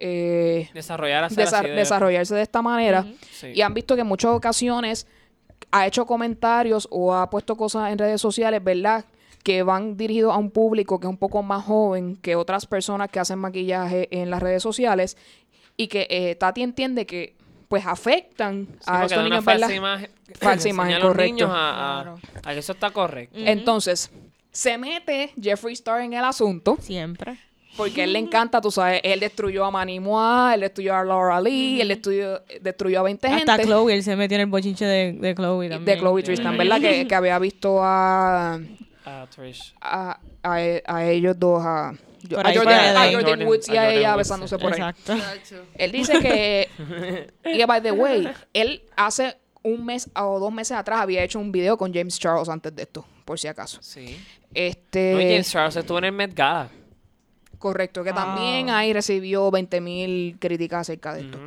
eh, 0.01 0.69
Desarrollar 0.75 1.25
así 1.25 1.35
desa- 1.35 1.63
de- 1.63 1.71
desarrollarse 1.73 2.33
de 2.35 2.43
esta 2.43 2.63
manera 2.63 3.05
Sí. 3.33 3.49
y 3.49 3.63
han 3.63 3.75
visto 3.75 3.97
que 3.97 4.03
en 4.03 4.07
muchas 4.07 4.31
ocasiones 4.31 5.09
ha 5.73 5.87
hecho 5.89 6.07
comentarios 6.07 6.87
o 6.91 7.13
ha 7.15 7.29
puesto 7.31 7.57
cosas 7.57 7.91
en 7.91 7.99
redes 7.99 8.21
sociales, 8.21 8.63
¿verdad? 8.63 9.05
Que 9.43 9.63
van 9.63 9.97
dirigidos 9.97 10.35
a 10.35 10.37
un 10.39 10.51
público 10.51 10.99
que 11.01 11.07
es 11.07 11.11
un 11.11 11.17
poco 11.17 11.43
más 11.43 11.65
joven 11.65 12.17
que 12.17 12.37
otras 12.37 12.67
personas 12.67 13.09
que 13.11 13.21
hacen 13.21 13.39
maquillaje 13.39 14.09
en 14.11 14.31
las 14.31 14.43
redes 14.43 14.63
sociales 14.63 15.17
y 15.77 15.87
que 15.89 16.07
eh, 16.11 16.35
Tati 16.35 16.63
entiende 16.63 17.07
que 17.07 17.35
pues 17.69 17.87
afectan 17.87 18.67
Sí, 18.81 18.85
a 18.87 19.05
estos 19.05 19.23
niños, 19.25 19.45
falsa 19.45 19.67
¿verdad? 19.67 19.77
imagen. 19.77 20.11
Falsa 20.41 20.69
imagen, 20.69 20.95
a 20.97 20.99
los 20.99 21.09
correcto. 21.09 21.35
niños 21.35 21.51
a, 21.53 21.99
a- 22.01 22.03
Claro. 22.03 22.19
a 22.45 22.53
que 22.53 22.59
eso 22.59 22.73
está 22.73 22.91
correcto. 22.91 23.39
Entonces, 23.39 24.11
se 24.51 24.77
mete 24.79 25.33
Jeffree 25.41 25.75
Star 25.75 26.01
en 26.01 26.15
el 26.15 26.25
asunto 26.25 26.77
Siempre. 26.81 27.39
porque 27.77 28.05
él 28.05 28.15
le 28.15 28.19
encanta, 28.19 28.61
tú 28.61 28.71
sabes, 28.71 29.01
él 29.05 29.21
destruyó 29.21 29.65
a 29.67 29.71
Manny 29.71 30.01
Moore, 30.01 30.55
él 30.55 30.61
destruyó 30.63 30.95
a 30.97 31.05
Laura 31.05 31.41
Lee, 31.41 31.81
él 31.81 31.89
destruyó, 31.89 32.41
destruyó 32.61 33.01
a 33.01 33.03
20 33.05 33.29
gente. 33.29 33.51
Hasta 33.53 33.63
Chloe, 33.65 33.93
él 33.95 34.03
se 34.03 34.17
metió 34.17 34.35
en 34.37 34.41
el 34.41 34.47
bochinche 34.47 34.85
de, 34.87 35.13
de 35.13 35.35
Chloe 35.35 35.69
también. 35.69 35.85
de 35.85 36.01
Chloe 36.03 36.23
Tristan, 36.23 36.57
¿verdad? 36.59 36.81
Que, 36.81 37.07
que 37.07 37.15
había 37.15 37.39
visto 37.39 37.79
a, 37.83 38.59
A 39.23 39.27
Trish. 39.29 39.75
a, 39.81 40.21
a, 40.43 40.55
a 40.85 41.05
ellos 41.07 41.39
dos, 41.39 41.63
a, 41.65 41.93
Por 42.29 42.47
a 42.47 42.51
ahí, 42.51 42.57
Jordan, 42.57 42.65
por 42.65 42.69
ahí. 42.73 42.97
a 42.97 43.03
A 43.03 43.13
Jordan 43.13 43.25
Jordan- 43.31 43.47
Woods 43.49 43.69
y 43.69 43.77
a 43.77 43.91
ella 43.93 44.09
Woods, 44.11 44.19
besándose 44.19 44.59
por 44.59 44.73
ahí. 44.73 44.81
Exacto. 44.81 45.15
Él 45.75 45.93
dice 45.93 46.19
que, 46.21 46.69
y 47.45 47.65
by 47.65 47.83
the 47.83 47.93
way, 47.93 48.29
él 48.53 48.83
hace 48.97 49.37
un 49.63 49.85
mes 49.85 50.09
o 50.15 50.39
dos 50.39 50.53
meses 50.53 50.77
atrás 50.77 51.01
había 51.01 51.23
hecho 51.25 51.39
un 51.39 51.51
video 51.53 51.77
con 51.77 51.93
James 51.93 52.19
Charles 52.19 52.49
antes 52.49 52.75
de 52.75 52.83
esto, 52.83 53.05
por 53.25 53.39
si 53.39 53.49
acaso. 53.49 53.79
Sí. 53.83 54.19
Este, 54.55 55.13
No, 55.13 55.19
James 55.21 55.51
Charles 55.51 55.77
estuvo 55.77 55.99
en 55.99 56.05
el 56.05 56.13
Met 56.13 56.35
Gala. 56.35 56.69
correcto, 57.59 58.05
que 58.05 58.13
también 58.13 58.71
ahí 58.71 58.93
recibió 58.93 59.51
20 59.51 59.81
mil 59.81 60.37
críticas 60.39 60.83
acerca 60.83 61.13
de 61.15 61.21
esto. 61.23 61.39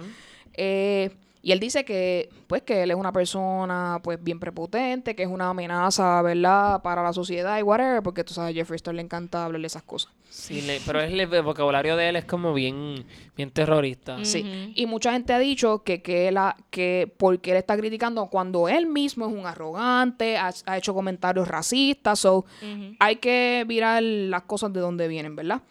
Eh, 0.54 1.10
y 1.44 1.52
él 1.52 1.60
dice 1.60 1.84
que, 1.86 2.30
pues, 2.48 2.62
que 2.62 2.84
él 2.84 2.92
es 2.92 2.98
una 2.98 3.12
persona, 3.12 4.00
pues, 4.04 4.24
bien 4.24 4.40
prepotente, 4.40 5.16
que 5.16 5.24
es 5.24 5.30
una 5.30 5.50
amenaza, 5.50 6.22
¿verdad?, 6.22 6.82
para 6.84 7.02
la 7.02 7.14
sociedad 7.14 7.58
y 7.58 7.64
whatever, 7.64 8.04
porque 8.04 8.24
tú 8.24 8.34
sabes, 8.34 8.52
a 8.52 8.54
Jeffree 8.54 8.76
Star 8.76 8.94
le 8.94 9.02
encanta 9.02 9.46
hablarle 9.46 9.66
esas 9.68 9.84
cosas. 9.84 10.12
Sí, 10.30 10.62
le- 10.62 10.80
pero 10.86 11.02
es 11.02 11.12
el, 11.12 11.28
vocabulario 11.42 11.96
de 11.98 12.10
él 12.10 12.16
es 12.16 12.26
como 12.26 12.54
bien, 12.54 13.06
bien 13.36 13.50
terrorista. 13.52 14.24
Sí. 14.24 14.72
Y 14.76 14.86
mucha 14.86 15.12
gente 15.14 15.34
ha 15.34 15.40
dicho 15.40 15.84
que, 15.84 16.02
que, 16.02 16.28
él 16.28 16.38
ha- 16.38 16.56
que 16.70 17.12
porque 17.18 17.52
él 17.52 17.58
está 17.58 17.76
criticando 17.76 18.28
cuando 18.28 18.70
él 18.70 18.86
mismo 18.86 19.28
es 19.28 19.34
un 19.34 19.46
arrogante, 19.46 20.38
ha, 20.38 20.52
ha 20.66 20.78
hecho 20.78 20.94
comentarios 20.94 21.48
racistas, 21.48 22.20
so 22.20 22.46
hay 23.00 23.16
que 23.18 23.66
mirar 23.68 24.02
las 24.04 24.44
cosas 24.44 24.72
de 24.72 24.80
donde 24.80 25.08
vienen, 25.08 25.36
¿verdad? 25.36 25.62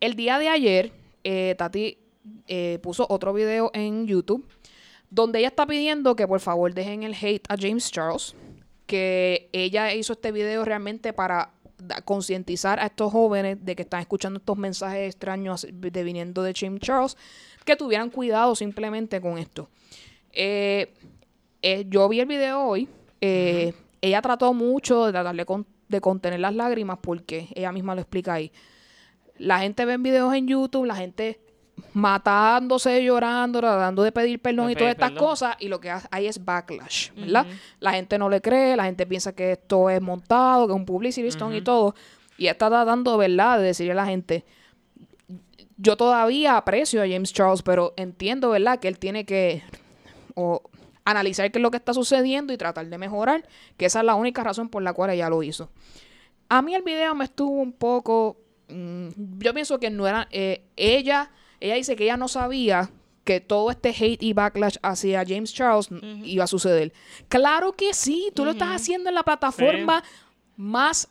El 0.00 0.14
día 0.16 0.38
de 0.38 0.48
ayer, 0.48 0.92
eh, 1.24 1.54
Tati 1.56 1.98
eh, 2.48 2.78
puso 2.82 3.06
otro 3.08 3.32
video 3.32 3.70
en 3.74 4.06
YouTube 4.06 4.46
donde 5.14 5.40
ella 5.40 5.48
está 5.48 5.66
pidiendo 5.66 6.16
que 6.16 6.26
por 6.26 6.40
favor 6.40 6.72
dejen 6.72 7.02
el 7.02 7.12
hate 7.14 7.44
a 7.50 7.56
James 7.58 7.90
Charles, 7.90 8.34
que 8.86 9.50
ella 9.52 9.92
hizo 9.94 10.14
este 10.14 10.32
video 10.32 10.64
realmente 10.64 11.12
para 11.12 11.50
concientizar 12.06 12.80
a 12.80 12.86
estos 12.86 13.12
jóvenes 13.12 13.58
de 13.62 13.76
que 13.76 13.82
están 13.82 14.00
escuchando 14.00 14.38
estos 14.38 14.56
mensajes 14.56 15.08
extraños 15.14 15.66
de 15.70 16.02
viniendo 16.04 16.42
de 16.42 16.54
James 16.56 16.80
Charles, 16.80 17.16
que 17.66 17.76
tuvieran 17.76 18.08
cuidado 18.08 18.54
simplemente 18.54 19.20
con 19.20 19.36
esto. 19.36 19.68
Eh, 20.32 20.94
eh, 21.60 21.84
yo 21.88 22.08
vi 22.08 22.20
el 22.20 22.26
video 22.26 22.62
hoy. 22.62 22.88
eh, 23.20 23.74
Ella 24.00 24.22
trató 24.22 24.54
mucho 24.54 25.04
de 25.06 25.12
tratar 25.12 25.36
de, 25.36 25.44
con- 25.44 25.66
de 25.88 26.00
contener 26.00 26.40
las 26.40 26.54
lágrimas 26.54 26.98
porque 27.02 27.48
ella 27.54 27.70
misma 27.70 27.94
lo 27.94 28.00
explica 28.00 28.32
ahí. 28.34 28.50
La 29.36 29.58
gente 29.60 29.84
ve 29.84 29.96
videos 29.98 30.32
en 30.34 30.46
YouTube, 30.48 30.86
la 30.86 30.96
gente 30.96 31.40
matándose, 31.94 33.04
llorando, 33.04 33.60
tratando 33.60 34.02
de 34.02 34.12
pedir 34.12 34.40
perdón 34.40 34.66
De 34.66 34.72
y 34.72 34.76
todas 34.76 34.92
estas 34.92 35.10
perdón. 35.10 35.28
cosas, 35.28 35.56
y 35.60 35.68
lo 35.68 35.80
que 35.80 35.90
ha- 35.90 36.02
hay 36.10 36.26
es 36.26 36.44
backlash, 36.44 37.10
¿verdad? 37.14 37.46
La 37.80 37.92
gente 37.92 38.18
no 38.18 38.28
le 38.28 38.40
cree, 38.40 38.76
la 38.76 38.84
gente 38.84 39.06
piensa 39.06 39.34
que 39.34 39.52
esto 39.52 39.90
es 39.90 40.00
montado, 40.00 40.66
que 40.66 40.72
es 40.72 40.76
un 40.76 40.86
publicity 40.86 41.30
stunt 41.30 41.54
y 41.54 41.60
todo, 41.62 41.94
y 42.38 42.46
está 42.46 42.68
tratando, 42.68 43.16
¿verdad?, 43.18 43.58
de 43.58 43.64
decirle 43.66 43.92
a 43.92 43.96
la 43.96 44.06
gente, 44.06 44.44
yo 45.76 45.96
todavía 45.96 46.56
aprecio 46.56 47.02
a 47.02 47.06
James 47.08 47.32
Charles, 47.32 47.62
pero 47.62 47.92
entiendo, 47.96 48.50
¿verdad?, 48.50 48.78
que 48.78 48.88
él 48.88 48.98
tiene 48.98 49.24
que 49.24 49.62
o, 50.34 50.62
analizar 51.04 51.50
qué 51.50 51.58
es 51.58 51.62
lo 51.62 51.70
que 51.70 51.76
está 51.76 51.92
sucediendo 51.92 52.52
y 52.52 52.56
tratar 52.56 52.86
de 52.86 52.96
mejorar, 52.98 53.46
que 53.76 53.86
esa 53.86 53.98
es 54.00 54.06
la 54.06 54.14
única 54.14 54.44
razón 54.44 54.68
por 54.68 54.82
la 54.82 54.92
cual 54.92 55.10
ella 55.10 55.28
lo 55.28 55.42
hizo. 55.42 55.68
A 56.48 56.62
mí 56.62 56.74
el 56.74 56.82
video 56.82 57.14
me 57.14 57.24
estuvo 57.24 57.60
un 57.60 57.72
poco. 57.72 58.36
mm, 58.68 59.08
yo 59.40 59.52
pienso 59.52 59.78
que 59.78 59.90
no 59.90 60.06
era. 60.06 60.28
eh, 60.30 60.62
ella, 60.76 61.30
ella 61.64 61.74
dice 61.76 61.96
que 61.96 62.04
ella 62.04 62.16
no 62.16 62.28
sabía 62.28 62.90
que 63.24 63.40
todo 63.40 63.70
este 63.70 63.90
hate 63.90 64.22
y 64.22 64.32
backlash 64.32 64.76
hacia 64.82 65.24
James 65.26 65.54
Charles 65.54 65.88
iba 66.24 66.44
a 66.44 66.48
suceder. 66.48 66.92
Claro 67.28 67.72
que 67.72 67.94
sí, 67.94 68.30
tú 68.34 68.44
lo 68.44 68.50
estás 68.50 68.70
haciendo 68.70 69.08
en 69.08 69.14
la 69.14 69.22
plataforma 69.22 70.02
más. 70.56 71.08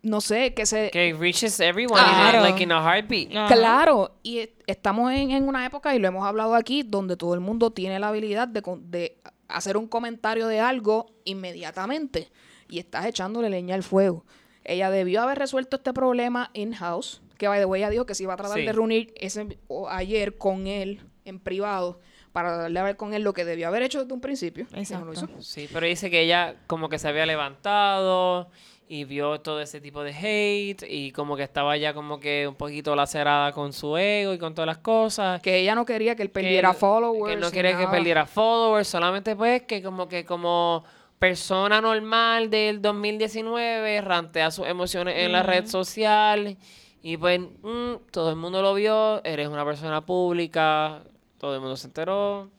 No 0.00 0.20
sé, 0.20 0.54
que 0.54 0.64
se. 0.64 0.90
Que 0.90 1.12
reaches 1.18 1.58
everyone 1.58 2.00
Claro. 2.00 2.38
in, 2.38 2.44
like 2.44 2.62
in 2.62 2.70
a 2.72 2.80
heartbeat. 2.80 3.30
Claro, 3.48 4.12
y 4.22 4.48
estamos 4.66 5.10
en, 5.12 5.32
en 5.32 5.48
una 5.48 5.66
época, 5.66 5.94
y 5.94 5.98
lo 5.98 6.06
hemos 6.06 6.24
hablado 6.24 6.54
aquí, 6.54 6.84
donde 6.84 7.16
todo 7.16 7.34
el 7.34 7.40
mundo 7.40 7.72
tiene 7.72 7.98
la 7.98 8.08
habilidad 8.08 8.46
de, 8.46 8.62
de 8.82 9.18
hacer 9.48 9.76
un 9.76 9.88
comentario 9.88 10.46
de 10.46 10.60
algo 10.60 11.06
inmediatamente. 11.24 12.30
Y 12.68 12.78
estás 12.78 13.06
echándole 13.06 13.50
leña 13.50 13.74
al 13.74 13.82
fuego. 13.82 14.24
Ella 14.64 14.90
debió 14.90 15.22
haber 15.22 15.38
resuelto 15.38 15.76
este 15.76 15.92
problema 15.92 16.50
in-house, 16.52 17.20
que 17.38 17.48
by 17.48 17.58
the 17.60 17.64
way, 17.64 17.80
ella 17.80 17.88
dijo 17.90 18.04
que 18.04 18.14
se 18.14 18.24
iba 18.24 18.34
a 18.34 18.36
tratar 18.36 18.58
Sí. 18.58 18.64
de 18.66 18.72
reunir 18.72 19.14
ese, 19.16 19.58
o 19.68 19.88
ayer 19.88 20.36
con 20.36 20.66
él 20.66 21.00
en 21.24 21.38
privado 21.40 22.00
para 22.32 22.56
darle 22.56 22.78
a 22.78 22.82
ver 22.82 22.96
con 22.96 23.14
él 23.14 23.22
lo 23.22 23.32
que 23.32 23.44
debió 23.44 23.68
haber 23.68 23.82
hecho 23.82 24.00
desde 24.02 24.12
un 24.12 24.20
principio. 24.20 24.64
y 24.70 24.74
no 24.92 25.04
lo 25.04 25.12
Exacto. 25.12 25.12
hizo. 25.38 25.42
Sí, 25.42 25.68
pero 25.72 25.86
dice 25.86 26.10
que 26.10 26.20
ella 26.20 26.56
como 26.66 26.88
que 26.90 26.98
se 26.98 27.08
había 27.08 27.24
levantado 27.26 28.50
y 28.90 29.04
vio 29.04 29.40
todo 29.40 29.60
ese 29.60 29.80
tipo 29.82 30.02
de 30.02 30.12
hate 30.14 30.82
y 30.88 31.12
como 31.12 31.36
que 31.36 31.42
estaba 31.42 31.76
ya 31.76 31.92
como 31.92 32.20
que 32.20 32.46
un 32.48 32.54
poquito 32.54 32.96
lacerada 32.96 33.52
con 33.52 33.72
su 33.72 33.96
ego 33.98 34.32
y 34.32 34.38
con 34.38 34.54
todas 34.54 34.66
las 34.66 34.78
cosas. 34.78 35.40
Que 35.42 35.58
ella 35.58 35.74
no 35.74 35.84
quería 35.84 36.16
que 36.16 36.22
él 36.22 36.28
que 36.28 36.32
perdiera 36.34 36.72
followers. 36.72 37.34
Que 37.34 37.40
no 37.40 37.50
quería 37.50 37.72
que 37.72 37.84
nada. 37.84 37.90
perdiera 37.90 38.24
followers, 38.26 38.88
solamente 38.88 39.36
pues 39.36 39.62
que 39.62 39.82
como 39.82 40.08
que 40.08 40.24
como 40.24 40.84
persona 41.18 41.80
normal 41.80 42.48
del 42.48 42.80
2019 42.80 44.00
rantea 44.00 44.50
sus 44.50 44.66
emociones 44.66 45.16
en 45.18 45.32
la 45.32 45.42
red 45.42 45.66
social 45.66 46.56
y 47.02 47.16
pues 47.16 47.40
mm, 47.40 47.94
todo 48.10 48.30
el 48.30 48.36
mundo 48.36 48.62
lo 48.62 48.74
vio, 48.74 49.22
eres 49.24 49.48
una 49.48 49.64
persona 49.64 50.04
pública, 50.04 51.02
todo 51.38 51.54
el 51.54 51.60
mundo 51.60 51.76
se 51.76 51.86
enteró. 51.86 52.50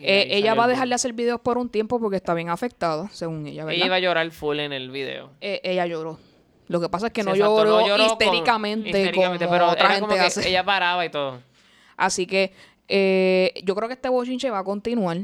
Eh, 0.00 0.28
ella 0.30 0.54
va 0.54 0.64
a 0.64 0.68
dejar 0.68 0.88
de 0.88 0.94
hacer 0.94 1.12
videos 1.12 1.40
por 1.40 1.58
un 1.58 1.68
tiempo 1.68 2.00
porque 2.00 2.16
está 2.16 2.34
bien 2.34 2.48
afectada, 2.48 3.08
según 3.10 3.46
ella, 3.46 3.64
¿verdad? 3.64 3.76
Ella 3.76 3.86
iba 3.86 3.96
a 3.96 4.00
llorar 4.00 4.30
full 4.32 4.58
en 4.58 4.72
el 4.72 4.90
video. 4.90 5.30
Eh, 5.40 5.60
ella 5.62 5.86
lloró. 5.86 6.18
Lo 6.66 6.80
que 6.80 6.88
pasa 6.88 7.08
es 7.08 7.12
que 7.12 7.22
no, 7.22 7.30
exacto, 7.32 7.58
lloró 7.64 7.80
no 7.80 7.86
lloró 7.86 8.08
como- 8.08 8.12
histéricamente, 8.12 8.88
histéricamente, 8.88 9.44
como 9.44 9.56
pero 9.58 9.70
otra 9.70 9.88
gente 9.90 10.00
como 10.02 10.14
que 10.14 10.20
hace. 10.20 10.48
ella 10.48 10.64
paraba 10.64 11.04
y 11.04 11.10
todo. 11.10 11.40
Así 11.96 12.26
que 12.26 12.52
eh, 12.88 13.52
yo 13.64 13.74
creo 13.76 13.88
que 13.88 13.94
este 13.94 14.08
bochinche 14.08 14.50
va 14.50 14.58
a 14.60 14.64
continuar. 14.64 15.18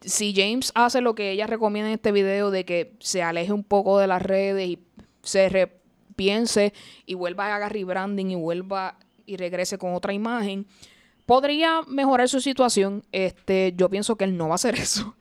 Si 0.00 0.34
James 0.36 0.70
hace 0.74 1.00
lo 1.00 1.14
que 1.14 1.30
ella 1.30 1.46
recomienda 1.46 1.88
en 1.88 1.94
este 1.94 2.12
video 2.12 2.50
de 2.50 2.66
que 2.66 2.92
se 3.00 3.22
aleje 3.22 3.52
un 3.52 3.64
poco 3.64 3.98
de 3.98 4.06
las 4.06 4.20
redes 4.20 4.68
y 4.68 4.78
se 5.22 5.72
repiense 6.14 6.72
y 7.06 7.14
vuelva 7.14 7.46
a 7.46 7.56
haga 7.56 7.68
rebranding 7.68 8.30
y 8.30 8.34
vuelva 8.36 8.96
y 9.26 9.36
regrese 9.36 9.78
con 9.78 9.94
otra 9.94 10.12
imagen, 10.12 10.66
podría 11.26 11.82
mejorar 11.88 12.28
su 12.28 12.40
situación. 12.40 13.02
Este, 13.10 13.74
yo 13.76 13.90
pienso 13.90 14.16
que 14.16 14.24
él 14.24 14.36
no 14.36 14.46
va 14.46 14.52
a 14.52 14.54
hacer 14.54 14.74
eso. 14.78 15.16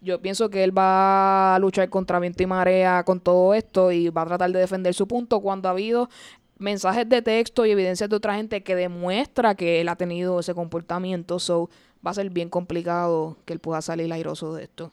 Yo 0.00 0.22
pienso 0.22 0.48
que 0.48 0.64
él 0.64 0.76
va 0.76 1.54
a 1.54 1.58
luchar 1.58 1.90
contra 1.90 2.18
viento 2.18 2.42
y 2.42 2.46
marea 2.46 3.04
con 3.04 3.20
todo 3.20 3.52
esto 3.52 3.92
y 3.92 4.08
va 4.08 4.22
a 4.22 4.26
tratar 4.26 4.50
de 4.50 4.58
defender 4.58 4.94
su 4.94 5.06
punto 5.06 5.40
cuando 5.40 5.68
ha 5.68 5.72
habido 5.72 6.08
mensajes 6.56 7.06
de 7.06 7.20
texto 7.20 7.66
y 7.66 7.70
evidencias 7.70 8.08
de 8.08 8.16
otra 8.16 8.34
gente 8.34 8.62
que 8.62 8.74
demuestra 8.74 9.54
que 9.54 9.82
él 9.82 9.88
ha 9.90 9.96
tenido 9.96 10.40
ese 10.40 10.54
comportamiento. 10.54 11.38
So, 11.38 11.68
va 12.06 12.12
a 12.12 12.14
ser 12.14 12.30
bien 12.30 12.48
complicado 12.48 13.36
que 13.44 13.52
él 13.52 13.58
pueda 13.58 13.82
salir 13.82 14.10
airoso 14.10 14.54
de 14.54 14.64
esto. 14.64 14.92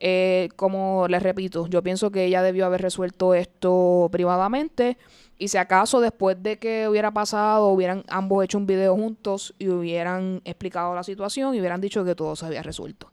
Eh, 0.00 0.48
como 0.56 1.06
les 1.08 1.22
repito, 1.22 1.66
yo 1.66 1.82
pienso 1.82 2.10
que 2.10 2.24
ella 2.24 2.42
debió 2.42 2.66
haber 2.66 2.82
resuelto 2.82 3.34
esto 3.34 4.08
privadamente 4.12 4.96
y 5.38 5.48
si 5.48 5.56
acaso 5.58 6.00
después 6.00 6.40
de 6.42 6.58
que 6.58 6.88
hubiera 6.88 7.10
pasado, 7.12 7.68
hubieran 7.68 8.04
ambos 8.08 8.44
hecho 8.44 8.58
un 8.58 8.66
video 8.66 8.94
juntos 8.94 9.54
y 9.58 9.68
hubieran 9.68 10.40
explicado 10.44 10.94
la 10.94 11.02
situación 11.02 11.54
y 11.54 11.60
hubieran 11.60 11.80
dicho 11.80 12.04
que 12.04 12.14
todo 12.14 12.36
se 12.36 12.46
había 12.46 12.62
resuelto. 12.62 13.10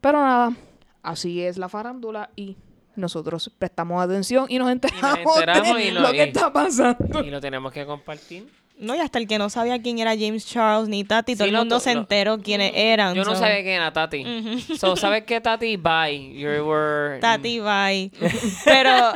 Pero 0.00 0.18
nada, 0.20 0.52
así 1.02 1.42
es 1.42 1.56
la 1.58 1.68
farándula 1.68 2.30
y 2.36 2.56
nosotros 2.96 3.50
prestamos 3.58 4.02
atención 4.04 4.46
y 4.48 4.58
nos 4.58 4.70
enteramos, 4.70 5.36
enteramos 5.36 5.76
de 5.76 5.88
y 5.88 5.92
no- 5.92 6.00
lo 6.00 6.10
que 6.12 6.16
y- 6.16 6.20
está 6.28 6.52
pasando. 6.52 7.24
Y 7.24 7.30
lo 7.30 7.40
tenemos 7.40 7.72
que 7.72 7.84
compartir. 7.86 8.48
No, 8.76 8.94
y 8.94 8.98
hasta 8.98 9.18
el 9.20 9.28
que 9.28 9.38
no 9.38 9.48
sabía 9.50 9.80
quién 9.80 10.00
era 10.00 10.10
James 10.18 10.44
Charles 10.46 10.88
ni 10.88 11.04
Tati, 11.04 11.34
todo 11.36 11.44
Sí, 11.44 11.48
el 11.50 11.52
no, 11.54 11.60
mundo 11.60 11.78
se 11.78 11.94
no. 11.94 12.00
enteró 12.00 12.38
quiénes 12.40 12.72
eran. 12.74 13.14
Yo 13.14 13.24
no 13.24 13.36
sabía 13.36 13.62
quién 13.62 13.74
era 13.76 13.92
Tati. 13.92 14.24
So, 14.76 14.96
¿sabes 14.96 15.22
qué, 15.24 15.40
Tati? 15.40 15.76
Bye. 15.76 16.34
You 16.36 16.48
were... 16.66 17.18
Tati, 17.20 17.60
bye. 17.60 18.10
Pero, 18.64 19.12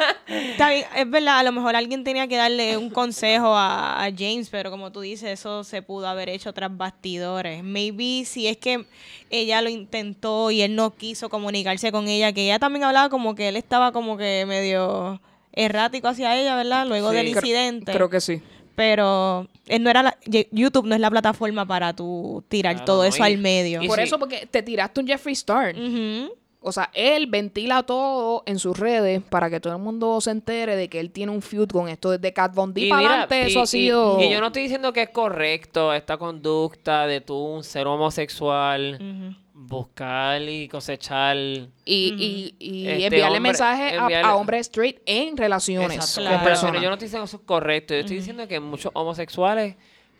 es 0.97 1.11
verdad, 1.11 1.41
a 1.41 1.43
lo 1.43 1.51
mejor 1.53 1.75
alguien 1.75 2.05
tenía 2.05 2.29
que 2.29 2.37
darle 2.37 2.77
un 2.77 2.89
consejo 2.89 3.49
a, 3.57 4.05
a 4.05 4.11
James, 4.17 4.49
pero 4.49 4.71
como 4.71 4.93
tú 4.93 5.01
dices, 5.01 5.31
eso 5.41 5.65
se 5.65 5.83
pudo 5.83 6.07
haber 6.09 6.29
hecho 6.29 6.53
tras 6.53 6.75
bastidores. 6.77 7.63
Maybe 7.65 8.25
si 8.25 8.47
es 8.47 8.57
que 8.59 8.85
ella 9.29 9.61
lo 9.61 9.71
intentó 9.71 10.51
y 10.53 10.63
él 10.63 10.77
no 10.77 10.95
quiso 10.95 11.29
comunicarse 11.29 11.91
con 11.91 12.07
ella, 12.09 12.33
que 12.33 12.45
ella 12.45 12.59
también 12.61 12.85
hablaba 12.85 13.09
como 13.09 13.35
que 13.35 13.49
él 13.49 13.57
estaba 13.57 13.91
como 13.93 14.17
que 14.17 14.45
medio 14.47 15.21
errático 15.53 16.07
hacia 16.09 16.37
ella, 16.39 16.55
¿verdad? 16.55 16.87
Luego 16.87 17.11
Sí. 17.11 17.17
del 17.17 17.27
Creo- 17.33 17.39
incidente. 17.41 17.93
Creo 17.93 18.09
que 18.09 18.21
sí. 18.21 18.41
Pero 18.79 19.49
él 19.67 19.83
no 19.83 19.91
era 19.91 20.05
la- 20.05 20.17
YouTube 20.53 20.87
no 20.87 20.95
es 20.95 21.01
la 21.01 21.11
plataforma 21.11 21.67
para 21.67 21.97
tú 21.97 22.45
tirar 22.49 22.75
Claro, 22.77 22.85
todo 22.87 22.99
no, 22.99 23.05
eso 23.09 23.19
y- 23.25 23.27
al 23.27 23.39
medio. 23.39 23.83
y 23.83 23.89
Por 23.89 23.97
sí. 23.99 24.05
eso, 24.05 24.21
porque 24.21 24.47
te 24.49 24.63
tiraste 24.63 25.01
un 25.01 25.09
Jeffree 25.09 25.33
Star. 25.33 25.75
Ujú. 25.77 26.33
O 26.61 26.71
sea, 26.71 26.89
él 26.95 27.27
ventila 27.27 27.83
todo 27.83 28.45
en 28.47 28.61
sus 28.61 28.79
redes 28.79 29.21
para 29.29 29.51
que 29.51 29.59
todo 29.59 29.73
el 29.73 29.81
mundo 29.83 30.21
se 30.21 30.31
entere 30.31 30.77
de 30.77 30.89
que 30.89 31.01
él 31.01 31.11
tiene 31.11 31.33
un 31.33 31.43
feud 31.43 31.69
con 31.69 31.89
esto 31.89 32.11
desde 32.13 32.33
Cat 32.33 32.55
Von 32.55 32.73
D 32.73 32.83
Y 32.83 32.89
para 32.89 33.01
mira, 33.01 33.11
adelante. 33.23 33.43
y- 33.43 33.51
Eso 33.51 33.61
ha 33.61 33.65
y- 33.65 33.67
sido. 33.67 34.21
Y, 34.23 34.31
yo 34.31 34.41
no 34.41 34.47
estoy 34.47 34.63
diciendo 34.63 34.93
que 34.93 35.03
es 35.03 35.09
correcto 35.11 35.93
esta 35.93 36.17
conducta 36.17 37.07
de 37.09 37.21
tú 37.21 37.35
un 37.37 37.65
ser 37.65 37.87
homosexual 37.89 39.37
buscar 39.61 40.41
y 40.43 40.69
cosechar. 40.69 41.37
y, 41.37 41.69
y- 41.85 42.55
y 42.61 42.87
Este 42.89 43.07
enviarle 43.07 43.25
hombre- 43.39 43.41
mensajes 43.41 43.93
a- 43.93 43.97
enviarle- 44.05 44.29
a, 44.29 44.37
hombres 44.37 44.61
straight 44.69 45.01
en 45.05 45.37
relaciones 45.37 45.97
Exacto, 45.97 46.31
con 46.31 46.41
Claro. 46.45 46.61
pero 46.73 46.83
yo 46.83 46.89
no 46.89 46.95
estoy 46.95 47.07
diciendo 47.07 47.25
eso 47.25 47.37
es 47.39 47.43
correcto. 47.45 47.95
Yo 47.95 48.01
estoy 48.01 48.17
diciendo 48.17 48.47
que 48.47 48.61
muchos 48.61 48.93
homosexuales 48.95 49.75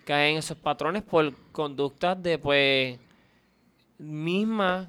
caen 0.05 0.33
en 0.33 0.39
esos 0.39 0.57
patrones 0.57 1.03
por 1.05 1.33
conductas 1.53 2.21
de, 2.21 2.39
pues, 2.39 2.99
mismas, 3.99 4.89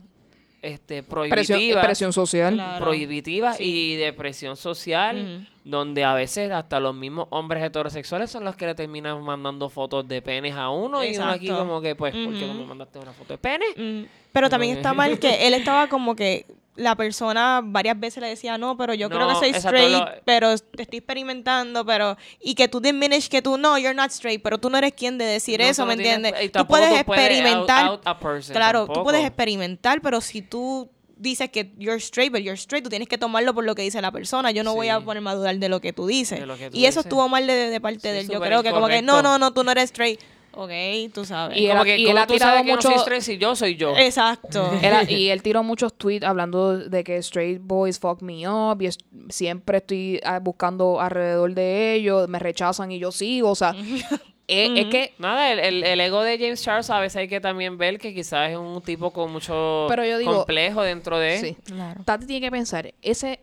este, 0.62 1.04
presión, 1.04 1.10
prohibitivas. 1.10 1.86
presión 1.86 2.14
social. 2.14 2.54
Claro. 2.56 2.86
prohibitivas 2.86 3.60
y 3.62 3.96
de 3.96 4.14
presión 4.14 4.56
social, 4.58 5.48
donde 5.64 6.04
a 6.04 6.14
veces 6.14 6.52
hasta 6.52 6.80
los 6.80 6.96
mismos 6.96 7.28
hombres 7.32 7.64
heterosexuales 7.64 8.32
son 8.32 8.44
los 8.44 8.56
que 8.56 8.66
le 8.66 8.76
terminan 8.76 9.22
mandando 9.24 9.70
fotos 9.70 10.08
de 10.08 10.22
penes 10.22 10.56
a 10.56 10.70
uno 10.70 11.04
y 11.04 11.16
uno 11.16 11.26
aquí 11.30 11.48
como 11.50 11.82
que, 11.82 11.96
pues, 11.96 12.14
¿por 12.14 12.34
qué 12.34 12.46
no 12.48 12.54
me 12.54 12.66
mandaste 12.66 13.00
una 13.00 13.14
foto 13.14 13.34
de 13.34 13.38
pene? 13.38 13.66
Mm, 13.76 14.06
Pero 14.32 14.50
también 14.50 14.78
está 14.78 14.94
mal 14.94 15.20
que 15.20 15.48
él 15.48 15.54
estaba 15.54 15.88
como 15.88 16.16
que 16.16 16.46
la 16.76 16.96
persona 16.96 17.60
varias 17.62 18.00
veces 18.00 18.22
le 18.22 18.30
decía, 18.30 18.58
no, 18.58 18.78
pero 18.78 18.94
yo 18.94 19.10
creo 19.10 19.28
que 19.28 19.36
soy 19.36 19.50
straight, 19.50 19.92
lo- 19.92 20.08
pero 20.24 20.58
te 20.58 20.84
estoy 20.84 21.00
experimentando, 21.00 21.86
pero... 21.86 22.16
Y 22.40 22.56
que 22.56 22.70
tú 22.70 22.80
diminish 22.80 23.28
que 23.28 23.42
tú, 23.42 23.58
no, 23.58 23.78
you're 23.78 23.94
not 23.94 24.12
straight, 24.12 24.42
pero 24.42 24.60
tú 24.60 24.70
no 24.70 24.78
eres 24.78 24.94
quien 24.94 25.18
de 25.18 25.26
decir 25.26 25.60
No, 25.60 25.66
eso, 25.66 25.86
¿me 25.86 25.98
tienes- 25.98 26.28
entiendes? 26.32 26.52
Tú 26.54 26.66
puedes 26.66 26.94
experimentar, 27.02 27.86
out- 27.86 28.08
out 28.08 28.44
claro, 28.54 28.88
tú 28.88 29.04
puedes 29.04 29.26
experimentar, 29.26 30.00
pero 30.02 30.22
si 30.22 30.42
tú 30.42 30.90
dices 31.20 31.50
que 31.52 31.72
you're 31.78 31.98
straight, 32.00 32.32
but 32.32 32.42
you're 32.42 32.58
straight, 32.58 32.84
tú 32.84 32.90
tienes 32.90 33.08
que 33.08 33.18
tomarlo 33.18 33.54
por 33.54 33.64
lo 33.66 33.76
que 33.76 33.82
dice 33.84 34.02
la 34.02 34.12
persona. 34.12 34.52
Yo 34.52 34.64
no 34.64 34.74
voy 34.74 34.88
a 34.90 35.00
ponerme 35.02 35.30
a 35.30 35.36
dudar 35.36 35.58
de 35.58 35.70
lo 35.70 35.80
que 35.82 35.94
tú 35.94 36.08
dices. 36.08 36.40
Que 36.40 36.46
tú 36.72 36.78
y 36.78 36.86
eso 36.86 37.00
dices. 37.00 37.06
estuvo 37.06 37.30
mal 37.30 37.46
de, 37.46 37.54
de 37.70 37.82
parte 37.82 38.00
Sí, 38.00 38.08
de 38.10 38.20
él. 38.22 38.30
Yo 38.30 38.40
creo 38.42 38.64
que 38.64 38.72
como 38.72 38.88
que, 38.88 39.02
no, 39.02 39.22
no, 39.22 39.38
no, 39.38 39.54
tú 39.54 39.64
no 39.64 39.72
eres 39.72 39.86
straight. 39.86 40.20
Ok, 40.52 40.72
tú 41.14 41.24
sabes. 41.26 41.58
Y 41.58 41.66
él 41.66 41.70
como 41.70 41.82
ha- 41.82 41.86
que, 41.86 41.98
y 42.00 42.02
él 42.06 42.08
¿cómo 42.10 42.20
ha 42.24 42.28
tú 42.28 42.34
tirado 42.34 42.52
sabes 42.58 42.66
que 42.78 42.90
no 42.90 42.96
straight 43.02 43.22
si 43.22 43.38
yo 43.38 43.56
soy 43.56 43.76
yo? 43.76 43.96
Exacto. 43.96 44.72
Él 44.82 45.10
y 45.12 45.30
él 45.30 45.44
tiró 45.44 45.62
muchos 45.64 45.94
tweets 45.94 46.26
hablando 46.26 46.76
de 46.80 47.04
que 47.04 47.18
straight 47.18 47.62
boys 47.62 48.00
fuck 48.00 48.22
me 48.24 48.48
up 48.50 48.82
y 48.82 48.88
es- 48.88 48.98
siempre 49.30 49.78
estoy 49.78 50.20
ah, 50.24 50.40
buscando 50.40 51.00
alrededor 51.00 51.54
de 51.54 51.94
ellos, 51.94 52.28
me 52.28 52.40
rechazan 52.40 52.92
y 52.92 52.98
yo 53.00 53.12
sigo, 53.12 53.52
o 53.52 53.56
sea, 53.56 53.76
es, 54.50 54.86
es 54.86 54.86
que 54.88 55.14
Nada, 55.20 55.52
el, 55.52 55.60
el- 55.60 55.84
el 55.84 56.02
ego 56.02 56.22
de 56.24 56.38
James 56.38 56.62
Charles 56.62 56.90
a 56.90 57.00
veces 57.00 57.18
hay 57.18 57.28
que 57.28 57.40
también 57.40 57.78
ver 57.78 57.98
que 58.00 58.14
quizás 58.14 58.52
es 58.52 58.58
un 58.58 58.82
tipo 58.82 59.12
con 59.12 59.32
mucho 59.32 59.86
Pero 59.90 60.04
yo 60.04 60.18
digo- 60.18 60.36
complejo 60.38 60.82
dentro 60.82 61.18
de... 61.20 61.40
sí. 61.40 61.58
Claro. 61.64 62.02
Tati 62.04 62.26
tiene 62.26 62.46
que 62.48 62.52
pensar, 62.52 62.94
ese 63.02 63.40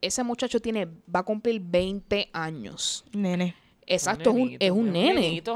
ese 0.00 0.22
muchacho 0.22 0.60
tiene 0.60 0.86
va 1.14 1.20
a 1.20 1.22
cumplir 1.24 1.60
20 1.60 2.30
años. 2.32 3.04
Nene. 3.12 3.54
Exacto, 3.90 4.30
es 4.30 4.36
un, 4.36 4.42
nenito, 4.42 4.64
es 4.64 4.70
un 4.70 4.76
es 4.78 4.84
un 4.86 4.92
nene. 4.92 5.14
nenito, 5.14 5.54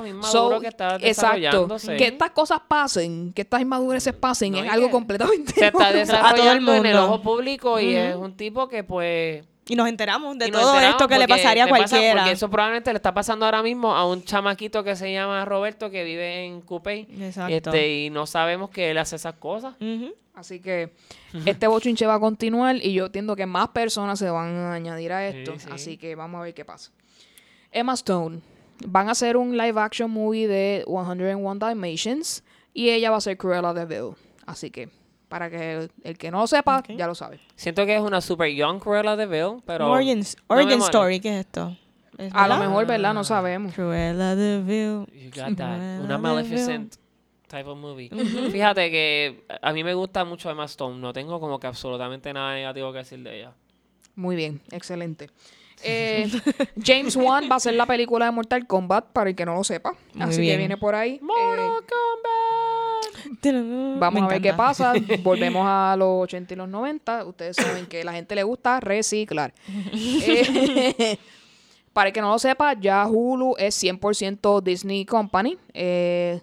que 0.60 0.66
está 0.68 0.96
exacto. 0.96 1.68
Que 1.98 2.06
estas 2.06 2.30
cosas 2.30 2.60
pasen, 2.66 3.30
que 3.34 3.42
estas 3.42 3.60
inmadureces 3.60 4.14
pasen, 4.14 4.52
No, 4.52 4.64
es 4.64 4.70
algo 4.70 4.90
completamente 4.90 5.52
Se 5.52 5.66
está 5.66 5.92
desarrollando 5.92 6.74
en 6.74 6.86
el 6.86 6.94
mundo. 6.94 7.12
ojo 7.12 7.22
público 7.22 7.78
y 7.78 7.94
es 7.94 8.16
un 8.16 8.34
tipo 8.36 8.68
que 8.68 8.84
pues... 8.84 9.44
Y 9.68 9.76
nos 9.76 9.88
enteramos 9.88 10.36
de 10.38 10.50
nos 10.50 10.60
todo 10.60 10.72
enteramos 10.74 10.96
esto 10.96 11.08
que 11.08 11.18
le 11.18 11.28
pasaría 11.28 11.62
a 11.64 11.66
le 11.66 11.70
pasa- 11.72 11.88
cualquiera. 11.90 12.20
porque 12.22 12.32
eso 12.32 12.50
probablemente 12.50 12.92
le 12.92 12.96
está 12.96 13.14
pasando 13.14 13.44
ahora 13.44 13.62
mismo 13.62 13.94
a 13.94 14.06
un 14.08 14.24
chamaquito 14.24 14.82
que 14.82 14.96
se 14.96 15.12
llama 15.12 15.44
Roberto 15.44 15.88
que 15.90 16.02
vive 16.02 16.44
en 16.44 16.60
Coupey. 16.62 17.06
Exacto. 17.20 17.54
Este, 17.70 17.98
y 18.04 18.10
no 18.10 18.26
sabemos 18.26 18.70
que 18.70 18.90
él 18.90 18.98
hace 18.98 19.16
esas 19.16 19.34
cosas. 19.34 19.74
Así 20.34 20.60
que 20.60 20.92
este 21.46 21.66
bochinche 21.66 22.06
va 22.06 22.14
a 22.14 22.20
continuar 22.20 22.76
y 22.76 22.92
yo 22.94 23.06
entiendo 23.06 23.36
que 23.36 23.46
más 23.46 23.68
personas 23.68 24.18
se 24.18 24.28
van 24.30 24.48
a 24.56 24.72
añadir 24.74 25.12
a 25.12 25.28
esto. 25.28 25.52
Sí, 25.54 25.60
sí. 25.60 25.68
Así 25.70 25.96
que 25.98 26.14
vamos 26.16 26.40
a 26.40 26.42
ver 26.44 26.54
qué 26.54 26.64
pasa. 26.64 26.90
Emma 27.70 27.92
Stone. 27.94 28.40
Van 28.84 29.08
a 29.08 29.12
hacer 29.12 29.36
un 29.36 29.56
live 29.56 29.78
action 29.80 30.10
movie 30.10 30.48
de 30.48 30.84
101 30.88 31.54
Dalmatians 31.60 32.42
y 32.74 32.88
ella 32.90 33.10
va 33.12 33.18
a 33.18 33.20
ser 33.20 33.36
Cruella 33.36 33.72
de 33.72 33.84
Vil. 33.84 34.14
Así 34.46 34.70
que, 34.70 34.88
para 35.32 35.48
que 35.48 35.72
el, 35.72 35.90
el 36.04 36.18
que 36.18 36.30
no 36.30 36.40
lo 36.40 36.46
sepa, 36.46 36.82
ya 36.94 37.06
lo 37.06 37.14
sabe. 37.14 37.40
Siento 37.56 37.86
que 37.86 37.96
es 37.96 38.02
una 38.02 38.20
super 38.20 38.50
young 38.50 38.78
Cruella 38.78 39.16
de 39.16 39.24
Vil, 39.24 39.62
pero... 39.64 39.90
Origin, 39.90 40.22
origin. 40.46 40.78
Story, 40.82 41.20
¿qué 41.20 41.30
es 41.30 41.46
esto? 41.46 41.74
¿Es 42.18 42.34
A 42.34 42.46
lo 42.48 42.58
mejor, 42.58 42.84
¿verdad? 42.84 43.14
No 43.14 43.24
sabemos. 43.24 43.72
Cruella 43.72 44.36
de 44.36 44.60
Vil. 44.60 45.06
You 45.18 45.30
got 45.30 45.56
that. 45.56 45.78
Cruella 45.78 46.00
Una 46.04 46.18
Maleficent 46.18 46.96
type 47.48 47.66
of 47.66 47.78
movie. 47.78 48.10
Fíjate 48.50 48.90
que 48.90 49.46
a 49.62 49.72
mí 49.72 49.82
me 49.82 49.94
gusta 49.94 50.22
mucho 50.26 50.50
Emma 50.50 50.66
Stone. 50.66 51.00
No 51.00 51.14
tengo 51.14 51.40
como 51.40 51.58
que 51.58 51.66
absolutamente 51.66 52.30
nada 52.34 52.52
negativo 52.52 52.92
que 52.92 52.98
decir 52.98 53.22
de 53.22 53.38
ella. 53.38 53.52
Muy 54.14 54.36
bien, 54.36 54.60
excelente. 54.70 55.30
Eh, 55.82 56.30
James 56.84 57.16
Wan 57.16 57.44
va 57.50 57.54
a 57.54 57.56
hacer 57.56 57.74
la 57.74 57.86
película 57.86 58.26
de 58.26 58.30
Mortal 58.32 58.66
Kombat, 58.66 59.06
para 59.12 59.30
el 59.30 59.36
que 59.36 59.44
no 59.44 59.54
lo 59.54 59.64
sepa. 59.64 59.94
Muy 60.14 60.22
Así 60.22 60.42
que 60.42 60.56
viene 60.56 60.76
por 60.76 60.94
ahí. 60.94 61.18
Mortal 61.20 61.70
Eh, 63.44 63.98
Vamos 63.98 64.22
a 64.22 64.26
ver 64.28 64.42
qué 64.42 64.52
pasa. 64.52 64.92
Volvemos 65.22 65.64
a 65.66 65.96
los 65.96 66.24
80 66.24 66.54
y 66.54 66.56
los 66.56 66.68
90. 66.68 67.24
Ustedes 67.26 67.56
saben 67.56 67.86
que 67.86 68.02
a 68.02 68.04
la 68.04 68.12
gente 68.12 68.34
le 68.34 68.42
gusta 68.42 68.80
reciclar. 68.80 69.52
Eh, 70.24 71.18
para 71.92 72.08
el 72.08 72.14
que 72.14 72.20
no 72.22 72.30
lo 72.30 72.38
sepa, 72.38 72.72
ya 72.74 73.06
Hulu 73.06 73.54
es 73.58 73.82
100% 73.82 74.62
Disney 74.62 75.04
Company. 75.04 75.58
Eh, 75.74 76.40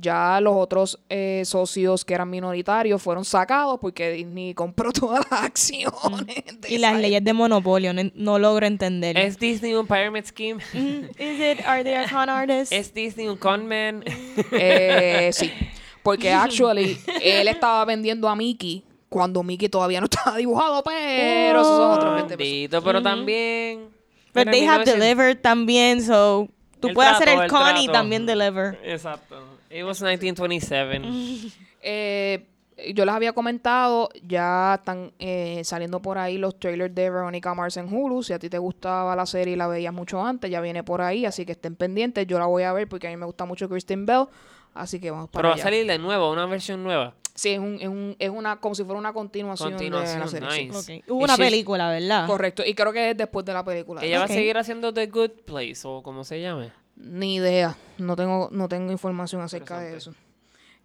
ya 0.00 0.40
los 0.40 0.54
otros 0.56 0.98
eh, 1.08 1.42
socios 1.44 2.04
que 2.04 2.14
eran 2.14 2.30
minoritarios 2.30 3.02
fueron 3.02 3.24
sacados 3.24 3.78
porque 3.80 4.12
Disney 4.12 4.54
compró 4.54 4.92
todas 4.92 5.24
las 5.30 5.42
acciones. 5.42 6.44
de 6.60 6.68
Y 6.68 6.78
las 6.78 6.96
leyes 6.98 7.22
de 7.22 7.32
monopolio, 7.32 7.92
no, 7.92 8.02
no 8.14 8.38
logro 8.38 8.66
entender. 8.66 9.16
¿Es 9.16 9.38
Disney 9.38 9.74
un 9.74 9.86
pyramid 9.86 10.24
scheme? 10.24 10.62
Is 10.72 11.40
it, 11.40 11.64
are 11.66 11.82
they 11.82 11.94
a 11.94 12.08
con 12.08 12.28
artist? 12.28 12.72
¿Es 12.72 12.92
Disney 12.92 13.28
un 13.28 13.36
conman? 13.36 14.04
Eh, 14.52 15.30
sí. 15.32 15.52
Porque 16.02 16.32
actually, 16.32 16.98
él 17.22 17.48
estaba 17.48 17.84
vendiendo 17.84 18.28
a 18.28 18.36
Mickey 18.36 18.84
cuando 19.08 19.42
Mickey 19.42 19.68
todavía 19.68 20.00
no 20.00 20.04
estaba 20.10 20.36
dibujado, 20.36 20.82
pero 20.82 21.60
esos 21.60 21.76
son 21.76 21.90
otros 21.92 22.14
20 22.14 22.36
pesos. 22.36 22.38
Bendito, 22.38 22.82
pero 22.82 23.02
también... 23.02 23.98
But 24.34 24.44
pero 24.44 24.50
they 24.50 24.64
have 24.66 24.84
1900 24.84 24.94
delivered 24.94 25.40
también, 25.40 26.02
so 26.02 26.48
tú 26.80 26.88
El 26.88 26.94
puedes 26.94 27.12
hacer 27.12 27.28
el 27.28 27.40
el 27.42 27.50
con 27.50 27.60
y 27.76 27.84
trato. 27.84 27.92
también 27.92 28.26
deliver. 28.26 28.78
Exacto. 28.84 29.36
It 29.70 29.84
was 29.84 30.00
1927. 30.00 31.00
Eh, 31.80 32.44
yo 32.92 33.04
les 33.04 33.14
había 33.14 33.32
comentado, 33.32 34.08
ya 34.26 34.74
están 34.74 35.12
eh, 35.18 35.62
saliendo 35.64 36.00
por 36.00 36.18
ahí 36.18 36.38
los 36.38 36.58
trailers 36.58 36.94
de 36.94 37.10
Veronica 37.10 37.54
Mars 37.54 37.76
en 37.76 37.92
Hulu. 37.92 38.22
Si 38.22 38.32
a 38.32 38.38
ti 38.38 38.48
te 38.48 38.58
gustaba 38.58 39.14
la 39.16 39.26
serie 39.26 39.54
y 39.54 39.56
la 39.56 39.66
veías 39.68 39.92
mucho 39.92 40.24
antes, 40.24 40.50
ya 40.50 40.60
viene 40.60 40.82
por 40.84 41.00
ahí, 41.00 41.24
así 41.24 41.44
que 41.46 41.52
estén 41.52 41.76
pendientes. 41.76 42.26
Yo 42.26 42.38
la 42.38 42.46
voy 42.46 42.64
a 42.64 42.72
ver 42.72 42.88
porque 42.88 43.06
a 43.06 43.10
mí 43.10 43.16
me 43.16 43.26
gusta 43.26 43.44
mucho 43.44 43.68
Kristen 43.68 44.06
Bell, 44.06 44.26
así 44.74 45.00
que 45.00 45.10
vamos 45.10 45.28
para 45.30 45.42
Pero 45.42 45.48
va 45.50 45.54
a 45.54 45.58
salir 45.62 45.86
de 45.86 45.98
nuevo, 45.98 46.30
una 46.32 46.46
versión 46.46 46.82
nueva. 46.82 47.14
Sí, 47.38 47.50
es, 47.50 47.58
un, 47.60 47.78
es, 47.80 47.86
un- 47.86 48.16
es 48.18 48.30
una, 48.30 48.56
como 48.56 48.74
si 48.74 48.82
fuera 48.82 48.98
una 48.98 49.12
continuación, 49.12 49.76
de 49.76 49.90
la 49.90 50.26
serie. 50.26 50.48
sí. 50.50 50.66
nice. 50.66 51.04
Hubo 51.06 51.20
Y 51.20 51.24
una 51.24 51.36
película, 51.36 51.88
¿verdad? 51.88 52.26
Correcto, 52.26 52.64
y 52.66 52.74
creo 52.74 52.92
que 52.92 53.10
es 53.10 53.16
después 53.16 53.46
de 53.46 53.52
la 53.52 53.64
película. 53.64 54.02
Ella 54.04 54.18
va 54.18 54.24
a 54.24 54.28
seguir 54.28 54.58
haciendo 54.58 54.92
The 54.92 55.06
Good 55.06 55.30
Place 55.44 55.82
o 55.84 56.02
como 56.02 56.24
se 56.24 56.40
llame. 56.40 56.72
Ni 56.96 57.36
idea, 57.36 57.76
no 57.98 58.16
tengo, 58.16 58.48
no 58.50 58.68
tengo 58.68 58.90
información 58.90 59.40
acerca 59.40 59.78
de 59.78 59.96
eso. 59.98 60.12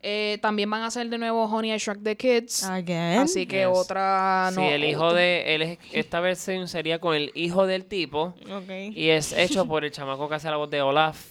Eh, 0.06 0.38
también 0.42 0.70
van 0.70 0.82
a 0.82 0.88
hacer 0.88 1.08
de 1.10 1.18
nuevo 1.18 1.46
Honey 1.46 1.74
I 1.74 1.78
Shrunk 1.78 2.04
the 2.04 2.16
Kids. 2.18 2.66
Again. 2.66 3.20
Así 3.20 3.48
que 3.48 3.60
Yes. 3.60 3.68
otra... 3.72 4.50
sí, 4.54 4.60
no, 4.60 4.70
el 4.70 4.84
hijo 4.84 5.12
de 5.14 5.56
él 5.56 5.62
es, 5.64 5.80
esta 5.94 6.20
versión 6.20 6.68
sería 6.68 7.00
con 7.00 7.16
el 7.16 7.32
hijo 7.34 7.66
del 7.66 7.86
tipo 7.86 8.36
Ok. 8.52 8.70
y 8.94 9.10
es 9.10 9.32
hecho 9.32 9.66
por 9.66 9.86
el 9.86 9.92
chamaco 9.92 10.30
que 10.30 10.36
hace 10.36 10.50
la 10.52 10.58
voz 10.58 10.70
de 10.70 10.82
Olaf 10.84 11.26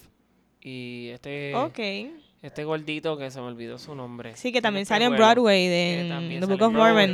y 0.62 1.10
este 1.10 1.54
Ok. 1.54 1.78
Este 2.42 2.64
gordito 2.64 3.16
que 3.16 3.30
se 3.30 3.40
me 3.40 3.46
olvidó 3.46 3.78
su 3.78 3.94
nombre. 3.94 4.36
Sí, 4.36 4.52
que 4.52 4.60
también 4.60 4.84
sale 4.84 5.04
en 5.06 5.12
Broadway 5.16 5.64
que 5.66 5.70
de 5.70 6.40
The 6.40 6.46
Book 6.46 6.62
of. 6.62 6.72
Mormon. 6.72 7.10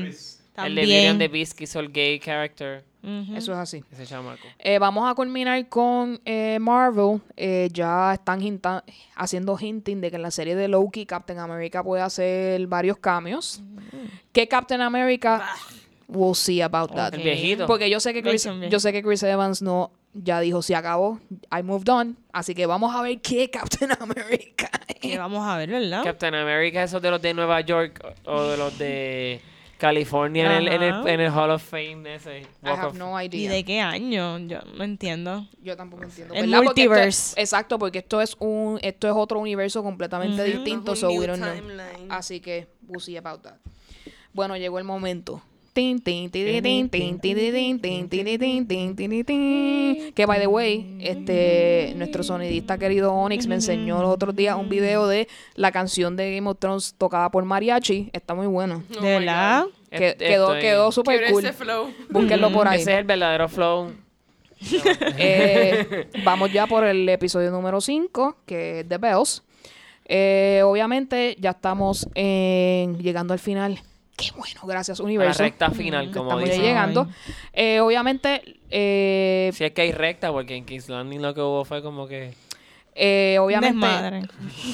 El 0.64 0.74
de 0.74 0.80
También. 0.82 1.18
the 1.18 1.28
Beast 1.28 1.56
que 1.56 1.64
hizo 1.64 1.78
el 1.78 1.92
gay 1.92 2.18
character. 2.18 2.82
Eso 3.34 3.52
es 3.52 3.59
así. 3.59 3.84
Ese 3.92 4.05
chamaco. 4.06 4.42
Eh, 4.59 4.78
vamos 4.80 5.09
a 5.09 5.14
culminar 5.14 5.68
con 5.68 6.20
eh, 6.24 6.59
Marvel. 6.60 7.20
Eh, 7.36 7.68
ya 7.72 8.14
están 8.14 8.42
hinta- 8.42 8.82
haciendo 9.14 9.56
hinting 9.59 10.00
de 10.00 10.10
que 10.10 10.16
en 10.16 10.22
la 10.22 10.32
serie 10.32 10.56
de 10.56 10.66
Loki 10.66 11.06
Captain 11.06 11.38
America 11.38 11.84
puede 11.84 12.02
hacer 12.02 12.66
varios 12.66 12.98
cambios. 12.98 13.62
¿Qué 14.32 14.48
Captain 14.48 14.80
America? 14.80 15.48
We'll 16.09 16.34
see 16.34 16.60
about 16.60 16.92
that. 16.94 17.14
El 17.14 17.22
viejito. 17.22 17.66
Porque 17.66 17.88
yo 17.88 18.00
sé 18.00 18.12
que 18.12 18.22
Chris, 18.22 18.48
yo 18.68 18.80
sé 18.80 18.92
que 18.92 19.02
Chris 19.02 19.22
Evans 19.22 19.62
no 19.62 19.92
ya 20.22 20.40
dijo 20.40 20.62
se 20.62 20.74
acabó. 20.74 21.20
I 21.56 21.62
moved 21.62 21.88
on. 21.88 22.16
Así 22.32 22.54
que 22.54 22.66
vamos 22.66 22.94
a 22.94 23.02
ver 23.02 23.20
qué 23.20 23.50
Captain 23.52 23.90
America. 24.00 24.70
Que 25.00 25.16
vamos 25.18 25.46
a 25.46 25.56
ver, 25.56 25.70
¿verdad? 25.70 26.02
Captain 26.04 26.34
America, 26.34 26.82
esos 26.82 27.00
de 27.02 27.10
los 27.10 27.22
de 27.22 27.34
Nueva 27.34 27.60
York 27.60 28.02
o 28.24 28.42
de 28.42 28.56
los 28.56 28.76
de 28.78 29.40
California 29.78 30.44
en 30.46 30.66
el, 30.66 30.68
en, 30.68 30.82
el, 30.82 31.06
en 31.08 31.20
el 31.20 31.30
Hall 31.32 31.50
of 31.52 31.62
Fame 31.62 32.14
ese. 32.16 32.40
I 32.40 32.46
have 32.64 32.86
of- 32.88 32.94
no 32.94 33.20
¿Y 33.22 33.26
idea. 33.26 33.52
de 33.52 33.64
qué 33.64 33.80
año? 33.80 34.38
Yo 34.40 34.58
no 34.76 34.82
entiendo. 34.82 35.46
Yo 35.62 35.76
tampoco 35.76 36.02
entiendo. 36.02 36.34
El 36.34 36.50
¿verdad? 36.50 36.64
Porque 36.64 36.82
es- 36.82 36.88
multiverse. 36.88 37.40
exacto, 37.40 37.78
porque 37.78 37.98
esto 37.98 38.20
es 38.20 38.34
un 38.40 38.80
esto 38.82 39.06
es 39.06 39.14
otro 39.16 39.38
universo 39.38 39.82
completamente 39.84 40.42
distinto, 40.42 40.94
Es 40.94 40.98
so 41.00 41.10
un 41.10 41.18
we 41.18 41.26
don't 41.28 41.40
know. 41.40 41.54
timeline. 41.54 42.10
Así 42.10 42.40
que 42.40 42.66
we'll 42.88 43.00
see 43.00 43.16
about 43.16 43.42
that. 43.42 43.54
Bueno, 44.32 44.56
llegó 44.56 44.78
el 44.80 44.84
momento. 44.84 45.42
Que 50.14 50.24
by 50.26 50.40
the 50.40 50.46
way, 50.46 50.98
este 51.00 51.92
nuestro 51.96 52.22
sonidista 52.22 52.78
querido 52.78 53.12
Onyx 53.14 53.46
me 53.46 53.55
enseñó 53.56 54.00
los 54.02 54.10
otros 54.12 54.34
días 54.34 54.56
un 54.56 54.68
video 54.68 55.06
de 55.06 55.28
la 55.55 55.70
canción 55.72 56.16
de 56.16 56.34
Game 56.34 56.48
of 56.48 56.59
Thrones 56.59 56.94
tocada 56.98 57.30
por 57.30 57.44
mariachi. 57.44 58.10
Está 58.12 58.34
muy 58.34 58.46
bueno. 58.46 58.82
Oh 58.98 59.00
¿De 59.00 59.18
verdad? 59.18 59.66
Quedó 59.90 60.59
quedó 60.59 60.90
Quiero 61.18 61.32
cool. 61.32 61.44
ese. 61.44 61.52
Búsquenlo 62.10 62.52
por 62.52 62.68
ahí. 62.68 62.80
Ese 62.80 62.92
es 62.94 62.98
el 62.98 63.05
verdadero 63.05 63.48
flow. 63.48 63.92
Eh, 65.16 66.09
vamos 66.24 66.52
ya 66.52 66.66
por 66.66 66.84
el 66.84 67.09
episodio 67.09 67.50
número 67.50 67.80
5, 67.80 68.38
que 68.44 68.80
es 68.80 68.88
The 68.88 68.98
Bells. 68.98 69.42
Eh, 70.06 70.62
obviamente 70.64 71.36
ya 71.38 71.50
estamos 71.50 72.09
en- 72.14 72.98
llegando 72.98 73.32
al 73.34 73.38
final. 73.38 73.80
Qué 74.18 74.30
bueno, 74.36 74.60
gracias 74.64 74.98
A 74.98 75.02
la 75.02 75.06
universo. 75.06 75.42
recta 75.42 75.70
final, 75.70 76.10
como 76.10 76.30
Estamos 76.30 76.44
dicen. 76.44 76.62
llegando. 76.62 77.08
Eh, 77.52 77.80
obviamente, 77.80 78.56
eh, 78.68 79.50
Si 79.54 79.64
es 79.64 79.70
que 79.72 79.82
hay 79.82 79.92
recta, 79.92 80.32
porque 80.32 80.56
en 80.56 80.64
King's 80.66 80.88
Landing 80.88 81.22
lo 81.22 81.32
que 81.34 81.40
hubo 81.40 81.64
fue 81.64 81.82
como 81.82 82.06
que... 82.08 82.34
eh, 82.96 83.38
obviamente 83.40 83.74
Desmadre. 83.86 84.22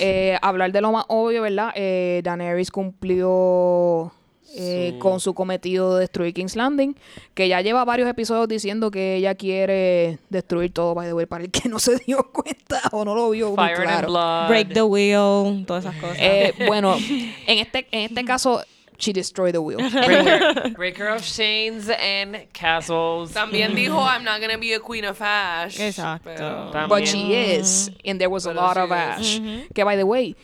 eh, 0.00 0.38
hablar 0.40 0.72
de 0.72 0.80
lo 0.80 0.92
más 0.92 1.04
obvio, 1.08 1.42
¿verdad? 1.42 1.72
Eh, 1.76 2.22
Daenerys 2.24 2.70
cumplió 2.70 4.12
eh, 4.56 4.92
Su- 4.94 4.98
con 5.00 5.20
su 5.20 5.34
cometido 5.34 5.94
de 5.96 6.00
destruir 6.00 6.32
King's 6.32 6.56
Landing, 6.56 6.96
que 7.34 7.48
ya 7.48 7.60
lleva 7.60 7.84
varios 7.84 8.08
episodios 8.08 8.48
diciendo 8.48 8.90
que 8.90 9.16
ella 9.16 9.34
quiere 9.34 10.18
destruir 10.30 10.72
todo, 10.72 10.94
by 10.94 11.06
the 11.08 11.12
way, 11.12 11.26
para 11.26 11.44
el 11.44 11.50
que 11.50 11.68
no 11.68 11.78
se 11.78 11.98
dio 11.98 12.22
cuenta 12.32 12.80
o 12.92 13.04
no 13.04 13.14
lo 13.14 13.30
vio 13.30 13.48
muy 13.48 13.56
Fire 13.56 13.86
and. 13.88 14.06
Blood. 14.06 14.48
Break 14.48 14.72
the 14.72 14.82
wheel, 14.82 15.64
todas 15.66 15.84
esas 15.84 15.96
cosas. 16.00 16.16
Eh, 16.20 16.54
bueno, 16.66 16.96
en 16.96 17.58
este, 17.58 17.86
en 17.90 18.00
este 18.10 18.24
caso, 18.24 18.62
she 18.98 19.12
destroyed 19.12 19.54
the 19.54 19.60
wheel. 19.62 19.78
Breaker, 19.90 20.70
breaker 20.74 21.08
of 21.08 21.22
chains 21.22 21.88
and 21.88 22.46
castles. 22.52 23.32
También 23.32 23.74
dijo, 23.74 23.98
I'm 23.98 24.24
not 24.24 24.40
gonna 24.40 24.58
be 24.58 24.72
a 24.74 24.80
queen 24.80 25.04
of 25.04 25.20
Ash. 25.20 25.78
Exacto. 25.78 26.70
Pero-. 26.72 26.88
But 26.88 27.06
she 27.06 27.34
is, 27.34 27.90
and 28.04 28.18
there 28.20 28.30
was 28.30 28.46
a 28.46 28.52
lot 28.52 28.76
of 28.76 28.90
ash. 28.92 29.40
Que 29.74 29.84
by 29.84 29.96
the 29.96 30.04
way, 30.04 30.36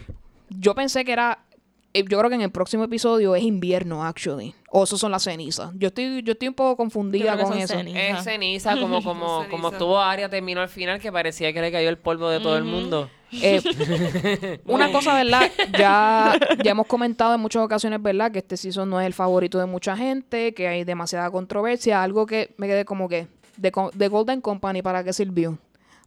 yo 0.48 0.74
pensé 0.74 1.04
que 1.04 1.12
era, 1.12 1.38
eh, 1.94 2.04
yo 2.08 2.18
creo 2.18 2.28
que 2.28 2.34
en 2.36 2.42
el 2.42 2.50
próximo 2.50 2.84
episodio 2.84 3.34
es 3.34 3.42
invierno, 3.42 4.04
actually. 4.04 4.54
O 4.70 4.84
eso 4.84 4.96
son 4.96 5.10
las 5.10 5.24
cenizas. 5.24 5.70
Yo 5.74 5.88
estoy, 5.88 6.22
yo 6.22 6.32
estoy 6.32 6.48
un 6.48 6.54
poco 6.54 6.76
confundida 6.76 7.36
con 7.36 7.56
eso. 7.58 7.74
cenizas. 7.74 8.18
Es 8.18 8.24
ceniza, 8.24 8.76
como, 8.76 9.02
como, 9.02 9.38
Ceniza. 9.42 9.50
como 9.50 9.68
estuvo 9.70 10.00
Aria 10.00 10.28
terminó 10.28 10.60
al 10.60 10.68
final, 10.68 11.00
que 11.00 11.10
parecía 11.10 11.52
que 11.52 11.60
le 11.60 11.72
cayó 11.72 11.88
el 11.88 11.98
polvo 11.98 12.28
de 12.30 12.40
todo 12.40 12.56
el 12.56 12.64
mundo. 12.64 13.10
Eh, 13.32 14.60
una 14.66 14.90
cosa, 14.92 15.14
¿verdad? 15.14 15.50
Ya, 15.78 16.38
ya 16.64 16.70
hemos 16.72 16.86
comentado 16.86 17.34
en 17.34 17.40
muchas 17.40 17.62
ocasiones, 17.62 18.02
¿verdad? 18.02 18.30
Que 18.32 18.40
este 18.40 18.56
season 18.56 18.88
no 18.90 19.00
es 19.00 19.06
el 19.06 19.14
favorito 19.14 19.58
de 19.58 19.66
mucha 19.66 19.96
gente, 19.96 20.52
que 20.54 20.68
hay 20.68 20.84
demasiada 20.84 21.30
controversia, 21.30 22.02
algo 22.02 22.26
que 22.26 22.54
me 22.56 22.66
quedé 22.66 22.84
como 22.84 23.08
que, 23.08 23.28
de, 23.56 23.70
Co- 23.72 23.90
de 23.94 24.08
Golden 24.08 24.40
Company, 24.40 24.82
¿para 24.82 25.04
qué 25.04 25.12
sirvió? 25.12 25.58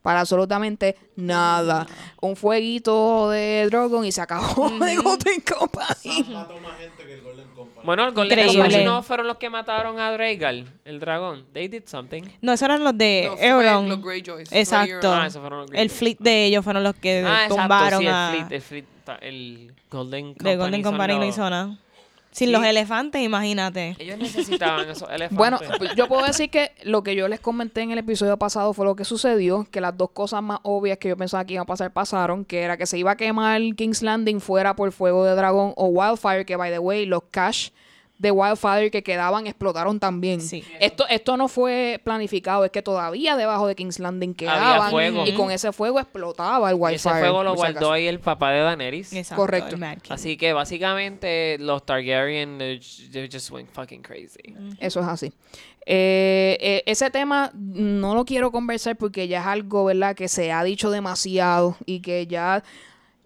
Para 0.01 0.19
absolutamente 0.19 0.97
nada. 1.15 1.87
Un 2.19 2.35
fueguito 2.35 3.29
de 3.29 3.67
Drogon 3.69 4.03
y 4.03 4.11
se 4.11 4.19
acabó 4.21 4.69
de 4.69 4.95
Golden 4.97 5.41
Company. 5.57 6.25
mató 6.33 6.59
más 6.59 6.77
gente 6.77 7.03
que 7.05 7.13
el 7.13 7.21
Golden 7.21 7.21
Company. 7.21 7.22
Bueno, 7.84 8.07
el 8.07 8.14
Golden 8.14 8.39
Increíble. 8.39 8.64
Company 8.64 8.85
no 8.85 9.03
fueron 9.03 9.27
los 9.27 9.38
que 9.38 9.49
mataron 9.49 9.99
a 9.99 10.11
Draegal, 10.11 10.65
el 10.85 10.99
dragón. 10.99 11.45
They 11.53 11.68
did 11.68 11.84
something. 11.85 12.23
No, 12.41 12.53
esos 12.53 12.65
eran 12.65 12.84
los 12.84 12.97
de 12.97 13.23
No, 13.30 13.38
fue 13.38 13.47
Euron. 13.47 13.89
los 13.89 14.01
Greyjoys. 14.01 14.51
Exacto. 14.51 15.14
Ah, 15.14 15.27
esos 15.27 15.41
fueron 15.41 15.60
los 15.61 15.69
el 15.69 15.73
Greyjoys. 15.76 15.97
fleet 15.99 16.18
de 16.19 16.45
ellos 16.45 16.64
fueron 16.64 16.84
los 16.84 16.95
que 16.95 17.23
Ah, 17.26 17.43
exacto, 17.45 17.55
tumbaron 17.55 17.99
sí, 17.99 18.05
el 18.05 18.14
a... 18.14 18.30
fleet, 18.31 18.51
el 18.51 18.61
fleet, 18.61 18.85
ta- 19.03 19.15
el 19.22 19.73
Golden 19.91 20.27
Company. 20.34 20.49
de 20.49 20.55
Golden 20.57 20.84
son 20.84 20.91
Company 20.93 21.14
no 21.14 21.19
los- 21.19 21.30
hizo 21.30 21.49
nada. 21.49 21.77
Sin 22.34 22.47
Sí. 22.47 22.51
los 22.51 22.65
elefantes, 22.65 23.22
imagínate. 23.22 23.95
Ellos 23.99 24.18
necesitaban 24.18 24.89
esos 24.89 25.07
elefantes. 25.10 25.38
Bueno, 25.38 25.60
pues, 25.77 25.95
yo 25.95 26.07
puedo 26.07 26.26
decir 26.26 26.49
que 26.49 26.72
lo 26.84 27.03
que 27.03 27.15
yo 27.15 27.27
les 27.27 27.39
comenté 27.39 27.81
en 27.81 27.91
el 27.91 27.99
episodio 27.99 28.38
pasado 28.38 28.73
fue 28.73 28.85
lo 28.85 28.95
que 28.95 29.05
sucedió, 29.05 29.68
que 29.72 29.80
las 29.81 29.95
dos 29.97 30.10
cosas 30.11 30.41
más 30.43 30.60
obvias 30.64 30.97
que 30.97 31.10
yo 31.10 31.15
pensaba 31.18 31.45
que 31.45 31.53
iban 31.53 31.64
a 31.64 31.65
pasar 31.68 31.93
pasaron, 31.93 32.43
que 32.43 32.61
era 32.61 32.76
que 32.77 32.85
se 32.85 32.97
iba 32.97 33.11
a 33.11 33.18
quemar 33.18 33.61
King's 33.76 34.01
Landing 34.01 34.41
fuera 34.41 34.76
por 34.76 34.91
fuego 34.91 35.23
de 35.26 35.35
dragón 35.35 35.73
o 35.76 35.88
Wildfire, 35.88 36.45
que 36.45 36.55
by 36.55 36.72
the 36.72 36.80
way, 36.80 37.05
los 37.05 37.22
cash 37.31 37.69
de 38.23 38.31
Wildfire 38.31 38.89
que 38.89 39.03
quedaban 39.03 39.47
explotaron 39.47 39.99
también. 39.99 40.39
Sí. 40.39 40.63
Esto, 40.79 41.05
esto 41.09 41.35
no 41.35 41.49
fue 41.49 41.99
planificado, 42.05 42.63
es 42.63 42.71
que 42.71 42.81
todavía 42.81 43.35
debajo 43.35 43.67
de 43.67 43.75
King's 43.75 43.99
Landing 43.99 44.33
quedaban 44.33 44.91
fuego. 44.91 45.25
y 45.27 45.33
con 45.33 45.51
ese 45.51 45.73
fuego 45.73 45.99
explotaba 45.99 46.69
el 46.69 46.77
Wildfire. 46.79 46.95
ese 46.95 47.09
fuego 47.09 47.43
lo 47.43 47.53
guardó 47.53 47.91
ahí 47.91 48.07
el 48.07 48.21
papá 48.21 48.51
de 48.51 48.61
Daenerys. 48.61 49.11
Exacto, 49.11 49.41
Correcto. 49.41 49.75
Así 50.07 50.37
que 50.37 50.53
básicamente 50.53 51.57
los 51.59 51.85
Targaryen 51.85 52.57
they 52.57 53.29
just 53.29 53.51
went 53.51 53.69
fucking 53.69 54.01
crazy. 54.01 54.55
Eso 54.79 55.01
es 55.01 55.07
así. 55.07 55.33
Eh, 55.85 56.57
eh, 56.61 56.83
ese 56.85 57.11
tema 57.11 57.51
no 57.53 58.15
lo 58.15 58.23
quiero 58.23 58.53
conversar 58.53 58.95
porque 58.95 59.27
ya 59.27 59.41
es 59.41 59.47
algo, 59.47 59.83
¿verdad? 59.83 60.15
Que 60.15 60.29
se 60.29 60.53
ha 60.53 60.63
dicho 60.63 60.91
demasiado 60.91 61.75
y 61.85 61.99
que 61.99 62.25
ya 62.25 62.63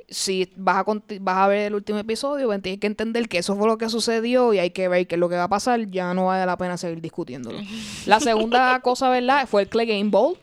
si 0.10 0.52
vas 0.56 0.86
a, 0.88 0.94
vas 1.20 1.38
a 1.38 1.48
ver 1.48 1.68
el 1.68 1.76
último 1.76 2.00
episodio, 2.00 2.48
pues 2.48 2.62
tienes 2.62 2.80
que 2.80 2.88
entender 2.88 3.28
que 3.28 3.40
eso 3.40 3.56
fue 3.56 3.68
lo 3.68 3.78
que 3.78 3.90
sucedió 3.90 4.54
y 4.54 4.60
hay 4.60 4.70
que 4.70 4.88
ver 4.88 5.06
qué 5.08 5.16
es 5.16 5.20
lo 5.20 5.28
que 5.30 5.36
va 5.36 5.44
a 5.44 5.50
pasar. 5.50 5.86
Ya 5.88 6.14
no 6.14 6.28
vale 6.28 6.46
la 6.46 6.58
pena 6.58 6.78
seguir 6.78 7.02
discutiéndolo. 7.02 7.60
La 8.06 8.20
segunda 8.20 8.80
cosa, 8.84 9.10
¿verdad? 9.10 9.48
Fue 9.48 9.64
el 9.64 9.70
Clay 9.70 9.86
Game 9.88 10.10
Bowl. 10.10 10.38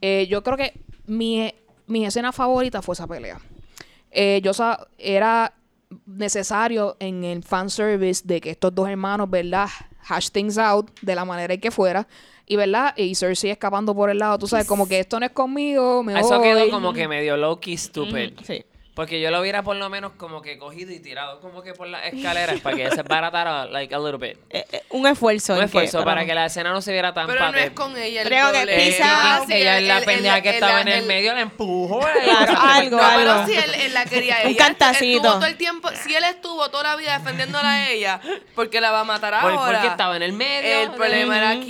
Eh, 0.00 0.26
yo 0.30 0.42
creo 0.42 0.56
que 0.56 0.72
mi, 1.06 1.52
mi 1.86 2.04
escena 2.06 2.32
favorita 2.32 2.82
fue 2.82 2.94
esa 2.94 3.06
pelea. 3.06 3.38
Eh, 4.10 4.40
yo 4.42 4.52
era 4.98 5.52
necesario 6.06 6.96
en 6.98 7.24
el 7.24 7.42
fanservice 7.42 8.22
de 8.24 8.40
que 8.40 8.50
estos 8.50 8.74
dos 8.74 8.88
hermanos, 8.88 9.28
¿verdad? 9.30 9.68
Hash 10.08 10.30
things 10.30 10.58
out 10.58 10.90
de 11.02 11.14
la 11.14 11.24
manera 11.24 11.52
en 11.54 11.60
que 11.60 11.70
fuera. 11.70 12.06
Y, 12.46 12.56
¿verdad? 12.56 12.94
Y 12.96 13.14
Cersei 13.14 13.50
escapando 13.50 13.94
por 13.94 14.08
el 14.08 14.18
lado, 14.18 14.38
tú 14.38 14.46
sabes, 14.46 14.66
como 14.66 14.86
que 14.86 15.00
esto 15.00 15.18
no 15.18 15.26
es 15.26 15.32
conmigo, 15.32 16.02
me 16.04 16.18
Eso 16.18 16.38
voy. 16.38 16.42
quedó 16.48 16.70
como 16.70 16.92
que 16.92 17.08
medio 17.08 17.36
low-key 17.36 17.76
stupid. 17.76 18.34
Sí. 18.44 18.64
Porque 18.96 19.20
yo 19.20 19.30
lo 19.30 19.40
hubiera 19.42 19.62
por 19.62 19.76
lo 19.76 19.90
menos 19.90 20.12
como 20.16 20.40
que 20.40 20.56
cogido 20.56 20.90
y 20.90 20.98
tirado 21.00 21.38
como 21.40 21.62
que 21.62 21.74
por 21.74 21.86
las 21.86 22.06
escaleras 22.06 22.58
para 22.60 22.76
que 22.76 22.90
se 22.90 23.02
baratara 23.02 23.66
like 23.66 23.94
a 23.94 23.98
little 23.98 24.16
bit. 24.16 24.38
Eh, 24.48 24.64
eh, 24.72 24.82
un 24.90 25.06
esfuerzo. 25.06 25.52
Un 25.52 25.58
que- 25.60 25.64
esfuerzo 25.66 26.02
para 26.02 26.24
que 26.24 26.34
la 26.34 26.46
escena 26.46 26.70
no 26.72 26.80
se 26.80 26.92
viera 26.92 27.12
tan 27.12 27.26
Pero 27.26 27.52
no 27.52 27.58
es 27.58 27.70
con 27.72 27.94
ella 27.96 28.22
el 28.22 28.26
Creo 28.28 28.46
que 28.52 28.58
problema. 28.60 28.82
pisa- 28.82 29.04
Ah, 29.36 29.42
sí, 29.46 29.52
ella 29.52 29.76
el- 29.76 29.82
es 29.84 29.88
la 29.88 30.00
pendeja 30.00 30.36
el- 30.38 30.42
que 30.42 30.48
estaba 30.48 30.80
en 30.80 30.88
el 30.88 30.98
el- 31.00 31.06
medio, 31.06 31.34
la 31.34 31.40
empujó. 31.42 32.00
Claro, 32.24 32.58
algo, 32.58 32.96
No, 32.96 33.02
algo. 33.04 33.20
pero 33.20 33.46
si 33.46 33.52
él, 33.52 33.74
él 33.82 33.92
la 33.94 34.04
quería 34.06 34.38
a 34.38 34.42
Un 34.44 34.48
ella. 34.48 34.58
cantacito. 34.64 35.16
Estuvo 35.18 35.32
todo 35.34 35.44
el 35.46 35.56
tiempo, 35.58 35.88
si 36.02 36.14
él 36.14 36.24
estuvo 36.24 36.70
toda 36.70 36.82
la 36.84 36.96
vida 36.96 37.18
defendiéndola 37.18 37.70
a 37.70 37.90
ella, 37.90 38.20
porque 38.54 38.80
la 38.80 38.92
va 38.92 39.00
a 39.00 39.04
matar 39.04 39.38
Por- 39.42 39.52
ahora. 39.52 39.72
porque 39.78 39.88
estaba 39.88 40.16
en 40.16 40.22
el 40.22 40.32
medio. 40.32 40.80
El 40.84 40.90
problema 40.92 41.36
era 41.36 41.60
que, 41.60 41.66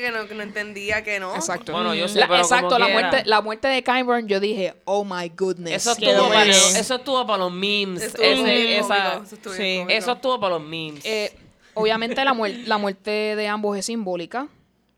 que 0.00 0.10
no, 0.12 0.26
que 0.26 0.34
no 0.34 0.42
entendía 0.42 1.04
que 1.04 1.20
no. 1.20 1.36
Exacto. 1.36 1.70
Bueno, 1.70 1.94
yo 1.94 2.08
sé, 2.08 2.18
La- 2.18 2.26
pero 2.26 2.40
exacto, 2.40 2.66
como 2.70 2.78
la 2.80 2.86
quiera. 2.86 3.00
muerte, 3.10 3.28
la 3.28 3.40
muerte 3.42 3.68
de 3.68 3.84
Kyburn, 3.84 4.26
yo 4.26 4.40
dije, 4.40 4.74
oh 4.86 5.04
my 5.04 5.28
goodness. 5.36 5.74
Eso 5.86 5.92
estuvo, 5.92 6.28
para, 6.28 6.44
eso 6.70 6.94
estuvo 6.96 7.26
para 7.26 7.38
los 7.44 7.52
memes. 7.52 8.02
Estuvo 8.02 8.24
Ese- 8.24 8.42
bien 8.42 8.68
esa- 8.84 8.96
cómico, 9.12 9.24
eso 9.26 9.34
estuvo 9.34 9.52
sí. 9.54 9.62
bien 9.62 9.78
cómico. 9.82 9.98
eso 9.98 10.12
estuvo 10.12 10.40
para 10.40 10.54
los 10.58 10.62
memes. 10.64 11.04
Eh, 11.04 11.32
obviamente 11.74 12.24
la, 12.24 12.32
muer- 12.34 12.64
la 12.66 12.78
muerte 12.78 13.10
de 13.36 13.48
ambos 13.48 13.76
es 13.78 13.86
simbólica, 13.86 14.48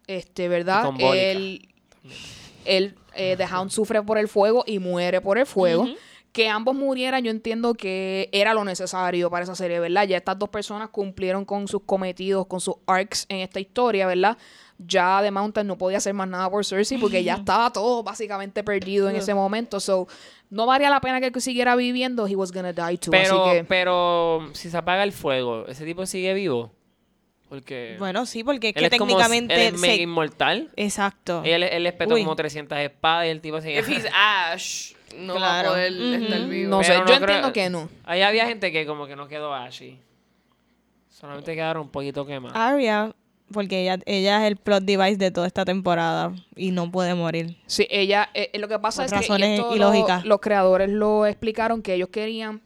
este, 0.06 0.48
¿verdad? 0.48 0.90
Él, 1.14 1.68
él, 2.64 2.94
eh, 3.14 3.34
The 3.36 3.44
Hound 3.47 3.70
sufre 3.70 4.02
por 4.02 4.18
el 4.18 4.28
fuego 4.28 4.64
y 4.66 4.78
muere 4.78 5.20
por 5.20 5.38
el 5.38 5.47
fuego. 5.47 5.86
Que 6.32 6.51
ambos 6.51 6.74
murieran, 6.74 7.24
yo 7.24 7.30
entiendo 7.30 7.72
que 7.72 8.28
era 8.30 8.52
lo 8.52 8.62
necesario 8.62 9.30
para 9.30 9.44
esa 9.44 9.55
serie, 9.55 9.80
¿verdad? 9.80 10.05
Ya 10.06 10.18
estas 10.18 10.38
dos 10.38 10.51
personas 10.51 10.90
cumplieron 10.90 11.47
con 11.47 11.66
sus 11.66 11.80
cometidos, 11.86 12.47
con 12.47 12.60
sus 12.60 12.74
arcs 12.86 13.24
en 13.30 13.38
esta 13.38 13.59
historia, 13.59 14.06
¿verdad? 14.06 14.36
Ya 14.76 15.20
The 15.22 15.30
Mountain 15.30 15.66
no 15.66 15.78
podía 15.78 15.97
hacer 15.97 16.12
más 16.12 16.28
nada 16.28 16.51
por 16.51 16.62
Cersei 16.62 16.98
porque 16.98 17.24
ya 17.24 17.36
estaba 17.43 17.72
todo 17.72 18.02
básicamente 18.02 18.62
perdido 18.62 19.09
en 19.09 19.16
ese 19.16 19.32
momento. 19.32 19.80
So, 19.80 20.09
no 20.51 20.66
valía 20.66 20.90
la 20.90 21.01
pena 21.01 21.20
que 21.20 21.27
él 21.27 21.40
siguiera 21.40 21.74
viviendo. 21.77 22.27
He 22.27 22.36
was 22.36 22.52
gonna 22.52 22.73
die 22.73 22.98
too. 22.98 23.10
pero, 23.10 23.44
así 23.47 23.59
que... 23.59 23.64
pero 23.64 24.48
si 24.52 24.70
se 24.70 24.77
apaga 24.77 25.02
el 25.05 25.12
fuego, 25.12 25.66
¿ese 25.66 25.85
tipo 25.85 26.06
sigue 26.06 26.35
vivo? 26.35 26.73
Porque 27.48 27.94
Bueno, 27.98 28.27
sí, 28.27 28.43
porque 28.43 28.70
es 28.70 28.77
él 28.77 28.89
que 28.89 28.97
es 28.97 28.98
como- 28.98 29.09
técnicamente 29.12 29.55
él 29.55 29.74
es 29.74 29.81
se- 29.81 29.86
mega 29.86 30.02
inmortal. 30.02 30.70
Exacto. 30.77 31.43
Él, 31.44 31.62
él 31.62 31.86
espetó 31.86 32.14
Uy. 32.14 32.23
como 32.24 32.35
300 32.35 32.77
espadas 32.78 33.27
y 33.27 33.28
el 33.31 33.40
tipo 33.40 33.60
se 33.60 33.73
If 33.78 33.89
he's 33.89 34.06
Ash, 34.12 34.94
no 35.16 35.35
va 35.39 35.60
a 35.60 35.62
Claro. 35.62 35.77
estar 35.77 36.47
vivo. 36.48 36.70
No 36.70 36.82
sé, 36.82 36.94
yo 36.97 37.05
creo- 37.05 37.16
entiendo 37.18 37.52
que 37.52 37.70
no. 37.70 37.89
Ahí 38.05 38.23
había 38.23 38.47
gente 38.47 38.73
que 38.73 38.85
como 38.85 39.06
que 39.06 39.14
no 39.14 39.28
quedó 39.28 39.55
así. 39.55 40.01
Solamente 41.09 41.55
quedaron 41.55 41.85
un 41.85 41.89
poquito 41.90 42.27
quemados. 42.27 42.56
Arya, 42.56 43.12
porque 43.52 43.82
ella, 43.82 43.98
ella 44.06 44.40
es 44.43 44.48
el 44.51 44.56
plot 44.56 44.85
device 44.85 45.16
de 45.16 45.31
toda 45.31 45.47
esta 45.47 45.64
temporada 45.64 46.35
y 46.56 46.70
no 46.73 46.90
puede 46.90 47.14
morir. 47.14 47.56
Sí, 47.66 47.86
ella, 47.90 48.28
eh, 48.35 48.51
eh, 48.52 48.59
lo 48.59 48.68
que 48.68 48.78
pasa 48.78 49.02
Por 49.02 49.06
es 49.06 49.12
que 49.12 49.18
razones 49.18 49.59
esto 49.60 49.70
lo- 49.70 49.77
ilógicas. 49.77 50.24
los 50.24 50.40
creadores 50.40 50.89
lo 50.90 51.27
explicaron 51.27 51.82
que 51.82 51.94
ellos 51.94 52.09
querían 52.09 52.60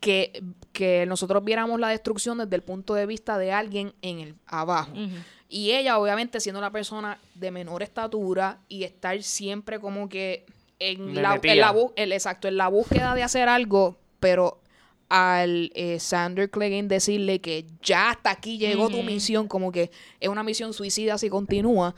que, 0.00 0.42
que 0.72 1.04
nosotros 1.06 1.44
viéramos 1.44 1.78
la 1.80 1.88
destrucción 1.88 2.38
desde 2.38 2.56
el 2.56 2.62
punto 2.62 2.94
de 2.94 3.06
vista 3.06 3.36
de 3.38 3.52
alguien 3.52 3.92
en 4.02 4.20
el 4.20 4.34
abajo. 4.46 4.92
Y 5.48 5.72
ella, 5.72 5.98
obviamente, 5.98 6.38
siendo 6.40 6.58
una 6.60 6.70
persona 6.70 7.18
de 7.34 7.50
menor 7.50 7.82
estatura 7.82 8.58
y 8.68 8.84
estar 8.84 9.20
siempre 9.22 9.80
como 9.80 10.08
que 10.08 10.46
en 10.78 11.20
la, 11.20 11.38
en 11.42 11.60
la 11.60 12.14
exacto, 12.14 12.48
en 12.48 12.56
la 12.56 12.68
búsqueda 12.68 13.14
de 13.14 13.22
hacer 13.24 13.48
algo, 13.48 13.98
pero 14.20 14.60
al 15.10 15.70
eh, 15.74 15.98
Sander 16.00 16.48
Clegane 16.50 16.88
decirle 16.88 17.40
que 17.40 17.66
ya 17.82 18.10
hasta 18.10 18.30
aquí 18.30 18.56
llegó 18.58 18.88
tu 18.88 19.02
misión, 19.02 19.48
como 19.48 19.70
que 19.72 19.90
es 20.20 20.28
una 20.28 20.42
misión 20.44 20.72
suicida 20.72 21.18
si 21.18 21.28
continúa, 21.28 21.94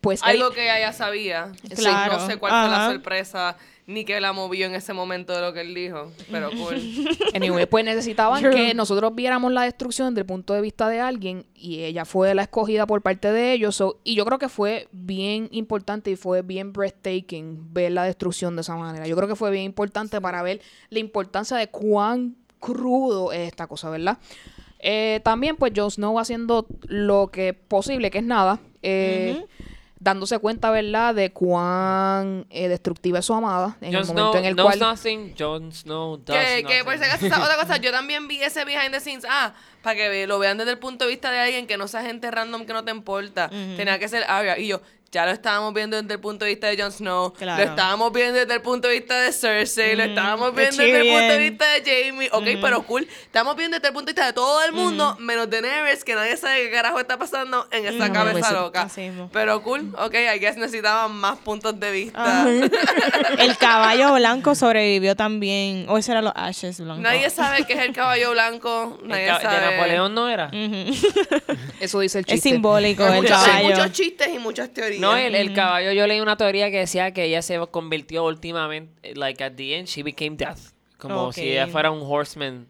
pues 0.00 0.20
él- 0.22 0.30
Algo 0.42 0.50
que 0.50 0.64
ella 0.64 0.80
ya 0.80 0.92
sabía. 0.92 1.52
Sí, 1.62 1.76
Claro. 1.76 2.18
No 2.18 2.26
sé 2.26 2.36
cuál 2.36 2.50
fue 2.50 2.76
la 2.76 2.90
sorpresa 2.90 3.56
ni 3.92 4.04
que 4.04 4.20
la 4.20 4.32
movió 4.32 4.66
en 4.66 4.74
ese 4.74 4.92
momento 4.92 5.32
de 5.34 5.40
lo 5.40 5.52
que 5.52 5.60
él 5.60 5.74
dijo. 5.74 6.10
Pero 6.30 6.50
cool. 6.50 6.80
Anyway, 7.34 7.66
pues 7.66 7.84
necesitaban 7.84 8.42
que 8.54 8.74
nosotros 8.74 9.14
viéramos 9.14 9.52
la 9.52 9.62
destrucción 9.62 10.08
desde 10.14 10.20
el 10.22 10.26
punto 10.26 10.54
de 10.54 10.60
vista 10.60 10.88
de 10.88 11.00
alguien 11.00 11.46
y 11.54 11.80
ella 11.84 12.04
fue 12.04 12.34
la 12.34 12.42
escogida 12.42 12.86
por 12.86 13.00
parte 13.02 13.32
de 13.32 13.52
ellos. 13.52 13.76
so- 13.76 14.00
y 14.04 14.14
yo 14.14 14.24
creo 14.24 14.38
que 14.38 14.48
fue 14.48 14.88
bien 14.92 15.48
importante 15.52 16.10
y 16.10 16.16
fue 16.16 16.42
bien 16.42 16.72
breathtaking 16.72 17.72
ver 17.72 17.92
la 17.92 18.04
destrucción 18.04 18.54
de 18.56 18.62
esa 18.62 18.76
manera. 18.76 19.06
Yo 19.06 19.16
creo 19.16 19.28
que 19.28 19.36
fue 19.36 19.50
bien 19.50 19.64
importante 19.64 20.20
para 20.20 20.42
ver 20.42 20.60
la 20.90 20.98
importancia 20.98 21.56
de 21.56 21.68
cuán 21.68 22.36
crudo 22.60 23.32
es 23.32 23.48
esta 23.48 23.66
cosa, 23.66 23.90
¿verdad? 23.90 24.18
Eh, 24.84 25.20
también, 25.22 25.56
pues, 25.56 25.72
Jon 25.76 25.90
Snow 25.90 26.18
haciendo 26.18 26.66
lo 26.88 27.28
que 27.28 27.54
posible, 27.54 28.10
que 28.10 28.18
es 28.18 28.24
nada. 28.24 28.58
eh, 28.82 29.44
Dándose 30.02 30.38
cuenta, 30.40 30.70
¿verdad?, 30.70 31.14
de 31.14 31.32
cuán 31.32 32.46
eh, 32.50 32.68
destructiva 32.68 33.20
es 33.20 33.24
su 33.24 33.34
amada 33.34 33.76
en 33.80 33.92
Jon 33.92 34.02
el 34.02 34.06
momento 34.08 34.38
en 34.38 34.44
el 34.46 34.54
knows 34.54 34.76
cual... 34.76 34.80
nothing, 34.80 35.34
Jon 35.38 35.72
Snow 35.72 36.16
does 36.16 36.36
que, 36.36 36.64
que 36.64 36.84
por 36.84 36.98
si 36.98 37.04
acaso, 37.04 37.26
otra 37.26 37.56
cosa, 37.56 37.76
yo 37.76 37.92
también 37.92 38.26
vi 38.26 38.42
ese 38.42 38.64
behind 38.64 38.90
the 38.90 38.98
scenes. 38.98 39.24
Ah, 39.28 39.54
para 39.82 39.96
que 39.96 40.26
lo 40.26 40.38
vean 40.38 40.58
desde 40.58 40.72
el 40.72 40.78
punto 40.78 41.04
de 41.04 41.10
vista 41.10 41.30
de 41.30 41.38
alguien 41.38 41.66
que 41.66 41.76
no 41.76 41.86
sea 41.86 42.02
gente 42.02 42.30
random 42.30 42.66
que 42.66 42.72
no 42.72 42.84
te 42.84 42.90
importa. 42.90 43.48
Tenía 43.48 43.98
que 43.98 44.08
ser 44.08 44.24
Arya. 44.28 44.58
Y 44.58 44.68
yo, 44.68 44.80
ya 45.12 45.26
lo 45.26 45.32
estábamos 45.32 45.74
viendo 45.74 46.00
desde 46.00 46.14
el 46.14 46.20
punto 46.20 46.46
de 46.46 46.52
vista 46.52 46.68
de 46.68 46.82
Jon 46.82 46.90
Snow. 46.90 47.34
Claro. 47.34 47.62
Lo 47.62 47.70
estábamos 47.70 48.12
viendo 48.14 48.38
desde 48.40 48.54
el 48.54 48.62
punto 48.62 48.88
de 48.88 48.94
vista 48.94 49.20
de 49.20 49.30
Cersei. 49.32 49.94
Lo 49.94 50.04
estábamos 50.04 50.54
de 50.54 50.62
viendo 50.62 50.82
desde 50.82 51.00
el 51.00 51.08
punto 51.18 51.32
de 51.34 51.38
vista 51.50 51.64
de 51.74 51.82
Jamie. 52.06 52.28
Ok, 52.32 52.46
pero 52.62 52.82
cool. 52.84 53.06
Estamos 53.26 53.54
viendo 53.56 53.76
desde 53.76 53.88
el 53.88 53.92
punto 53.94 54.06
de 54.06 54.12
vista 54.12 54.24
de 54.26 54.32
todo 54.32 54.64
el 54.64 54.72
mundo, 54.72 55.14
menos 55.20 55.50
de 55.50 55.60
Daenerys, 55.60 56.02
que 56.02 56.14
nadie 56.14 56.34
sabe 56.38 56.62
qué 56.64 56.70
carajo 56.70 56.98
está 56.98 57.18
pasando 57.18 57.68
en 57.70 57.84
esa 57.86 58.04
Ujú. 58.04 58.12
cabeza 58.14 58.52
loca. 58.52 58.88
Pero 59.32 59.62
cool. 59.62 59.94
Ok, 59.98 60.14
I 60.14 60.38
guess 60.38 60.56
necesitaban 60.56 61.12
más 61.14 61.36
puntos 61.38 61.78
de 61.78 61.90
vista. 61.90 62.46
El 63.38 63.56
caballo 63.58 64.14
blanco 64.14 64.54
sobrevivió 64.54 65.14
también. 65.14 65.84
O 65.90 65.98
ese 65.98 66.12
era 66.12 66.22
los 66.22 66.32
ashes 66.34 66.80
blancos. 66.80 67.02
Nadie 67.02 67.28
sabe 67.28 67.64
qué 67.66 67.74
es 67.74 67.80
el 67.80 67.92
caballo 67.92 68.30
blanco. 68.30 68.98
El 69.02 69.08
Nadie 69.08 69.26
sabe. 69.42 69.60
de 69.60 69.70
Napoleón 69.76 70.14
no 70.14 70.28
era. 70.30 70.50
Eso 71.80 72.00
dice 72.00 72.20
el 72.20 72.24
Es 72.26 72.32
chiste. 72.34 72.48
simbólico 72.50 73.04
Hay 73.04 73.10
el 73.18 73.22
muchos, 73.22 73.36
hay 73.38 73.46
caballo. 73.46 73.68
muchos 73.76 73.92
chistes 73.92 74.28
y 74.34 74.38
muchas 74.38 74.72
teorías. 74.72 75.01
No, 75.02 75.16
el, 75.16 75.34
el 75.34 75.52
caballo, 75.52 75.92
yo 75.92 76.06
leí 76.06 76.20
una 76.20 76.36
teoría 76.36 76.70
que 76.70 76.78
decía 76.78 77.12
que 77.12 77.24
ella 77.24 77.42
se 77.42 77.58
convirtió 77.70 78.24
últimamente, 78.24 79.14
like 79.14 79.42
at 79.42 79.52
the 79.52 79.78
end, 79.78 79.88
she 79.88 80.02
became 80.02 80.36
death. 80.36 80.58
Como 80.98 81.32
si 81.32 81.50
ella 81.50 81.66
fuera 81.66 81.90
un 81.90 82.00
horseman 82.02 82.66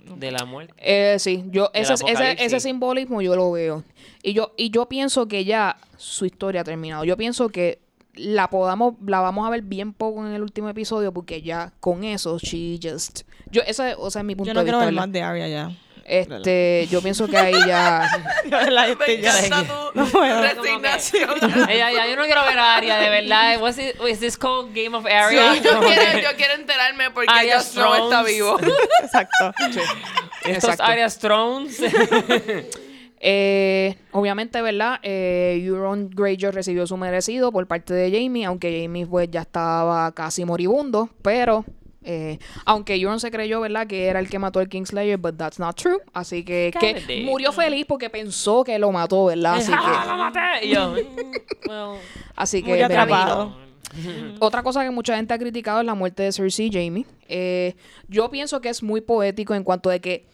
de 0.00 0.30
la 0.30 0.44
muerte. 0.44 0.72
Eh, 0.78 1.18
sí, 1.18 1.44
yo 1.50 1.70
ese, 1.74 1.94
ese, 1.94 2.36
ese 2.44 2.60
simbolismo 2.60 3.20
yo 3.22 3.36
lo 3.36 3.52
veo. 3.52 3.84
Y 4.22 4.32
yo, 4.32 4.52
y 4.56 4.70
yo 4.70 4.86
pienso 4.86 5.28
que 5.28 5.44
ya 5.44 5.76
su 5.96 6.24
historia 6.26 6.62
ha 6.62 6.64
terminado. 6.64 7.04
Yo 7.04 7.16
pienso 7.16 7.48
que 7.48 7.80
la 8.14 8.48
podamos, 8.48 8.94
la 9.06 9.20
vamos 9.20 9.46
a 9.46 9.50
ver 9.50 9.62
bien 9.62 9.92
poco 9.92 10.26
en 10.26 10.32
el 10.32 10.42
último 10.42 10.68
episodio, 10.68 11.12
porque 11.12 11.42
ya 11.42 11.72
con 11.80 12.02
eso, 12.04 12.38
she 12.38 12.78
just. 12.82 13.22
Yo, 13.50 13.62
ese, 13.66 13.94
o 13.98 14.10
sea, 14.10 14.20
es 14.22 14.26
mi 14.26 14.34
punto 14.34 14.48
Yo 14.50 14.54
no 14.54 14.60
de 14.60 14.64
quiero 14.64 14.78
vista. 14.78 14.86
ver 14.86 14.94
¿verdad? 14.94 15.06
más 15.06 15.12
de 15.12 15.22
Arya 15.22 15.48
ya. 15.48 15.76
Este, 16.08 16.86
yo 16.88 17.02
pienso 17.02 17.26
que 17.26 17.36
ahí 17.36 17.54
ya. 17.66 18.08
La 18.70 18.86
estoy 18.88 19.20
ya- 19.20 19.44
encanta 19.44 19.90
tu 19.92 19.98
No 19.98 20.06
puedo. 20.06 20.40
resignación. 20.40 21.30
Ella, 21.68 21.90
ya, 21.90 22.06
yo 22.06 22.14
no 22.16 22.24
quiero 22.24 22.44
ver 22.44 22.58
a 22.58 22.76
Arya, 22.76 22.98
de 22.98 23.10
verdad. 23.10 23.60
What's 23.60 23.78
it, 23.78 23.96
is 24.08 24.20
this 24.20 24.36
called 24.38 24.72
Game 24.72 24.96
of 24.96 25.04
Arya? 25.04 25.56
yo, 25.56 25.74
Como 25.74 25.88
quiero, 25.88 26.18
yo 26.20 26.36
quiero 26.36 26.54
enterarme 26.54 27.10
porque 27.10 27.28
Arya 27.32 27.54
Jon 27.56 27.64
Snow 27.64 27.94
está 28.04 28.22
vivo. 28.22 28.56
Exacto. 29.02 29.52
Estos 30.44 30.70
Exacto. 30.70 30.82
Arya's 30.84 31.18
Thrones. 31.18 31.80
Eh, 33.18 33.96
obviamente, 34.12 34.60
¿verdad? 34.62 35.00
Eh, 35.02 35.60
Euron 35.64 36.10
Greyjoy 36.10 36.50
recibió 36.50 36.86
su 36.86 36.96
merecido 36.96 37.50
por 37.50 37.66
parte 37.66 37.94
de 37.94 38.10
Jamie, 38.12 38.44
aunque 38.44 38.80
Jamie 38.82 39.06
pues 39.06 39.30
ya 39.30 39.40
estaba 39.40 40.12
casi 40.12 40.44
moribundo, 40.44 41.08
pero 41.22 41.64
eh, 42.08 42.38
aunque 42.64 42.94
Euron 42.94 43.18
se 43.18 43.32
creyó, 43.32 43.60
¿verdad? 43.60 43.88
Que 43.88 44.06
era 44.06 44.20
el 44.20 44.30
que 44.30 44.38
mató 44.38 44.60
al 44.60 44.68
Kingslayer, 44.68 45.18
but 45.18 45.36
that's 45.36 45.58
not 45.58 45.76
true. 45.76 45.98
Así 46.12 46.44
que, 46.44 46.72
murió 47.24 47.50
feliz 47.50 47.84
porque 47.84 48.08
pensó 48.08 48.62
que 48.62 48.78
lo 48.78 48.92
mató, 48.92 49.26
¿verdad? 49.26 49.56
Así 49.56 49.72
¡Ah, 49.74 50.00
que, 50.02 50.06
la 50.06 50.16
maté! 50.16 50.66
Y 50.66 50.74
yo, 50.74 50.90
mm, 50.90 51.68
well, 51.68 52.00
así 52.36 52.62
que 52.62 52.82
atrapado. 52.84 53.56
otra 54.38 54.62
cosa 54.62 54.84
que 54.84 54.90
mucha 54.90 55.16
gente 55.16 55.34
ha 55.34 55.38
criticado 55.38 55.80
es 55.80 55.86
la 55.86 55.94
muerte 55.94 56.22
de 56.22 56.32
Cersei 56.32 56.66
y 56.66 56.72
Jamie. 56.72 57.06
Eh, 57.28 57.74
yo 58.08 58.30
pienso 58.30 58.60
que 58.60 58.68
es 58.68 58.84
muy 58.84 59.00
poético 59.00 59.54
en 59.54 59.64
cuanto 59.64 59.90
de 59.90 60.00
que 60.00 60.28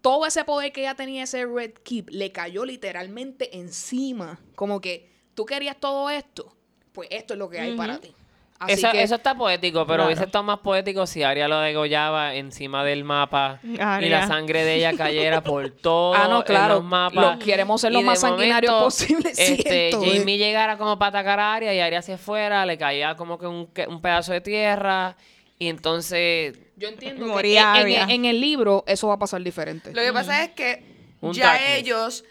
todo 0.00 0.24
ese 0.24 0.44
poder 0.44 0.72
que 0.72 0.80
ella 0.80 0.94
tenía, 0.94 1.24
ese 1.24 1.44
Red 1.44 1.74
Keep, 1.82 2.08
le 2.08 2.32
cayó 2.32 2.64
literalmente 2.64 3.58
encima. 3.58 4.40
Como 4.54 4.80
que 4.80 5.10
tú 5.34 5.44
querías 5.44 5.76
todo 5.78 6.08
esto, 6.08 6.56
pues 6.92 7.08
esto 7.10 7.34
es 7.34 7.38
lo 7.38 7.50
que 7.50 7.60
hay 7.60 7.76
para 7.76 7.98
ti. 7.98 8.14
Así 8.58 8.72
Eso, 8.72 8.90
que, 8.90 9.02
eso 9.02 9.14
está 9.16 9.34
poético, 9.34 9.80
pero 9.80 9.96
Claro. 9.96 10.06
hubiese 10.06 10.24
estado 10.24 10.42
más 10.44 10.60
poético 10.60 11.06
si 11.06 11.22
Arya 11.22 11.46
lo 11.46 11.58
degollaba 11.60 12.34
encima 12.36 12.84
del 12.84 13.04
mapa 13.04 13.60
y 13.62 14.08
la 14.08 14.26
sangre 14.26 14.64
de 14.64 14.76
ella 14.76 14.96
cayera 14.96 15.42
por 15.42 15.68
todo 15.82 16.14
Ah, 16.14 16.26
no, 16.28 16.42
claro. 16.42 16.76
los 16.76 16.84
mapas. 16.84 17.38
Lo- 17.38 17.44
queremos 17.44 17.80
ser 17.82 17.92
lo 17.92 18.00
más 18.00 18.20
sanguinarios 18.20 18.72
momento, 18.72 18.86
posible, 18.86 19.30
Este, 19.30 19.56
siento, 19.62 20.02
eh. 20.04 20.18
Jamie 20.18 20.38
llegara 20.38 20.78
como 20.78 20.98
para 20.98 21.10
atacar 21.10 21.38
a 21.38 21.54
Arya 21.54 21.74
y 21.74 21.80
Arya 21.80 22.00
se 22.00 22.16
fuera, 22.16 22.64
le 22.64 22.78
caía 22.78 23.14
como 23.14 23.38
que 23.38 23.46
un, 23.46 23.66
que- 23.66 23.86
un 23.86 24.00
pedazo 24.00 24.32
de 24.32 24.40
tierra 24.40 25.16
y 25.58 25.68
entonces... 25.68 26.58
yo 26.76 26.88
entiendo 26.88 27.26
que 27.26 27.30
Moría 27.32 27.74
en, 27.80 28.10
en- 28.10 28.24
el 28.24 28.40
libro 28.40 28.84
eso 28.86 29.08
va 29.08 29.14
a 29.14 29.18
pasar 29.18 29.42
diferente. 29.42 29.92
Lo 29.92 30.00
que 30.02 30.12
pasa 30.14 30.42
es 30.44 30.50
que 30.52 30.82
Un 31.20 31.32
ya 31.34 31.46
darkness. 31.52 31.78
ellos 31.78 32.24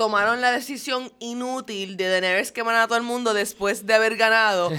tomaron 0.00 0.40
la 0.40 0.50
decisión 0.50 1.12
inútil 1.18 1.98
de 1.98 2.08
Daenerys 2.08 2.52
quemar 2.52 2.74
a 2.76 2.86
todo 2.86 2.96
el 2.96 3.02
mundo 3.04 3.34
después 3.34 3.84
de 3.84 3.92
haber 3.92 4.16
ganado. 4.16 4.72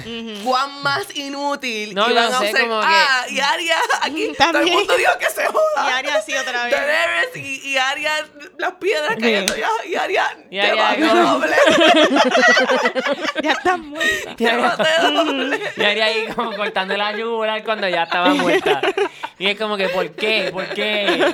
¿Cuán 0.43 0.81
más 0.81 1.15
inútil 1.15 1.93
No, 1.93 2.09
iban 2.09 2.33
a 2.33 2.39
sé, 2.39 2.51
ser? 2.51 2.61
como 2.61 2.81
que- 2.81 2.87
Ah, 2.89 3.25
y 3.29 3.39
Arya, 3.39 3.75
aquí 4.01 4.31
todo 4.35 4.57
el 4.61 4.71
mundo 4.71 4.97
dijo 4.97 5.11
que 5.19 5.29
se 5.29 5.45
joda. 5.45 5.87
Y 5.87 5.91
Arya 5.91 6.21
sí 6.23 6.33
otra 6.35 6.63
vez. 6.63 6.71
Daenerys 6.73 7.35
y, 7.35 7.69
y 7.69 7.77
Arya, 7.77 8.13
las 8.57 8.71
piedras 8.73 9.15
cayendo 9.19 9.53
y 9.85 9.95
Arya, 9.95 10.37
Y 10.49 10.59
te 10.59 10.71
como- 11.07 11.23
doble, 11.33 11.55
Ya 13.43 13.51
está 13.51 13.77
muerta. 13.77 14.35
te 14.35 15.01
doble. 15.03 15.61
Y 15.77 15.83
Arya 15.83 16.05
ahí 16.05 16.25
como 16.35 16.55
cortando 16.55 16.97
la 16.97 17.15
yugular 17.15 17.63
cuando 17.63 17.87
ya 17.87 18.03
estaba 18.05 18.33
muerta. 18.33 18.81
Y 19.37 19.45
es 19.49 19.55
como 19.59 19.77
que, 19.77 19.87
¿por 19.89 20.09
qué? 20.15 20.49
¿Por 20.51 20.65
qué? 20.69 21.31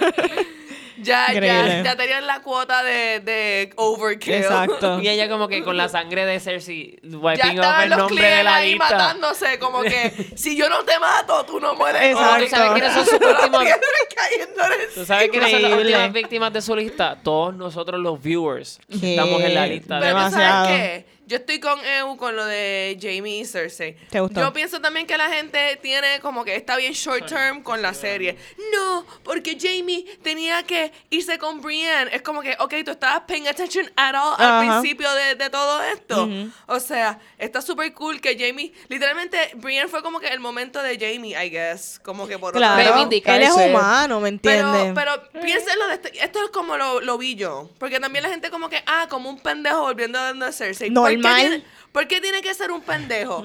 Ya, 1.00 1.28
ya, 1.28 1.34
Increíble. 1.34 1.82
ya 1.84 1.96
tenían 1.96 2.26
la 2.28 2.42
cuota 2.42 2.84
de, 2.84 3.20
de 3.20 3.70
overkill. 3.76 4.34
Exacto. 4.34 5.00
Y 5.02 5.08
ella 5.10 5.30
como 5.30 5.48
que 5.48 5.64
con 5.64 5.78
la 5.78 5.90
sangre 5.90 6.26
de 6.26 6.40
Cersei 6.40 7.00
Ya 7.04 7.18
wiping 7.18 7.42
off 7.50 7.54
estaban 7.56 7.84
el 7.84 7.90
los 7.90 7.98
nombre 8.00 8.16
de 8.16 8.22
clientes 8.22 8.44
la 8.44 8.56
ahí 8.56 8.72
lista. 8.72 8.90
matándose, 8.90 9.60
como 9.60 9.82
que 9.84 10.12
si 10.36 10.58
yo 10.58 10.70
no 10.70 10.84
te 10.84 10.98
mato, 11.00 11.46
tú 11.46 11.60
no 11.60 11.76
mueres. 11.76 12.02
Exacto. 12.02 12.36
Oh, 12.36 12.44
¿Tú 12.44 12.50
sabes 12.50 12.72
quiénes 12.72 12.94
son 12.94 13.06
sus 13.06 13.20
Las 13.22 13.36
últimos... 13.40 13.62
piedras 13.64 13.82
cayendo 14.16 14.64
en 14.64 14.94
¿Tú 14.96 15.06
sabes 15.06 15.30
quiénes 15.30 15.52
son 15.52 15.62
las 15.62 15.72
Increíble. 15.72 15.92
últimas 15.94 16.14
víctimas 16.14 16.54
de 16.54 16.62
su 16.62 16.76
lista? 16.76 17.18
Todos 17.24 17.54
nosotros 17.56 18.00
los 18.00 18.22
viewers. 18.22 18.80
Qué 19.00 19.12
Estamos 19.16 19.42
en 19.42 19.54
la 19.54 19.68
lista. 19.68 20.00
Pero 20.00 20.18
de 20.20 20.26
tú 20.26 20.32
sabes 20.32 20.38
Demasiado. 20.38 20.68
qué? 20.68 21.17
Yo 21.28 21.38
estoy 21.38 21.60
con 21.60 21.80
EU 21.86 22.18
con 22.18 22.36
lo 22.36 22.46
de 22.46 22.98
Jamie 23.02 23.40
y 23.42 23.46
Cersei. 23.46 23.96
¿Te 24.10 24.20
gustó? 24.20 24.40
Yo 24.40 24.54
pienso 24.54 24.80
también 24.82 25.06
que 25.06 25.18
la 25.18 25.30
gente 25.30 25.78
tiene 25.82 26.20
como 26.22 26.44
que 26.46 26.56
está 26.56 26.76
bien 26.78 26.94
short 26.94 27.28
term 27.28 27.62
con 27.64 27.82
la 27.82 27.94
serie. 27.94 28.38
No, 28.74 29.06
porque 29.24 29.58
Jamie 29.60 30.06
tenía 30.24 30.64
que 30.64 30.92
irse 31.10 31.38
con 31.38 31.62
Brienne. 31.62 32.10
Es 32.14 32.22
como 32.22 32.42
que, 32.42 32.56
ok, 32.60 32.74
tú 32.86 32.92
estabas 32.92 33.22
paying 33.28 33.48
attention 33.48 33.92
at 33.96 34.16
all 34.16 34.36
al 34.38 34.68
principio 34.68 35.12
de, 35.14 35.36
de 35.36 35.50
todo 35.50 35.84
esto. 35.84 36.30
O 36.68 36.80
sea, 36.80 37.20
está 37.38 37.62
súper 37.62 37.94
cool 37.94 38.20
que 38.22 38.38
Jamie, 38.38 38.74
literalmente, 38.88 39.52
Brienne 39.56 39.90
fue 39.90 40.02
como 40.02 40.20
que 40.20 40.28
el 40.28 40.40
momento 40.40 40.82
de 40.82 40.98
Jamie, 40.98 41.36
I 41.36 41.50
guess. 41.50 42.00
Como 42.04 42.28
que 42.28 42.40
por 42.40 42.50
otro 42.50 42.60
Claro, 42.60 42.78
lado. 42.82 42.94
reivindicarse. 42.96 43.44
él 43.44 43.50
es 43.50 43.70
humano, 43.70 44.20
¿me 44.20 44.32
Pero, 44.38 44.68
entiendes? 44.74 44.94
pero 45.04 45.42
piénsenlo 45.46 45.88
de 45.88 45.94
este- 45.96 46.24
esto 46.24 46.44
es 46.44 46.50
como 46.52 46.78
lo, 46.78 47.02
lo 47.02 47.18
vi 47.18 47.36
yo. 47.36 47.70
Porque 47.80 48.00
también 48.00 48.24
la 48.24 48.30
gente 48.30 48.50
como 48.50 48.70
que, 48.70 48.82
ah, 48.86 49.08
como 49.10 49.30
un 49.30 49.40
pendejo 49.40 49.82
volviendo 49.82 50.18
a 50.20 50.52
Cersei. 50.52 50.90
¿Por 50.92 51.10
qué 51.10 51.17
Normal. 51.22 51.64
¿Por 51.92 52.08
qué 52.08 52.22
tiene 52.22 52.42
que 52.44 52.54
ser 52.54 52.70
un 52.72 52.82
pendejo? 52.82 53.44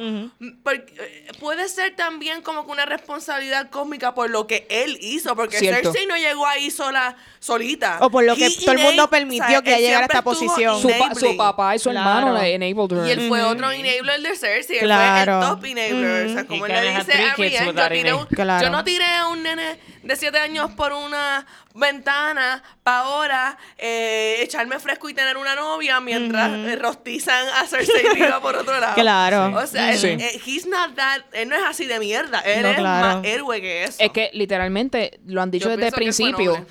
Porque, 0.62 0.92
eh, 0.98 1.28
puede 1.40 1.68
ser 1.70 1.96
también 1.96 2.42
como 2.42 2.66
que 2.66 2.72
una 2.72 2.84
responsabilidad 2.84 3.70
cósmica 3.70 4.14
por 4.14 4.28
lo 4.28 4.46
que 4.46 4.66
él 4.68 4.98
hizo. 5.00 5.34
Porque 5.34 5.58
Cierto. 5.58 5.90
Cersei 5.90 6.06
no 6.06 6.16
llegó 6.18 6.46
ahí 6.46 6.70
sola, 6.70 7.16
solita. 7.38 7.96
O 8.02 8.10
por 8.10 8.24
lo 8.24 8.36
que 8.36 8.46
He 8.46 8.56
todo 8.60 8.72
el 8.72 8.78
mundo 8.80 9.08
permitió 9.08 9.62
que 9.62 9.74
él 9.76 9.80
llegara 9.80 10.00
a 10.04 10.06
esta 10.06 10.22
posición. 10.22 10.82
Su, 10.82 10.88
pa- 10.88 11.14
su 11.14 11.20
enabling. 11.20 11.36
papá 11.38 11.76
y 11.76 11.78
su 11.78 11.88
Claro. 11.90 12.10
hermano 12.10 12.32
la 12.34 12.46
enabled 12.48 12.92
her. 12.98 13.06
Y 13.06 13.10
él 13.12 13.28
fue 13.28 13.42
otro 13.42 13.70
enabler 13.70 14.20
de 14.20 14.36
Cersei. 14.36 14.76
Él 14.78 14.82
Claro. 14.84 15.32
fue 15.40 15.48
el 15.48 15.48
top 15.54 15.64
enabler. 15.64 16.26
O 16.26 16.32
sea, 16.34 16.44
como 16.46 16.66
He 16.66 16.68
él 16.78 16.84
le 16.84 16.98
dice 16.98 17.12
a 17.22 17.34
Brienne, 17.36 17.72
yo, 17.74 17.88
tiré 17.88 18.12
un- 18.12 18.26
Claro. 18.26 18.66
yo 18.66 18.70
no 18.70 18.84
tiré 18.84 19.04
a 19.06 19.28
un 19.28 19.42
nene 19.42 19.78
de 20.02 20.16
7 20.16 20.38
años 20.38 20.70
por 20.72 20.92
una 20.92 21.46
ventana 21.74 22.62
para 22.82 22.98
ahora 22.98 23.58
eh, 23.78 24.36
echarme 24.40 24.78
fresco 24.78 25.08
y 25.08 25.14
tener 25.14 25.36
una 25.38 25.54
novia 25.54 26.00
mientras 26.00 26.50
eh, 26.50 26.76
rostizan 26.76 27.46
a 27.62 27.66
Cersei 27.66 28.04
por 28.42 28.56
otro 28.56 28.78
lado. 28.80 28.94
Claro. 28.94 29.56
O 29.58 29.66
sea, 29.66 29.92
él- 29.92 29.98
Sí. 29.98 30.06
eh, 30.08 30.40
he's 30.46 30.66
not 30.66 30.94
that, 30.94 31.20
él 31.32 31.48
no 31.48 31.56
es 31.56 31.62
así 31.64 31.86
de 31.86 31.98
mierda. 31.98 32.40
Él 32.40 32.62
No, 32.62 32.68
es 32.68 32.76
claro. 32.76 33.06
más 33.18 33.24
héroe 33.26 33.60
que 33.60 33.84
eso. 33.84 33.96
Es 34.00 34.10
que 34.12 34.30
literalmente 34.34 35.20
lo 35.26 35.40
han 35.42 35.50
dicho 35.50 35.64
Yo 35.66 35.70
desde 35.76 35.88
el 35.88 35.92
principio. 35.94 36.66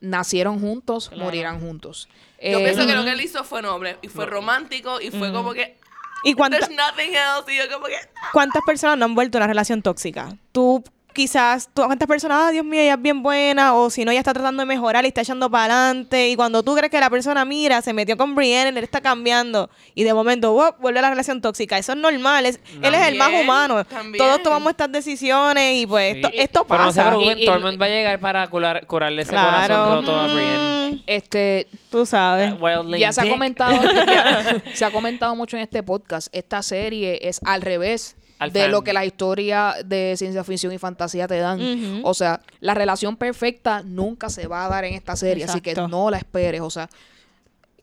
Nacieron 0.00 0.60
juntos, 0.60 1.10
morirán 1.14 1.60
juntos. 1.60 2.08
Yo 2.42 2.58
Eh, 2.58 2.64
pienso 2.64 2.86
que 2.86 2.94
lo 2.94 3.04
que 3.04 3.10
él 3.10 3.20
hizo 3.20 3.44
fue 3.44 3.60
noble 3.60 3.98
y 4.00 4.08
fue 4.08 4.24
romántico 4.24 4.98
y 5.00 5.10
fue 5.10 5.30
como 5.30 5.52
que 5.52 5.76
¿Y 6.24 6.32
cuánta- 6.34 6.58
there's 6.58 6.70
nothing 6.74 7.14
else 7.14 7.52
y 7.52 7.58
yo 7.58 7.70
como 7.70 7.86
que 7.86 7.96
¿Cuántas 8.32 8.62
personas 8.64 8.96
no 8.96 9.04
han 9.04 9.14
vuelto 9.14 9.36
a 9.36 9.40
una 9.40 9.46
relación 9.46 9.82
tóxica? 9.82 10.36
Tú 10.52 10.82
quizás, 11.12 11.68
tú, 11.74 11.82
¿cuántas 11.84 12.06
personas, 12.08 12.38
ah, 12.40 12.50
Dios 12.50 12.64
mío, 12.64 12.80
ella 12.80 12.94
es 12.94 13.02
bien 13.02 13.22
buena? 13.22 13.74
O 13.74 13.90
si 13.90 14.04
no, 14.04 14.10
ella 14.10 14.20
está 14.20 14.32
tratando 14.32 14.60
de 14.62 14.66
mejorar 14.66 15.04
y 15.04 15.08
está 15.08 15.20
echando 15.20 15.50
para 15.50 15.64
adelante. 15.88 16.28
Y 16.28 16.36
cuando 16.36 16.62
tú 16.62 16.74
crees 16.74 16.90
que 16.90 17.00
la 17.00 17.10
persona, 17.10 17.44
mira, 17.44 17.82
se 17.82 17.92
metió 17.92 18.16
con 18.16 18.34
Brienne, 18.34 18.70
él 18.70 18.84
está 18.84 19.00
cambiando. 19.00 19.70
Y 19.94 20.04
de 20.04 20.14
momento, 20.14 20.52
wow, 20.52 20.74
vuelve 20.80 20.98
a 20.98 21.02
la 21.02 21.10
relación 21.10 21.40
tóxica. 21.40 21.78
Eso 21.78 21.92
es 21.92 21.98
normal. 21.98 22.46
Es, 22.46 22.60
él 22.82 22.94
es 22.94 23.06
el 23.08 23.16
más 23.16 23.30
humano. 23.40 23.84
también. 23.84 24.18
Todos 24.24 24.42
tomamos 24.42 24.70
estas 24.70 24.90
decisiones 24.92 25.76
y 25.82 25.86
pues 25.86 26.16
esto, 26.16 26.30
esto 26.34 26.64
Pero 26.66 26.84
no 26.84 26.92
se 26.92 26.98
pasa. 27.00 27.10
preocupen, 27.10 27.38
Y- 27.38 27.42
y- 27.42 27.46
Tormund 27.46 27.80
va 27.80 27.86
a 27.86 27.88
llegar 27.88 28.20
para 28.20 28.48
curar- 28.48 28.86
curarle 28.86 29.22
ese 29.22 29.30
claro. 29.30 29.74
corazón 29.74 30.06
roto 30.06 30.16
a 30.20 30.26
Brienne. 30.26 30.90
Mm, 30.92 31.02
Este, 31.06 31.68
tú 31.90 32.04
sabes. 32.06 32.54
Wildling 32.60 33.00
ya 33.00 33.12
se 33.12 33.20
ha 33.20 33.28
comentado, 33.30 33.72
ya- 33.82 34.62
se 34.74 34.84
ha 34.84 34.90
comentado 34.90 35.36
mucho 35.36 35.56
en 35.56 35.62
este 35.62 35.82
podcast. 35.82 36.28
Esta 36.32 36.62
serie 36.62 37.18
es 37.22 37.40
al 37.44 37.62
revés 37.62 38.16
Al 38.40 38.52
de 38.52 38.62
fan. 38.62 38.70
lo 38.70 38.82
que 38.82 38.92
la 38.92 39.04
historia 39.04 39.74
de 39.84 40.14
ciencia 40.16 40.42
ficción 40.42 40.72
y 40.72 40.78
fantasía 40.78 41.28
te 41.28 41.38
dan. 41.38 42.00
O 42.02 42.14
sea, 42.14 42.40
la 42.60 42.74
relación 42.74 43.16
perfecta 43.16 43.82
nunca 43.84 44.30
se 44.30 44.46
va 44.46 44.64
a 44.64 44.68
dar 44.68 44.84
en 44.84 44.94
esta 44.94 45.14
serie, 45.14 45.44
así 45.44 45.60
que 45.60 45.74
no 45.74 46.10
la 46.10 46.18
esperes. 46.18 46.62
O 46.62 46.70
sea, 46.70 46.88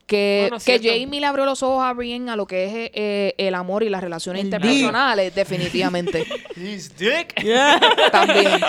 que, 0.08 0.48
Bueno, 0.50 0.64
que. 0.66 0.80
Jamie 0.80 1.20
le 1.20 1.28
abrió 1.28 1.46
los 1.46 1.62
ojos 1.62 1.84
a 1.84 1.94
Brienne 1.94 2.32
a 2.32 2.36
lo 2.36 2.48
que 2.48 2.66
es 2.66 2.92
eh, 2.94 3.36
el 3.38 3.54
amor 3.54 3.84
y 3.84 3.90
las 3.90 4.02
relaciones 4.02 4.40
El 4.42 4.48
internacionales, 4.48 5.36
definitivamente. 5.36 6.26
His 6.56 6.96
dick. 6.98 7.36
También. 8.12 8.48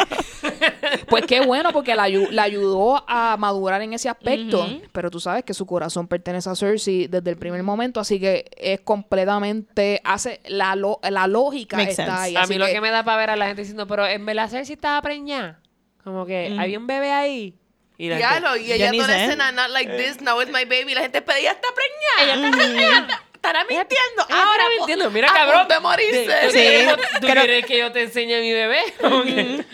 Pues 1.09 1.25
qué 1.27 1.41
bueno, 1.45 1.73
porque 1.73 1.95
la, 1.95 2.07
ayu- 2.09 2.31
la 2.31 2.43
ayudó 2.45 3.03
a 3.09 3.37
madurar 3.39 3.81
en 3.83 3.93
ese 3.93 4.09
aspecto. 4.09 4.67
Pero 4.93 5.11
tú 5.11 5.21
sabes 5.21 5.45
que 5.45 5.55
su 5.55 5.65
corazón 5.67 6.07
pertenece 6.07 6.49
a 6.51 6.55
Cersei 6.57 7.07
desde 7.07 7.31
el 7.31 7.37
primer 7.37 7.63
momento, 7.63 8.01
así 8.01 8.19
que 8.21 8.45
es 8.57 8.81
completamente. 8.81 10.01
hace 10.05 10.41
La, 10.49 10.75
lo- 10.77 11.01
la 11.09 11.27
lógica 11.27 11.77
Makes 11.77 11.91
está 11.93 12.05
sense. 12.05 12.21
ahí. 12.21 12.37
A 12.37 12.47
mí 12.47 12.57
lo 12.57 12.67
que 12.67 12.81
me 12.81 12.91
da 12.91 13.05
para 13.05 13.17
ver 13.19 13.31
a 13.31 13.37
la 13.37 13.47
gente 13.47 13.63
diciendo, 13.63 13.87
pero 13.87 14.07
en 14.07 14.25
verdad 14.27 14.49
Cersei 14.51 14.75
estaba 14.75 15.01
preñada. 15.03 15.61
Como 16.05 16.25
que 16.27 16.55
había 16.59 16.79
un 16.79 16.87
bebé 16.87 17.11
ahí. 17.11 17.55
Y 17.99 18.09
la 18.09 18.19
Ya 18.19 18.29
gente- 18.31 18.49
lo, 18.49 18.57
y 18.57 18.73
ella 18.73 18.93
toda 18.93 19.09
la 19.09 19.25
escena, 19.25 19.53
not 19.53 19.71
like 19.71 19.93
this, 19.97 20.21
now 20.23 20.41
it's 20.41 20.51
my 20.53 20.65
baby. 20.65 20.95
La 20.95 21.03
gente 21.03 21.21
pedía, 21.21 21.51
está 21.51 21.69
preñada. 21.75 22.23
Ella 22.41 22.47
está 22.47 22.57
preñada. 22.57 23.23
Estará 23.35 23.61
mintiendo. 23.65 24.25
Ella 24.29 24.39
Ahora, 24.45 24.63
estaba 24.63 24.77
mintiendo. 24.79 25.11
Mira, 25.11 25.31
a 25.31 25.35
cabrón. 25.35 25.59
punto 25.61 25.75
de 25.75 25.81
morirse. 25.81 26.25
¿Tú 26.45 26.51
Sí. 26.51 26.59
quieres- 26.59 26.97
¿Tú 27.21 27.27
Creo- 27.27 27.43
quieres 27.45 27.67
que 27.67 27.79
yo 27.79 27.93
te 27.93 28.03
enseñe 28.05 28.35
a 28.37 28.41
mi 28.41 28.53
bebé? 28.53 28.79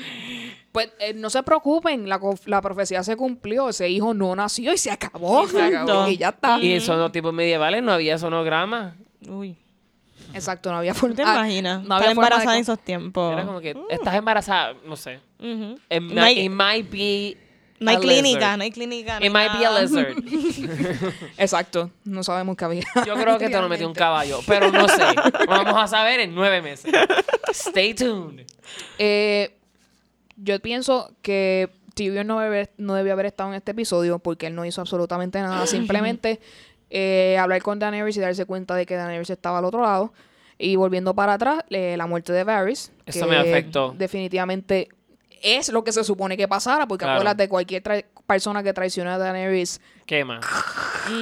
Pues 0.72 0.90
eh, 0.98 1.14
no 1.14 1.30
se 1.30 1.40
preocupen, 1.44 2.08
la, 2.08 2.18
la 2.46 2.60
profecía 2.60 3.04
se 3.04 3.14
cumplió, 3.16 3.68
ese 3.68 3.88
hijo 3.88 4.12
no 4.12 4.34
nació 4.34 4.72
y 4.72 4.76
se 4.78 4.90
acabó. 4.90 5.44
Y 5.44 5.48
se 5.50 5.62
acabó. 5.62 6.08
Y 6.08 6.16
ya 6.16 6.30
está. 6.30 6.58
y 6.60 6.72
en 6.72 6.78
esos 6.78 7.12
tiempos 7.12 7.32
medievales 7.32 7.80
no 7.80 7.92
había 7.92 8.18
sonograma. 8.18 8.96
Uy, 9.28 9.56
Exacto, 10.32 10.72
no 10.72 10.78
había 10.78 10.92
¿tú 10.92 10.98
forma. 11.00 11.14
te 11.14 11.22
ah, 11.22 11.32
imaginas? 11.36 11.76
No 11.78 11.82
Estar 11.84 11.96
había 11.98 12.06
de 12.08 12.12
embarazada 12.12 12.56
en 12.56 12.62
esos 12.62 12.78
tiempos. 12.80 13.32
Era 13.34 13.44
como 13.46 13.60
que 13.60 13.76
estás 13.88 14.14
embarazada, 14.16 14.74
no 14.84 14.96
sé. 14.96 15.20
It, 15.38 16.02
No 16.02 16.20
hay- 16.22 16.40
it 16.46 16.50
might 16.50 16.90
be 16.90 17.36
No 17.84 17.90
hay 17.90 17.96
a 17.96 18.00
clínica, 18.00 18.38
lizard. 18.38 18.56
no 18.56 18.62
hay 18.64 18.70
clínica. 18.70 19.20
no 19.20 19.26
It 19.26 19.32
might 19.32 19.52
be 19.58 19.66
a 19.66 19.80
lizard. 19.80 20.16
Exacto, 21.38 21.90
no 22.04 22.24
sabemos 22.24 22.56
qué 22.56 22.64
había. 22.64 22.84
Yo 23.06 23.14
creo 23.14 23.38
que 23.38 23.48
te 23.48 23.60
lo 23.60 23.68
metió 23.68 23.86
un 23.86 23.94
caballo, 23.94 24.40
pero 24.46 24.70
no 24.70 24.88
sé. 24.88 25.02
Vamos 25.46 25.74
a 25.76 25.86
saber 25.86 26.20
en 26.20 26.34
nueve 26.34 26.62
meses. 26.62 26.92
Stay 27.50 27.94
tuned. 27.94 28.46
Eh, 28.98 29.54
yo 30.36 30.58
pienso 30.60 31.14
que 31.22 31.70
Tyrion 31.94 32.26
no 32.26 32.40
debe, 32.40 32.70
no 32.76 32.94
debió 32.94 33.12
haber 33.12 33.26
estado 33.26 33.50
en 33.50 33.56
este 33.56 33.72
episodio 33.72 34.18
porque 34.18 34.46
él 34.46 34.54
no 34.54 34.64
hizo 34.64 34.80
absolutamente 34.80 35.40
nada. 35.40 35.66
Simplemente 35.68 36.40
eh, 36.90 37.36
hablar 37.38 37.62
con 37.62 37.78
Daenerys 37.78 38.16
y 38.16 38.20
darse 38.20 38.44
cuenta 38.46 38.74
de 38.74 38.86
que 38.86 38.96
Daenerys 38.96 39.30
estaba 39.30 39.58
al 39.58 39.64
otro 39.64 39.82
lado. 39.82 40.12
Y 40.56 40.76
volviendo 40.76 41.14
para 41.14 41.34
atrás, 41.34 41.64
eh, 41.70 41.96
la 41.96 42.06
muerte 42.06 42.32
de 42.32 42.44
Varys. 42.44 42.92
Eso 43.06 43.26
que 43.26 43.26
me 43.26 43.36
afectó. 43.36 43.94
Definitivamente 43.96 44.88
es 45.44 45.68
lo 45.70 45.84
que 45.84 45.92
se 45.92 46.02
supone 46.02 46.36
que 46.36 46.48
pasara. 46.48 46.86
Porque 46.88 47.04
Claro. 47.04 47.20
acuérdate, 47.20 47.48
cualquier 47.48 47.82
persona 48.26 48.62
que 48.62 48.72
traicione 48.72 49.10
a 49.10 49.18
Daenerys 49.18 49.80
Quema. 50.06 50.40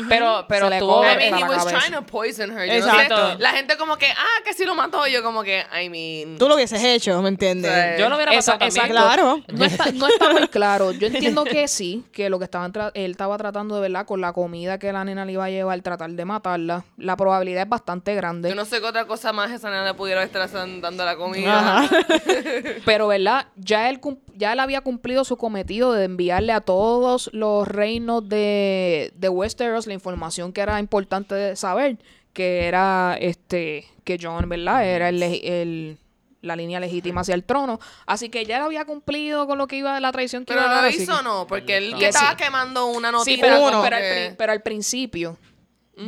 Pero, 0.09 0.45
pero 0.49 0.69
Se 0.69 0.79
come 0.81 1.13
I 1.13 1.17
mean, 1.17 1.35
he 1.37 1.41
la 1.41 1.47
was 1.49 1.67
trying 1.67 1.93
to 1.93 2.03
poison 2.03 2.51
her. 2.51 2.67
No 2.67 2.73
Exacto. 2.73 3.33
sé, 3.33 3.39
la 3.39 3.51
gente 3.53 3.77
como 3.77 3.97
que, 3.97 4.07
ah, 4.07 4.43
que 4.45 4.55
si 4.55 4.65
lo 4.65 4.75
mató. 4.75 5.07
Yo 5.07 5.23
como 5.23 5.43
que, 5.43 5.65
I 5.73 5.89
mean... 5.89 6.37
Tú 6.39 6.49
lo 6.49 6.55
hubieses 6.57 6.83
hecho, 6.83 7.21
¿me 7.23 7.29
entiendes? 7.29 7.73
Sí. 7.73 8.01
Yo 8.01 8.09
lo 8.09 8.17
hubiera 8.17 8.33
pasado 8.33 8.59
también. 8.59 8.85
exacto. 8.87 8.93
Claro. 8.93 9.43
No 9.53 9.65
está, 9.65 9.93
no 9.93 10.07
está 10.09 10.33
muy 10.33 10.49
claro. 10.49 10.91
Yo 10.93 11.07
entiendo 11.07 11.45
que 11.45 11.69
sí, 11.69 12.05
que 12.13 12.29
lo 12.29 12.39
que 12.39 12.45
estaban 12.45 12.73
tra- 12.73 12.91
él 12.95 13.13
estaba 13.13 13.39
tratando 13.39 13.77
de 13.77 13.83
verdad 13.83 14.05
con 14.07 14.21
la 14.21 14.33
comida 14.33 14.79
que 14.79 14.93
la 14.93 15.05
nena 15.05 15.25
le 15.25 15.33
iba 15.33 15.45
a 15.45 15.51
llevar, 15.51 15.81
tratar 15.83 16.11
de 16.11 16.25
matarla. 16.25 16.85
La 16.97 17.17
probabilidad 17.17 17.63
es 17.65 17.69
bastante 17.69 18.15
grande. 18.15 18.49
Yo 18.49 18.55
no 18.57 18.65
sé 18.65 18.81
qué 18.81 18.87
otra 18.87 19.07
cosa 19.07 19.33
más 19.33 19.51
esa 19.53 19.71
nena 19.71 19.95
pudiera 19.95 20.23
estar 20.23 20.49
dando 20.51 21.05
la 21.05 21.17
comida. 21.17 21.59
Ajá. 21.85 21.91
Pero, 22.85 23.09
¿verdad? 23.09 23.47
Ya 23.57 23.89
él, 23.91 24.01
ya 24.35 24.53
él 24.53 24.61
había 24.61 24.81
cumplido 24.81 25.25
su 25.25 25.37
cometido 25.37 25.93
de 25.93 26.05
enviarle 26.05 26.53
a 26.53 26.61
todos 26.61 27.31
los 27.33 27.67
reinos 27.69 28.29
de, 28.29 28.72
de 29.15 29.29
Westeros 29.29 29.87
la 29.87 29.95
información 29.95 30.53
que 30.53 30.61
era 30.61 30.79
importante 30.79 31.35
de 31.35 31.57
saber, 31.57 31.99
que 32.33 32.67
era 32.67 33.17
este 33.21 33.87
que 34.05 34.19
John, 34.21 34.49
¿verdad? 34.49 34.87
Era 34.87 35.09
el, 35.11 35.99
la 36.41 36.57
línea 36.57 36.81
legítima 36.81 37.21
hacia 37.21 37.35
el 37.35 37.45
trono. 37.45 37.79
Así 38.07 38.29
que 38.29 38.45
ya 38.45 38.57
él 38.57 38.63
había 38.63 38.85
cumplido 38.85 39.47
con 39.47 39.59
lo 39.59 39.67
que 39.69 39.77
iba 39.77 39.99
la 40.01 40.11
traición 40.13 40.45
que 40.45 40.55
Pero 40.55 40.67
iba 40.67 40.79
a 40.79 40.83
lo 40.83 40.89
hizo 40.91 41.17
que- 41.19 41.23
no, 41.23 41.47
porque 41.47 41.77
él 41.77 41.95
Que 41.99 42.09
estaba 42.09 42.31
sí. 42.31 42.37
quemando 42.37 42.87
una 42.87 43.09
Sí, 43.11 43.37
notita. 43.37 43.43
pero, 43.43 43.67
al, 43.69 43.91
que- 43.91 44.27
pri- 44.29 44.37
pero 44.37 44.53
al 44.53 44.63
principio 44.63 45.37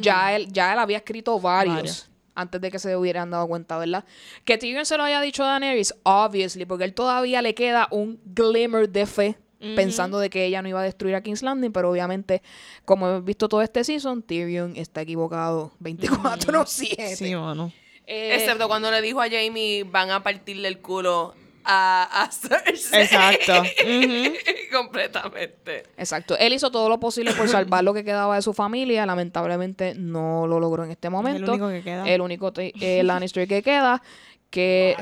ya, 0.00 0.34
él, 0.34 0.52
ya 0.52 0.72
él 0.72 0.78
había 0.80 0.96
escrito 0.96 1.38
varios, 1.38 1.74
Varios. 1.76 2.10
antes 2.34 2.60
de 2.60 2.70
que 2.70 2.78
se 2.80 2.96
hubieran 2.96 3.30
dado 3.30 3.46
cuenta, 3.46 3.78
¿verdad? 3.78 4.04
Que 4.44 4.58
Tyrion 4.58 4.86
se 4.86 4.96
lo 4.96 5.04
haya 5.04 5.20
dicho 5.20 5.44
a 5.44 5.48
Daenerys, 5.50 5.94
obviously, 6.02 6.64
porque 6.64 6.84
él 6.84 6.94
todavía 6.94 7.42
le 7.42 7.54
queda 7.54 7.86
un 7.92 8.18
glimmer 8.24 8.88
de 8.88 9.06
fe 9.06 9.38
pensando 9.74 10.18
de 10.18 10.30
que 10.30 10.44
ella 10.44 10.62
no 10.62 10.68
iba 10.68 10.80
a 10.80 10.84
destruir 10.84 11.14
a 11.14 11.22
King's 11.22 11.42
Landing, 11.42 11.72
pero 11.72 11.90
obviamente, 11.90 12.42
como 12.84 13.08
hemos 13.08 13.24
visto 13.24 13.48
todo 13.48 13.62
este 13.62 13.84
season, 13.84 14.22
Tyrion 14.22 14.76
está 14.76 15.02
equivocado 15.02 15.72
24-7. 15.80 16.66
Sí, 17.16 17.34
mano. 17.34 17.72
Eh, 18.06 18.34
Excepto 18.36 18.68
cuando 18.68 18.90
le 18.90 19.00
dijo 19.00 19.20
a 19.20 19.28
Jamie, 19.30 19.84
van 19.84 20.10
a 20.10 20.22
partirle 20.22 20.68
el 20.68 20.80
culo 20.80 21.34
a, 21.64 22.22
a 22.24 22.30
Cersei. 22.30 23.02
Exacto. 23.02 23.52
Completamente. 24.72 25.84
Exacto. 25.96 26.36
Él 26.38 26.52
hizo 26.52 26.70
todo 26.70 26.88
lo 26.88 27.00
posible 27.00 27.32
por 27.32 27.48
salvar 27.48 27.84
lo 27.84 27.94
que 27.94 28.04
quedaba 28.04 28.36
de 28.36 28.42
su 28.42 28.52
familia. 28.52 29.06
Lamentablemente 29.06 29.94
no 29.94 30.46
lo 30.46 30.60
logró 30.60 30.84
en 30.84 30.90
este 30.90 31.08
momento. 31.10 31.52
único 31.52 31.68
que 31.68 31.82
queda. 31.82 32.08
El 32.08 32.20
único 32.20 32.52
eh, 32.56 33.02
Lannister 33.02 33.48
que 33.48 33.62
queda. 33.62 34.02
Que, 34.50 34.96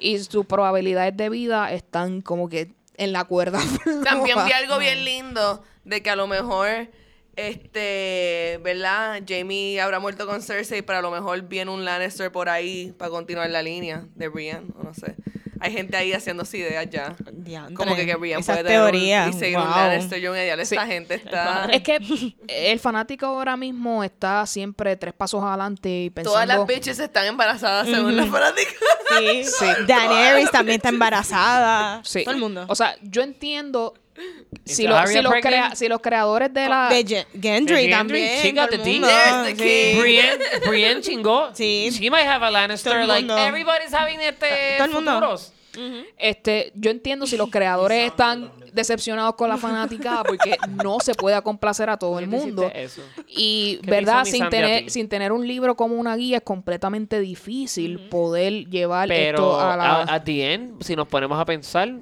y 0.00 0.18
sus 0.18 0.44
probabilidades 0.44 1.16
de 1.16 1.28
vida 1.28 1.72
están 1.72 2.20
como 2.20 2.48
que 2.48 2.72
en 2.96 3.12
la 3.12 3.24
cuerda. 3.24 3.60
También 4.04 4.38
vi 4.44 4.52
algo 4.52 4.78
bien 4.78 5.04
lindo 5.04 5.62
de 5.84 6.02
que 6.02 6.10
a 6.10 6.16
lo 6.16 6.26
mejor 6.26 6.88
este, 7.36 8.60
¿verdad? 8.62 9.22
Jamie 9.26 9.80
habrá 9.80 9.98
muerto 9.98 10.26
con 10.26 10.42
Cersei, 10.42 10.82
pero 10.82 10.98
a 10.98 11.02
lo 11.02 11.10
mejor 11.10 11.42
viene 11.42 11.70
un 11.70 11.84
Lannister 11.84 12.30
por 12.30 12.48
ahí 12.48 12.92
para 12.98 13.10
continuar 13.10 13.48
la 13.50 13.62
línea 13.62 14.06
de 14.14 14.28
Brienne, 14.28 14.68
o 14.78 14.82
no 14.82 14.94
sé. 14.94 15.14
Hay 15.60 15.72
gente 15.72 15.96
ahí 15.96 16.12
haciéndose 16.12 16.58
ideas 16.58 16.88
ya. 16.90 17.14
Como 17.74 17.94
que, 17.94 18.06
que 18.06 18.12
esas 18.12 18.46
puede 18.46 18.64
tener 18.64 18.80
un- 18.80 18.90
teorías, 18.90 19.28
y 19.28 19.38
seguir 19.38 19.58
un 19.58 19.64
wow. 19.64 19.76
Lannister. 19.76 20.20
Yo 20.20 20.32
me 20.32 20.44
diablo, 20.44 20.62
esta 20.62 20.86
gente 20.86 21.14
está... 21.14 21.66
Es 21.66 21.82
que 21.82 21.98
el 22.48 22.80
fanático 22.80 23.26
ahora 23.26 23.56
mismo 23.56 24.02
está 24.02 24.46
siempre 24.46 24.96
tres 24.96 25.12
pasos 25.14 25.44
adelante 25.44 26.04
y 26.04 26.10
pensando... 26.10 26.32
Todas 26.32 26.48
las 26.48 26.66
bitches 26.66 26.98
están 26.98 27.26
embarazadas 27.26 27.86
según 27.86 28.16
las 28.16 28.28
fanáticas. 28.28 28.74
Sí, 29.44 29.66
Daenerys 29.86 30.50
también 30.50 30.76
está 30.76 30.88
embarazada. 30.88 32.00
Sí. 32.04 32.24
Todo 32.24 32.34
el 32.34 32.40
mundo. 32.40 32.64
O 32.68 32.74
sea, 32.74 32.96
yo 33.02 33.22
entiendo 33.22 33.94
si, 34.64 34.86
lo- 34.86 34.96
los 35.22 35.30
pregnant? 35.32 35.42
crea- 35.42 35.74
si 35.76 35.88
los 35.88 36.00
creadores 36.00 36.52
de 36.52 36.68
la... 36.68 36.88
de 36.88 37.04
Gen- 37.06 37.26
Gendry 37.40 37.76
Gendry, 37.76 37.90
también. 37.90 38.42
the 38.66 39.50
Sí. 39.50 39.92
king. 39.92 40.00
Brienne, 40.00 40.44
Brienne 40.68 41.00
chingó. 41.02 41.50
Sí. 41.54 41.88
She 41.92 42.10
might 42.10 42.26
have 42.26 42.44
a 42.44 42.50
Lannister. 42.50 43.06
Like, 43.06 43.30
everybody's 43.46 43.92
having 43.92 44.20
este 44.20 44.46
Todo 44.76 44.84
el 44.86 44.92
mundo. 44.92 45.12
futuros. 45.12 45.52
Este, 46.18 46.72
yo 46.74 46.90
entiendo 46.90 47.26
si 47.26 47.36
los 47.36 47.48
creadores 47.48 48.08
están 48.08 48.50
decepcionados 48.72 49.34
con 49.36 49.48
la 49.48 49.56
fanaticada 49.56 50.24
porque 50.24 50.56
no 50.68 50.98
se 51.00 51.14
puede 51.14 51.40
complacer 51.42 51.88
a 51.90 51.96
todo 51.96 52.18
el 52.18 52.28
¿Por 52.28 52.34
qué 52.34 52.40
te 52.40 52.46
mundo. 52.46 52.72
Y, 53.28 53.76
¿Qué 53.76 53.82
te 53.84 53.90
¿verdad? 53.90 54.24
Sin 54.24 54.48
tener, 54.48 54.90
sin 54.90 55.08
tener 55.08 55.32
un 55.32 55.46
libro 55.46 55.76
como 55.76 55.94
una 55.94 56.16
guía 56.16 56.38
es 56.38 56.42
completamente 56.42 57.20
difícil 57.20 57.98
poder 58.08 58.68
llevar 58.68 59.08
Pero 59.08 59.38
esto 59.38 59.60
a 59.60 59.76
la... 59.76 59.84
a- 60.02 60.14
at 60.16 60.22
the 60.24 60.52
end, 60.54 60.82
si 60.82 60.94
nos 60.96 61.06
ponemos 61.08 61.38
a 61.40 61.44
pensar, 61.44 61.94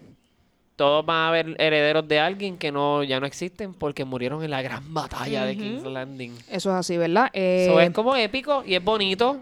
todos 0.79 1.05
van 1.05 1.17
a 1.17 1.29
haber 1.29 1.57
herederos 1.61 2.07
de 2.07 2.21
alguien 2.21 2.57
que 2.57 2.71
no 2.71 3.03
ya 3.03 3.19
no 3.19 3.27
existen 3.27 3.75
porque 3.75 4.05
murieron 4.05 4.45
en 4.45 4.51
la 4.53 4.63
gran 4.63 4.95
batalla 4.95 5.45
de 5.45 5.57
King's 5.57 5.83
Landing. 5.83 6.33
Eso 6.49 6.71
es 6.71 6.77
así, 6.77 6.97
¿verdad? 6.97 7.29
Eh, 7.33 7.67
Eso 7.69 7.81
es 7.81 7.91
como 7.91 8.15
épico 8.15 8.63
y 8.65 8.77
es 8.77 8.85
bonito. 8.85 9.41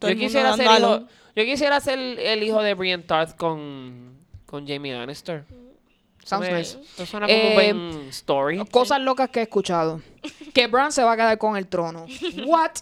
Todo 0.00 0.10
Yo 0.10 0.18
quisiera, 0.18 0.54
ser 0.56 0.66
hijo, 0.66 1.02
yo 1.36 1.44
quisiera 1.44 1.78
ser 1.78 1.98
el 2.00 2.42
hijo 2.42 2.60
de 2.62 2.74
Brienne 2.74 3.04
Tarth 3.04 3.36
con, 3.36 4.16
con 4.44 4.66
Jamie 4.66 4.92
Lannister. 4.92 5.44
Sounds 6.24 6.48
me- 6.50 6.58
nice. 6.58 6.78
Eso 6.94 7.06
suena 7.06 7.26
como 7.26 7.38
Eh, 7.38 7.48
un 7.48 7.54
buen 7.54 8.08
story. 8.08 8.58
Cosas 8.66 9.00
locas 9.00 9.30
que 9.30 9.38
he 9.40 9.42
escuchado. 9.44 10.00
Que 10.52 10.66
Bran 10.66 10.90
se 10.92 11.02
va 11.04 11.12
a 11.12 11.16
quedar 11.16 11.38
con 11.38 11.56
el 11.56 11.66
trono. 11.68 12.06
What? 12.46 12.72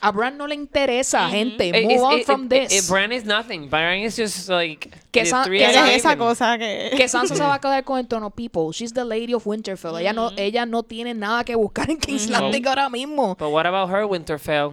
A 0.00 0.12
Bran 0.12 0.36
no 0.38 0.46
le 0.46 0.54
interesa, 0.54 1.28
gente. 1.28 1.68
Eh, 1.70 1.82
Move 1.82 1.92
it's- 1.94 2.02
on 2.02 2.18
it- 2.18 2.24
from 2.24 2.44
it- 2.44 2.48
this. 2.68 2.72
it- 2.84 2.88
Bran 2.90 3.10
is 3.12 3.24
nothing. 3.24 3.68
Bran 3.68 3.98
is 4.00 4.16
just 4.16 4.48
like 4.48 4.90
Que 5.10 5.24
the 5.24 5.30
Sa- 5.30 5.42
three 5.44 5.58
que 5.58 5.66
¿Qué 5.66 5.72
eyed 5.72 5.88
es 5.90 5.96
esa 5.96 6.16
cosa 6.16 6.56
que... 6.56 6.90
que 6.96 7.08
Sansa 7.08 7.34
se 7.34 7.42
va 7.42 7.54
a 7.54 7.60
quedar 7.60 7.82
con 7.84 7.98
el 7.98 8.06
trono. 8.06 8.30
People, 8.30 8.70
she's 8.72 8.92
the 8.92 9.04
lady 9.04 9.34
of 9.34 9.44
Winterfell. 9.46 9.96
Ella, 9.98 10.12
no, 10.12 10.30
ella 10.36 10.66
no 10.66 10.84
tiene 10.84 11.14
nada 11.14 11.42
que 11.42 11.56
buscar 11.56 11.90
en 11.90 11.98
King's 11.98 12.28
Landing 12.30 12.66
ahora 12.68 12.88
mismo. 12.88 13.36
But 13.38 13.50
what 13.50 13.66
about 13.66 13.90
her, 13.90 14.04
Winterfell? 14.06 14.72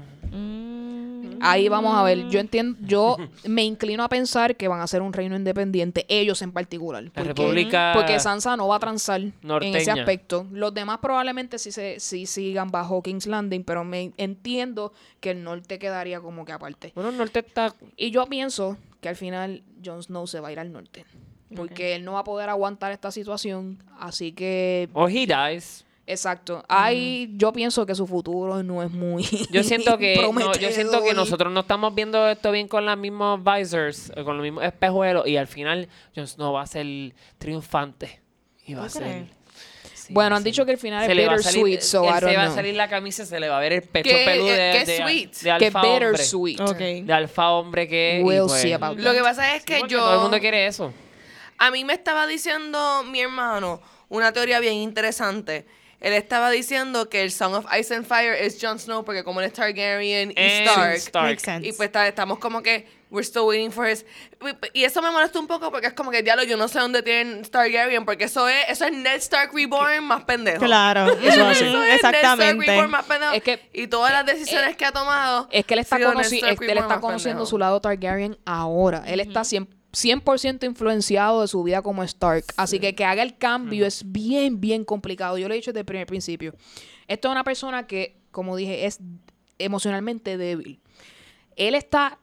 Ahí 1.41 1.70
vamos 1.70 1.95
a 1.95 2.03
ver. 2.03 2.30
Yo 2.30 2.40
entiendo, 2.40 2.78
yo 2.82 3.18
me 3.45 3.64
inclino 3.64 4.03
a 4.03 4.10
pensar 4.10 4.56
que 4.56 4.68
van 4.68 4.82
a 4.82 4.88
ser 4.88 5.02
un 5.02 5.14
reino 5.14 5.36
independiente, 5.36 6.06
ellos 6.10 6.41
en 6.41 6.52
particular. 6.52 7.03
La 7.03 7.10
Porque, 7.12 7.28
República 7.30 7.91
porque 7.94 8.20
Sansa 8.20 8.57
no 8.57 8.68
va 8.68 8.78
a 8.78 8.80
transar 8.80 9.22
en 9.22 9.76
ese 9.76 9.91
aspecto. 9.91 10.48
Los 10.52 10.74
demás 10.74 10.99
probablemente 10.99 11.60
sí, 11.60 11.72
se, 11.72 11.99
sí 11.99 12.26
sigan 12.26 12.70
bajo 12.72 13.02
King's 13.02 13.28
Landing, 13.28 13.64
pero 13.64 13.84
me 13.84 14.12
entiendo 14.18 14.94
que 15.20 15.32
el 15.32 15.44
norte 15.44 15.80
quedaría 15.80 16.20
como 16.20 16.45
que 16.45 16.52
aparte. 16.52 16.91
Bueno, 16.95 17.10
el 17.10 17.18
norte 17.18 17.40
está... 17.40 17.74
Y 17.98 18.12
yo 18.12 18.26
pienso 18.28 18.78
que 19.02 19.10
al 19.10 19.16
final 19.16 19.64
Jon 19.84 20.02
Snow 20.02 20.28
se 20.28 20.40
va 20.40 20.49
a 20.49 20.52
ir 20.52 20.60
al 20.60 20.72
norte. 20.72 21.06
Porque 21.56 21.95
él 21.95 22.03
no 22.03 22.14
va 22.14 22.20
a 22.20 22.24
poder 22.24 22.49
aguantar 22.49 22.91
esta 22.91 23.12
situación. 23.12 23.82
Así 23.99 24.32
que, 24.32 24.90
Or 24.94 25.10
he 25.10 25.26
dies. 25.28 25.85
Exacto. 26.07 26.64
Ahí 26.68 27.32
yo 27.36 27.52
pienso 27.53 27.86
que 27.86 27.95
su 27.95 28.06
futuro 28.07 28.61
no 28.64 28.84
es 28.84 28.91
muy. 28.91 29.23
Yo 29.52 29.64
siento 29.64 29.98
que 29.98 30.15
no, 30.18 30.53
yo 30.56 30.72
siento 30.72 31.03
que 31.03 31.14
nosotros 31.14 31.52
no 31.52 31.61
estamos 31.61 31.94
viendo 31.95 32.27
esto 32.30 32.52
bien 32.52 32.68
con 32.68 32.86
los 32.86 32.98
mismos 32.98 33.40
visors, 33.44 34.11
eh, 34.15 34.23
con 34.23 34.38
los 34.38 34.44
mismos 34.44 34.64
espejuelos 34.64 35.27
y 35.27 35.38
al 35.38 35.48
final 35.48 35.88
Jon 36.15 36.27
Snow 36.27 36.53
va 36.53 36.61
a 36.64 36.68
ser 36.68 36.86
triunfante 37.38 38.22
y 38.65 38.73
va 38.73 38.84
a 38.86 38.88
¿Tú 38.88 38.99
ser? 38.99 39.27
Sí, 39.94 40.14
Bueno, 40.14 40.36
han 40.36 40.44
dicho 40.44 40.65
que 40.65 40.72
el 40.73 40.77
final 40.77 41.03
se 41.06 41.11
es 41.11 41.18
le 41.18 41.27
va 41.27 41.34
a 41.34 41.38
salir- 41.40 41.64
bittersweet, 41.64 41.82
so 41.82 42.03
él 42.03 42.10
I 42.10 42.11
don't 42.19 42.30
se 42.32 42.36
va 42.38 42.41
a 42.44 42.45
know. 42.45 42.56
salir 42.56 42.76
la 42.76 42.88
camisa 42.90 43.23
y 43.23 43.26
se 43.26 43.40
le 43.40 43.49
va 43.49 43.57
a 43.57 43.60
ver 43.60 43.73
el 43.73 43.82
pecho 43.82 44.10
¿Qué- 44.10 44.23
peludo 44.26 44.49
de, 44.52 44.72
qué 44.72 44.86
de- 44.86 44.98
sweet? 44.98 45.32
de 45.32 45.57
Que 45.57 45.65
alfa 45.65 45.82
hombre. 45.82 46.10
bittersweet. 46.11 46.60
Ok. 46.61 46.77
De 47.07 47.14
alfa 47.14 47.49
hombre 47.52 47.88
que 47.88 48.22
We'll 48.23 48.45
pues, 48.48 48.61
see 48.61 48.73
about 48.73 48.99
Lo 48.99 49.14
que 49.14 49.22
pasa 49.22 49.56
es 49.56 49.64
sí, 49.64 49.65
que 49.65 49.82
yo... 49.88 49.99
todo 49.99 50.14
el 50.14 50.19
mundo 50.22 50.40
quiere 50.40 50.68
eso. 50.68 50.94
A 51.57 51.72
mí 51.72 51.84
me 51.86 51.94
estaba 51.94 52.27
diciendo 52.27 53.03
mi 53.10 53.22
hermano 53.22 53.82
una 54.10 54.32
teoría 54.32 54.60
bien 54.60 54.76
interesante. 54.76 55.65
Él 56.01 56.13
estaba 56.13 56.49
diciendo 56.51 57.09
que 57.09 57.22
el 57.23 57.31
Song 57.31 57.53
of 57.55 57.65
Ice 57.80 57.93
and 57.95 58.05
Fire 58.05 58.34
es 58.34 58.57
Jon 58.61 58.77
Snow 58.80 59.03
porque 59.05 59.23
como 59.23 59.39
él 59.41 59.47
es 59.47 59.53
Targaryen 59.53 60.31
y 60.35 60.39
And 60.39 60.67
Stark. 60.69 60.95
Stark. 60.95 61.27
Makes 61.30 61.39
sense. 61.43 61.67
Y 61.67 61.72
pues 61.73 61.88
está- 61.88 62.07
estamos 62.07 62.38
como 62.39 62.61
que 62.61 62.88
we're 63.11 63.23
still 63.26 63.43
waiting 63.43 63.72
for 63.72 63.88
his 63.88 64.05
y 64.73 64.84
eso 64.84 65.01
me 65.01 65.09
molesta 65.09 65.39
un 65.39 65.47
poco 65.47 65.72
porque 65.72 65.88
es 65.88 65.93
como 65.93 66.11
que 66.11 66.22
diablo 66.22 66.43
yo 66.43 66.57
no 66.57 66.67
sé 66.67 66.80
dónde 66.80 67.01
tienen 67.01 67.43
Targaryen 67.43 68.03
porque 68.03 68.26
eso 68.26 68.47
es 68.49 68.65
eso 68.67 68.85
es 68.85 68.91
Ned 68.91 69.15
Stark 69.15 69.51
reborn 69.53 70.03
más 70.03 70.23
pendejo. 70.26 70.59
Claro, 70.65 71.05
Eso 71.22 71.27
es 71.27 71.38
así. 71.57 71.63
Eso 71.65 71.81
es 71.84 71.88
Ned 71.88 71.95
Stark 71.95 72.15
exactamente. 72.15 72.65
reborn 72.72 72.91
más 72.91 73.05
pendejo. 73.05 73.34
Es 73.34 73.43
que- 73.43 73.69
y 73.73 73.88
todas 73.88 74.11
las 74.11 74.26
decisiones 74.26 74.76
que 74.76 74.85
ha 74.85 74.91
tomado 74.91 75.47
Es 75.51 75.65
que 75.65 75.73
él 75.76 75.80
está, 75.80 75.95
ha 75.95 75.99
sido 75.99 76.13
Ned 76.13 76.19
conoci- 76.26 76.35
Stark 76.35 76.53
es- 76.53 76.61
él 76.61 76.67
reborn 76.67 76.77
está 76.84 76.88
más 76.95 76.99
conociendo 76.99 77.38
pendejo. 77.39 77.49
su 77.49 77.57
lado 77.57 77.80
Targaryen 77.81 78.38
ahora. 78.45 79.03
Él 79.07 79.19
está 79.22 79.41
100%, 79.43 79.67
100% 79.95 80.65
influenciado 80.65 81.41
de 81.41 81.47
su 81.47 81.63
vida 81.63 81.81
como 81.81 82.03
Stark. 82.03 82.45
Así 82.57 82.80
que 82.80 82.95
que 82.95 83.05
haga 83.05 83.23
el 83.23 83.38
cambio 83.38 83.85
es 83.85 84.03
bien, 84.11 84.59
bien 84.59 84.84
complicado. 84.84 85.38
Yo 85.38 85.47
lo 85.47 85.53
he 85.53 85.57
dicho 85.57 85.72
desde 85.72 85.80
el 85.80 85.85
primer 85.85 86.05
principio. 86.05 86.53
Esto 87.07 87.30
es 87.30 87.31
una 87.31 87.43
persona 87.43 87.88
que, 87.88 88.17
como 88.31 88.55
dije, 88.55 88.85
es 88.85 88.99
emocionalmente 89.57 90.38
débil. 90.38 90.80
Él 91.55 91.76
está... 91.76 92.19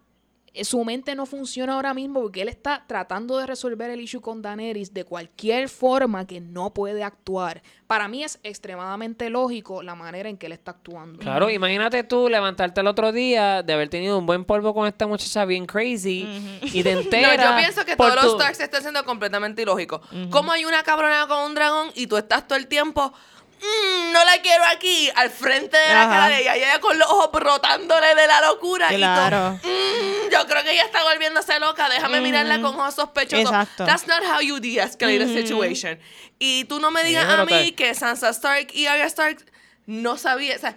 Su 0.62 0.84
mente 0.84 1.14
no 1.14 1.24
funciona 1.26 1.74
ahora 1.74 1.94
mismo 1.94 2.20
porque 2.20 2.42
él 2.42 2.48
está 2.48 2.84
tratando 2.86 3.38
de 3.38 3.46
resolver 3.46 3.90
el 3.90 4.00
issue 4.00 4.20
con 4.20 4.42
Daenerys 4.42 4.92
de 4.92 5.04
cualquier 5.04 5.68
forma 5.68 6.26
que 6.26 6.40
no 6.40 6.74
puede 6.74 7.02
actuar. 7.02 7.62
Para 7.86 8.06
mí 8.08 8.22
es 8.22 8.38
extremadamente 8.42 9.30
lógico 9.30 9.82
la 9.82 9.94
manera 9.94 10.28
en 10.28 10.36
que 10.36 10.46
él 10.46 10.52
está 10.52 10.72
actuando. 10.72 11.18
Claro, 11.18 11.48
imagínate 11.50 12.04
tú 12.04 12.28
levantarte 12.28 12.80
el 12.80 12.86
otro 12.86 13.12
día 13.12 13.62
de 13.62 13.72
haber 13.72 13.88
tenido 13.88 14.18
un 14.18 14.26
buen 14.26 14.44
polvo 14.44 14.74
con 14.74 14.86
esta 14.86 15.06
muchacha 15.06 15.44
bien 15.44 15.66
crazy 15.66 16.28
y 16.62 16.82
te 16.82 16.92
No, 16.94 17.00
enteras 17.00 17.50
yo 17.50 17.56
pienso 17.56 17.84
que 17.84 17.96
todos 17.96 18.14
los 18.14 18.32
Starks 18.34 18.60
están 18.60 18.82
siendo 18.82 19.04
completamente 19.04 19.62
ilógicos. 19.62 20.00
Como 20.30 20.52
hay 20.52 20.64
una 20.64 20.82
cabrona 20.82 21.26
con 21.26 21.44
un 21.44 21.54
dragón 21.54 21.90
y 21.94 22.06
tú 22.06 22.16
estás 22.16 22.46
todo 22.46 22.58
el 22.58 22.66
tiempo, 22.66 23.12
"Mm, 23.62 24.12
no 24.12 24.24
la 24.24 24.42
quiero 24.42 24.64
aquí, 24.70 25.10
al 25.14 25.30
frente 25.30 25.76
de 25.76 25.88
la 25.88 26.02
Ajá. 26.02 26.10
cara 26.10 26.28
de 26.28 26.42
ella, 26.42 26.56
y 26.56 26.62
ella 26.64 26.80
con 26.80 26.98
los 26.98 27.08
ojos 27.08 27.30
brotándole 27.32 28.14
de 28.14 28.26
la 28.26 28.40
locura. 28.42 28.88
Claro. 28.88 29.58
Y 29.62 29.62
tú, 29.62 29.68
"Mm, 29.68 30.30
yo 30.32 30.46
creo 30.46 30.62
que 30.64 30.72
ella 30.72 30.84
está 30.84 31.02
volviéndose 31.04 31.58
loca, 31.60 31.88
déjame 31.88 32.20
mirarla 32.20 32.60
con 32.60 32.78
ojos 32.78 32.94
sospechosos. 32.94 33.46
Exacto. 33.46 33.84
That's 33.86 34.06
not 34.06 34.22
how 34.24 34.40
you 34.40 34.58
de-escalate 34.60 35.22
a 35.24 35.28
situation. 35.28 35.98
Y 36.38 36.64
tú 36.64 36.80
no 36.80 36.90
me 36.90 37.04
digas 37.04 37.26
a 37.28 37.44
mí 37.44 37.72
que 37.72 37.94
Sansa 37.94 38.30
Stark 38.30 38.68
y 38.74 38.86
Arya 38.86 39.06
Stark 39.06 39.44
no 39.86 40.16
sabían, 40.16 40.56
o 40.56 40.60
sea, 40.60 40.76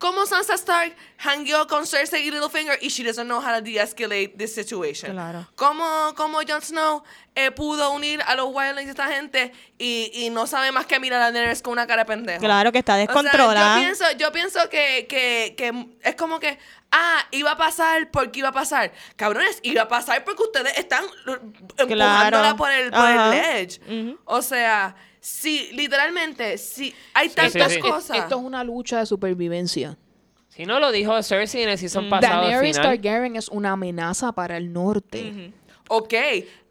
¿Cómo 0.00 0.24
Sansa 0.24 0.54
Stark 0.54 0.96
hangueó 1.18 1.66
con 1.66 1.86
Cersei 1.86 2.26
y 2.26 2.30
Littlefinger 2.30 2.78
y 2.80 2.88
she 2.88 3.04
doesn't 3.04 3.26
know 3.26 3.38
how 3.38 3.54
to 3.56 3.60
de-escalate 3.60 4.28
this 4.38 4.54
situation? 4.54 5.12
Claro. 5.12 5.46
¿Cómo, 5.56 6.14
cómo 6.16 6.38
Jon 6.48 6.62
Snow 6.62 7.02
eh, 7.34 7.50
pudo 7.50 7.92
unir 7.92 8.22
a 8.26 8.34
los 8.34 8.46
Wildlings 8.46 8.86
de 8.86 8.90
esta 8.92 9.08
gente 9.08 9.52
y, 9.76 10.10
y 10.14 10.30
no 10.30 10.46
sabe 10.46 10.72
más 10.72 10.86
que 10.86 10.98
mirar 10.98 11.20
a 11.20 11.30
Daenerys 11.30 11.60
con 11.60 11.74
una 11.74 11.86
cara 11.86 12.04
de 12.04 12.06
pendejo? 12.06 12.40
Claro 12.40 12.72
que 12.72 12.78
está 12.78 12.94
O 12.94 12.96
sea, 12.96 13.06
descontrolada. 13.06 13.74
yo 13.76 13.82
pienso, 13.82 14.04
yo 14.16 14.32
pienso 14.32 14.68
que, 14.70 15.06
que, 15.06 15.54
que 15.58 15.86
es 16.02 16.14
como 16.14 16.40
que, 16.40 16.58
ah, 16.90 17.18
iba 17.32 17.50
a 17.50 17.56
pasar 17.58 18.10
porque 18.10 18.38
iba 18.38 18.48
a 18.48 18.52
pasar. 18.52 18.92
Cabrones, 19.16 19.58
iba 19.64 19.82
a 19.82 19.88
pasar 19.88 20.24
porque 20.24 20.42
ustedes 20.44 20.78
están 20.78 21.04
empujándola 21.76 22.56
por 22.56 22.70
el, 22.70 22.90
por 22.90 23.06
el 23.08 23.30
ledge. 23.30 23.80
O 24.24 24.40
sea, 24.40 24.96
sí, 25.20 25.70
literalmente, 25.72 26.58
sí, 26.58 26.94
hay 27.14 27.28
sí, 27.28 27.34
tantas 27.34 27.72
sí. 27.72 27.80
cosas. 27.80 28.18
Esto 28.18 28.38
es 28.38 28.44
una 28.44 28.64
lucha 28.64 28.98
de 28.98 29.06
supervivencia. 29.06 29.96
Si 30.48 30.66
no 30.66 30.80
lo 30.80 30.90
dijo 30.90 31.22
Cersei 31.22 31.62
en 31.62 31.68
el 31.68 31.78
season 31.78 32.10
pasado 32.10 32.42
al 32.42 32.50
Daenerys 32.50 32.76
final. 32.76 33.00
Targaryen 33.00 33.36
es 33.36 33.48
una 33.48 33.72
amenaza 33.72 34.32
para 34.32 34.56
el 34.56 34.72
norte. 34.72 35.52
Ok, 35.88 36.14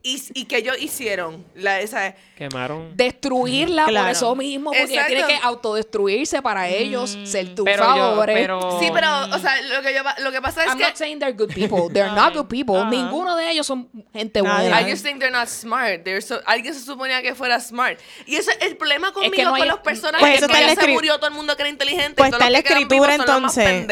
y, 0.01 0.23
y 0.33 0.45
que 0.45 0.57
ellos 0.57 0.77
hicieron, 0.79 1.45
la, 1.55 1.81
esa, 1.81 2.15
Quemaron. 2.37 2.95
Destruirla 2.95 3.83
por 3.83 3.91
Claro. 3.91 4.09
eso 4.11 4.33
mismo, 4.35 4.71
porque 4.71 4.83
ella 4.93 5.07
tiene 5.07 5.27
que 5.27 5.35
autodestruirse 5.43 6.41
para 6.41 6.69
ellos 6.69 7.17
ser 7.25 7.53
tu 7.53 7.65
Pero 7.65 7.83
yo, 7.83 7.89
favor. 7.89 8.25
pero... 8.27 8.79
Sí, 8.79 8.89
pero, 8.93 9.25
o 9.25 9.39
sea, 9.39 9.61
lo 9.61 9.81
que, 9.81 9.93
yo, 9.93 10.01
lo 10.23 10.31
que 10.31 10.41
pasa 10.41 10.63
es 10.63 10.69
I'm 10.69 10.77
que... 10.77 10.83
not 10.85 10.95
saying 10.95 11.19
they're 11.19 11.33
good 11.35 11.53
people. 11.53 11.93
They're 11.93 12.13
not 12.15 12.33
good 12.33 12.47
people. 12.47 12.77
Ajá. 12.77 12.89
Ninguno 12.89 13.35
de 13.35 13.51
ellos 13.51 13.67
son 13.67 13.89
gente 14.13 14.41
buena. 14.41 14.79
I 14.81 14.89
just 14.89 15.03
think 15.03 15.19
they're 15.19 15.35
not 15.37 15.49
smart. 15.49 16.03
They're 16.05 16.21
so- 16.21 16.41
alguien 16.45 16.73
se 16.73 16.79
suponía 16.79 17.21
que 17.21 17.35
fuera 17.35 17.59
smart. 17.59 17.99
Y 18.25 18.37
ese 18.37 18.51
el 18.61 18.77
problema 18.77 19.11
conmigo 19.11 19.43
no 19.43 19.51
con 19.51 19.61
hay- 19.63 19.67
los 19.67 19.79
personajes 19.79 20.21
Pues 20.21 20.33
es 20.35 20.43
eso 20.43 20.47
que 20.53 20.61
en 20.61 20.75
ya 20.75 20.81
se 20.81 20.87
murió 20.87 21.17
todo 21.17 21.27
el 21.27 21.33
mundo 21.35 21.55
que 21.57 21.63
era 21.63 21.69
inteligente. 21.69 22.13
Pues 22.15 22.29
y 22.29 22.31
está 22.33 22.47
en 22.47 22.53
los 22.53 22.61
la 22.61 22.63
que 22.67 22.73
escritura, 22.73 23.15
entonces. 23.15 23.87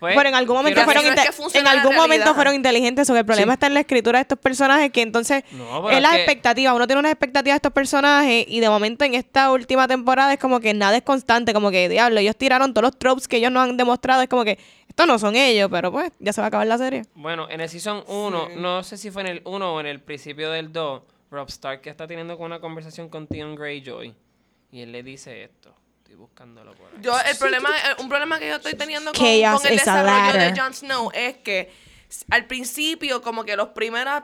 Pues, 0.00 0.16
Pero 0.16 0.28
en 0.30 0.34
algún 0.34 0.56
momento 0.56 0.80
fueron 0.82 1.04
no 1.04 1.10
es 1.10 1.16
inte- 1.16 1.26
que 1.26 1.32
funciona 1.32 1.72
en 1.72 1.78
algún 1.78 1.94
momento 1.94 2.34
fueron 2.34 2.54
inteligentes. 2.54 3.08
O 3.10 3.12
que 3.12 3.18
el 3.20 3.26
problema 3.26 3.52
Sí. 3.52 3.54
está 3.54 3.66
en 3.66 3.74
la 3.74 3.80
escritura 3.80 4.18
de 4.18 4.22
estos 4.22 4.38
personajes 4.38 4.90
que 4.90 5.02
entonces 5.02 5.44
No, 5.52 5.90
es 5.90 6.00
las 6.00 6.12
que- 6.12 6.22
expectativas. 6.22 6.74
Uno 6.74 6.86
tiene 6.86 7.00
unas 7.00 7.12
expectativas 7.12 7.54
de 7.54 7.56
estos 7.58 7.72
personajes 7.72 8.46
y 8.48 8.60
de 8.60 8.68
momento 8.70 9.04
en 9.04 9.14
esta 9.14 9.52
última 9.52 9.86
temporada 9.86 10.32
es 10.32 10.38
como 10.38 10.58
que 10.58 10.72
nada 10.74 10.96
es 10.96 11.02
constante, 11.02 11.52
como 11.52 11.70
que 11.70 11.88
diablo, 11.90 12.18
ellos 12.20 12.34
tiraron 12.36 12.72
todos 12.72 12.82
los 12.84 12.98
tropes 12.98 13.28
que 13.28 13.36
ellos 13.36 13.52
nos 13.52 13.68
han 13.68 13.76
demostrado, 13.76 14.22
es 14.22 14.28
como 14.28 14.42
que 14.44 14.58
estos 14.88 15.06
no 15.06 15.18
son 15.18 15.36
ellos, 15.36 15.68
pero 15.70 15.92
pues 15.92 16.10
ya 16.18 16.32
se 16.32 16.40
va 16.40 16.46
a 16.46 16.48
acabar 16.48 16.66
la 16.66 16.78
serie. 16.78 17.02
Bueno, 17.14 17.46
en 17.50 17.60
el 17.60 17.68
Season 17.68 18.02
1, 18.08 18.48
Sí. 18.48 18.54
no 18.56 18.82
sé 18.82 18.96
si 18.96 19.10
fue 19.10 19.20
en 19.22 19.28
el 19.28 19.42
1 19.44 19.74
o 19.74 19.80
en 19.80 19.86
el 19.86 20.00
principio 20.00 20.50
del 20.50 20.72
2, 20.72 21.02
Rob 21.30 21.48
Stark 21.48 21.82
que 21.82 21.90
está 21.90 22.06
teniendo 22.06 22.36
con 22.38 22.46
una 22.46 22.58
conversación 22.60 23.08
con 23.10 23.26
Theon 23.26 23.54
Greyjoy. 23.54 24.14
Y 24.72 24.80
él 24.80 24.92
le 24.92 25.02
dice 25.02 25.44
esto. 25.44 25.74
Estoy 26.40 26.54
buscándolo 26.54 26.72
por 26.74 26.86
ahí. 26.88 27.02
Yo, 27.02 27.12
el 27.30 27.36
problema, 27.36 27.70
el- 27.88 28.02
un 28.02 28.08
problema 28.08 28.38
que 28.38 28.48
yo 28.48 28.56
estoy 28.56 28.74
teniendo 28.74 29.12
con, 29.12 29.20
con 29.20 29.66
el 29.66 29.76
desarrollo 29.76 30.32
de. 30.38 30.58
Jon 30.58 30.74
Snow 30.74 31.10
es 31.12 31.36
que 31.38 31.70
al 32.30 32.46
principio, 32.46 33.20
como 33.22 33.44
que 33.44 33.56
los 33.56 33.68
primeros 33.68 34.22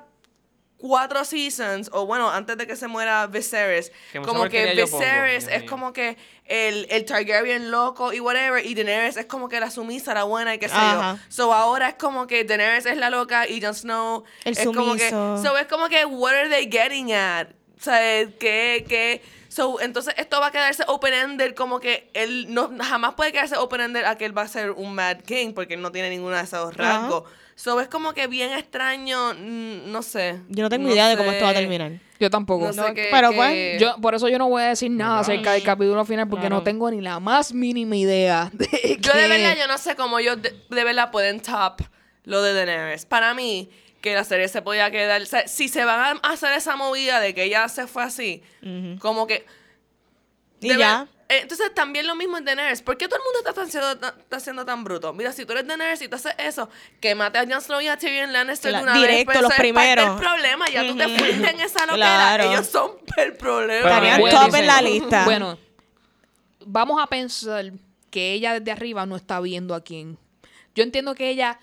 cuatro 0.78 1.24
seasons, 1.24 1.88
o 1.92 2.04
bueno, 2.06 2.30
antes 2.30 2.56
de 2.58 2.66
que 2.66 2.76
se 2.76 2.86
muera 2.86 3.26
Viserys, 3.26 3.90
Que 4.12 4.20
como 4.20 4.48
que 4.48 4.66
pongo, 4.88 4.98
Viserys 4.98 5.48
es 5.48 5.60
mío. 5.62 5.70
como 5.70 5.92
que 5.92 6.16
el, 6.44 6.86
el 6.90 7.04
Targaryen 7.06 7.70
loco 7.70 8.12
y 8.12 8.20
whatever, 8.20 8.64
y 8.64 8.74
Daenerys 8.74 9.16
es 9.16 9.26
como 9.26 9.48
que 9.48 9.58
la 9.58 9.70
sumisa, 9.70 10.12
la 10.14 10.24
buena 10.24 10.54
y 10.54 10.58
qué 10.58 10.68
sé 10.68 10.74
Ajá. 10.76 11.14
yo. 11.16 11.20
So 11.30 11.52
ahora 11.54 11.88
es 11.90 11.94
como 11.94 12.26
que 12.26 12.44
Daenerys 12.44 12.84
es 12.86 12.96
la 12.98 13.08
loca 13.10 13.48
y 13.48 13.60
Jon 13.62 13.74
Snow 13.74 14.24
El 14.44 14.52
es 14.52 14.64
como 14.66 14.94
que, 14.96 15.10
sumiso. 15.10 15.42
so 15.42 15.56
es 15.56 15.66
como 15.66 15.88
que, 15.88 16.04
what 16.04 16.34
are 16.34 16.48
they 16.50 16.68
getting 16.70 17.12
at? 17.12 17.48
O 17.78 17.82
sea, 17.82 17.98
que, 18.38 18.84
que, 18.88 19.22
so, 19.48 19.80
entonces 19.80 20.14
esto 20.16 20.40
va 20.40 20.46
a 20.46 20.50
quedarse 20.50 20.82
open-ended, 20.86 21.54
como 21.54 21.78
que 21.80 22.08
él 22.14 22.46
no, 22.48 22.70
jamás 22.80 23.14
puede 23.14 23.32
quedarse 23.32 23.56
open-ended 23.56 24.04
a 24.04 24.16
que 24.16 24.24
él 24.24 24.36
va 24.36 24.42
a 24.42 24.48
ser 24.48 24.70
un 24.72 24.94
Mad 24.94 25.18
King, 25.18 25.52
porque 25.54 25.74
él 25.74 25.82
no 25.82 25.92
tiene 25.92 26.10
ninguno 26.10 26.36
de 26.36 26.42
esos 26.42 26.74
rasgos. 26.76 27.24
So, 27.54 27.80
es 27.80 27.88
como 27.88 28.12
que 28.12 28.26
bien 28.26 28.52
extraño, 28.52 29.32
mm, 29.34 29.90
no 29.90 30.02
sé. 30.02 30.40
Yo 30.48 30.62
no 30.62 30.68
tengo 30.68 30.90
idea 30.90 31.08
de 31.08 31.16
cómo 31.16 31.30
sé. 31.30 31.36
esto 31.36 31.44
va 31.46 31.50
a 31.52 31.54
terminar. 31.54 31.92
Yo 32.20 32.28
tampoco. 32.30 32.66
No 32.66 32.72
sé 32.72 32.80
No, 32.80 32.94
qué- 32.94 33.08
pero 33.10 33.30
qué- 33.30 33.36
pues, 33.36 33.80
Yo, 33.80 33.96
por 34.00 34.14
eso 34.14 34.28
yo 34.28 34.38
no 34.38 34.48
voy 34.48 34.62
a 34.62 34.68
decir 34.68 34.90
nada 34.90 35.20
acerca 35.20 35.52
del 35.52 35.62
capítulo 35.62 36.04
final 36.04 36.28
porque 36.28 36.42
Claro. 36.48 36.56
no 36.56 36.62
tengo 36.62 36.90
ni 36.90 37.00
la 37.00 37.18
más 37.20 37.52
mínima 37.54 37.96
idea 37.96 38.50
de 38.52 38.98
Yo 39.00 39.12
de 39.12 39.22
que- 39.22 39.28
verdad, 39.28 39.56
yo 39.58 39.66
no 39.68 39.78
sé 39.78 39.96
cómo 39.96 40.18
ellos 40.18 40.40
de, 40.40 40.54
de 40.68 40.84
verdad 40.84 41.10
pueden 41.10 41.40
top 41.40 41.80
lo 42.24 42.42
de 42.42 42.52
Daenerys. 42.54 43.04
Para 43.06 43.32
mí, 43.34 43.70
que 44.06 44.14
la 44.14 44.24
serie 44.24 44.46
se 44.48 44.62
podía 44.62 44.90
quedar... 44.90 45.20
o 45.20 45.26
sea, 45.26 45.48
si 45.48 45.68
se 45.68 45.84
van 45.84 46.18
a 46.22 46.28
hacer 46.30 46.52
esa 46.52 46.76
movida 46.76 47.18
de 47.18 47.34
que 47.34 47.42
ella 47.44 47.68
se 47.68 47.86
fue 47.88 48.04
así, 48.04 48.42
como 49.00 49.26
que... 49.26 49.44
Y 50.60 50.68
ya. 50.68 51.00
ver- 51.00 51.08
eh, 51.28 51.40
Entonces 51.42 51.74
también 51.74 52.06
lo 52.06 52.14
mismo 52.14 52.38
en 52.38 52.44
Daenerys. 52.44 52.82
¿Por 52.82 52.96
qué 52.96 53.08
todo 53.08 53.18
el 53.18 53.24
mundo 53.24 53.38
está, 53.40 53.52
tan 53.52 53.68
siendo, 53.68 53.98
tan- 53.98 54.18
está 54.20 54.38
siendo 54.40 54.64
tan 54.64 54.84
bruto? 54.84 55.12
Mira, 55.12 55.32
si 55.32 55.44
tú 55.44 55.52
eres 55.52 55.66
Daenerys 55.66 56.00
y 56.02 56.08
tú 56.08 56.14
haces 56.16 56.34
eso, 56.38 56.70
que 57.00 57.14
mate 57.16 57.38
a 57.38 57.44
Jon 57.46 57.60
Snow 57.60 57.80
y 57.80 57.88
a 57.88 57.96
Tyrion 57.98 58.32
Lannister 58.32 58.72
de 58.74 58.80
una 58.82 58.94
directo, 58.94 59.16
vez, 59.16 59.24
pues, 59.26 59.40
los 59.42 59.50
es 59.52 59.58
primeros. 59.58 60.08
del 60.08 60.18
problema. 60.18 60.68
Ya 60.70 60.86
tú 60.86 60.96
te 60.96 61.08
fuiste 61.08 61.50
en 61.50 61.60
esa 61.60 61.84
loquera. 61.86 61.96
Claro. 61.96 62.44
Ellos 62.44 62.66
son 62.68 62.92
el 63.16 63.34
problema. 63.36 63.88
Estarían 63.88 64.20
bueno, 64.20 64.40
top 64.40 64.54
en 64.54 64.66
la 64.68 64.80
lista. 64.82 65.24
Bueno, 65.24 65.58
vamos 66.64 67.02
a 67.02 67.06
pensar 67.08 67.72
que 68.10 68.32
ella 68.32 68.58
desde 68.58 68.70
arriba 68.70 69.04
no 69.04 69.16
está 69.16 69.40
viendo 69.40 69.74
a 69.74 69.82
quién. 69.82 70.16
Yo 70.76 70.84
entiendo 70.84 71.14
que 71.14 71.28
ella, 71.28 71.58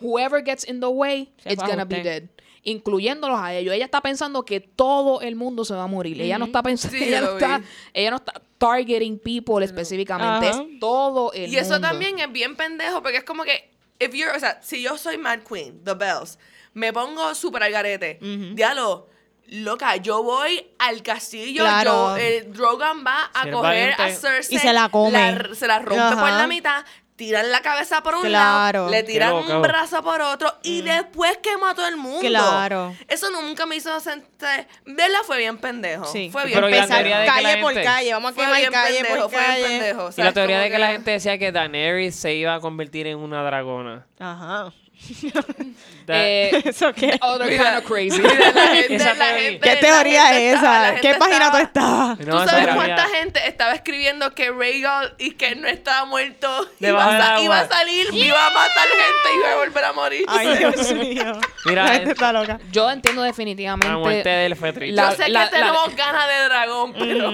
whoever 0.00 0.42
gets 0.44 0.64
in 0.68 0.80
the 0.80 0.86
way, 0.88 1.32
Se 1.42 1.52
it's 1.52 1.62
gonna 1.62 1.84
be 1.84 2.00
dead. 2.02 2.24
Incluyéndolos 2.62 3.40
a 3.40 3.54
ellos. 3.54 3.74
Ella 3.74 3.86
está 3.86 4.00
pensando 4.02 4.44
que 4.44 4.60
todo 4.60 5.22
el 5.22 5.34
mundo 5.34 5.64
se 5.64 5.74
va 5.74 5.84
a 5.84 5.86
morir. 5.86 6.20
Ella 6.20 6.38
no 6.38 6.44
está 6.46 6.62
pensando, 6.62 6.96
Sí, 6.96 7.04
ella, 7.04 7.20
no 7.22 7.32
está, 7.38 7.62
ella 7.94 8.10
no 8.10 8.16
está 8.16 8.34
targeting 8.58 9.18
people 9.18 9.64
específicamente. 9.64 10.48
Ajá. 10.48 10.60
Es 10.62 10.78
todo 10.78 11.32
el 11.32 11.50
Y 11.52 11.56
eso 11.56 11.72
mundo. 11.72 11.88
también 11.88 12.18
es 12.18 12.30
bien 12.30 12.56
pendejo, 12.56 13.02
porque 13.02 13.18
es 13.18 13.24
como 13.24 13.44
que, 13.44 13.70
if 13.98 14.12
you're, 14.12 14.36
o 14.36 14.38
sea, 14.40 14.60
si 14.62 14.82
yo 14.82 14.98
soy 14.98 15.16
Mad 15.16 15.40
Queen, 15.40 15.82
The 15.84 15.94
Bells, 15.94 16.38
me 16.74 16.92
pongo 16.92 17.34
súper 17.34 17.62
al 17.62 17.72
garete, 17.72 18.18
diálogo, 18.54 19.08
loca, 19.48 19.96
yo 19.96 20.22
voy 20.22 20.64
al 20.78 21.02
castillo, 21.02 21.62
Claro. 21.64 21.90
yo, 22.10 22.16
eh, 22.18 22.42
Drogon 22.52 23.04
va 23.04 23.30
a 23.34 23.50
coger 23.50 23.94
a. 23.98 24.10
Cersei, 24.10 24.54
Y 24.56 24.58
se 24.58 24.72
la 24.72 24.88
come. 24.90 25.10
la- 25.12 25.54
se 25.54 25.66
la 25.66 25.78
rompe 25.80 26.14
por 26.16 26.28
la 26.30 26.46
mitad, 26.46 26.84
tiran 27.20 27.50
la 27.52 27.60
cabeza 27.60 28.02
por 28.02 28.14
un 28.14 28.22
Claro. 28.22 28.78
lado, 28.86 28.90
le 28.90 29.02
tiran 29.02 29.34
un 29.34 29.60
brazo 29.60 30.02
por 30.02 30.22
otro 30.22 30.54
y 30.62 30.80
después 30.80 31.36
quema 31.42 31.72
a 31.72 31.74
todo 31.74 31.86
el 31.86 31.98
mundo. 31.98 32.26
Claro. 32.26 32.96
Eso 33.08 33.28
nunca 33.30 33.66
me 33.66 33.76
hizo 33.76 34.00
sentir, 34.00 34.66
verla 34.86 35.18
fue 35.24 35.36
bien 35.36 35.58
pendejo. 35.58 36.06
Sí. 36.06 36.30
Fue 36.32 36.46
bien 36.46 36.54
Pero 36.56 36.68
y 36.70 36.72
la 36.72 36.76
Empezar 36.78 36.96
teoría 37.02 37.18
de 37.18 37.24
que 37.26 37.30
la 37.30 37.42
calle 37.42 37.60
por 37.62 37.74
calle, 37.82 38.12
vamos 38.14 38.30
a 38.30 38.34
Fue 38.34 38.44
quemar 38.44 38.58
bien 38.60 38.72
calle 38.72 38.94
pendejo, 39.02 39.22
por 39.28 39.30
fue 39.32 39.38
bien 39.40 39.52
calle. 39.52 39.68
pendejo. 39.68 40.10
Y 40.16 40.22
la 40.22 40.32
teoría 40.32 40.58
de 40.60 40.70
que 40.70 40.78
la 40.78 40.86
gente 40.92 41.10
decía 41.10 41.36
que 41.38 41.52
Daenerys 41.52 42.16
se 42.16 42.32
iba 42.32 42.54
a 42.54 42.60
convertir 42.60 43.06
en 43.06 43.18
una 43.18 43.42
dragona. 43.44 44.06
Ajá. 44.18 44.72
Eh, 46.12 46.50
¿Eso 46.64 46.92
qué? 46.92 47.20
Mira, 47.46 47.46
kind 47.48 47.78
of 47.78 47.84
crazy. 47.84 48.20
La 48.20 48.28
la 48.28 49.58
¿Qué 49.60 49.74
la 49.74 49.80
teoría 49.80 50.36
es 50.40 50.60
la 50.60 50.88
esa? 50.90 51.00
¿Qué 51.00 51.14
página 51.14 51.50
tú 51.52 51.56
estaba- 51.58 52.12
estás? 52.14 52.26
No, 52.26 52.42
¿Tú 52.42 52.48
sabes 52.48 52.74
cuánta 52.74 53.08
gente 53.10 53.40
estaba 53.46 53.74
escribiendo 53.74 54.34
que 54.34 54.50
Rhaegal 54.50 55.14
y 55.18 55.32
que 55.32 55.54
no 55.54 55.68
estaba 55.68 56.06
muerto 56.06 56.48
iba 56.80 57.04
a, 57.04 57.68
salir, 57.68 58.08
iba 58.12 58.44
a 58.46 58.50
matar 58.50 58.88
gente 58.88 59.28
y 59.34 59.38
iba 59.38 59.52
a 59.52 59.56
volver 59.56 59.84
a 59.84 59.92
morir? 59.92 60.24
Ay, 60.26 60.56
Dios 60.58 60.92
mío. 60.94 61.40
Mira, 61.64 61.84
la 61.84 61.90
gente 61.92 62.04
es- 62.06 62.10
está 62.14 62.32
loca. 62.32 62.58
Yo 62.72 62.90
entiendo 62.90 63.20
La 63.22 63.28
definitivamente. 63.28 63.96
muerte 63.96 64.28
del. 64.28 64.56
La- 64.96 65.10
Yo 65.10 65.16
sé 65.16 65.28
la- 65.28 65.44
que 65.44 65.56
tenemos 65.56 65.94
ganas 65.94 66.26
de 66.28 66.44
dragón, 66.44 66.92
pero... 66.92 67.30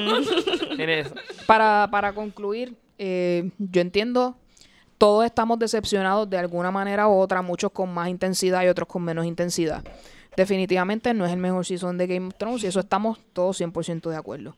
Para, 1.47 1.89
para 1.91 2.13
concluir, 2.13 2.75
eh, 2.99 3.49
yo 3.59 3.81
entiendo, 3.81 4.37
todos 4.99 5.25
estamos 5.25 5.59
decepcionados 5.59 6.29
de 6.29 6.39
alguna 6.39 6.71
manera 6.71 7.09
u 7.09 7.13
otra, 7.13 7.43
muchos 7.43 7.73
con 7.73 7.93
más 7.93 8.09
intensidad 8.09 8.63
y 8.65 8.69
otros 8.69 8.89
con 8.89 9.03
menos 9.03 9.27
intensidad. 9.27 9.85
Definitivamente 10.37 11.15
no 11.15 11.25
es 11.25 11.33
el 11.33 11.39
mejor 11.39 11.65
season 11.65 11.97
de 11.97 12.07
Game 12.07 12.29
of 12.29 12.35
Thrones 12.37 12.65
y 12.65 12.67
eso 12.67 12.81
estamos 12.81 13.19
todos 13.33 13.61
100% 13.61 14.11
de 14.11 14.17
acuerdo. 14.17 14.55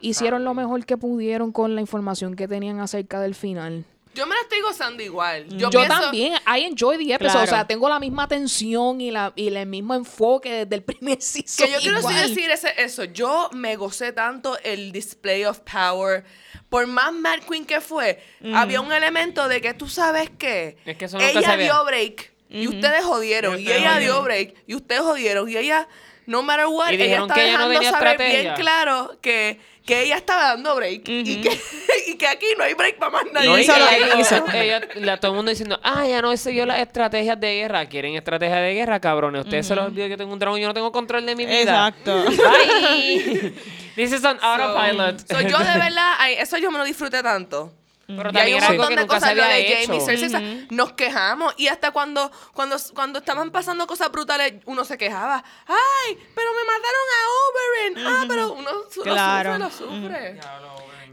Hicieron 0.00 0.44
lo 0.44 0.54
mejor 0.54 0.84
que 0.86 0.96
pudieron 0.96 1.52
con 1.52 1.74
la 1.74 1.80
información 1.80 2.36
que 2.36 2.48
tenían 2.48 2.80
acerca 2.80 3.20
del 3.20 3.34
final. 3.34 3.84
Yo 4.14 4.26
me 4.26 4.34
la 4.34 4.40
estoy 4.40 4.60
gozando 4.60 5.02
igual. 5.02 5.46
Yo, 5.50 5.70
Yo, 5.70 5.80
pienso- 5.80 6.00
también, 6.00 6.34
I 6.46 6.64
enjoy 6.64 6.98
the 6.98 7.14
episode, 7.14 7.32
Claro. 7.32 7.44
o 7.44 7.46
sea, 7.46 7.66
tengo 7.66 7.88
la 7.88 8.00
misma 8.00 8.26
tensión 8.26 9.00
y, 9.00 9.10
la, 9.10 9.32
y 9.36 9.48
el 9.54 9.66
mismo 9.66 9.94
enfoque 9.94 10.64
desde 10.64 10.74
el 10.76 10.82
primer 10.84 11.22
season. 11.22 11.66
Que 11.66 11.72
yo 11.72 11.78
quiero 11.80 12.02
sí 12.02 12.14
decir 12.14 12.50
ese- 12.50 12.74
eso. 12.82 13.04
Yo 13.04 13.50
me 13.52 13.76
gocé 13.76 14.12
tanto 14.12 14.58
el 14.64 14.90
display 14.92 15.44
of 15.44 15.60
power. 15.60 16.24
Por 16.68 16.86
más 16.86 17.12
Mad 17.12 17.40
Queen 17.48 17.64
que 17.64 17.80
fue, 17.80 18.22
había 18.54 18.80
un 18.80 18.92
elemento 18.92 19.48
de 19.48 19.60
que 19.60 19.74
tú 19.74 19.88
sabes 19.88 20.30
que 20.30 20.76
Es 20.84 20.96
que 20.96 21.04
eso 21.06 21.18
nunca 21.18 21.30
ella 21.30 21.56
dio 21.56 21.84
break 21.84 22.32
y 22.48 22.68
ustedes 22.68 23.04
jodieron. 23.04 23.58
Y 23.60 23.70
ella 23.70 23.98
dio 23.98 24.22
break 24.22 24.54
y 24.66 24.74
ustedes 24.74 25.00
jodieron. 25.02 25.48
Y 25.48 25.56
ella, 25.56 25.88
no 26.26 26.42
matter 26.42 26.66
what, 26.66 26.90
Y 26.92 27.02
ella 27.02 27.22
está 27.22 27.34
que 27.34 27.44
ella 27.48 27.58
no 27.58 27.68
dejando 27.68 27.90
saber 27.90 28.06
estrategia. 28.12 28.40
bien 28.42 28.54
claro 28.54 29.18
que, 29.20 29.60
que 29.90 30.02
ella 30.02 30.16
estaba 30.16 30.42
dando 30.48 30.74
break 30.76 31.02
y, 31.08 31.40
que, 31.42 31.60
y 32.06 32.16
que 32.16 32.26
aquí 32.26 32.46
no 32.56 32.64
hay 32.64 32.74
break 32.74 32.96
para 32.98 33.10
más 33.10 33.24
nadie. 33.32 33.48
No, 33.48 33.58
y 33.58 33.62
hizo 33.62 33.74
que 33.74 33.80
lo 33.80 33.86
que 33.88 33.96
ella- 33.96 34.18
hizo. 34.20 34.44
ella- 34.52 34.80
la- 34.96 35.16
todo 35.18 35.32
el 35.32 35.36
mundo 35.36 35.50
diciendo, 35.50 35.78
ah, 35.82 36.06
ya 36.06 36.22
no 36.22 36.36
siguió 36.36 36.64
las 36.66 36.78
estrategias 36.80 37.38
de 37.40 37.54
guerra. 37.56 37.86
¿Quieren 37.86 38.14
estrategias 38.14 38.60
de 38.60 38.74
guerra, 38.74 39.00
cabrones? 39.00 39.44
Ustedes 39.44 39.66
se 39.66 39.74
los 39.74 39.86
olvidó 39.86 40.06
que 40.06 40.10
yo 40.10 40.16
tengo 40.16 40.32
un 40.32 40.38
dragón 40.38 40.58
y 40.58 40.62
yo 40.62 40.68
no 40.68 40.74
tengo 40.74 40.92
control 40.92 41.26
de 41.26 41.34
mi 41.36 41.44
vida. 41.46 41.60
Exacto. 41.60 42.24
Bye. 42.24 43.52
This 43.96 44.12
is 44.12 44.24
an 44.24 44.38
autopilot. 44.40 45.20
So, 45.28 45.40
yo 45.40 45.58
de 45.58 45.78
verdad, 45.78 46.14
eso 46.38 46.56
yo 46.58 46.70
me 46.70 46.78
lo 46.78 46.84
disfruté 46.84 47.22
tanto. 47.22 47.72
Pero 48.16 48.30
Y 48.32 48.36
hay 48.38 48.58
también 48.58 48.62
un 48.62 48.76
montón 48.76 48.88
que 48.94 49.00
de 49.00 49.06
cosas 49.06 49.36
lo 49.36 49.42
de 49.44 49.60
hecho. 49.82 49.86
Jamie 49.92 50.00
Cersei, 50.00 50.26
o 50.26 50.30
sea, 50.30 50.66
nos 50.70 50.92
quejamos 50.92 51.54
y 51.56 51.68
hasta 51.68 51.90
cuando, 51.90 52.30
cuando, 52.54 52.76
cuando 52.94 53.18
estaban 53.20 53.50
pasando 53.50 53.86
cosas 53.86 54.10
brutales 54.12 54.54
uno 54.66 54.84
se 54.84 54.96
quejaba 54.98 55.42
ay 55.66 56.18
pero 56.34 56.50
me 56.52 56.64
mataron 56.64 57.06
a 57.16 58.00
Oberyn 58.02 58.06
ah 58.06 58.24
pero 58.28 58.52
uno 58.52 58.70
su- 58.90 59.02
Claro. 59.02 59.58
lo 59.58 59.70
sufre 59.70 60.34
lo 60.34 60.40
sufre 60.40 60.40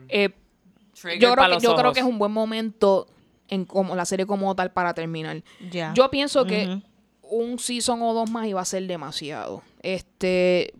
Eh, 0.10 0.30
yo 1.20 1.34
creo, 1.34 1.50
que, 1.58 1.60
yo 1.64 1.76
creo 1.76 1.94
que 1.94 2.00
es 2.00 2.06
un 2.06 2.18
buen 2.20 2.32
momento 2.32 3.08
en 3.50 3.66
como 3.66 3.96
la 3.96 4.06
serie 4.06 4.26
como 4.26 4.56
tal 4.56 4.72
para 4.72 4.94
terminar. 4.94 5.44
Ya. 5.72 5.94
Yo 5.94 6.10
pienso 6.10 6.46
que 6.46 6.68
Ujú. 6.68 7.42
un 7.44 7.60
season 7.60 8.02
o 8.02 8.14
dos 8.14 8.30
más 8.30 8.48
iba 8.48 8.60
a 8.62 8.66
ser 8.66 8.84
demasiado. 8.88 9.62
Este, 9.84 10.74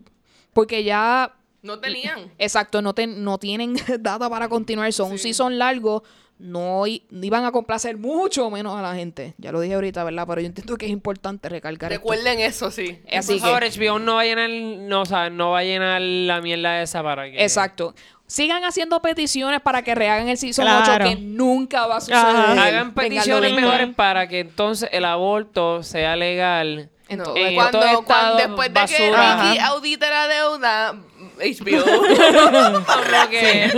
porque 0.52 0.82
ya, 0.84 1.34
no 1.62 1.78
tenían 1.80 2.32
exacto, 2.38 2.82
no, 2.82 2.94
ten- 2.94 3.22
no 3.24 3.38
tienen 3.38 3.74
data 4.00 4.28
para 4.30 4.48
continuar. 4.48 4.92
Son 4.92 5.10
un 5.12 5.18
season 5.18 5.58
largo, 5.58 6.02
no, 6.38 6.84
iban 6.86 7.44
a 7.44 7.50
complacer 7.52 7.96
mucho 7.96 8.48
menos 8.50 8.76
a 8.78 8.82
la 8.82 8.94
gente. 8.94 9.34
Ya 9.38 9.50
lo 9.50 9.60
dije 9.60 9.74
ahorita, 9.74 10.04
¿verdad? 10.04 10.24
Pero 10.28 10.40
yo 10.40 10.46
entiendo 10.46 10.76
que 10.76 10.86
es 10.86 10.92
importante 10.92 11.48
recalcar 11.48 11.92
esto. 11.92 12.00
recuerden 12.00 12.38
eso 12.38 12.70
sí 12.70 13.00
Así 13.12 13.32
Por 13.34 13.40
favor, 13.40 13.62
que, 13.64 13.70
HBO 13.70 13.98
no 13.98 14.14
va 14.14 14.20
a 14.20 14.24
llenar, 14.24 14.48
no, 14.50 15.02
o 15.02 15.06
sea, 15.06 15.30
no 15.30 15.50
va 15.50 15.58
a 15.58 15.64
llenar 15.64 16.00
la 16.00 16.40
mierda 16.40 16.80
esa 16.80 17.02
para 17.02 17.30
que... 17.30 17.42
exacto. 17.42 17.94
Sigan 18.28 18.62
haciendo 18.64 19.00
peticiones 19.00 19.62
para 19.62 19.80
que 19.82 19.94
rehagan 19.94 20.28
el 20.28 20.36
season 20.36 20.66
Claro. 20.66 21.06
8, 21.06 21.16
que 21.16 21.16
nunca 21.22 21.86
va 21.86 21.96
a 21.96 22.00
suceder. 22.02 22.20
Ajá. 22.20 22.62
Hagan 22.66 22.92
peticiones 22.92 23.54
mejores 23.54 23.94
para 23.94 24.28
que 24.28 24.40
entonces 24.40 24.90
el 24.92 25.06
aborto 25.06 25.82
sea 25.82 26.14
legal. 26.14 26.90
En 27.08 27.18
No, 27.18 27.24
todo 27.24 27.36
en 27.38 27.54
cuando, 27.54 27.80
todo 27.80 28.02
cuando- 28.04 28.36
después 28.36 28.68
de 28.74 28.80
que. 28.84 29.10
Ricky 29.10 29.58
audite 29.60 30.10
la 30.10 30.28
deuda 30.28 30.94
HBO 31.38 31.84
Como 32.84 33.30
que 33.30 33.70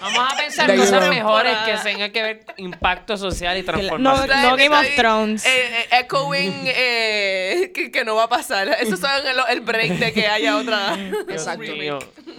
Vamos 0.00 0.32
a 0.32 0.36
pensar 0.36 0.70
De 0.70 0.76
cosas 0.76 1.08
mejores 1.08 1.56
que 1.58 1.72
tengan 1.82 2.12
que 2.12 2.22
ver 2.22 2.44
impacto 2.58 3.16
social 3.16 3.56
y 3.56 3.60
No, 3.62 3.66
transformación. 3.66 4.42
no 4.42 4.56
Game 4.56 4.76
of 4.76 4.86
Thrones. 4.96 5.44
eh, 5.46 5.50
eh, 5.90 5.98
echoing 6.00 6.52
eh, 6.66 7.72
que, 7.74 7.90
que 7.90 8.04
no 8.04 8.14
va 8.14 8.24
a 8.24 8.28
pasar. 8.28 8.68
Eso 8.80 8.96
son 8.96 9.10
el, 9.26 9.36
el 9.48 9.60
break 9.62 9.92
de 9.92 10.12
que 10.12 10.26
haya 10.26 10.58
otra. 10.58 10.94
Exacto. 11.28 11.64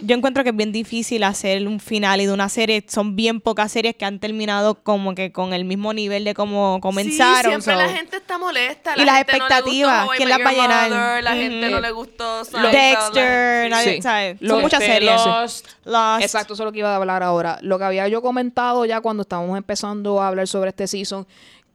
Yo 0.02 0.15
encuentro 0.15 0.44
que 0.44 0.49
es 0.52 0.56
bien 0.56 0.72
difícil 0.72 1.24
hacer 1.24 1.68
un 1.68 1.80
final 1.80 2.22
y 2.22 2.26
de 2.26 2.34
una 2.34 2.49
serie. 2.49 2.84
Son 2.88 3.15
bien 3.15 3.41
pocas 3.41 3.72
series 3.72 3.95
que 3.95 4.06
han 4.06 4.19
terminado 4.19 4.76
como 4.84 5.15
que 5.15 5.32
con 5.32 5.53
el 5.53 5.65
mismo 5.65 5.94
nivel 5.94 6.24
de 6.24 6.34
cómo 6.34 6.80
comenzaron. 6.82 7.44
Sí, 7.44 7.61
siempre 7.61 7.74
so. 7.74 7.80
la 7.80 7.90
gente 7.90 8.18
está 8.18 8.38
molesta. 8.38 8.94
Y 8.95 8.99
la 8.99 9.06
las 9.06 9.14
no 9.14 9.15
le 9.15 9.22
expectativas, 9.22 10.06
I 10.06 10.10
¿quién 10.18 10.30
las 10.30 10.40
va 10.40 10.49
a 10.49 10.53
llenar? 10.53 11.24
La 11.24 11.36
gente 11.36 11.69
no 11.69 11.80
le 11.80 11.91
gustó 11.91 12.45
Seinfeld, 12.45 12.72
Dexter, 12.74 13.69
la- 13.69 13.82
Sí. 13.84 14.02
¿sabes? 14.02 14.38
Son 14.45 14.61
muchas 14.61 14.84
series. 14.84 15.26
Lost, 15.26 15.68
Lost. 15.86 16.22
Exacto, 16.22 16.53
eso 16.53 16.64
es 16.64 16.65
lo 16.65 16.72
que 16.72 16.80
iba 16.80 16.94
a 16.94 16.95
hablar 16.98 17.24
ahora. 17.24 17.57
Lo 17.61 17.78
que 17.78 17.86
había 17.86 18.07
yo 18.07 18.22
comentado 18.22 18.86
ya 18.86 19.02
cuando 19.02 19.22
estábamos 19.22 19.57
empezando 19.57 20.22
a 20.22 20.28
hablar 20.28 20.48
sobre 20.48 20.69
este 20.69 20.88
season, 20.88 21.26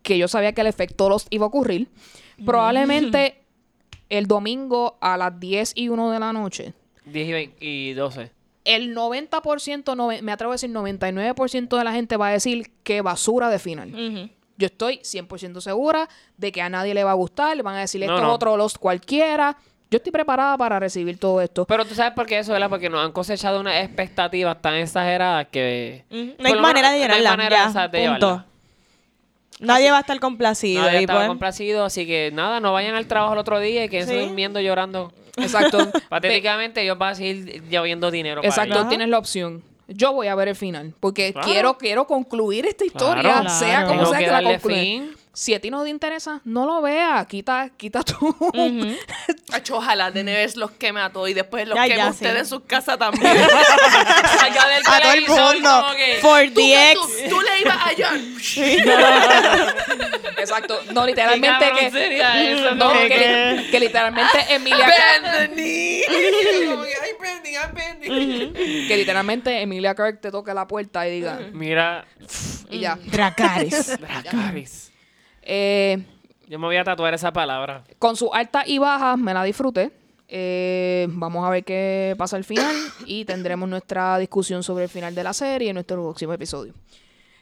que 0.02 0.18
yo 0.18 0.28
sabía 0.28 0.52
que 0.52 0.60
el 0.60 0.66
efecto 0.66 1.08
los 1.08 1.26
iba 1.30 1.44
a 1.44 1.48
ocurrir. 1.48 1.88
Probablemente 2.44 3.42
el 4.08 4.26
domingo 4.26 4.98
a 5.00 5.16
las 5.16 5.38
10 5.40 5.72
y 5.74 5.88
1 5.88 6.10
de 6.10 6.18
la 6.20 6.32
noche, 6.32 6.74
10 7.04 7.28
y, 7.28 7.32
20 7.32 7.56
y 7.64 7.92
12. 7.94 8.30
el 8.64 8.94
90%, 8.94 9.94
nove- 9.96 10.22
me 10.22 10.32
atrevo 10.32 10.52
a 10.52 10.54
decir 10.54 10.70
99% 10.70 11.76
de 11.78 11.84
la 11.84 11.92
gente 11.92 12.16
va 12.16 12.28
a 12.28 12.30
decir 12.32 12.70
que 12.82 13.00
basura 13.02 13.48
de 13.50 13.58
final. 13.58 14.30
Yo 14.58 14.66
estoy 14.66 14.98
100% 14.98 15.60
segura 15.60 16.08
de 16.36 16.52
que 16.52 16.62
a 16.62 16.68
nadie 16.68 16.94
le 16.94 17.02
va 17.04 17.10
a 17.12 17.14
gustar, 17.14 17.56
le 17.56 17.62
van 17.62 17.74
a 17.76 17.80
decir 17.80 18.00
No, 18.00 18.06
esto 18.06 18.16
es 18.18 18.22
no. 18.22 18.32
otro 18.32 18.56
Lost 18.56 18.76
cualquiera. 18.78 19.56
Yo 19.90 19.96
estoy 19.96 20.12
preparada 20.12 20.56
para 20.56 20.78
recibir 20.78 21.18
todo 21.18 21.40
esto. 21.42 21.66
Pero 21.66 21.84
tú 21.84 21.94
sabes 21.94 22.12
por 22.12 22.26
qué 22.26 22.38
eso, 22.38 22.52
¿verdad? 22.52 22.70
Porque 22.70 22.88
nos 22.88 23.04
han 23.04 23.12
cosechado 23.12 23.60
unas 23.60 23.82
expectativas 23.84 24.60
tan 24.62 24.74
exageradas 24.76 25.48
que... 25.50 26.04
No 26.10 26.48
hay 26.48 26.54
manera 26.60 26.92
de 26.92 27.00
menos 27.00 27.08
no 27.08 27.14
hay 27.14 27.20
llenarla. 27.20 27.36
manera, 27.36 27.70
ya, 27.74 27.88
de 27.88 27.98
punto. 28.08 28.26
llevarla. 28.26 28.46
Nadie 29.62 29.90
va 29.90 29.98
a 29.98 30.00
estar 30.00 30.18
complacido. 30.20 30.82
Nadie 30.82 30.98
y 30.98 31.00
estaba 31.02 31.20
pues- 31.20 31.28
complacido, 31.28 31.84
así 31.84 32.06
que 32.06 32.30
nada, 32.32 32.60
no 32.60 32.72
vayan 32.72 32.94
al 32.94 33.06
trabajo 33.06 33.32
el 33.32 33.38
otro 33.38 33.58
día 33.60 33.84
y 33.84 33.88
quédense 33.88 34.14
Sí. 34.20 34.26
durmiendo 34.26 34.60
llorando. 34.60 35.12
Exacto. 35.36 35.78
Patéticamente 36.10 36.82
ellos 36.82 36.98
van 36.98 37.12
a 37.12 37.14
seguir 37.14 37.62
lloviendo 37.70 38.10
dinero 38.10 38.42
Exacto, 38.44 38.86
tienes 38.88 39.08
la 39.08 39.18
opción. 39.18 39.62
Yo 39.88 40.12
voy 40.12 40.28
a 40.28 40.34
ver 40.34 40.48
el 40.48 40.56
final, 40.56 40.94
porque 41.00 41.32
Claro. 41.32 41.46
quiero 41.48 41.78
quiero 41.78 42.06
concluir 42.06 42.66
esta 42.66 42.84
historia, 42.84 43.22
Claro. 43.22 43.48
sea 43.50 43.68
Claro. 43.68 43.86
como 43.88 43.98
Tengo 44.00 44.10
sea 44.10 44.18
que 44.18 44.24
que 44.24 44.30
la 44.30 44.42
concluya. 44.58 45.02
Si 45.34 45.54
a 45.54 45.60
ti 45.60 45.70
no 45.70 45.82
te 45.82 45.88
interesa, 45.88 46.42
no 46.44 46.66
lo 46.66 46.82
veas, 46.82 47.26
quita 47.26 47.70
quita 47.76 48.02
tú. 48.02 48.36
Acho, 49.52 49.76
ojalá 49.78 50.10
de 50.10 50.24
Neves 50.24 50.56
los 50.56 50.72
queme 50.72 51.00
a 51.00 51.10
todos 51.10 51.30
y 51.30 51.34
después 51.34 51.66
los 51.66 51.74
Ya, 51.76 51.84
queme 51.84 51.96
ya, 51.96 52.06
a 52.08 52.10
ustedes 52.10 52.32
sí. 52.34 52.38
en 52.40 52.46
sus 52.46 52.62
casas 52.66 52.98
también. 52.98 53.24
Salga 54.38 54.68
del 54.68 54.82
A 54.86 55.00
todo 55.00 55.12
el 55.12 55.26
mundo. 55.62 55.86
For 56.20 56.44
tú, 56.48 56.54
the 56.54 56.90
ex. 56.92 57.00
tú, 57.00 57.08
tú 57.30 57.40
le 57.40 57.60
ibas 57.62 57.76
a 57.76 57.90
John. 57.96 58.36
Exacto. 60.38 60.78
No, 60.92 61.02
¿Qué 61.02 61.08
literalmente 61.12 61.72
que 61.78 61.90
sería 61.90 62.42
eso? 62.50 62.74
no, 62.74 62.92
que, 62.92 63.08
que- 63.08 63.68
que 63.70 63.80
literalmente 63.80 64.38
Emilia 64.50 64.86
Bethany. 64.86 66.02
Como 66.68 66.82
que, 66.84 66.92
Ay, 67.02 67.12
Bethany, 67.20 67.56
ay, 67.56 67.70
Bethany. 67.72 68.88
que 68.88 68.96
literalmente 68.96 69.60
Emilia 69.62 69.94
Clark 69.94 70.20
te 70.20 70.30
toque 70.30 70.52
la 70.52 70.66
puerta 70.66 71.06
y 71.08 71.12
diga 71.12 71.40
Mira, 71.52 72.04
y 72.70 72.80
ya. 72.80 72.98
Dracarys. 73.02 73.98
Dracarys. 73.98 74.91
Eh, 75.42 76.04
Yo 76.48 76.58
me 76.58 76.66
voy 76.66 76.76
a 76.76 76.84
tatuar 76.84 77.14
esa 77.14 77.32
palabra. 77.32 77.84
con 77.98 78.16
sus 78.16 78.30
altas 78.32 78.64
y 78.66 78.78
bajas 78.78 79.18
me 79.18 79.34
la 79.34 79.44
disfruté. 79.44 79.90
Eh, 80.34 81.06
vamos 81.10 81.44
a 81.46 81.50
ver 81.50 81.62
qué 81.64 82.14
pasa 82.16 82.36
al 82.36 82.44
final 82.44 82.74
y 83.06 83.24
tendremos 83.26 83.68
nuestra 83.68 84.16
discusión 84.18 84.62
sobre 84.62 84.84
el 84.84 84.90
final 84.90 85.14
de 85.14 85.22
la 85.24 85.32
serie 85.34 85.68
en 85.70 85.74
nuestro 85.74 85.96
próximo 86.02 86.32
episodio. 86.32 86.72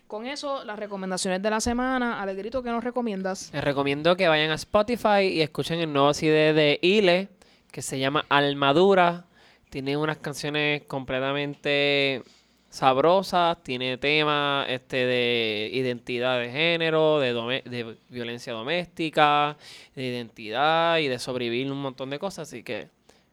Con 0.08 0.26
eso, 0.26 0.64
las 0.64 0.76
recomendaciones 0.76 1.40
de 1.40 1.50
la 1.50 1.60
semana. 1.60 2.20
Alegrito, 2.20 2.64
¿qué 2.64 2.70
nos 2.70 2.82
recomiendas? 2.82 3.50
Les 3.52 3.62
recomiendo 3.62 4.16
que 4.16 4.26
vayan 4.26 4.50
a 4.50 4.54
Spotify 4.54 5.22
y 5.30 5.40
escuchen 5.40 5.78
el 5.78 5.92
nuevo 5.92 6.12
CD 6.12 6.52
de 6.52 6.80
Ile, 6.82 7.28
que 7.70 7.80
se 7.80 7.96
llama 8.00 8.24
Almadura. 8.28 9.26
Tiene 9.68 9.96
unas 9.96 10.16
canciones 10.16 10.82
completamente 10.88 12.24
sabrosas, 12.70 13.62
tiene 13.62 13.98
temas 13.98 14.66
este, 14.70 15.04
de 15.04 15.70
identidad 15.72 16.38
de 16.38 16.50
género, 16.50 17.18
de, 17.18 17.62
de 17.64 17.96
violencia 18.08 18.52
doméstica, 18.52 19.56
de 19.94 20.06
identidad 20.06 20.98
y 20.98 21.08
de 21.08 21.18
sobrevivir 21.18 21.70
un 21.70 21.82
montón 21.82 22.08
de 22.10 22.18
cosas. 22.18 22.48
Así 22.48 22.62
que 22.62 22.88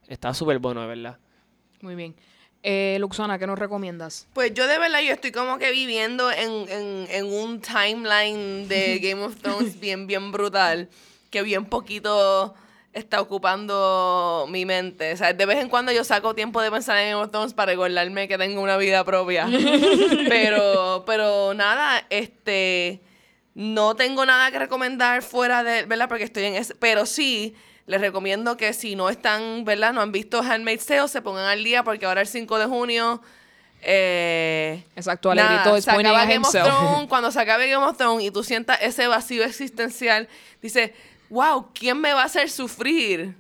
está 0.07 0.33
súper 0.33 0.59
bueno, 0.59 0.81
de 0.81 0.87
verdad. 0.87 1.17
Muy 1.81 1.95
bien. 1.95 2.15
Eh, 2.63 2.97
Luxana, 2.99 3.37
¿qué 3.37 3.45
nos 3.45 3.59
recomiendas? 3.59 4.27
Pues 4.33 4.53
yo 4.53 4.67
de 4.67 4.79
verdad, 4.79 5.01
yo 5.01 5.13
estoy 5.13 5.31
como 5.31 5.59
que 5.59 5.71
viviendo 5.71 6.31
en, 6.31 6.67
en, 6.69 7.07
en 7.09 7.25
un 7.25 7.61
timeline 7.61 8.67
de 8.67 8.99
Game 9.01 9.23
of 9.23 9.37
Thrones 9.37 9.79
bien, 9.79 10.07
bien 10.07 10.31
brutal, 10.31 10.89
que 11.29 11.43
bien 11.43 11.65
poquito 11.65 12.55
está 12.97 13.21
ocupando 13.21 14.45
mi 14.49 14.65
mente. 14.65 15.13
O 15.13 15.17
sea, 15.17 15.33
de 15.33 15.45
vez 15.45 15.59
en 15.59 15.69
cuando 15.69 15.91
yo 15.91 16.03
saco 16.03 16.35
tiempo 16.35 16.61
de 16.61 16.71
pensar 16.71 16.97
en 16.97 17.11
Game 17.11 17.23
of 17.23 17.31
Thrones 17.31 17.53
para 17.53 17.71
recordarme 17.71 18.27
que 18.27 18.37
tengo 18.37 18.61
una 18.61 18.77
vida 18.77 19.03
propia. 19.03 19.47
pero, 20.29 21.03
pero 21.05 21.53
nada, 21.53 22.05
este, 22.09 23.01
no 23.53 23.95
tengo 23.95 24.25
nada 24.25 24.51
que 24.51 24.59
recomendar 24.59 25.21
fuera 25.21 25.63
de, 25.63 25.85
¿verdad? 25.85 26.09
Porque 26.09 26.23
estoy 26.23 26.43
en 26.45 26.55
ese, 26.55 26.75
pero 26.75 27.05
sí. 27.05 27.55
Les 27.85 28.01
recomiendo 28.01 28.57
que 28.57 28.73
si 28.73 28.97
no 28.97 29.09
están, 29.09 29.63
¿verdad? 29.63 29.93
No 29.93 30.01
han 30.01 30.11
visto 30.11 30.41
Handmaid's 30.41 30.85
Tale, 30.85 31.07
se 31.07 31.21
pongan 31.21 31.45
al 31.45 31.63
día 31.63 31.85
porque 31.85 32.05
ahora 32.05 32.19
el 32.19 32.27
5 32.27 32.59
de 32.59 32.65
junio 32.65 33.21
eh, 33.81 34.83
Exacto, 34.95 35.33
nada, 35.35 35.63
se 35.79 35.91
acaba 35.91 36.25
Game 36.25 36.39
of 36.39 36.45
himself. 36.45 36.67
Thrones, 36.67 37.07
cuando 37.07 37.31
se 37.31 37.39
acabe 37.39 37.69
Game 37.69 37.85
of 37.85 37.97
Thrones 37.97 38.25
y 38.25 38.31
tú 38.31 38.43
sientas 38.43 38.79
ese 38.81 39.07
vacío 39.07 39.43
existencial, 39.43 40.27
dices, 40.61 40.91
wow, 41.29 41.67
¿quién 41.73 41.99
me 41.99 42.13
va 42.13 42.21
a 42.23 42.25
hacer 42.25 42.49
sufrir? 42.49 43.35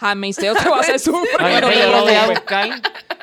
Handmaid's 0.00 0.36
Tale 0.36 0.54
te 0.58 0.68
va 0.68 0.76
a 0.76 0.80
hacer 0.80 0.98
sufrir. 0.98 1.28
Ay, 1.38 1.60
no 1.60 1.70
yo 1.72 1.90
lo 1.92 2.02
voy 2.02 2.14
a 2.14 2.26
buscar. 2.28 2.68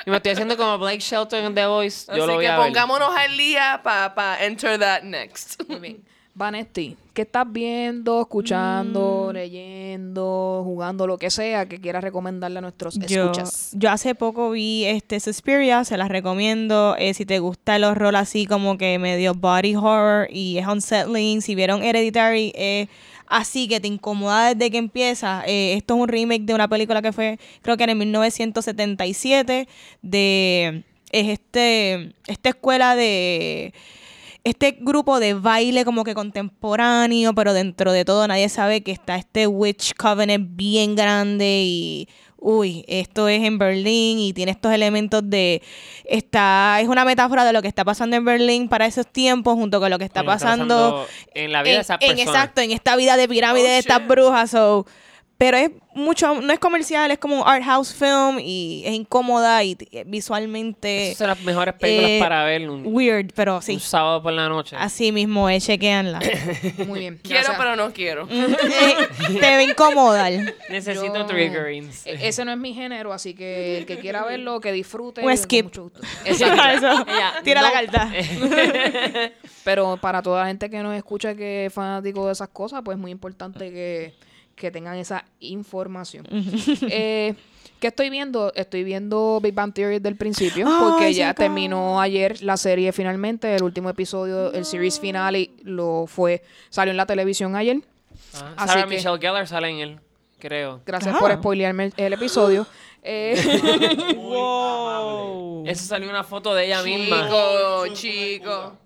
Y 0.05 0.09
me 0.09 0.17
estoy 0.17 0.31
haciendo 0.33 0.55
como 0.57 0.77
Blake 0.77 0.99
Shelton 0.99 1.45
en 1.45 1.55
The 1.55 1.65
Voice. 1.65 2.05
Yo 2.07 2.13
Así 2.13 2.27
lo 2.27 2.33
voy 2.35 2.45
que 2.45 2.49
a 2.49 2.57
ver. 2.59 2.67
pongámonos 2.67 3.09
al 3.15 3.37
día 3.37 3.81
para 3.83 4.43
enter 4.45 4.79
that 4.79 5.03
next. 5.03 5.61
Muy 5.67 5.79
bien. 5.79 6.03
Vanetti, 6.37 6.95
¿qué 7.15 7.23
estás 7.23 7.45
viendo, 7.51 8.21
escuchando, 8.21 9.29
Mm. 9.31 9.33
leyendo, 9.33 10.61
jugando, 10.63 11.07
lo 11.07 11.17
que 11.17 11.31
sea 11.31 11.65
que 11.67 11.81
quieras 11.81 12.03
recomendarle 12.03 12.59
a 12.59 12.61
nuestros 12.61 12.99
Yo, 12.99 13.23
escuchas? 13.23 13.71
yo 13.73 13.89
hace 13.89 14.13
poco 14.13 14.51
vi 14.51 14.85
este 14.85 15.19
Suspiria, 15.19 15.83
se 15.83 15.97
las 15.97 16.09
recomiendo. 16.09 16.95
Eh, 16.99 17.15
si 17.15 17.25
te 17.25 17.39
gusta 17.39 17.75
el 17.75 17.85
horror 17.85 18.15
así 18.15 18.45
como 18.45 18.77
que 18.77 18.99
medio 18.99 19.33
body 19.33 19.75
horror 19.75 20.27
y 20.31 20.59
es 20.59 20.67
unsettling, 20.67 21.41
si 21.41 21.55
vieron 21.55 21.81
Hereditary, 21.81 22.53
eh, 22.55 22.87
así 23.27 23.67
que 23.67 23.79
te 23.79 23.87
incomoda 23.87 24.53
desde 24.53 24.71
que 24.71 24.77
empieza. 24.77 25.43
Eh, 25.45 25.73
esto 25.73 25.95
es 25.95 26.01
un 26.01 26.07
remake 26.07 26.43
de 26.43 26.53
una 26.53 26.67
película 26.67 27.01
que 27.01 27.11
fue, 27.11 27.39
creo 27.61 27.77
que 27.77 27.83
en 27.83 27.89
el 27.91 27.95
1977, 27.97 29.67
de 30.01 30.83
es 31.11 31.27
este 31.29 32.13
esta 32.27 32.49
escuela 32.49 32.95
de 32.95 33.73
este 34.43 34.77
grupo 34.79 35.19
de 35.19 35.33
baile 35.33 35.83
como 35.83 36.03
que 36.03 36.13
contemporáneo, 36.13 37.33
pero 37.33 37.53
dentro 37.53 37.91
de 37.91 38.05
todo 38.05 38.27
nadie 38.27 38.49
sabe 38.49 38.81
que 38.81 38.91
está 38.91 39.17
este 39.17 39.47
Witch 39.47 39.93
Covenant 39.95 40.55
bien 40.55 40.95
grande 40.95 41.63
y 41.65 42.09
uy, 42.39 42.85
esto 42.87 43.27
es 43.27 43.43
en 43.43 43.57
Berlín 43.57 44.19
y 44.19 44.33
tiene 44.33 44.51
estos 44.51 44.71
elementos 44.71 45.21
de 45.29 45.61
está 46.05 46.79
es 46.81 46.87
una 46.87 47.03
metáfora 47.03 47.43
de 47.45 47.53
lo 47.53 47.61
que 47.61 47.67
está 47.67 47.83
pasando 47.83 48.15
en 48.15 48.23
Berlín 48.25 48.69
para 48.69 48.85
esos 48.85 49.07
tiempos 49.07 49.55
junto 49.55 49.79
con 49.79 49.89
lo 49.89 49.97
que 49.99 50.05
está 50.05 50.23
pasando 50.23 51.05
en 51.33 51.51
la 51.51 51.63
vida 51.63 51.75
de 51.75 51.81
esas 51.81 51.97
en 52.01 52.09
personas. 52.15 52.35
exacto, 52.35 52.61
en 52.61 52.71
esta 52.71 52.95
vida 52.95 53.17
de 53.17 53.27
pirámide 53.27 53.65
Oh, 53.65 53.69
de 53.71 53.77
estas 53.79 53.99
shit. 53.99 54.07
brujas. 54.07 54.51
so, 54.51 54.85
pero 55.37 55.57
es 55.57 55.69
mucho, 55.93 56.41
no 56.41 56.51
es 56.53 56.59
comercial, 56.59 57.09
es 57.11 57.17
como 57.19 57.37
un 57.37 57.43
art 57.47 57.63
house 57.63 57.93
film 57.93 58.39
y 58.39 58.83
es 58.85 58.93
incómoda 58.93 59.63
y 59.63 59.75
t- 59.75 60.03
visualmente 60.05 61.07
Esas 61.07 61.17
son 61.17 61.27
las 61.27 61.41
mejores 61.41 61.73
películas 61.75 62.09
eh, 62.11 62.19
para 62.19 62.43
ver 62.43 62.69
un, 62.69 62.83
weird, 62.85 63.31
pero 63.35 63.55
un 63.57 63.61
sí. 63.61 63.79
sábado 63.79 64.21
por 64.21 64.33
la 64.33 64.47
noche. 64.49 64.75
Así 64.79 65.11
mismo 65.11 65.49
es, 65.49 65.65
chequeanla. 65.65 66.19
Muy 66.87 66.99
bien. 67.01 67.19
Quiero, 67.23 67.49
pero 67.57 67.75
no 67.75 67.91
quiero. 67.93 68.27
Eh, 68.29 68.95
te 69.27 69.39
va 69.39 69.57
a 69.57 69.63
incomodar. 69.63 70.31
Necesito 70.69 71.15
Yo- 71.15 71.25
triggerings. 71.25 72.05
Ese 72.05 72.45
no 72.45 72.51
es 72.51 72.57
mi 72.57 72.73
género, 72.73 73.11
así 73.13 73.33
que 73.33 73.77
el 73.79 73.85
que 73.85 73.97
quiera 73.99 74.23
verlo, 74.25 74.59
que 74.59 74.71
disfrute. 74.71 75.21
Un 75.25 75.35
skip. 75.37 75.65
mucho 75.65 75.83
gusto. 75.83 76.01
Eso, 76.25 76.45
tira 77.43 77.61
la 77.61 77.71
carta. 77.71 78.11
Pero 79.63 79.97
para 79.97 80.21
toda 80.21 80.41
la 80.43 80.47
gente 80.47 80.69
que 80.69 80.81
nos 80.81 80.95
escucha 80.95 81.35
que 81.35 81.65
es 81.65 81.73
fanático 81.73 82.25
de 82.27 82.31
esas 82.33 82.49
cosas, 82.49 82.81
pues 82.83 82.95
es 82.95 83.01
muy 83.01 83.11
importante 83.11 83.71
que, 83.71 84.13
que 84.57 84.71
tengan 84.71 84.97
esa 84.97 85.23
información. 85.39 86.27
eh, 86.89 87.33
¿Qué 87.79 87.87
estoy 87.87 88.09
viendo? 88.09 88.51
Estoy 88.55 88.83
viendo 88.83 89.39
Big 89.41 89.53
Bang 89.53 89.71
Theory 89.71 89.95
desde 89.99 90.09
el 90.09 90.15
principio, 90.17 90.67
porque 90.79 91.13
ya 91.13 91.33
terminó 91.35 92.01
ayer 92.01 92.41
la 92.41 92.57
serie 92.57 92.91
finalmente. 92.91 93.55
El 93.55 93.61
último 93.63 93.89
episodio, 93.89 94.51
el 94.51 94.65
series 94.65 94.99
finale, 94.99 95.51
lo 95.63 96.05
fue, 96.07 96.41
salió 96.69 96.89
en 96.91 96.97
la 96.97 97.05
televisión 97.05 97.55
ayer. 97.55 97.77
Ah, 98.33 98.53
Así 98.57 98.67
Sarah 98.69 98.83
que- 98.87 98.95
Michelle 98.95 99.17
Gellar 99.19 99.47
sale 99.47 99.69
en 99.69 99.77
él, 99.77 99.99
creo. 100.39 100.81
Gracias 100.87 101.15
por 101.17 101.31
spoilearme 101.33 101.85
el, 101.85 101.93
el 101.97 102.13
episodio. 102.13 102.65
Eh, 103.09 103.35
Eso 105.65 105.85
salió 105.85 106.09
una 106.09 106.23
foto 106.25 106.53
de 106.53 106.65
ella 106.65 106.81
misma. 106.83 107.23
Chico, 107.23 107.87
chico. 107.93 108.77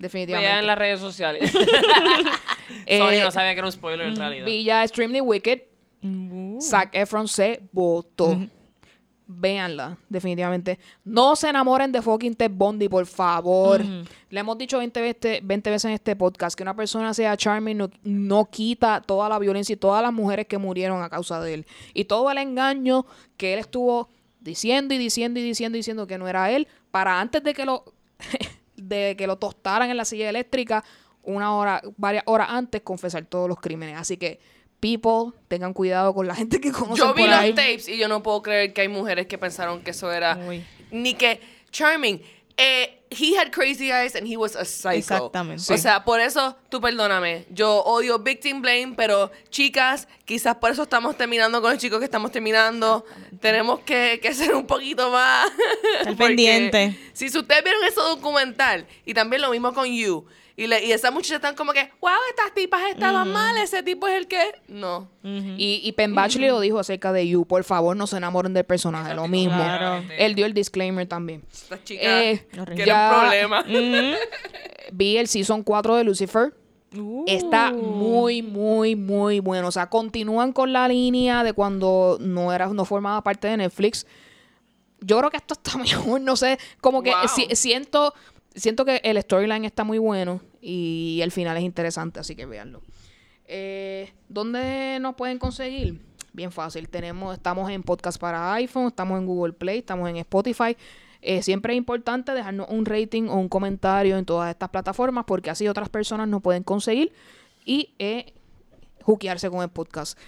Definitivamente. 0.00 0.48
Vean 0.48 0.60
en 0.60 0.66
las 0.66 0.78
redes 0.78 1.00
sociales. 1.00 1.52
Eh, 2.86 2.98
Sorry, 2.98 3.18
no 3.18 3.32
sabía 3.32 3.52
que 3.52 3.58
era 3.58 3.66
un 3.66 3.72
spoiler 3.72 4.06
en 4.06 4.16
realidad. 4.16 4.46
Villa 4.46 4.84
Extremely 4.84 5.20
Wicked. 5.20 5.62
Uh. 6.02 6.60
Zac 6.60 6.94
Efron 6.94 7.26
se 7.26 7.60
votó. 7.72 8.38
Véanla, 9.26 9.98
definitivamente. 10.08 10.78
No 11.04 11.34
se 11.34 11.48
enamoren 11.48 11.90
de 11.90 12.00
fucking 12.00 12.36
Ted 12.36 12.52
Bundy, 12.52 12.88
por 12.88 13.06
favor. 13.06 13.80
Le 13.84 14.40
hemos 14.40 14.56
dicho 14.56 14.78
20 14.78 15.00
veces, 15.00 15.40
20 15.42 15.70
veces 15.70 15.84
en 15.86 15.90
este 15.92 16.14
podcast 16.14 16.56
que 16.56 16.62
una 16.62 16.74
persona 16.74 17.12
sea 17.12 17.36
charming 17.36 17.76
no, 17.76 17.90
no 18.04 18.48
quita 18.48 19.00
toda 19.00 19.28
la 19.28 19.38
violencia 19.40 19.72
y 19.72 19.76
todas 19.76 20.00
las 20.02 20.12
mujeres 20.12 20.46
que 20.46 20.58
murieron 20.58 21.02
a 21.02 21.10
causa 21.10 21.40
de 21.40 21.54
él. 21.54 21.66
Y 21.92 22.04
todo 22.04 22.30
el 22.30 22.38
engaño 22.38 23.04
que 23.36 23.52
él 23.54 23.58
estuvo 23.58 24.08
diciendo 24.40 24.94
y 24.94 24.98
diciendo 24.98 25.40
y 25.40 25.42
diciendo 25.42 25.76
y 25.76 25.80
diciendo 25.80 26.06
que 26.06 26.18
no 26.18 26.28
era 26.28 26.52
él, 26.52 26.68
para 26.90 27.20
antes 27.20 27.42
de 27.42 27.52
que 27.52 27.64
lo, 27.64 27.84
de 28.90 29.16
que 29.16 29.26
lo 29.26 29.36
tostaran 29.36 29.88
en 29.90 29.96
la 29.96 30.04
silla 30.04 30.28
eléctrica, 30.28 30.84
una 31.22 31.54
hora, 31.56 31.80
varias 31.96 32.24
horas 32.26 32.48
antes, 32.50 32.82
confesar 32.82 33.24
todos 33.24 33.48
los 33.48 33.58
crímenes. 33.58 33.96
Así 33.98 34.16
que, 34.18 34.38
people, 34.80 35.32
tengan 35.48 35.72
cuidado 35.72 36.12
con 36.12 36.26
la 36.26 36.34
gente 36.34 36.60
que 36.60 36.72
conocen 36.72 36.96
Yo 36.96 37.14
vi 37.14 37.22
por 37.22 37.30
los 37.30 37.38
ahí. 37.38 37.54
tapes 37.54 37.88
y 37.88 37.96
yo 37.98 38.08
no 38.08 38.22
puedo 38.22 38.42
creer 38.42 38.72
que 38.72 38.82
hay 38.82 38.88
mujeres 38.88 39.26
que 39.26 39.38
pensaron 39.38 39.82
que 39.82 39.90
eso 39.92 40.12
era 40.12 40.36
Uy. 40.46 40.64
ni 40.90 41.14
que 41.14 41.40
charming. 41.70 42.20
Eh, 42.56 42.99
he 43.10 43.34
had 43.34 43.50
crazy 43.50 43.92
eyes 43.92 44.14
and 44.14 44.26
he 44.26 44.36
was 44.36 44.54
a 44.54 44.64
psycho. 44.64 44.98
Exactamente. 44.98 45.72
O 45.72 45.76
sea, 45.76 46.04
por 46.04 46.20
eso, 46.20 46.56
tú 46.68 46.80
perdóname. 46.80 47.44
Yo 47.50 47.82
odio 47.84 48.18
victim 48.20 48.62
blame, 48.62 48.94
pero 48.96 49.30
chicas, 49.50 50.06
quizás 50.24 50.56
por 50.56 50.70
eso 50.70 50.84
estamos 50.84 51.16
terminando 51.16 51.60
con 51.60 51.72
los 51.72 51.80
chicos 51.80 51.98
que 51.98 52.04
estamos 52.04 52.30
terminando. 52.30 53.04
Tenemos 53.40 53.80
que, 53.80 54.20
que 54.22 54.32
ser 54.32 54.54
un 54.54 54.66
poquito 54.66 55.10
más. 55.10 55.50
Estar 55.98 56.16
pendiente. 56.16 56.96
Si 57.12 57.26
ustedes 57.26 57.62
vieron 57.62 57.84
ese 57.84 58.00
documental, 58.00 58.86
y 59.04 59.12
también 59.12 59.42
lo 59.42 59.50
mismo 59.50 59.74
con 59.74 59.86
You, 59.92 60.24
y, 60.56 60.66
le, 60.66 60.84
y 60.84 60.92
esas 60.92 61.12
muchachas 61.12 61.36
están 61.36 61.54
como 61.54 61.72
que, 61.72 61.90
wow, 62.00 62.10
estas 62.30 62.52
tipas 62.54 62.82
estaban 62.90 63.30
mal, 63.32 63.56
ese 63.58 63.82
tipo 63.82 64.06
es 64.08 64.14
el 64.14 64.26
que. 64.28 64.40
No. 64.68 65.08
Y, 65.22 65.80
y 65.84 65.92
Penn 65.92 66.14
lo 66.14 66.60
dijo 66.60 66.78
acerca 66.78 67.12
de 67.12 67.26
You. 67.28 67.44
Por 67.46 67.64
favor, 67.64 67.96
no 67.96 68.06
se 68.06 68.16
enamoren 68.16 68.52
del 68.54 68.64
personaje. 68.64 69.14
Lo 69.14 69.28
mismo. 69.28 69.56
Claro. 69.56 70.04
Él 70.18 70.34
dio 70.34 70.46
el 70.46 70.54
disclaimer 70.54 71.06
también. 71.06 71.42
Estas 71.52 71.84
chicas 71.84 72.04
Eh, 72.06 72.46
que 72.76 72.84
ya- 72.86 73.08
eran 73.08 73.20
problemas. 73.20 73.64
Vi 74.92 75.16
el 75.16 75.28
Season 75.28 75.62
4 75.62 75.96
de 75.96 76.04
Lucifer. 76.04 76.54
Uh. 76.96 77.24
Está 77.28 77.70
muy, 77.72 78.42
muy, 78.42 78.96
muy 78.96 79.38
bueno. 79.40 79.68
O 79.68 79.72
sea, 79.72 79.88
continúan 79.88 80.52
con 80.52 80.72
la 80.72 80.88
línea 80.88 81.44
de 81.44 81.52
cuando 81.52 82.18
no 82.20 82.52
era, 82.52 82.66
no 82.68 82.84
formaba 82.84 83.22
parte 83.22 83.46
de 83.48 83.56
Netflix. 83.58 84.06
Yo 85.00 85.18
creo 85.18 85.30
que 85.30 85.36
esto 85.36 85.54
está 85.54 85.78
mejor, 85.78 86.20
no 86.20 86.34
sé, 86.36 86.58
como 86.80 87.02
que 87.02 87.10
Wow. 87.10 87.28
si- 87.34 87.54
siento, 87.54 88.12
siento 88.54 88.84
que 88.84 89.00
el 89.04 89.20
storyline 89.20 89.64
está 89.64 89.84
muy 89.84 89.98
bueno 89.98 90.40
y 90.60 91.20
el 91.22 91.32
final 91.32 91.56
es 91.56 91.62
interesante, 91.62 92.20
así 92.20 92.34
que 92.34 92.46
véanlo. 92.46 92.82
Eh, 93.46 94.12
¿Dónde 94.28 94.98
nos 95.00 95.14
pueden 95.14 95.38
conseguir? 95.38 96.00
Bien 96.32 96.52
fácil. 96.52 96.88
Tenemos, 96.88 97.34
estamos 97.34 97.70
en 97.70 97.82
podcast 97.82 98.20
para 98.20 98.52
iPhone, 98.54 98.86
estamos 98.86 99.18
en 99.18 99.26
Google 99.26 99.52
Play, 99.52 99.78
estamos 99.78 100.08
en 100.08 100.16
Spotify. 100.18 100.76
Eh, 101.22 101.42
siempre 101.42 101.74
es 101.74 101.76
importante 101.76 102.32
dejarnos 102.32 102.68
un 102.70 102.86
rating 102.86 103.24
o 103.24 103.36
un 103.36 103.48
comentario 103.48 104.16
en 104.16 104.24
todas 104.24 104.50
estas 104.50 104.70
plataformas 104.70 105.24
porque 105.26 105.50
así 105.50 105.68
otras 105.68 105.88
personas 105.88 106.28
nos 106.28 106.40
pueden 106.40 106.62
conseguir 106.62 107.12
y 107.64 107.92
eh, 107.98 108.32
juquearse 109.02 109.50
con 109.50 109.62
el 109.62 109.68
podcast. 109.68 110.18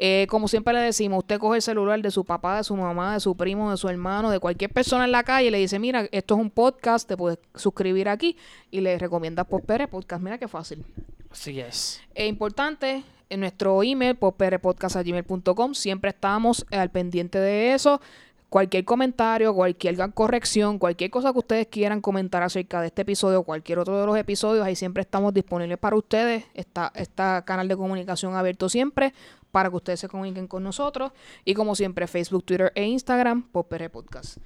Eh, 0.00 0.28
como 0.30 0.46
siempre 0.46 0.72
le 0.72 0.80
decimos, 0.80 1.18
usted 1.18 1.40
coge 1.40 1.56
el 1.56 1.62
celular 1.62 2.00
de 2.00 2.12
su 2.12 2.24
papá, 2.24 2.58
de 2.58 2.62
su 2.62 2.76
mamá, 2.76 3.14
de 3.14 3.20
su 3.20 3.36
primo, 3.36 3.72
de 3.72 3.76
su 3.76 3.88
hermano, 3.88 4.30
de 4.30 4.38
cualquier 4.38 4.70
persona 4.70 5.04
en 5.04 5.10
la 5.10 5.24
calle 5.24 5.48
y 5.48 5.50
le 5.50 5.58
dice, 5.58 5.80
mira, 5.80 6.06
esto 6.12 6.36
es 6.36 6.40
un 6.40 6.50
podcast, 6.50 7.08
te 7.08 7.16
puedes 7.16 7.40
suscribir 7.56 8.08
aquí 8.08 8.36
y 8.70 8.80
le 8.80 8.96
recomiendas 8.96 9.46
Pospere 9.46 9.88
Podcast. 9.88 10.22
Mira 10.22 10.38
qué 10.38 10.46
fácil. 10.46 10.84
Así 11.32 11.58
es. 11.58 12.00
Es 12.14 12.28
importante, 12.28 13.02
en 13.28 13.40
nuestro 13.40 13.82
email, 13.82 14.14
popperepodcast.gmail.com, 14.14 15.74
siempre 15.74 16.10
estamos 16.10 16.64
al 16.70 16.90
pendiente 16.90 17.40
de 17.40 17.74
eso. 17.74 18.00
Cualquier 18.48 18.86
comentario, 18.86 19.52
cualquier 19.54 19.96
corrección, 20.14 20.78
cualquier 20.78 21.10
cosa 21.10 21.32
que 21.32 21.38
ustedes 21.38 21.66
quieran 21.66 22.00
comentar 22.00 22.42
acerca 22.42 22.80
de 22.80 22.86
este 22.86 23.02
episodio 23.02 23.40
o 23.40 23.42
cualquier 23.42 23.78
otro 23.78 24.00
de 24.00 24.06
los 24.06 24.16
episodios, 24.16 24.64
ahí 24.64 24.74
siempre 24.74 25.02
estamos 25.02 25.34
disponibles 25.34 25.76
para 25.76 25.96
ustedes. 25.96 26.44
Está, 26.54 26.90
está 26.94 27.42
canal 27.44 27.68
de 27.68 27.76
comunicación 27.76 28.34
abierto 28.36 28.70
siempre 28.70 29.12
para 29.50 29.68
que 29.68 29.76
ustedes 29.76 30.00
se 30.00 30.08
comuniquen 30.08 30.46
con 30.46 30.62
nosotros. 30.62 31.12
Y 31.44 31.52
como 31.52 31.74
siempre, 31.74 32.06
Facebook, 32.06 32.44
Twitter 32.44 32.72
e 32.74 32.84
Instagram, 32.84 33.42
Popere 33.42 33.90
Podcast. 33.90 34.38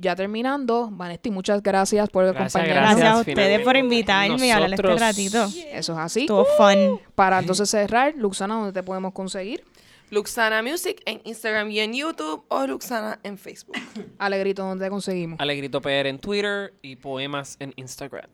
Ya 0.00 0.14
terminando, 0.14 0.88
Vanesti, 0.92 1.30
muchas 1.30 1.62
gracias 1.62 2.08
por 2.08 2.24
Gracias, 2.24 2.54
acompañarnos. 2.54 3.00
Gracias 3.00 3.14
a 3.14 3.18
ustedes 3.18 3.60
por 3.60 3.76
invitarme 3.76 4.46
y 4.46 4.50
hablar 4.50 4.72
este 4.72 4.96
ratito. 4.96 5.44
Eso 5.72 5.92
es 5.92 5.98
así. 5.98 6.20
Estuvo 6.20 6.44
fun. 6.56 7.00
Para 7.14 7.40
entonces 7.40 7.68
cerrar, 7.68 8.14
Luxana, 8.16 8.54
¿dónde 8.54 8.72
te 8.72 8.82
podemos 8.82 9.12
conseguir? 9.12 9.64
Luxana 10.10 10.62
Music 10.62 11.02
en 11.04 11.20
Instagram 11.24 11.70
y 11.70 11.80
en 11.80 11.94
YouTube 11.94 12.44
o 12.48 12.66
Luxana 12.66 13.20
en 13.22 13.38
Facebook. 13.38 13.76
Alegrito, 14.18 14.64
¿dónde 14.64 14.86
te 14.86 14.90
conseguimos? 14.90 15.40
Alegrito 15.40 15.80
PR 15.80 16.06
en 16.06 16.18
Twitter 16.18 16.74
y 16.82 16.96
poemas 16.96 17.56
en 17.60 17.72
Instagram. 17.76 18.28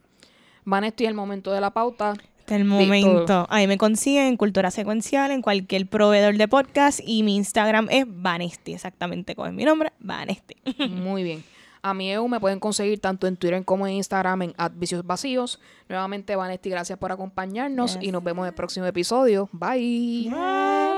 Vanetti, 0.65 1.07
el 1.07 1.15
momento 1.15 1.53
de 1.53 1.61
la 1.61 1.73
pauta. 1.73 2.15
Hasta 2.45 2.57
el 2.57 2.63
Di 2.63 2.69
momento. 2.69 3.47
Ahí 3.49 3.67
me 3.67 3.79
consiguen 3.79 4.27
en 4.27 4.37
Cultura 4.37 4.71
Secuencial, 4.71 5.31
en 5.31 5.43
cualquier 5.43 5.87
proveedor 5.87 6.37
de 6.37 6.47
podcast. 6.47 7.01
Y 7.03 7.23
mi 7.23 7.37
Instagram 7.37 7.89
es 7.91 8.05
Vanesti, 8.07 8.75
exactamente 8.75 9.35
como 9.35 9.49
es 9.49 9.55
mi 9.55 9.65
nombre, 9.65 9.93
Vanesti. 9.99 10.57
Muy 10.91 11.23
bien. 11.23 11.43
A 11.83 11.93
mi 11.93 12.11
EU 12.11 12.29
me 12.29 12.41
pueden 12.41 12.61
conseguir 12.61 12.99
tanto 12.99 13.27
en 13.27 13.37
Twitter 13.37 13.63
como 13.65 13.87
en 13.87 13.95
Instagram 13.95 14.43
en 14.43 14.55
Vicios 14.75 15.07
Vacíos. 15.07 15.61
Nuevamente, 15.89 16.35
Vanetti, 16.35 16.71
gracias 16.71 16.99
por 16.99 17.13
acompañarnos 17.13 17.99
y 18.01 18.11
nos 18.11 18.25
vemos 18.25 18.45
en 18.45 18.49
el 18.49 18.55
próximo 18.55 18.87
episodio. 18.87 19.51
Bye. 19.53 20.31
Bye. 20.31 20.94